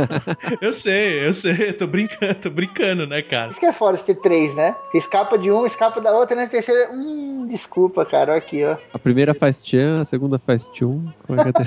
eu 0.60 0.72
sei, 0.72 1.26
eu 1.26 1.32
sei, 1.32 1.72
tô 1.72 1.86
brincando, 1.86 2.34
tô 2.34 2.50
brincando, 2.50 3.06
né, 3.06 3.22
cara? 3.22 3.50
Isso 3.50 3.60
que 3.60 3.66
é 3.66 3.72
foda 3.72 3.96
ter 3.98 4.16
três, 4.16 4.54
né? 4.54 4.76
Escapa 4.94 5.38
de 5.38 5.50
um, 5.50 5.66
escapa 5.66 6.00
da 6.00 6.12
outra, 6.12 6.36
né? 6.36 6.44
A 6.44 6.48
terceira, 6.48 6.90
hum, 6.92 7.46
desculpa, 7.48 8.04
cara, 8.04 8.36
aqui, 8.36 8.64
ó. 8.64 8.76
A 8.92 8.98
primeira 8.98 9.34
faz 9.34 9.62
tchan, 9.62 10.00
a 10.00 10.04
segunda 10.04 10.38
faz 10.38 10.68
tchum. 10.68 11.06
Como 11.26 11.40
é 11.40 11.52
que 11.52 11.62
é? 11.62 11.64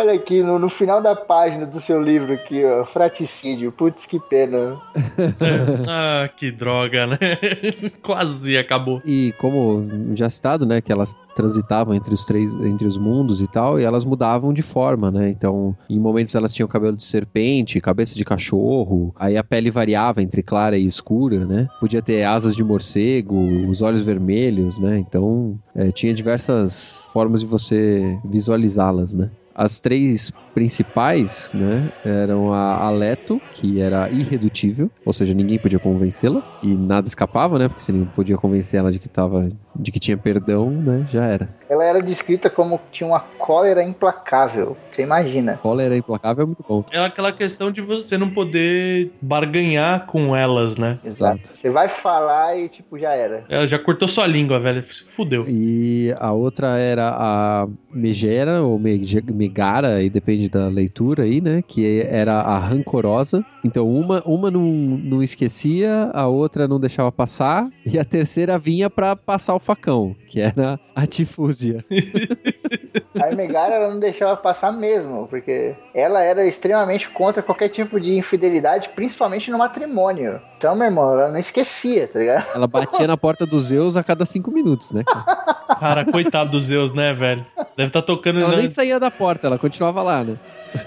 Olha 0.00 0.14
aqui, 0.14 0.42
no, 0.42 0.58
no, 0.58 0.70
final 0.70 1.02
da 1.02 1.14
página 1.14 1.66
do 1.66 1.78
seu 1.78 2.00
livro 2.00 2.32
aqui, 2.32 2.64
ó, 2.64 2.86
fraticídio. 2.86 3.70
Putz, 3.70 4.06
que 4.06 4.18
pena. 4.18 4.80
ah, 5.86 6.26
que 6.34 6.50
droga, 6.50 7.06
né? 7.06 7.18
Quase 8.02 8.56
acabou. 8.56 9.02
E 9.04 9.34
como 9.36 10.16
já 10.16 10.30
citado, 10.30 10.64
né, 10.64 10.80
que 10.80 10.90
elas 10.90 11.14
transitavam 11.34 11.94
entre 11.94 12.14
os 12.14 12.24
três, 12.24 12.54
entre 12.54 12.86
os 12.86 12.96
mundos 12.96 13.42
e 13.42 13.46
tal, 13.46 13.78
e 13.78 13.84
elas 13.84 14.02
mudavam 14.02 14.54
de 14.54 14.62
forma, 14.62 15.10
né? 15.10 15.28
Então, 15.28 15.76
em 15.88 16.00
momentos 16.00 16.34
elas 16.34 16.54
tinham 16.54 16.66
cabelo 16.66 16.96
de 16.96 17.04
serpente, 17.04 17.78
cabeça 17.78 18.14
de 18.14 18.24
cachorro, 18.24 19.14
aí 19.16 19.36
a 19.36 19.44
pele 19.44 19.70
variava 19.70 20.22
entre 20.22 20.42
clara 20.42 20.78
e 20.78 20.86
escura, 20.86 21.44
né? 21.44 21.68
Podia 21.78 22.00
ter 22.00 22.24
asas 22.24 22.56
de 22.56 22.64
morcego, 22.64 23.68
os 23.68 23.82
olhos 23.82 24.02
vermelhos, 24.02 24.78
né? 24.78 24.98
Então, 24.98 25.58
é, 25.74 25.90
tinha 25.92 26.14
diversas 26.14 27.06
formas 27.12 27.40
de 27.40 27.46
você 27.46 28.18
visualizá-las, 28.24 29.12
né? 29.12 29.30
As 29.62 29.78
três 29.78 30.32
principais, 30.54 31.52
né, 31.52 31.90
eram 32.02 32.50
a 32.50 32.76
Aleto, 32.86 33.42
que 33.50 33.78
era 33.78 34.10
irredutível, 34.10 34.90
ou 35.04 35.12
seja, 35.12 35.34
ninguém 35.34 35.58
podia 35.60 35.78
convencê-la 35.78 36.42
e 36.62 36.78
nada 36.78 37.06
escapava, 37.06 37.58
né, 37.58 37.68
porque 37.68 37.82
se 37.82 37.92
ninguém 37.92 38.08
podia 38.08 38.38
convencer 38.38 38.80
ela 38.80 38.90
de 38.90 38.98
que 38.98 39.06
tava, 39.08 39.50
de 39.78 39.92
que 39.92 40.00
tinha 40.00 40.16
perdão, 40.16 40.80
né, 40.80 41.04
já 41.06 41.26
era. 41.26 41.59
Ela 41.70 41.84
era 41.84 42.02
descrita 42.02 42.50
como 42.50 42.80
tinha 42.90 43.06
uma 43.06 43.20
cólera 43.20 43.80
implacável. 43.84 44.76
Você 44.90 45.02
imagina? 45.02 45.56
Cólera 45.62 45.96
implacável 45.96 46.42
é 46.42 46.46
muito 46.46 46.64
bom. 46.68 46.84
É 46.90 46.98
aquela 46.98 47.32
questão 47.32 47.70
de 47.70 47.80
você 47.80 48.18
não 48.18 48.28
poder 48.28 49.12
barganhar 49.22 50.04
com 50.06 50.34
elas, 50.34 50.76
né? 50.76 50.98
Exato. 51.04 51.40
Você 51.44 51.70
vai 51.70 51.88
falar 51.88 52.58
e 52.58 52.68
tipo 52.68 52.98
já 52.98 53.12
era. 53.14 53.44
Ela 53.48 53.68
já 53.68 53.78
cortou 53.78 54.08
sua 54.08 54.26
língua, 54.26 54.58
velho. 54.58 54.82
Fudeu. 54.84 55.44
E 55.48 56.12
a 56.18 56.32
outra 56.32 56.76
era 56.76 57.14
a 57.16 57.68
Megera 57.92 58.62
ou 58.62 58.76
Megara, 58.78 60.02
e 60.02 60.10
depende 60.10 60.48
da 60.48 60.66
leitura 60.66 61.22
aí, 61.22 61.40
né? 61.40 61.62
Que 61.66 62.02
era 62.02 62.40
a 62.40 62.58
rancorosa. 62.58 63.44
Então 63.64 63.88
uma, 63.88 64.22
uma 64.24 64.50
não, 64.50 64.62
não 64.62 65.22
esquecia, 65.22 66.10
a 66.12 66.26
outra 66.26 66.66
não 66.66 66.80
deixava 66.80 67.12
passar, 67.12 67.68
e 67.86 67.96
a 67.96 68.04
terceira 68.04 68.58
vinha 68.58 68.90
para 68.90 69.14
passar 69.14 69.54
o 69.54 69.60
facão, 69.60 70.16
que 70.28 70.40
era 70.40 70.80
a 70.94 71.06
Tifúzia. 71.60 71.84
a 73.20 73.34
Megara 73.34 73.74
ela 73.74 73.90
não 73.90 74.00
deixava 74.00 74.36
passar 74.36 74.72
mesmo, 74.72 75.26
porque 75.28 75.74
ela 75.94 76.22
era 76.22 76.46
extremamente 76.46 77.08
contra 77.10 77.42
qualquer 77.42 77.68
tipo 77.68 78.00
de 78.00 78.16
infidelidade, 78.16 78.88
principalmente 78.90 79.50
no 79.50 79.58
matrimônio. 79.58 80.40
Então, 80.56 80.74
meu 80.74 80.86
irmão, 80.86 81.12
ela 81.12 81.30
não 81.30 81.38
esquecia, 81.38 82.08
tá 82.08 82.18
ligado? 82.18 82.46
Ela 82.54 82.66
batia 82.66 83.06
na 83.06 83.16
porta 83.16 83.44
dos 83.44 83.64
Zeus 83.64 83.96
a 83.96 84.02
cada 84.02 84.24
cinco 84.24 84.50
minutos, 84.50 84.92
né? 84.92 85.02
Cara, 85.78 86.04
coitado 86.04 86.50
dos 86.50 86.64
Zeus, 86.64 86.92
né, 86.92 87.12
velho? 87.12 87.44
Deve 87.76 87.88
estar 87.88 88.00
tá 88.00 88.06
tocando. 88.06 88.40
Ela 88.40 88.56
nem 88.56 88.68
saía 88.68 88.98
da 88.98 89.10
porta, 89.10 89.46
ela 89.46 89.58
continuava 89.58 90.02
lá, 90.02 90.24
né? 90.24 90.36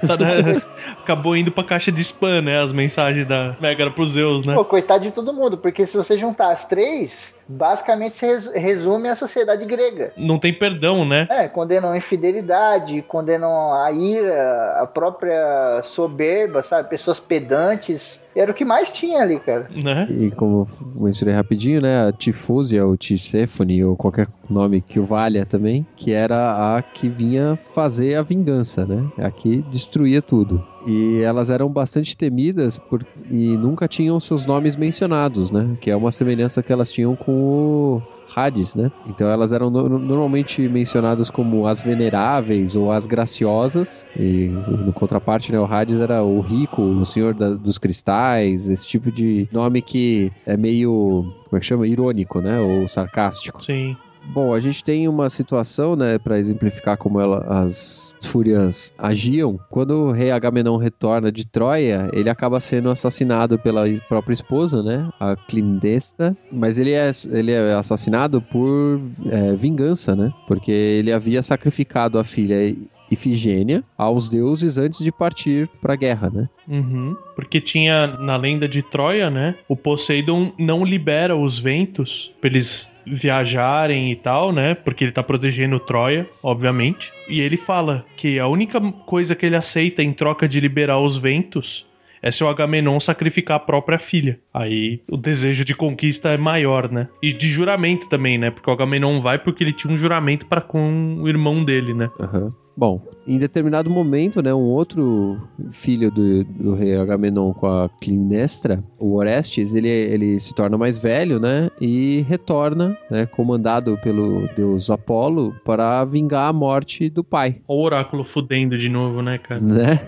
Tá, 0.07 0.15
né? 0.17 0.61
Acabou 1.01 1.35
indo 1.35 1.51
pra 1.51 1.63
caixa 1.63 1.91
de 1.91 2.01
spam, 2.01 2.41
né? 2.41 2.61
As 2.61 2.71
mensagens 2.71 3.27
da 3.27 3.55
Megara 3.59 3.91
pros 3.91 4.11
Zeus, 4.11 4.45
né? 4.45 4.53
Pô, 4.53 4.63
coitado 4.63 5.03
de 5.03 5.11
todo 5.11 5.33
mundo, 5.33 5.57
porque 5.57 5.85
se 5.85 5.97
você 5.97 6.17
juntar 6.17 6.51
as 6.51 6.65
três, 6.65 7.35
basicamente 7.47 8.15
se 8.15 8.51
resume 8.57 9.09
a 9.09 9.15
sociedade 9.15 9.65
grega. 9.65 10.13
Não 10.17 10.39
tem 10.39 10.53
perdão, 10.53 11.05
né? 11.05 11.27
É, 11.29 11.47
condenam 11.47 11.91
a 11.91 11.97
infidelidade, 11.97 13.01
condenam 13.03 13.73
a 13.73 13.91
ira, 13.91 14.81
a 14.81 14.87
própria 14.87 15.81
soberba, 15.83 16.63
sabe? 16.63 16.89
Pessoas 16.89 17.19
pedantes. 17.19 18.21
Era 18.35 18.51
o 18.51 18.53
que 18.53 18.65
mais 18.65 18.89
tinha 18.89 19.21
ali, 19.21 19.39
cara. 19.39 19.67
Né? 19.71 20.07
E 20.09 20.31
como 20.31 20.67
mencionei 20.95 21.35
rapidinho, 21.35 21.81
né? 21.81 22.07
A 22.07 22.11
Tifúzia, 22.11 22.85
ou 22.85 22.97
Tiséfone, 22.97 23.83
ou 23.83 23.95
qualquer 23.95 24.27
nome 24.49 24.81
que 24.81 24.99
o 24.99 25.05
valha 25.05 25.45
também, 25.45 25.85
que 25.95 26.11
era 26.11 26.77
a 26.77 26.81
que 26.81 27.07
vinha 27.07 27.57
fazer 27.57 28.15
a 28.15 28.23
vingança, 28.23 28.85
né? 28.85 29.07
A 29.19 29.29
que 29.29 29.61
destruía 29.69 30.21
tudo. 30.21 30.72
E 30.85 31.21
elas 31.21 31.49
eram 31.49 31.69
bastante 31.69 32.15
temidas 32.15 32.77
por, 32.77 33.05
e 33.29 33.57
nunca 33.57 33.87
tinham 33.87 34.19
seus 34.19 34.45
nomes 34.45 34.75
mencionados, 34.75 35.51
né? 35.51 35.77
Que 35.79 35.91
é 35.91 35.95
uma 35.95 36.11
semelhança 36.11 36.61
que 36.61 36.71
elas 36.71 36.91
tinham 36.91 37.15
com 37.15 37.31
o 37.31 38.01
Hades, 38.35 38.75
né? 38.75 38.91
Então 39.07 39.27
elas 39.27 39.53
eram 39.53 39.69
no, 39.69 39.87
normalmente 39.99 40.67
mencionadas 40.67 41.29
como 41.29 41.67
as 41.67 41.81
veneráveis 41.81 42.75
ou 42.75 42.91
as 42.91 43.05
graciosas. 43.05 44.05
E 44.17 44.47
no 44.47 44.91
contraparte, 44.91 45.51
né, 45.51 45.59
o 45.59 45.65
Hades 45.65 45.99
era 45.99 46.23
o 46.23 46.41
rico, 46.41 46.81
o 46.81 47.05
senhor 47.05 47.33
da, 47.33 47.51
dos 47.51 47.77
cristais, 47.77 48.69
esse 48.69 48.87
tipo 48.87 49.11
de 49.11 49.47
nome 49.51 49.81
que 49.81 50.31
é 50.45 50.57
meio, 50.57 51.25
como 51.45 51.57
é 51.57 51.59
que 51.59 51.65
chama? 51.65 51.87
Irônico, 51.87 52.41
né? 52.41 52.59
Ou 52.59 52.87
sarcástico. 52.87 53.63
Sim. 53.63 53.95
Bom, 54.25 54.53
a 54.53 54.59
gente 54.59 54.83
tem 54.83 55.07
uma 55.07 55.29
situação, 55.29 55.95
né, 55.95 56.17
para 56.17 56.39
exemplificar 56.39 56.97
como 56.97 57.19
ela, 57.19 57.45
as 57.63 58.15
fúrias 58.23 58.93
agiam. 58.97 59.59
Quando 59.69 59.91
o 59.91 60.11
rei 60.11 60.31
Agamenon 60.31 60.77
retorna 60.77 61.31
de 61.31 61.45
Troia, 61.45 62.09
ele 62.13 62.29
acaba 62.29 62.59
sendo 62.59 62.89
assassinado 62.89 63.59
pela 63.59 63.83
própria 64.07 64.33
esposa, 64.33 64.81
né, 64.81 65.09
a 65.19 65.35
Clindesta, 65.35 66.35
mas 66.51 66.79
ele 66.79 66.91
é, 66.91 67.11
ele 67.31 67.51
é 67.51 67.73
assassinado 67.73 68.41
por 68.41 68.99
é, 69.29 69.53
vingança, 69.53 70.15
né, 70.15 70.31
porque 70.47 70.71
ele 70.71 71.11
havia 71.11 71.43
sacrificado 71.43 72.17
a 72.17 72.23
filha 72.23 72.75
Ifigênia 73.13 73.83
aos 73.97 74.29
deuses 74.29 74.77
antes 74.77 74.99
de 75.03 75.11
partir 75.11 75.69
pra 75.81 75.95
guerra, 75.95 76.29
né? 76.29 76.49
Uhum. 76.67 77.15
Porque 77.35 77.59
tinha 77.59 78.07
na 78.07 78.35
lenda 78.35 78.67
de 78.67 78.81
Troia, 78.81 79.29
né? 79.29 79.55
O 79.67 79.75
Poseidon 79.75 80.51
não 80.57 80.83
libera 80.83 81.35
os 81.35 81.59
ventos 81.59 82.31
pra 82.39 82.49
eles 82.49 82.93
viajarem 83.05 84.11
e 84.11 84.15
tal, 84.15 84.51
né? 84.51 84.75
Porque 84.75 85.03
ele 85.03 85.11
tá 85.11 85.23
protegendo 85.23 85.79
Troia, 85.79 86.27
obviamente. 86.41 87.11
E 87.27 87.41
ele 87.41 87.57
fala 87.57 88.05
que 88.15 88.39
a 88.39 88.47
única 88.47 88.79
coisa 89.05 89.35
que 89.35 89.45
ele 89.45 89.55
aceita 89.55 90.01
em 90.01 90.13
troca 90.13 90.47
de 90.47 90.59
liberar 90.59 90.99
os 90.99 91.17
ventos 91.17 91.85
é 92.23 92.31
se 92.31 92.41
o 92.41 92.47
Agamenon 92.47 93.01
sacrificar 93.01 93.57
a 93.57 93.59
própria 93.59 93.99
filha. 93.99 94.39
Aí 94.53 95.01
o 95.11 95.17
desejo 95.17 95.65
de 95.65 95.75
conquista 95.75 96.29
é 96.29 96.37
maior, 96.37 96.89
né? 96.89 97.09
E 97.21 97.33
de 97.33 97.47
juramento 97.47 98.07
também, 98.07 98.37
né? 98.37 98.49
Porque 98.49 98.69
o 98.69 98.73
Agamenon 98.73 99.19
vai 99.19 99.37
porque 99.37 99.61
ele 99.61 99.73
tinha 99.73 99.93
um 99.93 99.97
juramento 99.97 100.45
para 100.45 100.61
com 100.61 101.17
o 101.19 101.27
irmão 101.27 101.65
dele, 101.65 101.93
né? 101.93 102.09
Aham. 102.17 102.47
Bom, 102.75 103.01
em 103.27 103.37
determinado 103.37 103.89
momento, 103.89 104.41
né, 104.41 104.53
um 104.53 104.65
outro 104.65 105.39
filho 105.71 106.09
do, 106.11 106.43
do 106.43 106.73
rei 106.73 106.95
Agamenon 106.95 107.53
com 107.53 107.67
a 107.67 107.89
Clinestra, 108.01 108.83
o 108.99 109.15
Orestes, 109.15 109.75
ele, 109.75 109.89
ele 109.89 110.39
se 110.39 110.53
torna 110.53 110.77
mais 110.77 110.97
velho, 110.97 111.39
né, 111.39 111.69
e 111.79 112.25
retorna, 112.27 112.97
né, 113.09 113.25
comandado 113.25 113.97
pelo 114.03 114.47
deus 114.55 114.89
Apolo 114.89 115.53
para 115.63 116.03
vingar 116.05 116.49
a 116.49 116.53
morte 116.53 117.09
do 117.09 117.23
pai. 117.23 117.57
O 117.67 117.81
oráculo 117.81 118.25
fudendo 118.25 118.77
de 118.77 118.89
novo, 118.89 119.21
né, 119.21 119.37
cara? 119.37 119.61
Né? 119.61 120.01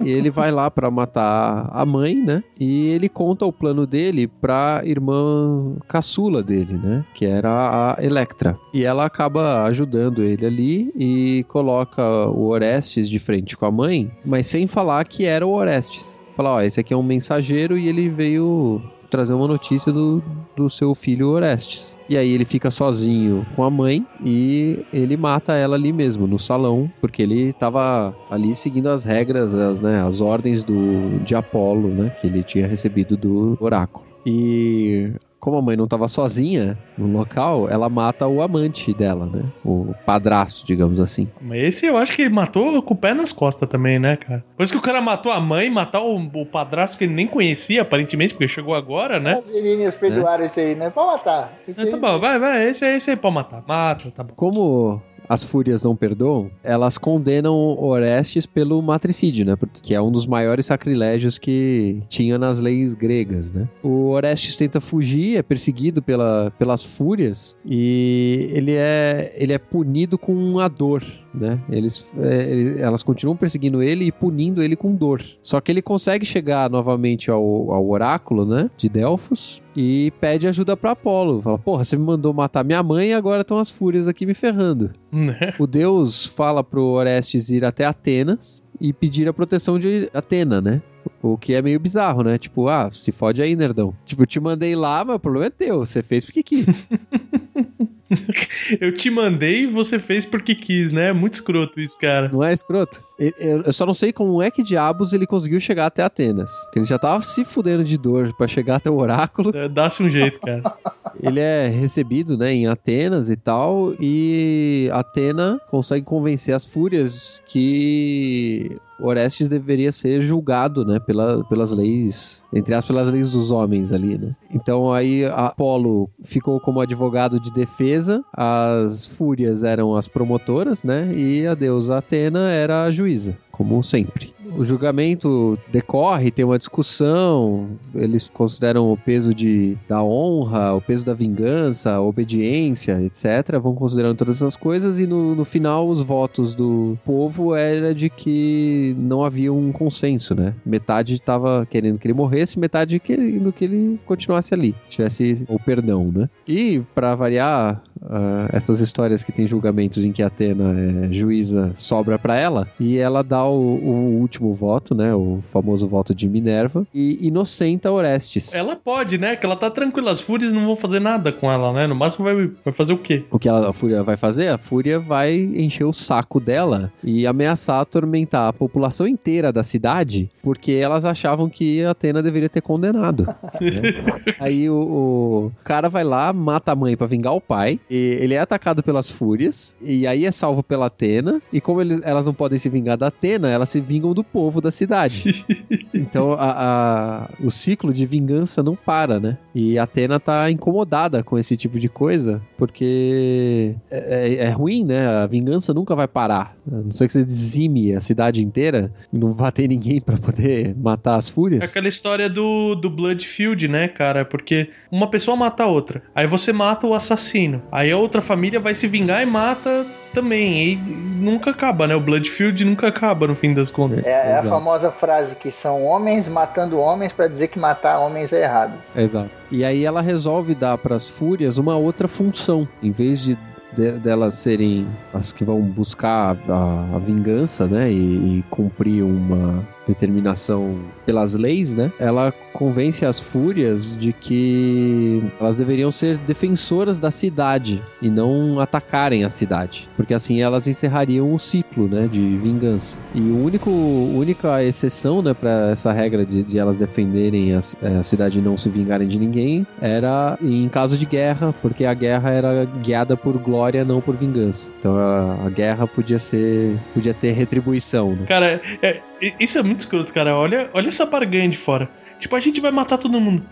E 0.00 0.10
ele 0.10 0.30
vai 0.30 0.50
lá 0.50 0.70
para 0.70 0.90
matar 0.90 1.68
a 1.72 1.84
mãe, 1.84 2.14
né? 2.14 2.42
E 2.58 2.88
ele 2.88 3.08
conta 3.08 3.44
o 3.44 3.52
plano 3.52 3.86
dele 3.86 4.28
pra 4.28 4.82
irmã 4.84 5.74
caçula 5.88 6.42
dele, 6.42 6.74
né? 6.74 7.04
Que 7.14 7.26
era 7.26 7.96
a 7.96 8.04
Electra. 8.04 8.56
E 8.72 8.84
ela 8.84 9.04
acaba 9.04 9.64
ajudando 9.64 10.22
ele 10.22 10.46
ali 10.46 10.92
e 10.94 11.44
coloca 11.48 11.85
o 11.98 12.48
Orestes 12.48 13.08
de 13.08 13.18
frente 13.18 13.56
com 13.56 13.66
a 13.66 13.70
mãe, 13.70 14.10
mas 14.24 14.46
sem 14.46 14.66
falar 14.66 15.06
que 15.06 15.24
era 15.24 15.46
o 15.46 15.52
Orestes. 15.52 16.20
Fala, 16.36 16.56
ó, 16.56 16.60
esse 16.62 16.80
aqui 16.80 16.92
é 16.92 16.96
um 16.96 17.02
mensageiro 17.02 17.78
e 17.78 17.88
ele 17.88 18.08
veio 18.08 18.82
trazer 19.06 19.32
uma 19.32 19.48
notícia 19.48 19.92
do, 19.92 20.22
do 20.54 20.68
seu 20.68 20.94
filho 20.94 21.28
Orestes. 21.28 21.96
E 22.08 22.16
aí 22.16 22.30
ele 22.30 22.44
fica 22.44 22.70
sozinho 22.70 23.46
com 23.54 23.64
a 23.64 23.70
mãe 23.70 24.06
e 24.22 24.84
ele 24.92 25.16
mata 25.16 25.54
ela 25.54 25.76
ali 25.76 25.92
mesmo, 25.92 26.26
no 26.26 26.38
salão, 26.38 26.90
porque 27.00 27.22
ele 27.22 27.50
estava 27.50 28.14
ali 28.30 28.54
seguindo 28.54 28.88
as 28.88 29.04
regras, 29.04 29.54
as, 29.54 29.80
né, 29.80 30.02
as 30.02 30.20
ordens 30.20 30.64
do, 30.64 31.18
de 31.24 31.34
Apolo, 31.34 31.88
né, 31.88 32.10
que 32.20 32.26
ele 32.26 32.42
tinha 32.42 32.66
recebido 32.66 33.16
do 33.16 33.56
oráculo. 33.60 34.04
E 34.26 35.12
como 35.46 35.58
a 35.58 35.62
mãe 35.62 35.76
não 35.76 35.84
estava 35.84 36.08
sozinha 36.08 36.76
no 36.98 37.06
local, 37.16 37.70
ela 37.70 37.88
mata 37.88 38.26
o 38.26 38.42
amante 38.42 38.92
dela, 38.92 39.26
né? 39.26 39.44
O 39.64 39.94
padrasto, 40.04 40.66
digamos 40.66 40.98
assim. 40.98 41.28
Mas 41.40 41.62
esse 41.62 41.86
eu 41.86 41.96
acho 41.96 42.12
que 42.12 42.28
matou 42.28 42.82
com 42.82 42.94
o 42.94 42.96
pé 42.96 43.14
nas 43.14 43.32
costas 43.32 43.68
também, 43.68 43.96
né, 43.96 44.16
cara? 44.16 44.44
Depois 44.50 44.72
que 44.72 44.76
o 44.76 44.82
cara 44.82 45.00
matou 45.00 45.30
a 45.30 45.40
mãe, 45.40 45.70
matar 45.70 46.00
o, 46.02 46.16
o 46.16 46.44
padrasto 46.44 46.98
que 46.98 47.04
ele 47.04 47.14
nem 47.14 47.28
conhecia, 47.28 47.82
aparentemente, 47.82 48.34
porque 48.34 48.48
chegou 48.48 48.74
agora, 48.74 49.20
né? 49.20 49.34
As 49.34 49.46
meninas 49.54 49.94
perdoaram 49.94 50.44
isso 50.44 50.58
aí, 50.58 50.74
né? 50.74 50.90
Pode 50.90 51.12
matar. 51.12 51.52
Isso 51.68 51.80
Ah, 51.80 51.84
aí- 51.84 51.90
tá 51.92 51.96
bom, 51.96 52.18
vai, 52.18 52.40
vai, 52.40 52.68
esse, 52.68 52.84
aí- 52.84 52.96
esse 52.96 53.10
aí 53.12 53.16
pode 53.16 53.34
matar. 53.36 53.62
Mata, 53.68 54.10
tá 54.10 54.24
bom. 54.24 54.34
Como 54.34 55.00
as 55.28 55.44
fúrias 55.44 55.82
não 55.82 55.96
perdoam, 55.96 56.50
elas 56.62 56.98
condenam 56.98 57.54
Orestes 57.78 58.46
pelo 58.46 58.80
matricídio, 58.82 59.44
né? 59.44 59.56
Que 59.82 59.94
é 59.94 60.00
um 60.00 60.10
dos 60.10 60.26
maiores 60.26 60.66
sacrilégios 60.66 61.38
que 61.38 62.02
tinha 62.08 62.38
nas 62.38 62.60
leis 62.60 62.94
gregas, 62.94 63.52
né? 63.52 63.68
O 63.82 64.08
Orestes 64.10 64.56
tenta 64.56 64.80
fugir, 64.80 65.36
é 65.36 65.42
perseguido 65.42 66.02
pela, 66.02 66.52
pelas 66.58 66.84
fúrias 66.84 67.56
e 67.64 68.48
ele 68.52 68.72
é, 68.72 69.34
ele 69.36 69.52
é 69.52 69.58
punido 69.58 70.18
com 70.18 70.58
a 70.58 70.68
dor, 70.68 71.02
né? 71.36 71.60
Eles, 71.68 72.10
é, 72.18 72.76
elas 72.78 73.02
continuam 73.02 73.36
perseguindo 73.36 73.82
ele 73.82 74.06
e 74.06 74.12
punindo 74.12 74.62
ele 74.62 74.76
com 74.76 74.94
dor. 74.94 75.22
Só 75.42 75.60
que 75.60 75.70
ele 75.70 75.82
consegue 75.82 76.24
chegar 76.24 76.70
novamente 76.70 77.30
ao, 77.30 77.72
ao 77.72 77.88
oráculo, 77.88 78.44
né? 78.44 78.70
De 78.76 78.88
Delfos 78.88 79.62
e 79.76 80.10
pede 80.20 80.48
ajuda 80.48 80.76
pra 80.76 80.92
Apolo. 80.92 81.42
Fala, 81.42 81.58
porra, 81.58 81.84
você 81.84 81.96
me 81.96 82.02
mandou 82.02 82.32
matar 82.32 82.64
minha 82.64 82.82
mãe 82.82 83.10
e 83.10 83.12
agora 83.12 83.42
estão 83.42 83.58
as 83.58 83.70
fúrias 83.70 84.08
aqui 84.08 84.24
me 84.24 84.34
ferrando. 84.34 84.90
Né? 85.12 85.54
O 85.58 85.66
deus 85.66 86.26
fala 86.26 86.64
pro 86.64 86.82
Orestes 86.82 87.50
ir 87.50 87.64
até 87.64 87.84
Atenas 87.84 88.62
e 88.80 88.92
pedir 88.92 89.28
a 89.28 89.32
proteção 89.32 89.78
de 89.78 90.10
Atena, 90.14 90.60
né? 90.60 90.82
O 91.22 91.36
que 91.36 91.54
é 91.54 91.62
meio 91.62 91.78
bizarro, 91.78 92.22
né? 92.22 92.38
Tipo, 92.38 92.68
ah, 92.68 92.90
se 92.92 93.12
fode 93.12 93.40
aí, 93.40 93.54
nerdão. 93.54 93.94
Tipo, 94.04 94.22
eu 94.22 94.26
te 94.26 94.40
mandei 94.40 94.74
lá, 94.74 95.04
mas 95.04 95.16
o 95.16 95.20
problema 95.20 95.46
é 95.46 95.50
teu. 95.50 95.80
Você 95.80 96.02
fez 96.02 96.24
porque 96.24 96.42
quis. 96.42 96.86
Eu 98.80 98.92
te 98.92 99.10
mandei 99.10 99.62
e 99.62 99.66
você 99.66 99.98
fez 99.98 100.24
porque 100.24 100.54
quis, 100.54 100.92
né? 100.92 101.12
Muito 101.12 101.34
escroto 101.34 101.80
isso, 101.80 101.98
cara. 101.98 102.28
Não 102.32 102.42
é 102.44 102.52
escroto? 102.52 103.00
Eu- 103.18 103.72
só 103.72 103.86
não 103.86 103.94
sei 103.94 104.12
como 104.12 104.42
é 104.42 104.50
que 104.50 104.62
diabos 104.62 105.12
ele 105.12 105.26
conseguiu 105.26 105.58
chegar 105.60 105.86
até 105.86 106.02
Atenas. 106.02 106.50
Ele 106.74 106.84
já 106.84 106.98
tava 106.98 107.20
se 107.22 107.44
fudendo 107.44 107.82
de 107.82 107.96
dor 107.96 108.32
pra 108.36 108.46
chegar 108.46 108.76
até 108.76 108.90
o 108.90 108.96
oráculo. 108.98 109.56
É, 109.56 109.68
Dá-se 109.68 110.02
um 110.02 110.10
jeito, 110.10 110.38
cara. 110.40 110.62
Ele 111.22 111.40
é 111.40 111.66
recebido, 111.68 112.36
né, 112.36 112.52
em 112.52 112.66
Atenas 112.66 113.30
e 113.30 113.36
tal, 113.36 113.94
e 113.98 114.90
Atena 114.92 115.58
consegue 115.70 116.04
convencer 116.04 116.54
as 116.54 116.66
fúrias 116.66 117.40
que 117.46 118.76
Orestes 119.00 119.48
deveria 119.48 119.92
ser 119.92 120.20
julgado, 120.20 120.84
né, 120.84 120.98
pela, 120.98 121.42
pelas 121.44 121.70
leis, 121.72 122.42
entre 122.52 122.74
aspas, 122.74 122.94
pelas 122.94 123.08
leis 123.12 123.30
dos 123.30 123.50
homens 123.50 123.94
ali, 123.94 124.18
né. 124.18 124.34
Então 124.52 124.92
aí 124.92 125.24
Apolo 125.24 126.06
ficou 126.22 126.60
como 126.60 126.80
advogado 126.80 127.40
de 127.40 127.50
defesa, 127.50 127.95
as 128.32 129.06
fúrias 129.06 129.62
eram 129.64 129.96
as 129.96 130.08
promotoras, 130.08 130.84
né, 130.84 131.12
e 131.14 131.46
a 131.46 131.54
deusa 131.54 131.98
Atena 131.98 132.50
era 132.50 132.84
a 132.84 132.90
juíza, 132.90 133.36
como 133.56 133.82
sempre. 133.82 134.34
O 134.56 134.64
julgamento 134.64 135.58
decorre, 135.70 136.30
tem 136.30 136.44
uma 136.44 136.58
discussão, 136.58 137.68
eles 137.94 138.28
consideram 138.28 138.92
o 138.92 138.96
peso 138.96 139.34
de, 139.34 139.76
da 139.88 140.02
honra, 140.02 140.74
o 140.74 140.80
peso 140.80 141.04
da 141.04 141.14
vingança, 141.14 141.92
a 141.92 142.00
obediência, 142.00 143.02
etc. 143.02 143.58
Vão 143.60 143.74
considerando 143.74 144.16
todas 144.16 144.36
essas 144.36 144.56
coisas 144.56 145.00
e 145.00 145.06
no, 145.06 145.34
no 145.34 145.44
final 145.44 145.88
os 145.88 146.02
votos 146.02 146.54
do 146.54 146.98
povo 147.04 147.54
era 147.54 147.94
de 147.94 148.08
que 148.08 148.94
não 148.98 149.24
havia 149.24 149.52
um 149.52 149.72
consenso, 149.72 150.34
né? 150.34 150.54
Metade 150.64 151.14
estava 151.14 151.66
querendo 151.68 151.98
que 151.98 152.06
ele 152.06 152.14
morresse, 152.14 152.58
metade 152.58 152.98
querendo 152.98 153.52
que 153.52 153.64
ele 153.64 153.98
continuasse 154.06 154.54
ali, 154.54 154.74
tivesse 154.88 155.44
o 155.48 155.58
perdão, 155.58 156.12
né? 156.14 156.28
E 156.46 156.82
para 156.94 157.14
variar, 157.14 157.82
ah, 158.02 158.48
essas 158.52 158.80
histórias 158.80 159.22
que 159.22 159.32
tem 159.32 159.46
julgamentos 159.46 160.04
em 160.04 160.12
que 160.12 160.22
Atena 160.22 160.74
é 161.08 161.12
juíza 161.12 161.72
sobra 161.76 162.18
para 162.18 162.38
ela 162.38 162.66
e 162.78 162.98
ela 162.98 163.22
dá 163.22 163.44
o, 163.44 163.54
o 163.56 164.18
último 164.20 164.54
voto, 164.54 164.94
né? 164.94 165.14
O 165.14 165.40
famoso 165.52 165.86
voto 165.88 166.14
de 166.14 166.28
Minerva 166.28 166.86
e 166.94 167.18
inocenta 167.26 167.90
Orestes. 167.90 168.54
Ela 168.54 168.76
pode, 168.76 169.18
né? 169.18 169.36
Que 169.36 169.46
ela 169.46 169.56
tá 169.56 169.70
tranquila. 169.70 170.10
As 170.12 170.20
fúrias 170.20 170.52
não 170.52 170.66
vão 170.66 170.76
fazer 170.76 171.00
nada 171.00 171.32
com 171.32 171.50
ela, 171.50 171.72
né? 171.72 171.86
No 171.86 171.94
máximo 171.94 172.24
vai, 172.24 172.50
vai 172.64 172.74
fazer 172.74 172.92
o 172.92 172.98
quê? 172.98 173.24
O 173.30 173.38
que 173.38 173.48
ela- 173.48 173.70
a 173.70 173.72
Fúria 173.72 174.02
vai 174.02 174.16
fazer? 174.16 174.48
A 174.48 174.58
Fúria 174.58 174.98
vai 174.98 175.36
encher 175.38 175.84
o 175.84 175.92
saco 175.92 176.38
dela 176.40 176.92
e 177.02 177.26
ameaçar 177.26 177.80
atormentar 177.80 178.48
a 178.48 178.52
população 178.52 179.06
inteira 179.06 179.52
da 179.52 179.62
cidade 179.64 180.30
porque 180.42 180.72
elas 180.72 181.04
achavam 181.04 181.48
que 181.48 181.82
Atena 181.84 182.22
deveria 182.22 182.48
ter 182.48 182.60
condenado. 182.60 183.26
né? 183.26 183.34
Aí 184.40 184.68
o, 184.70 184.74
o 184.76 185.52
cara 185.64 185.88
vai 185.88 186.04
lá, 186.04 186.32
mata 186.32 186.72
a 186.72 186.76
mãe 186.76 186.96
pra 186.96 187.06
vingar 187.06 187.34
o 187.34 187.40
pai, 187.40 187.78
e 187.90 188.18
ele 188.20 188.34
é 188.34 188.38
atacado 188.38 188.82
pelas 188.82 189.10
Fúrias, 189.10 189.74
e 189.82 190.06
aí 190.06 190.24
é 190.26 190.32
salvo 190.32 190.62
pela 190.62 190.86
Atena, 190.86 191.40
e 191.52 191.60
como 191.60 191.80
elas 191.80 192.26
não 192.26 192.34
podem 192.34 192.58
se 192.58 192.68
vingar 192.68 192.96
da 192.96 193.08
Atena, 193.08 193.48
elas 193.50 193.68
se 193.68 193.80
vingam 193.80 194.12
do 194.14 194.24
povo 194.24 194.60
da 194.60 194.70
cidade. 194.70 195.44
Então 195.94 196.32
a- 196.34 196.52
a- 196.56 197.30
o 197.42 197.50
ciclo 197.50 197.92
de 197.92 198.04
vingança 198.06 198.62
não 198.62 198.76
para, 198.76 199.18
né? 199.18 199.38
E 199.54 199.78
a 199.78 199.84
Atena 199.84 200.20
tá 200.20 200.50
incomodada 200.50 201.22
com 201.22 201.38
esse 201.38 201.56
tipo 201.56 201.78
de 201.80 201.88
coisa, 201.88 202.40
porque 202.86 203.74
é, 203.90 204.34
é- 204.40 204.44
é 204.46 204.50
ruim, 204.50 204.84
né? 204.84 205.06
A 205.06 205.26
vingança 205.26 205.72
nunca 205.72 205.94
vai 205.94 206.06
parar. 206.06 206.56
A 206.70 206.76
não 206.76 206.92
ser 206.92 207.06
que 207.06 207.12
você 207.12 207.24
dizime 207.24 207.94
a 207.94 208.00
cidade 208.00 208.42
inteira 208.42 208.90
e 209.12 209.18
não 209.18 209.32
vá 209.32 209.50
ter 209.50 209.68
ninguém 209.68 210.00
pra 210.00 210.16
poder 210.16 210.74
matar 210.76 211.16
as 211.16 211.28
É 211.28 211.32
fúrias. 211.32 211.68
aquela 211.68 211.88
história 211.88 212.28
do, 212.28 212.74
do 212.74 212.90
Bloodfield, 212.90 213.68
né, 213.68 213.88
cara? 213.88 214.24
Porque 214.24 214.70
uma 214.90 215.08
pessoa 215.08 215.36
mata 215.36 215.64
a 215.64 215.66
outra. 215.66 216.02
Aí 216.14 216.26
você 216.26 216.52
mata 216.52 216.86
o 216.86 216.94
assassino. 216.94 217.62
Aí 217.76 217.92
a 217.92 217.98
outra 217.98 218.22
família 218.22 218.58
vai 218.58 218.74
se 218.74 218.86
vingar 218.88 219.22
e 219.22 219.26
mata 219.26 219.84
também. 220.14 220.72
E 220.72 220.76
nunca 220.76 221.50
acaba, 221.50 221.86
né? 221.86 221.94
O 221.94 222.00
Bloodfield 222.00 222.64
nunca 222.64 222.88
acaba 222.88 223.26
no 223.26 223.36
fim 223.36 223.52
das 223.52 223.70
contas. 223.70 224.06
É, 224.06 224.30
é 224.30 224.38
a 224.38 224.42
famosa 224.42 224.90
frase 224.90 225.34
que 225.36 225.50
são 225.52 225.84
homens 225.84 226.26
matando 226.26 226.78
homens 226.78 227.12
pra 227.12 227.28
dizer 227.28 227.48
que 227.48 227.58
matar 227.58 227.98
homens 227.98 228.32
é 228.32 228.44
errado. 228.44 228.72
Exato. 228.96 229.28
E 229.50 229.62
aí 229.62 229.84
ela 229.84 230.00
resolve 230.00 230.54
dar 230.54 230.78
para 230.78 230.96
as 230.96 231.06
fúrias 231.06 231.58
uma 231.58 231.76
outra 231.76 232.08
função. 232.08 232.66
Em 232.82 232.90
vez 232.90 233.20
de, 233.20 233.36
de- 233.76 233.92
delas 233.92 234.36
serem 234.36 234.86
as 235.12 235.30
que 235.34 235.44
vão 235.44 235.60
buscar 235.60 236.34
a, 236.48 236.96
a 236.96 236.98
vingança, 236.98 237.66
né? 237.66 237.90
E, 237.92 238.38
e 238.38 238.44
cumprir 238.48 239.02
uma, 239.04 239.62
determinação 239.86 240.78
pelas 241.04 241.34
leis, 241.34 241.74
né? 241.74 241.92
Ela 241.98 242.32
convence 242.52 243.04
as 243.04 243.20
fúrias 243.20 243.96
de 243.96 244.12
que 244.12 245.22
elas 245.38 245.56
deveriam 245.56 245.90
ser 245.90 246.16
defensoras 246.18 246.98
da 246.98 247.10
cidade 247.10 247.82
e 248.00 248.08
não 248.08 248.58
atacarem 248.58 249.24
a 249.24 249.30
cidade, 249.30 249.86
porque 249.94 250.14
assim 250.14 250.40
elas 250.40 250.66
encerrariam 250.66 251.34
o 251.34 251.38
ciclo, 251.38 251.86
né, 251.86 252.08
de 252.10 252.36
vingança. 252.38 252.96
E 253.14 253.20
o 253.20 253.44
único 253.44 253.70
única 253.70 254.64
exceção, 254.64 255.20
né, 255.20 255.34
para 255.34 255.70
essa 255.70 255.92
regra 255.92 256.24
de, 256.24 256.42
de, 256.42 256.58
elas 256.58 256.76
defenderem 256.76 257.54
a, 257.54 257.58
a 257.98 258.02
cidade 258.02 258.38
e 258.38 258.42
não 258.42 258.56
se 258.56 258.70
vingarem 258.70 259.06
de 259.06 259.18
ninguém 259.18 259.66
era 259.80 260.38
em 260.40 260.68
caso 260.68 260.96
de 260.96 261.04
guerra, 261.04 261.54
porque 261.60 261.84
a 261.84 261.92
guerra 261.92 262.30
era 262.30 262.64
guiada 262.82 263.16
por 263.16 263.36
glória, 263.36 263.84
não 263.84 264.00
por 264.00 264.16
vingança. 264.16 264.70
Então 264.78 264.96
a, 264.96 265.46
a 265.46 265.50
guerra 265.50 265.86
podia 265.86 266.18
ser 266.18 266.78
podia 266.94 267.12
ter 267.12 267.32
retribuição. 267.32 268.12
Né? 268.12 268.24
Cara, 268.26 268.60
é, 268.82 269.00
isso 269.40 269.58
é 269.58 269.62
muito 269.62 269.80
escroto, 269.80 270.12
cara. 270.12 270.34
Olha, 270.36 270.70
olha 270.72 270.88
essa 270.88 271.06
barganha 271.06 271.48
de 271.48 271.56
fora. 271.56 271.88
Tipo, 272.18 272.36
a 272.36 272.40
gente 272.40 272.60
vai 272.60 272.70
matar 272.70 272.98
todo 272.98 273.20
mundo. 273.20 273.42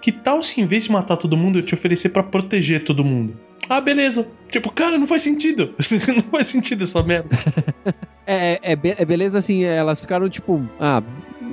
Que 0.00 0.10
tal 0.10 0.42
se 0.42 0.60
em 0.60 0.66
vez 0.66 0.84
de 0.84 0.92
matar 0.92 1.16
todo 1.16 1.36
mundo, 1.36 1.58
eu 1.58 1.62
te 1.62 1.74
oferecer 1.74 2.08
para 2.08 2.22
proteger 2.22 2.84
todo 2.84 3.04
mundo? 3.04 3.36
Ah, 3.68 3.80
beleza. 3.80 4.26
Tipo, 4.50 4.70
cara, 4.70 4.98
não 4.98 5.06
faz 5.06 5.22
sentido. 5.22 5.74
não 6.08 6.22
faz 6.30 6.48
sentido 6.48 6.84
essa 6.84 7.02
merda. 7.02 7.30
é, 8.26 8.58
é, 8.62 8.72
é, 8.72 9.04
beleza 9.04 9.38
assim, 9.38 9.62
elas 9.64 10.00
ficaram 10.00 10.28
tipo, 10.28 10.62
ah, 10.80 11.02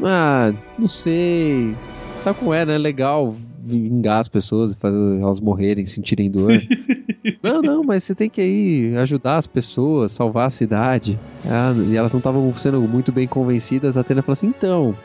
ah, 0.04 0.54
não 0.78 0.88
sei. 0.88 1.76
Sabe 2.18 2.40
como 2.40 2.54
é, 2.54 2.66
né? 2.66 2.78
Legal 2.78 3.36
vingar 3.78 4.20
as 4.20 4.28
pessoas, 4.28 4.76
fazer 4.80 4.98
elas 5.22 5.40
morrerem, 5.40 5.86
sentirem 5.86 6.30
dor. 6.30 6.52
não, 7.44 7.62
não, 7.62 7.84
mas 7.84 8.04
você 8.04 8.16
tem 8.16 8.30
que 8.30 8.42
ir 8.42 8.98
ajudar 8.98 9.38
as 9.38 9.48
pessoas, 9.48 10.12
salvar 10.12 10.48
a 10.48 10.50
cidade. 10.50 11.20
Ah, 11.46 11.74
e 11.90 11.96
elas 11.96 12.12
não 12.14 12.20
estavam 12.20 12.56
sendo 12.56 12.82
muito 12.82 13.12
bem 13.12 13.28
convencidas. 13.28 13.98
A 13.98 14.02
Atena 14.02 14.22
falou 14.22 14.34
assim: 14.34 14.48
então, 14.48 14.96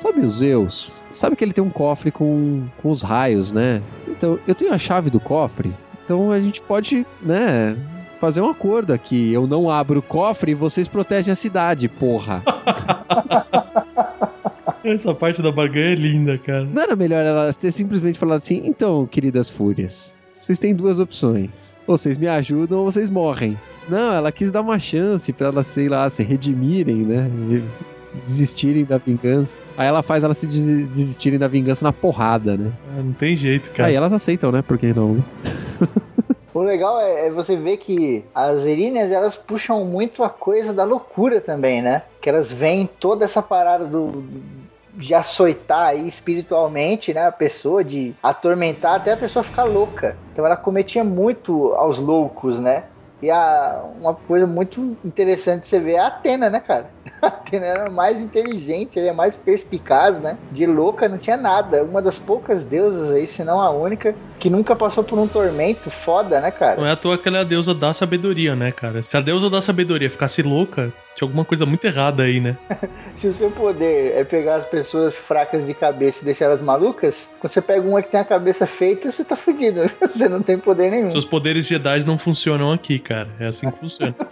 sabe 0.00 0.20
o 0.20 0.28
Zeus? 0.28 0.94
Sabe 1.12 1.36
que 1.36 1.44
ele 1.44 1.52
tem 1.52 1.62
um 1.62 1.70
cofre 1.70 2.10
com, 2.10 2.64
com 2.82 2.90
os 2.90 3.02
raios, 3.02 3.52
né? 3.52 3.82
Então, 4.08 4.38
eu 4.46 4.54
tenho 4.54 4.72
a 4.72 4.78
chave 4.78 5.10
do 5.10 5.20
cofre. 5.20 5.72
Então 6.04 6.32
a 6.32 6.40
gente 6.40 6.60
pode, 6.60 7.06
né, 7.22 7.76
fazer 8.20 8.40
um 8.40 8.50
acordo 8.50 8.92
aqui. 8.92 9.32
Eu 9.32 9.46
não 9.46 9.70
abro 9.70 10.00
o 10.00 10.02
cofre 10.02 10.52
e 10.52 10.54
vocês 10.54 10.88
protegem 10.88 11.32
a 11.32 11.36
cidade, 11.36 11.88
porra. 11.88 12.42
Essa 14.84 15.14
parte 15.14 15.42
da 15.42 15.52
barganha 15.52 15.92
é 15.92 15.94
linda, 15.94 16.38
cara. 16.38 16.64
Não 16.64 16.82
era 16.82 16.96
melhor 16.96 17.24
ela 17.24 17.52
ter 17.52 17.70
simplesmente 17.72 18.18
falado 18.18 18.38
assim: 18.38 18.62
então, 18.64 19.06
queridas 19.06 19.50
fúrias, 19.50 20.14
vocês 20.36 20.58
têm 20.58 20.74
duas 20.74 20.98
opções. 20.98 21.76
Ou 21.86 21.98
vocês 21.98 22.16
me 22.16 22.26
ajudam 22.26 22.78
ou 22.78 22.90
vocês 22.90 23.10
morrem. 23.10 23.58
Não, 23.88 24.14
ela 24.14 24.32
quis 24.32 24.50
dar 24.50 24.62
uma 24.62 24.78
chance 24.78 25.32
para 25.32 25.48
elas, 25.48 25.66
sei 25.66 25.88
lá, 25.88 26.08
se 26.08 26.22
redimirem, 26.22 26.96
né? 26.96 27.30
desistirem 28.24 28.84
da 28.84 28.98
vingança. 28.98 29.60
Aí 29.76 29.86
ela 29.86 30.02
faz 30.02 30.24
elas 30.24 30.38
se 30.38 30.46
desistirem 30.46 31.38
da 31.38 31.46
vingança 31.46 31.84
na 31.84 31.92
porrada, 31.92 32.56
né? 32.56 32.72
Ah, 32.88 33.02
não 33.02 33.12
tem 33.12 33.36
jeito, 33.36 33.70
cara. 33.70 33.88
Aí 33.88 33.94
elas 33.94 34.12
aceitam, 34.12 34.50
né? 34.50 34.62
Por 34.62 34.78
que 34.78 34.92
não? 34.92 35.22
O 36.52 36.62
legal 36.62 37.00
é, 37.00 37.28
é, 37.28 37.30
você 37.30 37.54
ver 37.54 37.76
que 37.76 38.24
as 38.34 38.64
Eríneas 38.64 39.12
elas 39.12 39.36
puxam 39.36 39.84
muito 39.84 40.24
a 40.24 40.28
coisa 40.28 40.74
da 40.74 40.82
loucura 40.82 41.40
também, 41.40 41.80
né? 41.80 42.02
Que 42.20 42.28
elas 42.28 42.50
veem 42.50 42.90
toda 42.98 43.24
essa 43.24 43.40
parada 43.40 43.86
do, 43.86 44.24
de 44.94 45.14
açoitar 45.14 45.88
aí 45.88 46.06
espiritualmente, 46.06 47.12
né, 47.14 47.26
a 47.26 47.32
pessoa, 47.32 47.82
de 47.84 48.14
atormentar 48.22 48.94
até 48.94 49.12
a 49.12 49.16
pessoa 49.16 49.42
ficar 49.42 49.64
louca. 49.64 50.16
Então 50.32 50.44
ela 50.44 50.56
cometia 50.56 51.04
muito 51.04 51.74
aos 51.74 51.98
loucos, 51.98 52.58
né? 52.58 52.84
E 53.22 53.30
a, 53.30 53.82
uma 54.00 54.14
coisa 54.14 54.46
muito 54.46 54.96
interessante 55.04 55.66
você 55.66 55.78
ver 55.78 55.92
é 55.92 55.98
a 55.98 56.06
Atena, 56.06 56.48
né, 56.48 56.58
cara? 56.58 56.86
A 57.20 57.26
Atena 57.26 57.66
era 57.66 57.90
mais 57.90 58.18
inteligente, 58.18 58.98
ele 58.98 59.08
é 59.08 59.12
mais 59.12 59.36
perspicaz, 59.36 60.20
né? 60.20 60.38
De 60.50 60.64
louca 60.64 61.06
não 61.06 61.18
tinha 61.18 61.36
nada. 61.36 61.84
Uma 61.84 62.00
das 62.00 62.18
poucas 62.18 62.64
deusas 62.64 63.12
aí, 63.12 63.26
se 63.26 63.44
não 63.44 63.60
a 63.60 63.68
única, 63.70 64.14
que 64.38 64.48
nunca 64.48 64.74
passou 64.74 65.04
por 65.04 65.18
um 65.18 65.28
tormento 65.28 65.90
foda, 65.90 66.40
né, 66.40 66.50
cara? 66.50 66.80
Não 66.80 66.86
é 66.86 66.92
à 66.92 66.96
toa 66.96 67.18
que 67.18 67.28
ela 67.28 67.38
é 67.38 67.40
a 67.42 67.44
deusa 67.44 67.74
da 67.74 67.92
sabedoria, 67.92 68.56
né, 68.56 68.72
cara? 68.72 69.02
Se 69.02 69.14
a 69.18 69.20
deusa 69.20 69.50
da 69.50 69.60
sabedoria 69.60 70.08
ficasse 70.08 70.40
louca, 70.40 70.90
tinha 71.20 71.28
alguma 71.28 71.44
coisa 71.44 71.66
muito 71.66 71.84
errada 71.86 72.22
aí, 72.22 72.40
né? 72.40 72.56
Se 73.16 73.26
o 73.26 73.34
seu 73.34 73.50
poder 73.50 74.16
é 74.16 74.24
pegar 74.24 74.56
as 74.56 74.64
pessoas 74.64 75.14
fracas 75.14 75.66
de 75.66 75.74
cabeça 75.74 76.22
e 76.22 76.24
deixar 76.24 76.46
elas 76.46 76.62
malucas, 76.62 77.30
quando 77.38 77.52
você 77.52 77.60
pega 77.60 77.86
uma 77.86 78.02
que 78.02 78.10
tem 78.10 78.20
a 78.20 78.24
cabeça 78.24 78.66
feita, 78.66 79.12
você 79.12 79.22
tá 79.22 79.36
fudido. 79.36 79.90
Você 80.00 80.28
não 80.28 80.42
tem 80.42 80.58
poder 80.58 80.90
nenhum. 80.90 81.10
Seus 81.10 81.24
poderes 81.24 81.66
Jedi 81.66 82.04
não 82.04 82.18
funcionam 82.18 82.72
aqui, 82.72 82.98
cara. 82.98 83.28
É 83.38 83.46
assim 83.46 83.70
que 83.70 83.78
funciona. 83.78 84.14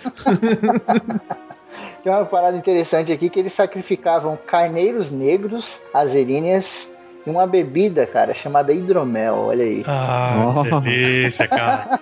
Tem 2.03 2.13
uma 2.13 2.25
parada 2.25 2.57
interessante 2.57 3.13
aqui 3.13 3.29
que 3.29 3.39
eles 3.39 3.53
sacrificavam 3.53 4.39
carneiros 4.47 5.11
negros, 5.11 5.79
azerinhas 5.93 6.91
e 7.27 7.31
uma 7.31 7.47
bebida, 7.47 8.07
cara, 8.07 8.35
chamada 8.35 8.73
hidromel. 8.73 9.35
Olha 9.35 9.65
aí. 9.65 9.85
Ah, 9.87 10.55
oh. 10.57 10.81
delícia, 10.81 11.47
cara. 11.47 11.99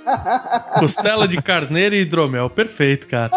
Costela 0.78 1.26
de 1.26 1.40
carneiro 1.42 1.94
e 1.94 2.02
hidromel. 2.02 2.48
Perfeito, 2.48 3.08
cara. 3.08 3.30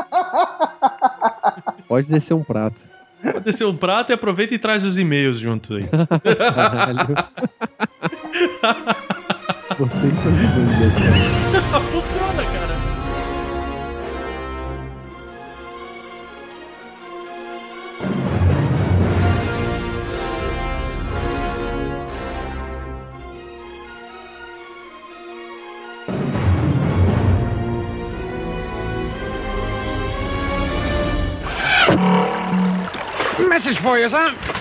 Pode 1.89 2.07
descer 2.07 2.35
um 2.35 2.43
prato. 2.43 2.79
Pode 3.21 3.43
descer 3.43 3.65
um 3.65 3.75
prato 3.75 4.11
e 4.11 4.13
aproveita 4.13 4.53
e 4.53 4.59
traz 4.59 4.85
os 4.85 4.97
e-mails 4.97 5.39
junto 5.39 5.73
aí. 5.73 5.83
Vocês 9.79 10.17
são 10.17 10.31
as 10.31 10.39
Message 33.69 33.83
for 33.83 33.99
you, 33.99 34.09
son. 34.09 34.58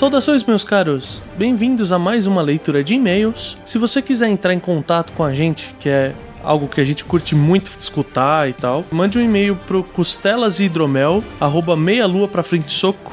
Saudações, 0.00 0.42
meus 0.42 0.64
caros! 0.64 1.22
Bem-vindos 1.36 1.92
a 1.92 1.98
mais 1.98 2.26
uma 2.26 2.40
leitura 2.40 2.82
de 2.82 2.94
e-mails. 2.94 3.58
Se 3.66 3.76
você 3.76 4.00
quiser 4.00 4.30
entrar 4.30 4.54
em 4.54 4.58
contato 4.58 5.12
com 5.12 5.22
a 5.22 5.34
gente, 5.34 5.76
que 5.78 5.90
é 5.90 6.14
algo 6.42 6.68
que 6.68 6.80
a 6.80 6.84
gente 6.86 7.04
curte 7.04 7.34
muito 7.34 7.70
escutar 7.78 8.48
e 8.48 8.54
tal, 8.54 8.82
mande 8.90 9.18
um 9.18 9.22
e-mail 9.22 9.54
pro 9.54 9.84
costelasehidromel, 9.84 11.22
arroba 11.38 11.74
lua 11.74 12.26
pra 12.26 12.42
frente 12.42 12.72
soco, 12.72 13.12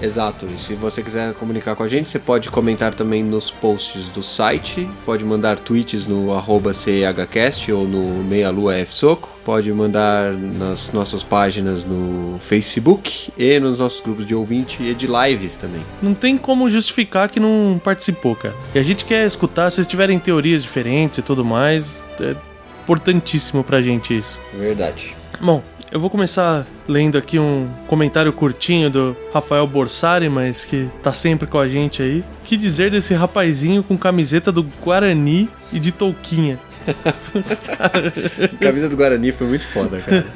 Exato. 0.00 0.46
E 0.46 0.58
se 0.58 0.74
você 0.74 1.02
quiser 1.02 1.32
comunicar 1.34 1.74
com 1.74 1.82
a 1.82 1.88
gente, 1.88 2.10
você 2.10 2.18
pode 2.18 2.50
comentar 2.50 2.94
também 2.94 3.22
nos 3.22 3.50
posts 3.50 4.08
do 4.08 4.22
site, 4.22 4.88
pode 5.04 5.24
mandar 5.24 5.58
tweets 5.58 6.06
no 6.06 6.34
arroba 6.34 6.72
CEHcast 6.72 7.70
ou 7.72 7.86
no 7.86 8.22
meialuafsoco, 8.24 9.30
pode 9.44 9.72
mandar 9.72 10.32
nas 10.32 10.90
nossas 10.92 11.22
páginas 11.22 11.84
no 11.84 12.38
Facebook 12.40 13.32
e 13.36 13.58
nos 13.60 13.78
nossos 13.78 14.00
grupos 14.00 14.26
de 14.26 14.34
ouvinte 14.34 14.82
e 14.82 14.94
de 14.94 15.06
lives 15.06 15.56
também. 15.56 15.82
Não 16.02 16.14
tem 16.14 16.38
como 16.38 16.68
justificar 16.68 17.28
que 17.28 17.38
não 17.38 17.80
participou, 17.82 18.34
cara. 18.34 18.54
E 18.74 18.78
a 18.78 18.82
gente 18.82 19.04
quer 19.04 19.26
escutar, 19.26 19.70
se 19.70 19.76
vocês 19.76 19.86
tiverem 19.86 20.18
teorias 20.18 20.62
diferentes 20.62 21.18
e 21.18 21.22
tudo 21.22 21.44
mais, 21.44 22.08
é 22.20 22.34
importantíssimo 22.82 23.64
pra 23.64 23.80
gente 23.82 24.16
isso. 24.16 24.40
Verdade. 24.52 25.16
Bom, 25.40 25.62
eu 25.94 26.00
vou 26.00 26.10
começar 26.10 26.66
lendo 26.88 27.16
aqui 27.16 27.38
um 27.38 27.70
comentário 27.86 28.32
curtinho 28.32 28.90
do 28.90 29.16
Rafael 29.32 29.64
Borsari, 29.64 30.28
mas 30.28 30.64
que 30.64 30.90
tá 31.00 31.12
sempre 31.12 31.46
com 31.46 31.56
a 31.56 31.68
gente 31.68 32.02
aí. 32.02 32.24
Que 32.42 32.56
dizer 32.56 32.90
desse 32.90 33.14
rapazinho 33.14 33.80
com 33.80 33.96
camiseta 33.96 34.50
do 34.50 34.64
Guarani 34.64 35.48
e 35.72 35.78
de 35.78 35.92
touquinha? 35.92 36.58
Camisa 38.60 38.88
do 38.88 38.96
Guarani 38.96 39.30
foi 39.30 39.46
muito 39.46 39.64
foda, 39.68 40.00
cara. 40.00 40.26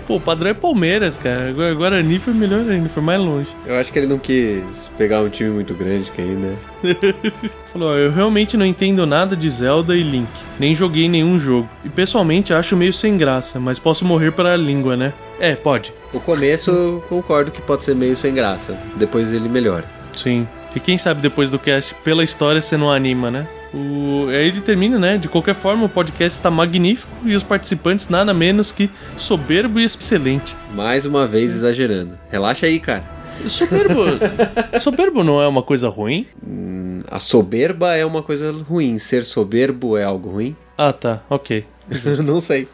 Pô, 0.07 0.17
o 0.17 0.21
padrão 0.21 0.51
é 0.51 0.55
Palmeiras, 0.55 1.17
cara. 1.17 1.51
Agora 1.51 1.75
Guarani 1.75 2.19
foi 2.19 2.33
melhor 2.33 2.61
ainda, 2.69 2.89
foi 2.89 3.03
mais 3.03 3.21
longe. 3.21 3.55
Eu 3.67 3.77
acho 3.77 3.93
que 3.93 3.99
ele 3.99 4.07
não 4.07 4.19
quis 4.19 4.91
pegar 4.97 5.21
um 5.21 5.29
time 5.29 5.51
muito 5.51 5.75
grande 5.75 6.11
que 6.11 6.21
aí, 6.21 6.29
né? 6.29 6.57
Falou, 7.73 7.91
ó, 7.91 7.97
eu 7.97 8.11
realmente 8.11 8.57
não 8.57 8.65
entendo 8.65 9.05
nada 9.07 9.37
de 9.37 9.49
Zelda 9.51 9.97
e 9.97 10.03
Link. 10.03 10.29
Nem 10.59 10.75
joguei 10.75 11.09
nenhum 11.09 11.39
jogo. 11.39 11.69
E 11.85 11.89
pessoalmente 11.89 12.55
acho 12.55 12.77
meio 12.77 12.93
sem 12.93 13.17
graça, 13.17 13.59
mas 13.59 13.79
posso 13.79 14.05
morrer 14.05 14.33
para 14.33 14.55
a 14.55 14.57
língua, 14.57 14.97
né? 14.97 15.13
É, 15.41 15.55
pode. 15.55 15.93
O 16.13 16.21
começo 16.21 16.71
eu 16.71 17.05
concordo 17.09 17.51
que 17.51 17.61
pode 17.61 17.85
ser 17.85 17.95
meio 17.95 18.17
sem 18.17 18.35
graça. 18.35 18.79
Depois 18.97 19.33
ele 19.33 19.49
melhora. 19.49 19.85
Sim. 20.17 20.47
E 20.75 20.81
quem 20.81 20.99
sabe 20.99 21.21
depois 21.21 21.51
do 21.51 21.59
cast, 21.59 21.95
pela 21.97 22.25
história, 22.25 22.61
você 22.61 22.77
não 22.77 22.91
anima, 22.91 23.31
né? 23.31 23.47
O... 23.75 24.29
Aí 24.29 24.49
ele 24.49 24.61
termina, 24.61 24.99
né? 24.99 25.19
De 25.19 25.29
qualquer 25.29 25.55
forma, 25.55 25.87
o 25.87 25.89
podcast 25.89 26.39
está 26.39 26.51
magnífico 26.51 27.13
e 27.25 27.35
os 27.35 27.43
participantes 27.43 28.09
nada 28.09 28.33
menos 28.33 28.71
que 28.71 28.89
soberbo 29.17 29.81
e 29.81 29.85
excelente. 29.85 30.57
Mais 30.73 31.05
uma 31.05 31.27
vez 31.27 31.53
exagerando. 31.53 32.17
Relaxa 32.31 32.67
aí, 32.67 32.79
cara. 32.79 33.05
Soberbo. 33.49 34.05
soberbo 34.81 35.25
não 35.25 35.43
é 35.43 35.49
uma 35.49 35.63
coisa 35.63 35.89
ruim? 35.89 36.27
Hum, 36.47 37.01
a 37.11 37.19
soberba 37.19 37.97
é 37.97 38.05
uma 38.05 38.23
coisa 38.23 38.53
ruim. 38.53 38.97
Ser 38.99 39.25
soberbo 39.25 39.97
é 39.97 40.05
algo 40.05 40.31
ruim? 40.31 40.57
Ah, 40.79 40.93
tá. 40.93 41.23
Ok. 41.29 41.65
não 42.25 42.41
sei. 42.41 42.69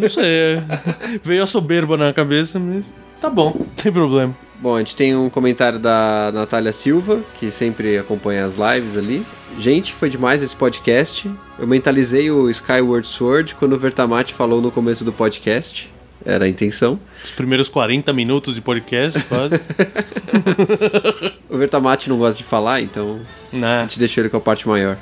Não 0.00 0.08
sei. 0.08 0.62
Veio 1.22 1.42
a 1.42 1.46
soberba 1.46 1.96
na 1.96 2.12
cabeça, 2.12 2.58
mas 2.58 2.92
tá 3.20 3.28
bom, 3.30 3.54
não 3.58 3.66
tem 3.76 3.92
problema. 3.92 4.36
Bom, 4.58 4.74
a 4.74 4.78
gente 4.78 4.96
tem 4.96 5.14
um 5.14 5.28
comentário 5.28 5.78
da 5.78 6.30
Natália 6.32 6.72
Silva, 6.72 7.20
que 7.38 7.50
sempre 7.50 7.98
acompanha 7.98 8.46
as 8.46 8.56
lives 8.56 8.96
ali. 8.96 9.24
Gente, 9.58 9.92
foi 9.92 10.08
demais 10.08 10.42
esse 10.42 10.56
podcast. 10.56 11.30
Eu 11.58 11.66
mentalizei 11.66 12.30
o 12.30 12.48
Skyward 12.50 13.06
Sword 13.06 13.54
quando 13.54 13.74
o 13.74 13.78
Vertamati 13.78 14.32
falou 14.32 14.62
no 14.62 14.70
começo 14.70 15.04
do 15.04 15.12
podcast. 15.12 15.90
Era 16.24 16.46
a 16.46 16.48
intenção. 16.48 16.98
Os 17.22 17.30
primeiros 17.30 17.68
40 17.68 18.12
minutos 18.14 18.54
de 18.54 18.62
podcast, 18.62 19.22
quase. 19.24 19.54
o 21.48 21.56
Vertamati 21.58 22.08
não 22.08 22.18
gosta 22.18 22.38
de 22.38 22.44
falar, 22.44 22.80
então 22.80 23.20
Nah. 23.52 23.80
a 23.80 23.82
gente 23.82 23.98
deixou 23.98 24.22
ele 24.22 24.30
com 24.30 24.38
a 24.38 24.40
parte 24.40 24.66
maior. 24.66 24.96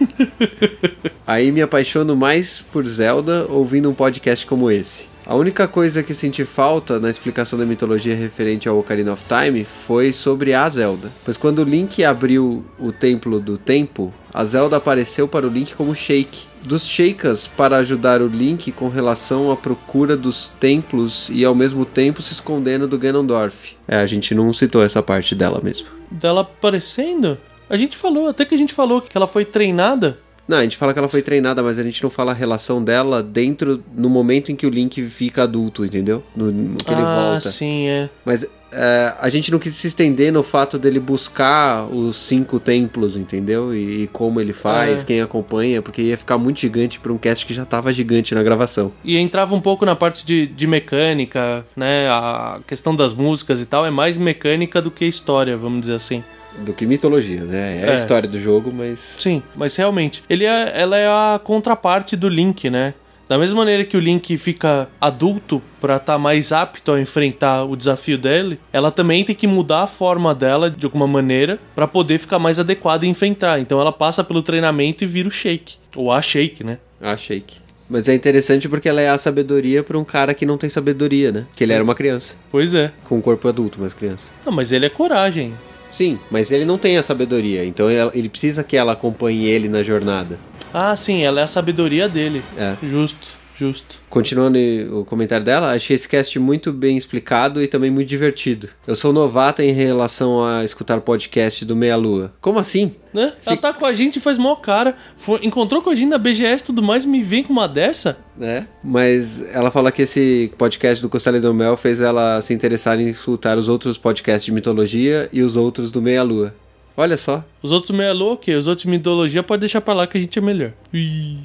Aí 1.26 1.50
me 1.50 1.62
apaixono 1.62 2.14
mais 2.14 2.60
por 2.60 2.84
Zelda 2.86 3.46
ouvindo 3.48 3.88
um 3.90 3.94
podcast 3.94 4.44
como 4.46 4.70
esse. 4.70 5.08
A 5.30 5.36
única 5.36 5.68
coisa 5.68 6.02
que 6.02 6.12
senti 6.12 6.44
falta 6.44 6.98
na 6.98 7.08
explicação 7.08 7.56
da 7.56 7.64
mitologia 7.64 8.16
referente 8.16 8.68
ao 8.68 8.76
Ocarina 8.76 9.12
of 9.12 9.22
Time 9.28 9.64
foi 9.64 10.12
sobre 10.12 10.54
a 10.54 10.68
Zelda. 10.68 11.08
Pois 11.24 11.36
quando 11.36 11.60
o 11.60 11.64
Link 11.64 12.02
abriu 12.02 12.64
o 12.76 12.90
Templo 12.90 13.38
do 13.38 13.56
Tempo, 13.56 14.12
a 14.34 14.44
Zelda 14.44 14.76
apareceu 14.76 15.28
para 15.28 15.46
o 15.46 15.48
Link 15.48 15.76
como 15.76 15.94
Sheik. 15.94 16.46
Dos 16.64 16.84
Sheikas 16.84 17.46
para 17.46 17.76
ajudar 17.76 18.20
o 18.20 18.26
Link 18.26 18.72
com 18.72 18.88
relação 18.88 19.52
à 19.52 19.56
procura 19.56 20.16
dos 20.16 20.48
templos 20.58 21.30
e 21.32 21.44
ao 21.44 21.54
mesmo 21.54 21.84
tempo 21.84 22.20
se 22.20 22.32
escondendo 22.32 22.88
do 22.88 22.98
Ganondorf. 22.98 23.76
É, 23.86 23.98
a 23.98 24.06
gente 24.06 24.34
não 24.34 24.52
citou 24.52 24.82
essa 24.82 25.00
parte 25.00 25.36
dela 25.36 25.60
mesmo. 25.62 25.86
Dela 26.10 26.40
aparecendo? 26.40 27.38
A 27.68 27.76
gente 27.76 27.96
falou, 27.96 28.26
até 28.26 28.44
que 28.44 28.52
a 28.52 28.58
gente 28.58 28.74
falou 28.74 29.00
que 29.00 29.16
ela 29.16 29.28
foi 29.28 29.44
treinada. 29.44 30.18
Não, 30.50 30.58
a 30.58 30.62
gente 30.64 30.76
fala 30.76 30.92
que 30.92 30.98
ela 30.98 31.08
foi 31.08 31.22
treinada, 31.22 31.62
mas 31.62 31.78
a 31.78 31.82
gente 31.84 32.02
não 32.02 32.10
fala 32.10 32.32
a 32.32 32.34
relação 32.34 32.82
dela 32.82 33.22
dentro 33.22 33.80
no 33.96 34.10
momento 34.10 34.50
em 34.50 34.56
que 34.56 34.66
o 34.66 34.68
Link 34.68 35.00
fica 35.04 35.44
adulto, 35.44 35.84
entendeu? 35.84 36.24
No, 36.34 36.50
no 36.50 36.74
que 36.76 36.90
ele 36.92 37.00
ah, 37.00 37.30
volta. 37.30 37.48
sim, 37.48 37.86
é. 37.86 38.10
Mas 38.24 38.44
é, 38.72 39.14
a 39.20 39.28
gente 39.28 39.52
não 39.52 39.60
quis 39.60 39.76
se 39.76 39.86
estender 39.86 40.32
no 40.32 40.42
fato 40.42 40.76
dele 40.76 40.98
buscar 40.98 41.84
os 41.84 42.16
cinco 42.16 42.58
templos, 42.58 43.16
entendeu? 43.16 43.72
E, 43.72 44.02
e 44.02 44.06
como 44.08 44.40
ele 44.40 44.52
faz, 44.52 45.02
É. 45.02 45.04
quem 45.04 45.20
acompanha, 45.20 45.80
porque 45.80 46.02
ia 46.02 46.18
ficar 46.18 46.36
muito 46.36 46.58
gigante 46.58 46.98
para 46.98 47.12
um 47.12 47.18
cast 47.18 47.46
que 47.46 47.54
já 47.54 47.64
tava 47.64 47.92
gigante 47.92 48.34
na 48.34 48.42
gravação. 48.42 48.90
E 49.04 49.16
entrava 49.18 49.54
um 49.54 49.60
pouco 49.60 49.86
na 49.86 49.94
parte 49.94 50.26
de, 50.26 50.48
de 50.48 50.66
mecânica, 50.66 51.64
né? 51.76 52.08
A 52.08 52.58
questão 52.66 52.96
das 52.96 53.14
músicas 53.14 53.62
e 53.62 53.66
tal 53.66 53.86
é 53.86 53.90
mais 53.90 54.18
mecânica 54.18 54.82
do 54.82 54.90
que 54.90 55.04
história, 55.04 55.56
vamos 55.56 55.80
dizer 55.82 55.94
assim. 55.94 56.24
Do 56.58 56.72
que 56.72 56.84
mitologia, 56.84 57.42
né? 57.42 57.80
É, 57.82 57.88
a 57.88 57.92
É. 57.92 57.94
história 57.94 58.28
do 58.28 58.38
jogo, 58.40 58.72
mas. 58.72 59.16
Sim, 59.18 59.42
mas 59.54 59.74
realmente, 59.76 60.22
ele 60.28 60.44
é, 60.44 60.72
ela 60.74 60.96
é 60.96 61.06
a 61.06 61.40
contraparte 61.42 62.16
do 62.16 62.28
Link, 62.28 62.68
né? 62.68 62.94
Da 63.28 63.38
mesma 63.38 63.58
maneira 63.58 63.84
que 63.84 63.96
o 63.96 64.00
Link 64.00 64.36
fica 64.36 64.88
adulto 65.00 65.62
pra 65.80 65.96
estar 65.96 66.18
mais 66.18 66.50
apto 66.50 66.90
a 66.90 67.00
enfrentar 67.00 67.62
o 67.64 67.76
desafio 67.76 68.18
dele, 68.18 68.58
ela 68.72 68.90
também 68.90 69.22
tem 69.24 69.36
que 69.36 69.46
mudar 69.46 69.84
a 69.84 69.86
forma 69.86 70.34
dela 70.34 70.68
de 70.68 70.84
alguma 70.84 71.06
maneira 71.06 71.56
pra 71.74 71.86
poder 71.86 72.18
ficar 72.18 72.40
mais 72.40 72.58
adequada 72.58 73.06
e 73.06 73.08
enfrentar. 73.08 73.60
Então 73.60 73.80
ela 73.80 73.92
passa 73.92 74.24
pelo 74.24 74.42
treinamento 74.42 75.04
e 75.04 75.06
vira 75.06 75.28
o 75.28 75.30
Shake, 75.30 75.76
ou 75.94 76.10
a 76.10 76.20
Shake, 76.20 76.64
né? 76.64 76.78
Ah, 77.00 77.16
shake. 77.16 77.58
Mas 77.88 78.08
é 78.08 78.14
interessante 78.14 78.68
porque 78.68 78.88
ela 78.88 79.00
é 79.00 79.08
a 79.08 79.16
sabedoria 79.18 79.82
pra 79.84 79.96
um 79.98 80.04
cara 80.04 80.34
que 80.34 80.44
não 80.44 80.58
tem 80.58 80.68
sabedoria, 80.68 81.30
né? 81.32 81.46
Que 81.54 81.62
ele 81.64 81.72
era 81.72 81.82
uma 81.82 81.94
criança. 81.94 82.34
Pois 82.50 82.74
é. 82.74 82.92
Com 83.04 83.16
um 83.18 83.20
corpo 83.20 83.46
adulto, 83.48 83.78
mas 83.80 83.94
criança. 83.94 84.30
Não, 84.44 84.52
mas 84.52 84.70
ele 84.72 84.86
é 84.86 84.88
coragem. 84.88 85.54
Sim, 85.90 86.18
mas 86.30 86.52
ele 86.52 86.64
não 86.64 86.78
tem 86.78 86.96
a 86.96 87.02
sabedoria, 87.02 87.64
então 87.64 87.90
ele, 87.90 88.10
ele 88.14 88.28
precisa 88.28 88.62
que 88.62 88.76
ela 88.76 88.92
acompanhe 88.92 89.46
ele 89.46 89.68
na 89.68 89.82
jornada. 89.82 90.38
Ah, 90.72 90.94
sim, 90.94 91.22
ela 91.22 91.40
é 91.40 91.44
a 91.44 91.48
sabedoria 91.48 92.08
dele. 92.08 92.42
É. 92.56 92.76
Justo, 92.82 93.39
justo. 93.60 94.00
Continuando 94.08 94.58
o 95.00 95.04
comentário 95.04 95.44
dela, 95.44 95.72
achei 95.72 95.94
esse 95.94 96.08
cast 96.08 96.38
muito 96.38 96.72
bem 96.72 96.96
explicado 96.96 97.62
e 97.62 97.68
também 97.68 97.90
muito 97.90 98.08
divertido. 98.08 98.68
Eu 98.86 98.96
sou 98.96 99.12
novata 99.12 99.62
em 99.62 99.72
relação 99.72 100.42
a 100.44 100.64
escutar 100.64 101.00
podcast 101.00 101.64
do 101.64 101.76
Meia 101.76 101.96
Lua. 101.96 102.32
Como 102.40 102.58
assim? 102.58 102.94
Né? 103.12 103.32
Ela 103.44 103.56
tá 103.56 103.72
com 103.72 103.84
a 103.84 103.92
gente 103.92 104.18
faz 104.20 104.38
mó 104.38 104.54
cara. 104.56 104.96
Foi- 105.16 105.40
encontrou 105.42 105.82
com 105.82 105.90
a 105.90 105.94
gente 105.94 106.08
na 106.08 106.18
BGS 106.18 106.62
e 106.62 106.66
tudo 106.66 106.82
mais, 106.82 107.04
me 107.04 107.20
vem 107.22 107.42
com 107.42 107.52
uma 107.52 107.68
dessa? 107.68 108.16
Né? 108.36 108.66
Mas 108.82 109.42
ela 109.54 109.70
fala 109.70 109.92
que 109.92 110.02
esse 110.02 110.50
podcast 110.56 111.02
do 111.02 111.08
Costela 111.08 111.38
do 111.40 111.52
Mel 111.52 111.76
fez 111.76 112.00
ela 112.00 112.40
se 112.40 112.54
interessar 112.54 112.98
em 113.00 113.10
escutar 113.10 113.58
os 113.58 113.68
outros 113.68 113.98
podcasts 113.98 114.44
de 114.44 114.52
mitologia 114.52 115.28
e 115.32 115.42
os 115.42 115.56
outros 115.56 115.90
do 115.90 116.00
Meia 116.00 116.22
Lua. 116.22 116.54
Olha 116.96 117.16
só. 117.16 117.42
Os 117.62 117.72
outros 117.72 117.96
meia 117.96 118.12
louca, 118.12 118.50
os 118.52 118.68
outros 118.68 118.84
mitologia 118.84 119.42
pode 119.42 119.60
deixar 119.60 119.80
pra 119.80 119.94
lá 119.94 120.06
que 120.06 120.18
a 120.18 120.20
gente 120.20 120.38
é 120.38 120.42
melhor. 120.42 120.72
Ih. 120.92 121.38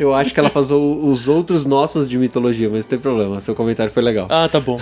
Eu 0.00 0.14
acho 0.14 0.34
que 0.34 0.40
ela 0.40 0.50
faz 0.50 0.70
os 0.70 1.28
outros 1.28 1.64
nossos 1.64 2.08
de 2.08 2.18
mitologia, 2.18 2.68
mas 2.68 2.84
não 2.84 2.90
tem 2.90 2.98
problema. 2.98 3.40
Seu 3.40 3.54
comentário 3.54 3.92
foi 3.92 4.02
legal. 4.02 4.26
Ah, 4.30 4.48
tá 4.48 4.60
bom. 4.60 4.78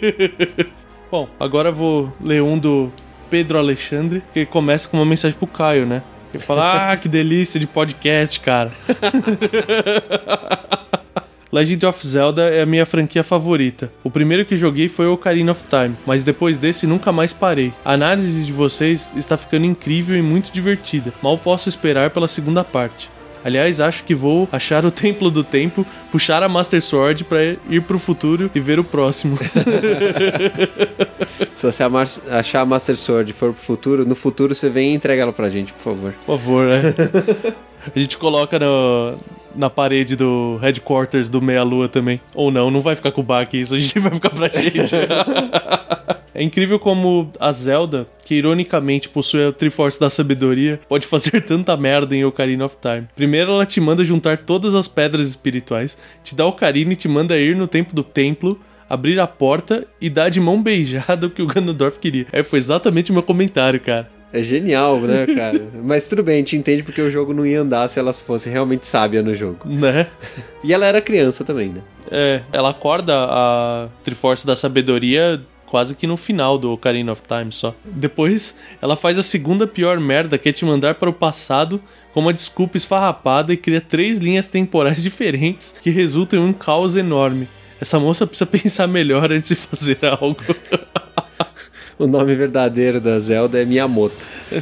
bom, 1.10 1.28
agora 1.40 1.70
eu 1.70 1.72
vou 1.72 2.12
ler 2.20 2.42
um 2.42 2.58
do 2.58 2.92
Pedro 3.30 3.58
Alexandre, 3.58 4.22
que 4.32 4.44
começa 4.44 4.88
com 4.88 4.98
uma 4.98 5.06
mensagem 5.06 5.36
pro 5.36 5.46
Caio, 5.46 5.86
né? 5.86 6.02
Ele 6.32 6.42
fala: 6.42 6.90
Ah, 6.90 6.96
que 6.96 7.08
delícia 7.08 7.58
de 7.58 7.66
podcast, 7.66 8.38
cara. 8.40 8.72
Legend 11.54 11.86
of 11.86 12.04
Zelda 12.04 12.48
é 12.48 12.62
a 12.62 12.66
minha 12.66 12.84
franquia 12.84 13.22
favorita. 13.22 13.92
O 14.02 14.10
primeiro 14.10 14.44
que 14.44 14.56
joguei 14.56 14.88
foi 14.88 15.06
o 15.06 15.12
Ocarina 15.12 15.52
of 15.52 15.62
Time, 15.70 15.94
mas 16.04 16.24
depois 16.24 16.58
desse 16.58 16.84
nunca 16.84 17.12
mais 17.12 17.32
parei. 17.32 17.72
A 17.84 17.92
análise 17.92 18.44
de 18.44 18.52
vocês 18.52 19.14
está 19.14 19.36
ficando 19.36 19.64
incrível 19.64 20.18
e 20.18 20.22
muito 20.22 20.50
divertida. 20.52 21.12
Mal 21.22 21.38
posso 21.38 21.68
esperar 21.68 22.10
pela 22.10 22.26
segunda 22.26 22.64
parte. 22.64 23.08
Aliás, 23.44 23.80
acho 23.80 24.02
que 24.02 24.16
vou 24.16 24.48
achar 24.50 24.84
o 24.84 24.90
Templo 24.90 25.30
do 25.30 25.44
Tempo, 25.44 25.86
puxar 26.10 26.42
a 26.42 26.48
Master 26.48 26.82
Sword 26.82 27.22
pra 27.22 27.38
ir 27.70 27.82
pro 27.86 28.00
futuro 28.00 28.50
e 28.52 28.58
ver 28.58 28.80
o 28.80 28.84
próximo. 28.84 29.38
Se 31.54 31.66
você 31.70 31.84
achar 32.32 32.62
a 32.62 32.66
Master 32.66 32.96
Sword 32.96 33.30
e 33.30 33.34
for 33.34 33.52
pro 33.52 33.62
futuro, 33.62 34.04
no 34.04 34.16
futuro 34.16 34.56
você 34.56 34.68
vem 34.68 34.90
e 34.90 34.94
entrega 34.96 35.22
ela 35.22 35.32
pra 35.32 35.48
gente, 35.48 35.72
por 35.72 35.82
favor. 35.82 36.12
Por 36.14 36.36
favor, 36.36 36.66
né? 36.66 36.82
A 37.94 37.98
gente 37.98 38.16
coloca 38.16 38.58
no- 38.58 39.18
na 39.54 39.70
parede 39.70 40.16
do 40.16 40.58
headquarters 40.60 41.28
do 41.28 41.40
Meia 41.40 41.62
Lua 41.62 41.88
também. 41.88 42.20
Ou 42.34 42.50
não, 42.50 42.70
não 42.70 42.80
vai 42.80 42.94
ficar 42.94 43.12
com 43.12 43.20
o 43.20 43.24
Bach 43.24 43.52
isso, 43.52 43.74
a 43.74 43.78
gente 43.78 43.98
vai 44.00 44.12
ficar 44.12 44.30
pra 44.30 44.48
gente. 44.48 44.94
É 46.34 46.42
incrível 46.42 46.80
como 46.80 47.30
a 47.38 47.52
Zelda, 47.52 48.08
que 48.24 48.34
ironicamente 48.34 49.08
possui 49.08 49.46
a 49.46 49.52
Triforce 49.52 50.00
da 50.00 50.10
Sabedoria, 50.10 50.80
pode 50.88 51.06
fazer 51.06 51.40
tanta 51.46 51.76
merda 51.76 52.16
em 52.16 52.24
Ocarina 52.24 52.64
of 52.64 52.76
Time. 52.80 53.06
Primeiro 53.14 53.52
ela 53.52 53.64
te 53.64 53.80
manda 53.80 54.04
juntar 54.04 54.38
todas 54.38 54.74
as 54.74 54.88
pedras 54.88 55.28
espirituais, 55.28 55.96
te 56.24 56.34
dá 56.34 56.44
Ocarina 56.44 56.92
e 56.92 56.96
te 56.96 57.06
manda 57.06 57.38
ir 57.38 57.54
no 57.54 57.68
tempo 57.68 57.94
do 57.94 58.02
templo, 58.02 58.58
abrir 58.90 59.20
a 59.20 59.28
porta 59.28 59.86
e 60.00 60.10
dar 60.10 60.28
de 60.28 60.40
mão 60.40 60.60
beijada 60.60 61.28
o 61.28 61.30
que 61.30 61.40
o 61.40 61.46
Ganondorf 61.46 62.00
queria. 62.00 62.26
É, 62.32 62.42
foi 62.42 62.58
exatamente 62.58 63.12
o 63.12 63.14
meu 63.14 63.22
comentário, 63.22 63.80
cara. 63.80 64.10
É 64.34 64.42
genial, 64.42 65.00
né, 65.00 65.26
cara? 65.26 65.68
Mas 65.80 66.08
tudo 66.08 66.24
bem, 66.24 66.34
a 66.34 66.38
gente 66.38 66.56
entende 66.56 66.82
porque 66.82 67.00
o 67.00 67.08
jogo 67.08 67.32
não 67.32 67.46
ia 67.46 67.60
andar 67.60 67.86
se 67.86 68.00
ela 68.00 68.12
fosse 68.12 68.50
realmente 68.50 68.84
sábia 68.84 69.22
no 69.22 69.32
jogo. 69.32 69.58
Né? 69.64 70.08
E 70.64 70.74
ela 70.74 70.84
era 70.86 71.00
criança 71.00 71.44
também, 71.44 71.68
né? 71.68 71.80
É, 72.10 72.42
ela 72.52 72.70
acorda 72.70 73.14
a 73.16 73.88
Triforce 74.02 74.44
da 74.44 74.56
Sabedoria 74.56 75.40
quase 75.66 75.94
que 75.94 76.06
no 76.06 76.16
final 76.16 76.58
do 76.58 76.72
Ocarina 76.72 77.12
of 77.12 77.22
Time 77.22 77.52
só. 77.52 77.74
Depois, 77.84 78.58
ela 78.82 78.96
faz 78.96 79.18
a 79.18 79.22
segunda 79.22 79.66
pior 79.66 80.00
merda, 80.00 80.36
que 80.36 80.48
é 80.48 80.52
te 80.52 80.64
mandar 80.64 80.96
para 80.96 81.10
o 81.10 81.12
passado 81.12 81.80
com 82.12 82.20
uma 82.20 82.32
desculpa 82.32 82.76
esfarrapada 82.76 83.52
e 83.52 83.56
cria 83.56 83.80
três 83.80 84.18
linhas 84.18 84.48
temporais 84.48 85.02
diferentes 85.04 85.74
que 85.80 85.90
resultam 85.90 86.40
em 86.40 86.48
um 86.48 86.52
caos 86.52 86.96
enorme. 86.96 87.48
Essa 87.84 88.00
moça 88.00 88.26
precisa 88.26 88.46
pensar 88.46 88.86
melhor 88.86 89.30
antes 89.30 89.50
de 89.50 89.54
fazer 89.54 89.98
algo. 90.06 90.38
o 92.00 92.06
nome 92.06 92.34
verdadeiro 92.34 92.98
da 92.98 93.20
Zelda 93.20 93.60
é 93.60 93.64
Miyamoto. 93.66 94.26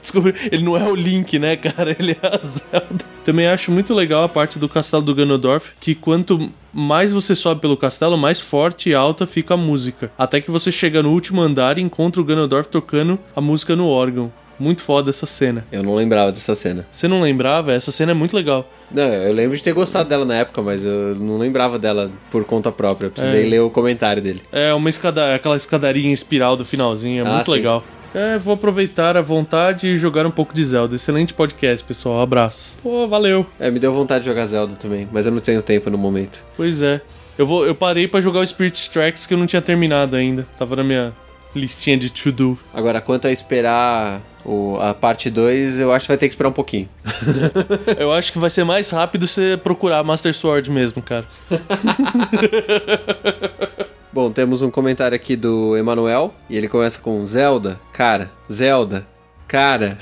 Desculpa, 0.00 0.32
ele 0.52 0.62
não 0.62 0.76
é 0.76 0.88
o 0.88 0.94
Link, 0.94 1.40
né, 1.40 1.56
cara? 1.56 1.96
Ele 1.98 2.12
é 2.12 2.18
a 2.24 2.38
Zelda. 2.38 3.04
Também 3.24 3.48
acho 3.48 3.72
muito 3.72 3.92
legal 3.92 4.22
a 4.22 4.28
parte 4.28 4.56
do 4.56 4.68
castelo 4.68 5.02
do 5.02 5.12
Ganondorf, 5.12 5.72
que 5.80 5.92
quanto 5.92 6.48
mais 6.72 7.12
você 7.12 7.34
sobe 7.34 7.60
pelo 7.60 7.76
castelo, 7.76 8.16
mais 8.16 8.40
forte 8.40 8.90
e 8.90 8.94
alta 8.94 9.26
fica 9.26 9.54
a 9.54 9.56
música. 9.56 10.12
Até 10.16 10.40
que 10.40 10.52
você 10.52 10.70
chega 10.70 11.02
no 11.02 11.10
último 11.10 11.40
andar 11.40 11.78
e 11.78 11.82
encontra 11.82 12.22
o 12.22 12.24
Ganondorf 12.24 12.68
tocando 12.68 13.18
a 13.34 13.40
música 13.40 13.74
no 13.74 13.88
órgão. 13.88 14.32
Muito 14.58 14.82
foda 14.82 15.10
essa 15.10 15.26
cena. 15.26 15.64
Eu 15.72 15.82
não 15.82 15.94
lembrava 15.94 16.30
dessa 16.32 16.54
cena. 16.54 16.86
Você 16.90 17.08
não 17.08 17.20
lembrava? 17.20 17.72
Essa 17.72 17.90
cena 17.90 18.12
é 18.12 18.14
muito 18.14 18.34
legal. 18.36 18.68
Não, 18.90 19.02
eu 19.02 19.32
lembro 19.32 19.56
de 19.56 19.62
ter 19.62 19.72
gostado 19.72 20.08
dela 20.08 20.24
na 20.24 20.34
época, 20.36 20.62
mas 20.62 20.84
eu 20.84 21.14
não 21.16 21.38
lembrava 21.38 21.78
dela 21.78 22.10
por 22.30 22.44
conta 22.44 22.70
própria. 22.70 23.06
Eu 23.08 23.10
precisei 23.10 23.44
É. 23.46 23.48
ler 23.48 23.60
o 23.60 23.70
comentário 23.70 24.22
dele. 24.22 24.42
É 24.52 24.72
uma 24.74 24.88
escada, 24.88 25.34
aquela 25.34 25.56
escadaria 25.56 26.06
em 26.06 26.12
espiral 26.12 26.56
do 26.56 26.64
finalzinho, 26.64 27.24
é 27.24 27.28
Ah, 27.28 27.32
muito 27.34 27.46
sim. 27.46 27.52
legal. 27.52 27.82
É, 28.14 28.38
vou 28.38 28.54
aproveitar 28.54 29.16
a 29.16 29.20
vontade 29.20 29.88
e 29.88 29.96
jogar 29.96 30.24
um 30.24 30.30
pouco 30.30 30.54
de 30.54 30.64
Zelda. 30.64 30.94
Excelente 30.94 31.34
podcast, 31.34 31.84
pessoal. 31.84 32.20
Abraço. 32.20 32.78
Pô, 32.80 33.08
valeu. 33.08 33.44
É, 33.58 33.68
me 33.72 33.80
deu 33.80 33.92
vontade 33.92 34.22
de 34.22 34.30
jogar 34.30 34.46
Zelda 34.46 34.76
também, 34.76 35.08
mas 35.12 35.26
eu 35.26 35.32
não 35.32 35.40
tenho 35.40 35.60
tempo 35.62 35.90
no 35.90 35.98
momento. 35.98 36.40
Pois 36.56 36.80
é. 36.80 37.00
Eu, 37.36 37.44
vou, 37.44 37.66
eu 37.66 37.74
parei 37.74 38.06
pra 38.06 38.20
jogar 38.20 38.38
o 38.38 38.46
Spirit 38.46 38.88
Tracks 38.88 39.26
que 39.26 39.34
eu 39.34 39.38
não 39.38 39.46
tinha 39.46 39.60
terminado 39.60 40.14
ainda. 40.14 40.46
Tava 40.56 40.76
na 40.76 40.84
minha 40.84 41.12
listinha 41.54 41.96
de 41.96 42.10
to-do. 42.10 42.58
Agora, 42.72 43.00
quanto 43.00 43.26
a 43.28 43.32
esperar 43.32 44.20
o- 44.44 44.78
a 44.80 44.92
parte 44.94 45.30
2, 45.30 45.78
eu 45.78 45.92
acho 45.92 46.06
que 46.06 46.08
vai 46.08 46.16
ter 46.18 46.28
que 46.28 46.32
esperar 46.34 46.48
um 46.48 46.52
pouquinho. 46.52 46.88
eu 47.98 48.10
acho 48.12 48.32
que 48.32 48.38
vai 48.38 48.50
ser 48.50 48.64
mais 48.64 48.90
rápido 48.90 49.26
você 49.26 49.58
procurar 49.62 50.02
Master 50.02 50.34
Sword 50.34 50.70
mesmo, 50.70 51.02
cara. 51.02 51.26
Bom, 54.12 54.30
temos 54.30 54.62
um 54.62 54.70
comentário 54.70 55.16
aqui 55.16 55.34
do 55.34 55.76
Emanuel, 55.76 56.32
e 56.48 56.56
ele 56.56 56.68
começa 56.68 57.00
com 57.00 57.24
Zelda, 57.26 57.80
cara, 57.92 58.30
Zelda, 58.52 59.06
cara, 59.48 59.98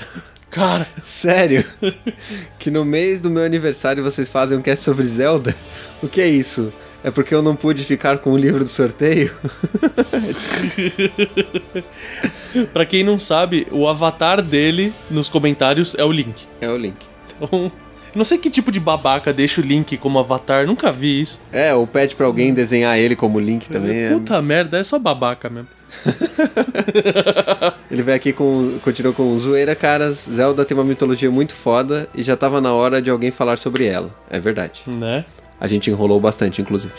Cara, 0.51 0.85
sério? 1.01 1.65
que 2.59 2.69
no 2.69 2.85
mês 2.85 3.21
do 3.21 3.29
meu 3.31 3.43
aniversário 3.43 4.03
vocês 4.03 4.29
fazem 4.29 4.55
um 4.55 4.61
cast 4.61 4.85
sobre 4.85 5.03
Zelda? 5.03 5.55
O 6.01 6.07
que 6.07 6.21
é 6.21 6.27
isso? 6.27 6.71
É 7.03 7.11
porque 7.11 7.35
eu 7.35 7.41
não 7.41 7.55
pude 7.55 7.83
ficar 7.83 8.19
com 8.19 8.31
o 8.31 8.37
livro 8.37 8.63
do 8.63 8.69
sorteio? 8.69 9.31
pra 12.71 12.85
quem 12.85 13.03
não 13.03 13.17
sabe, 13.19 13.67
o 13.71 13.87
avatar 13.87 14.41
dele 14.41 14.93
nos 15.09 15.29
comentários 15.29 15.95
é 15.97 16.03
o 16.03 16.11
Link. 16.11 16.45
É 16.61 16.69
o 16.69 16.77
link. 16.77 16.95
Então, 17.41 17.71
não 18.15 18.23
sei 18.23 18.37
que 18.37 18.49
tipo 18.49 18.71
de 18.71 18.79
babaca 18.79 19.33
deixa 19.33 19.59
o 19.59 19.63
Link 19.63 19.97
como 19.97 20.19
avatar, 20.19 20.65
nunca 20.67 20.91
vi 20.91 21.21
isso. 21.21 21.41
É, 21.51 21.73
ou 21.73 21.85
pede 21.87 22.15
pra 22.15 22.25
alguém 22.27 22.53
desenhar 22.53 22.97
ele 22.97 23.15
como 23.15 23.39
link 23.39 23.67
também. 23.69 23.97
é- 24.05 24.09
Puta 24.09 24.41
merda, 24.41 24.77
é 24.79 24.83
só 24.83 24.99
babaca 24.99 25.49
mesmo. 25.49 25.67
Ele 27.91 28.01
vem 28.01 28.15
aqui 28.15 28.33
com. 28.33 28.79
Continua 28.83 29.13
com 29.13 29.37
zoeira, 29.37 29.75
caras. 29.75 30.27
Zelda 30.31 30.65
tem 30.65 30.75
uma 30.75 30.83
mitologia 30.83 31.29
muito 31.29 31.53
foda 31.53 32.09
e 32.15 32.23
já 32.23 32.35
tava 32.35 32.59
na 32.59 32.73
hora 32.73 32.99
de 32.99 33.11
alguém 33.11 33.29
falar 33.29 33.59
sobre 33.59 33.85
ela. 33.85 34.09
É 34.27 34.39
verdade. 34.39 34.81
Né? 34.87 35.23
A 35.59 35.67
gente 35.67 35.89
enrolou 35.89 36.19
bastante, 36.19 36.61
inclusive. 36.61 36.93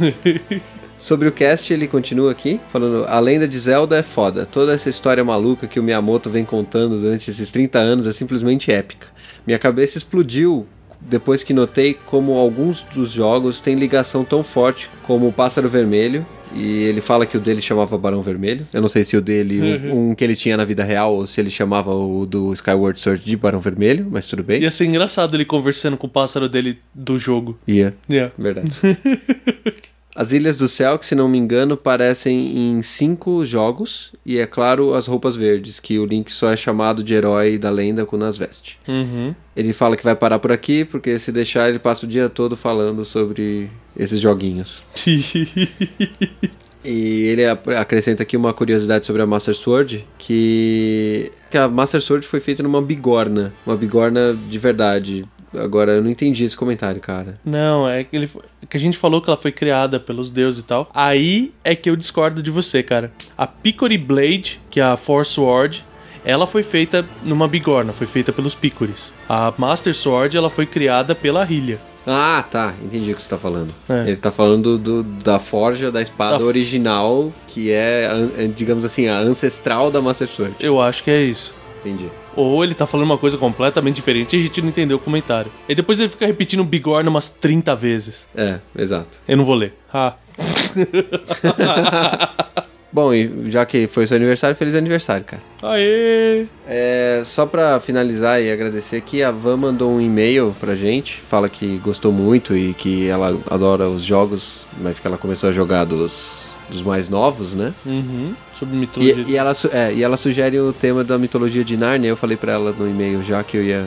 Sobre 0.98 1.28
o 1.28 1.32
cast, 1.32 1.70
ele 1.72 1.86
continua 1.86 2.30
aqui, 2.30 2.58
falando: 2.72 3.04
A 3.06 3.20
lenda 3.20 3.46
de 3.46 3.58
Zelda 3.58 3.98
é 3.98 4.02
foda. 4.02 4.46
Toda 4.46 4.72
essa 4.72 4.88
história 4.88 5.22
maluca 5.22 5.66
que 5.66 5.78
o 5.78 5.82
Miyamoto 5.82 6.30
vem 6.30 6.44
contando 6.44 6.98
durante 6.98 7.28
esses 7.28 7.50
30 7.50 7.78
anos 7.78 8.06
é 8.06 8.12
simplesmente 8.12 8.72
épica. 8.72 9.08
Minha 9.46 9.58
cabeça 9.58 9.98
explodiu 9.98 10.66
depois 11.00 11.42
que 11.42 11.52
notei 11.52 11.92
como 11.92 12.32
alguns 12.38 12.82
dos 12.82 13.10
jogos 13.10 13.60
têm 13.60 13.74
ligação 13.74 14.24
tão 14.24 14.42
forte 14.42 14.88
como 15.02 15.28
o 15.28 15.32
Pássaro 15.32 15.68
Vermelho. 15.68 16.26
E 16.54 16.84
ele 16.84 17.00
fala 17.00 17.26
que 17.26 17.36
o 17.36 17.40
dele 17.40 17.60
chamava 17.60 17.98
Barão 17.98 18.22
Vermelho. 18.22 18.66
Eu 18.72 18.80
não 18.80 18.88
sei 18.88 19.04
se 19.04 19.16
o 19.16 19.20
dele, 19.20 19.60
um, 19.90 20.10
um 20.10 20.14
que 20.14 20.22
ele 20.22 20.36
tinha 20.36 20.56
na 20.56 20.64
vida 20.64 20.84
real, 20.84 21.14
ou 21.14 21.26
se 21.26 21.40
ele 21.40 21.50
chamava 21.50 21.92
o 21.92 22.24
do 22.24 22.52
Skyward 22.52 22.98
Sword 23.00 23.24
de 23.24 23.36
Barão 23.36 23.60
Vermelho, 23.60 24.06
mas 24.10 24.26
tudo 24.26 24.42
bem. 24.42 24.62
Ia 24.62 24.70
ser 24.70 24.84
engraçado 24.86 25.36
ele 25.36 25.44
conversando 25.44 25.96
com 25.96 26.06
o 26.06 26.10
pássaro 26.10 26.48
dele 26.48 26.78
do 26.94 27.18
jogo. 27.18 27.58
Ia. 27.66 27.94
Yeah. 28.08 28.32
Verdade. 28.38 28.70
As 30.14 30.32
Ilhas 30.32 30.56
do 30.56 30.68
Céu, 30.68 30.98
que 30.98 31.04
se 31.04 31.14
não 31.14 31.28
me 31.28 31.36
engano, 31.38 31.76
parecem 31.76 32.56
em 32.56 32.82
cinco 32.82 33.44
jogos, 33.44 34.12
e 34.24 34.38
é 34.38 34.46
claro, 34.46 34.94
as 34.94 35.06
roupas 35.06 35.34
verdes, 35.34 35.80
que 35.80 35.98
o 35.98 36.06
Link 36.06 36.30
só 36.30 36.52
é 36.52 36.56
chamado 36.56 37.02
de 37.02 37.12
herói 37.14 37.58
da 37.58 37.70
lenda 37.70 38.06
quando 38.06 38.24
as 38.24 38.38
veste. 38.38 38.78
Uhum. 38.86 39.34
Ele 39.56 39.72
fala 39.72 39.96
que 39.96 40.04
vai 40.04 40.14
parar 40.14 40.38
por 40.38 40.52
aqui, 40.52 40.84
porque 40.84 41.18
se 41.18 41.32
deixar, 41.32 41.68
ele 41.68 41.80
passa 41.80 42.06
o 42.06 42.08
dia 42.08 42.28
todo 42.28 42.56
falando 42.56 43.04
sobre 43.04 43.70
esses 43.96 44.20
joguinhos. 44.20 44.84
E 46.84 47.22
ele 47.28 47.46
acrescenta 47.46 48.22
aqui 48.22 48.36
uma 48.36 48.52
curiosidade 48.52 49.06
sobre 49.06 49.22
a 49.22 49.26
Master 49.26 49.54
Sword, 49.54 50.06
que, 50.18 51.32
que 51.50 51.56
a 51.56 51.66
Master 51.66 52.00
Sword 52.00 52.26
foi 52.26 52.40
feita 52.40 52.62
numa 52.62 52.82
bigorna, 52.82 53.54
uma 53.66 53.74
bigorna 53.74 54.36
de 54.50 54.58
verdade. 54.58 55.24
Agora, 55.56 55.92
eu 55.92 56.02
não 56.02 56.10
entendi 56.10 56.44
esse 56.44 56.56
comentário, 56.56 57.00
cara. 57.00 57.38
Não, 57.44 57.88
é 57.88 58.04
que, 58.04 58.14
ele, 58.16 58.30
que 58.68 58.76
a 58.76 58.80
gente 58.80 58.96
falou 58.98 59.20
que 59.20 59.28
ela 59.30 59.36
foi 59.36 59.52
criada 59.52 59.98
pelos 60.00 60.30
deuses 60.30 60.60
e 60.60 60.64
tal. 60.64 60.88
Aí 60.94 61.52
é 61.62 61.74
que 61.74 61.88
eu 61.88 61.96
discordo 61.96 62.42
de 62.42 62.50
você, 62.50 62.82
cara. 62.82 63.12
A 63.36 63.46
Picori 63.46 63.98
Blade, 63.98 64.60
que 64.70 64.80
é 64.80 64.82
a 64.82 64.96
Force 64.96 65.32
Sword, 65.32 65.84
ela 66.24 66.46
foi 66.46 66.62
feita 66.62 67.04
numa 67.22 67.46
bigorna, 67.46 67.92
foi 67.92 68.06
feita 68.06 68.32
pelos 68.32 68.54
Picoris. 68.54 69.12
A 69.28 69.52
Master 69.58 69.94
Sword, 69.94 70.36
ela 70.36 70.48
foi 70.48 70.66
criada 70.66 71.14
pela 71.14 71.44
Hylia. 71.44 71.78
Ah, 72.06 72.44
tá. 72.50 72.74
Entendi 72.82 73.12
o 73.12 73.16
que 73.16 73.22
você 73.22 73.30
tá 73.30 73.38
falando. 73.38 73.74
É. 73.88 74.08
Ele 74.08 74.16
tá 74.16 74.30
falando 74.30 74.76
do, 74.76 75.02
da 75.02 75.38
forja 75.38 75.90
da 75.90 76.02
espada 76.02 76.38
Da- 76.38 76.44
original, 76.44 77.32
que 77.48 77.70
é, 77.70 78.10
digamos 78.54 78.84
assim, 78.84 79.08
a 79.08 79.18
ancestral 79.18 79.90
da 79.90 80.02
Master 80.02 80.28
Sword. 80.28 80.54
Eu 80.60 80.80
acho 80.80 81.02
que 81.02 81.10
é 81.10 81.22
isso. 81.22 81.54
Entendi. 81.80 82.10
Ou 82.36 82.64
ele 82.64 82.74
tá 82.74 82.86
falando 82.86 83.06
uma 83.06 83.18
coisa 83.18 83.38
completamente 83.38 83.96
diferente 83.96 84.36
e 84.36 84.40
a 84.40 84.42
gente 84.42 84.62
não 84.62 84.68
entendeu 84.68 84.96
o 84.96 85.00
comentário. 85.00 85.50
E 85.68 85.74
depois 85.74 85.98
ele 85.98 86.08
fica 86.08 86.26
repetindo 86.26 86.64
bigorna 86.64 87.10
umas 87.10 87.28
30 87.28 87.74
vezes. 87.76 88.28
É, 88.36 88.58
exato. 88.76 89.18
Eu 89.26 89.36
não 89.36 89.44
vou 89.44 89.54
ler. 89.54 89.74
Ah. 89.92 90.14
Bom, 92.94 93.12
e 93.12 93.50
já 93.50 93.66
que 93.66 93.88
foi 93.88 94.06
seu 94.06 94.16
aniversário, 94.16 94.54
feliz 94.54 94.76
aniversário, 94.76 95.24
cara. 95.24 95.42
Aê! 95.60 96.46
É, 96.64 97.22
só 97.24 97.44
pra 97.44 97.80
finalizar 97.80 98.40
e 98.40 98.52
agradecer 98.52 98.94
aqui, 98.94 99.20
a 99.20 99.32
Van 99.32 99.56
mandou 99.56 99.90
um 99.90 100.00
e-mail 100.00 100.54
pra 100.60 100.76
gente, 100.76 101.20
fala 101.20 101.48
que 101.48 101.78
gostou 101.78 102.12
muito 102.12 102.56
e 102.56 102.72
que 102.72 103.08
ela 103.08 103.36
adora 103.50 103.88
os 103.88 104.04
jogos, 104.04 104.64
mas 104.80 105.00
que 105.00 105.08
ela 105.08 105.18
começou 105.18 105.50
a 105.50 105.52
jogar 105.52 105.82
dos, 105.82 106.43
dos 106.70 106.82
mais 106.82 107.08
novos, 107.10 107.52
né? 107.54 107.72
Uhum. 107.86 108.34
Sobre 108.58 108.76
mitologia. 108.76 109.24
E, 109.26 109.30
e 109.32 109.36
ela, 109.36 109.52
é, 109.72 109.92
e 109.94 110.02
ela 110.02 110.16
sugere 110.16 110.58
o 110.60 110.72
tema 110.72 111.02
da 111.04 111.18
mitologia 111.18 111.64
de 111.64 111.76
Narnia. 111.76 112.08
Eu 112.10 112.16
falei 112.16 112.36
pra 112.36 112.52
ela 112.52 112.72
no 112.72 112.88
e-mail 112.88 113.22
já 113.22 113.42
que 113.42 113.56
eu 113.56 113.62
ia 113.64 113.86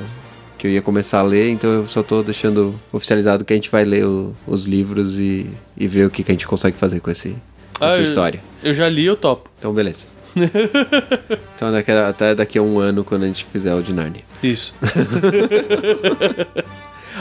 que 0.58 0.66
eu 0.66 0.72
ia 0.72 0.82
começar 0.82 1.20
a 1.20 1.22
ler, 1.22 1.52
então 1.52 1.70
eu 1.72 1.88
só 1.88 2.02
tô 2.02 2.24
deixando 2.24 2.74
oficializado 2.92 3.46
que 3.46 3.54
a 3.54 3.56
gente 3.56 3.70
vai 3.70 3.86
ler 3.86 4.06
o- 4.08 4.34
os 4.48 4.66
livros 4.66 5.16
e, 5.20 5.46
e 5.78 5.88
ver 5.88 6.08
o 6.08 6.10
que, 6.10 6.24
que 6.24 6.32
a 6.32 6.34
gente 6.34 6.48
consegue 6.48 6.76
fazer 6.76 7.00
com, 7.00 7.12
esse, 7.12 7.36
Ah, 7.80 7.90
essa 7.90 7.98
eu- 7.98 8.02
história. 8.02 8.42
Eu 8.64 8.74
já 8.74 8.90
li, 8.90 9.06
eu 9.06 9.16
topo. 9.16 9.52
Então, 9.60 9.72
beleza. 9.72 10.06
então, 11.56 11.72
daqui 11.72 11.92
até 11.92 12.34
daqui 12.34 12.58
a 12.58 12.62
um 12.64 12.80
ano, 12.80 13.04
quando 13.04 13.22
a 13.24 13.28
gente 13.28 13.46
fizer 13.46 13.74
o 13.76 13.84
de 13.84 13.94
Narnia. 13.94 14.24
Isso. 14.42 14.74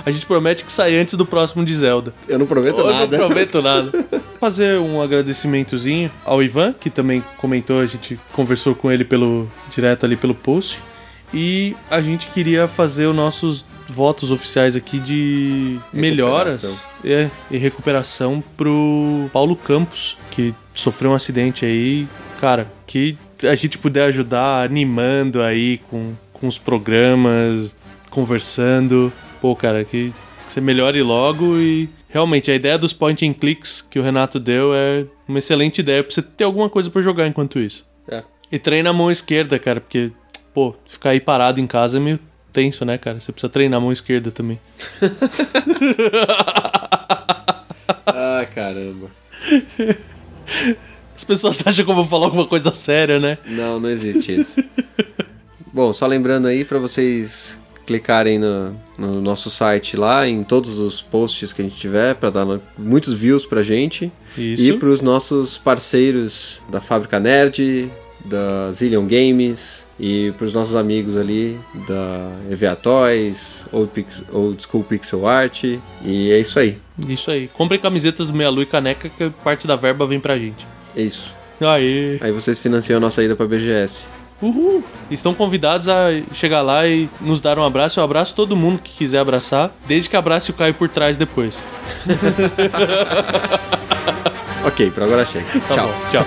a 0.05 0.11
gente 0.11 0.27
promete 0.27 0.65
que 0.65 0.73
sai 0.73 0.97
antes 0.97 1.15
do 1.15 1.25
próximo 1.25 1.65
de 1.65 1.75
Zelda. 1.75 2.13
Eu 2.29 2.39
não 2.39 2.47
prometo 2.47 2.81
Eu 2.81 2.91
nada. 2.91 3.19
não 3.19 3.27
prometo 3.27 3.63
nada. 3.63 4.07
Fazer 4.41 4.79
um 4.79 5.01
agradecimentozinho 5.01 6.11
ao 6.25 6.43
Ivan, 6.43 6.75
que 6.79 6.91
também 6.91 7.23
comentou, 7.37 7.81
a 7.81 7.87
gente 7.87 8.19
conversou 8.33 8.75
com 8.75 8.91
ele 8.91 9.05
pelo 9.05 9.51
direto 9.71 10.05
ali 10.05 10.17
pelo 10.17 10.35
post. 10.35 10.81
E 11.33 11.75
a 11.91 12.01
gente 12.01 12.29
queria 12.29 12.69
fazer 12.69 13.07
os 13.07 13.17
nossos 13.17 13.65
votos 13.89 14.31
oficiais 14.31 14.77
aqui 14.77 14.99
de 14.99 15.79
melhoras 15.93 16.85
é, 17.05 17.29
e 17.51 17.57
recuperação 17.57 18.43
pro 18.57 19.29
Paulo 19.33 19.57
Campos, 19.57 20.17
que 20.31 20.55
sofreu 20.75 21.11
um 21.11 21.15
acidente 21.15 21.65
aí. 21.65 22.07
Cara, 22.41 22.71
que 22.87 23.17
a 23.43 23.55
gente 23.55 23.79
puder 23.79 24.05
ajudar 24.05 24.65
animando 24.65 25.43
aí 25.43 25.79
com, 25.91 26.13
com 26.33 26.47
os 26.47 26.59
programas, 26.59 27.77
conversando. 28.11 29.13
Pô, 29.41 29.55
cara, 29.55 29.85
que, 29.85 30.13
que 30.47 30.53
você 30.53 30.61
melhore 30.61 31.03
logo 31.03 31.59
e 31.59 31.89
realmente 32.09 32.51
a 32.51 32.55
ideia 32.55 32.79
dos 32.79 32.93
point 32.93 33.27
and 33.27 33.35
clicks 33.35 33.83
que 33.83 33.99
o 33.99 34.03
Renato 34.03 34.41
deu 34.41 34.75
é 34.75 35.07
uma 35.29 35.39
excelente 35.39 35.81
ideia 35.81 36.03
pra 36.03 36.13
você 36.13 36.23
ter 36.23 36.45
alguma 36.45 36.71
coisa 36.71 36.91
pra 36.91 37.03
jogar 37.03 37.27
enquanto 37.27 37.59
isso. 37.59 37.87
É. 38.09 38.23
E 38.51 38.59
treina 38.59 38.91
a 38.91 38.93
mão 38.93 39.11
esquerda, 39.11 39.59
cara, 39.59 39.81
porque, 39.81 40.11
pô, 40.55 40.75
ficar 40.87 41.11
aí 41.11 41.21
parado 41.21 41.61
em 41.61 41.67
casa 41.67 41.99
é 41.99 42.01
meio 42.01 42.19
tenso, 42.53 42.85
né, 42.85 42.97
cara? 42.97 43.21
Você 43.21 43.33
precisa 43.33 43.51
treinar 43.51 43.79
a 43.79 43.81
mão 43.81 43.93
esquerda 43.93 44.31
também. 44.31 44.59
Ah, 48.09 48.47
caramba. 48.47 49.11
As 51.15 51.25
pessoas 51.25 51.67
acham 51.67 51.85
que 51.85 51.91
eu 51.91 51.95
vou 51.95 52.05
falar 52.05 52.27
alguma 52.27 52.47
coisa 52.47 52.73
séria, 52.73 53.19
né? 53.19 53.39
Não, 53.45 53.81
não 53.81 53.91
existe 53.91 54.41
isso. 54.41 54.65
Bom, 55.73 55.93
só 55.93 56.07
lembrando 56.07 56.47
aí 56.47 56.65
pra 56.65 56.79
vocês 56.79 57.59
clicarem 57.87 58.39
no, 58.39 58.73
no 58.99 59.21
nosso 59.21 59.49
site 59.49 59.97
lá, 59.97 60.27
em 60.27 60.43
todos 60.43 60.79
os 60.79 61.01
posts 61.01 61.53
que 61.53 61.63
a 61.63 61.65
gente 61.65 61.77
tiver, 61.77 62.15
para 62.17 62.31
dar 62.31 62.61
muitos 62.77 63.15
views 63.15 63.47
pra 63.47 63.63
gente. 63.63 64.13
Isso. 64.37 64.63
E 64.63 64.79
pros 64.79 65.01
nossos 65.01 65.57
parceiros 65.57 66.61
da 66.69 66.81
Fábrica 66.81 67.21
Nerd, 67.21 67.89
da 68.25 68.73
Zillion 68.73 69.07
Games 69.07 69.87
e 69.99 70.33
pros 70.37 70.53
nossos 70.53 70.77
amigos 70.77 71.17
ali 71.17 71.59
da 71.89 72.31
EVA 72.51 72.77
Toys, 72.77 73.65
Old, 73.73 73.91
Pix, 73.93 74.23
Old 74.31 74.63
School 74.63 74.85
Pixel 74.85 75.27
Art. 75.27 75.65
E 75.65 76.31
é 76.31 76.39
isso 76.39 76.59
aí. 76.59 76.79
Isso 77.09 77.31
aí. 77.31 77.49
Comprem 77.49 77.81
camisetas 77.81 78.27
do 78.27 78.35
Meia 78.35 78.51
Lua 78.51 78.65
e 78.65 78.67
caneca 78.67 79.09
que 79.09 79.31
parte 79.43 79.67
da 79.67 79.77
verba 79.77 80.07
vem 80.07 80.21
pra 80.21 80.37
gente. 80.37 80.67
É 80.95 81.03
isso. 81.03 81.33
Aê. 81.61 82.19
Aí 82.21 82.33
vocês 82.33 82.59
financiam 82.59 82.99
a 82.99 83.01
nossa 83.01 83.23
ida 83.23 83.35
pra 83.35 83.47
BGS. 83.47 84.05
Uhul. 84.41 84.83
Estão 85.11 85.35
convidados 85.35 85.89
a 85.89 86.09
chegar 86.33 86.63
lá 86.63 86.87
e 86.87 87.09
nos 87.21 87.41
dar 87.41 87.59
um 87.59 87.65
abraço. 87.65 88.01
Eu 88.01 88.05
abraço 88.05 88.35
todo 88.35 88.57
mundo 88.57 88.81
que 88.83 88.93
quiser 88.93 89.19
abraçar, 89.19 89.71
desde 89.87 90.11
que 90.11 90.17
abrace 90.17 90.51
o 90.51 90.55
Caio 90.55 90.75
por 90.75 90.89
trás 90.89 91.17
depois. 91.17 91.63
ok, 94.67 94.91
por 94.91 95.03
agora 95.03 95.25
chega. 95.25 95.45
Tá 95.69 95.75
Tchau. 95.75 95.89
bom, 95.89 95.95
tchau. 96.11 96.27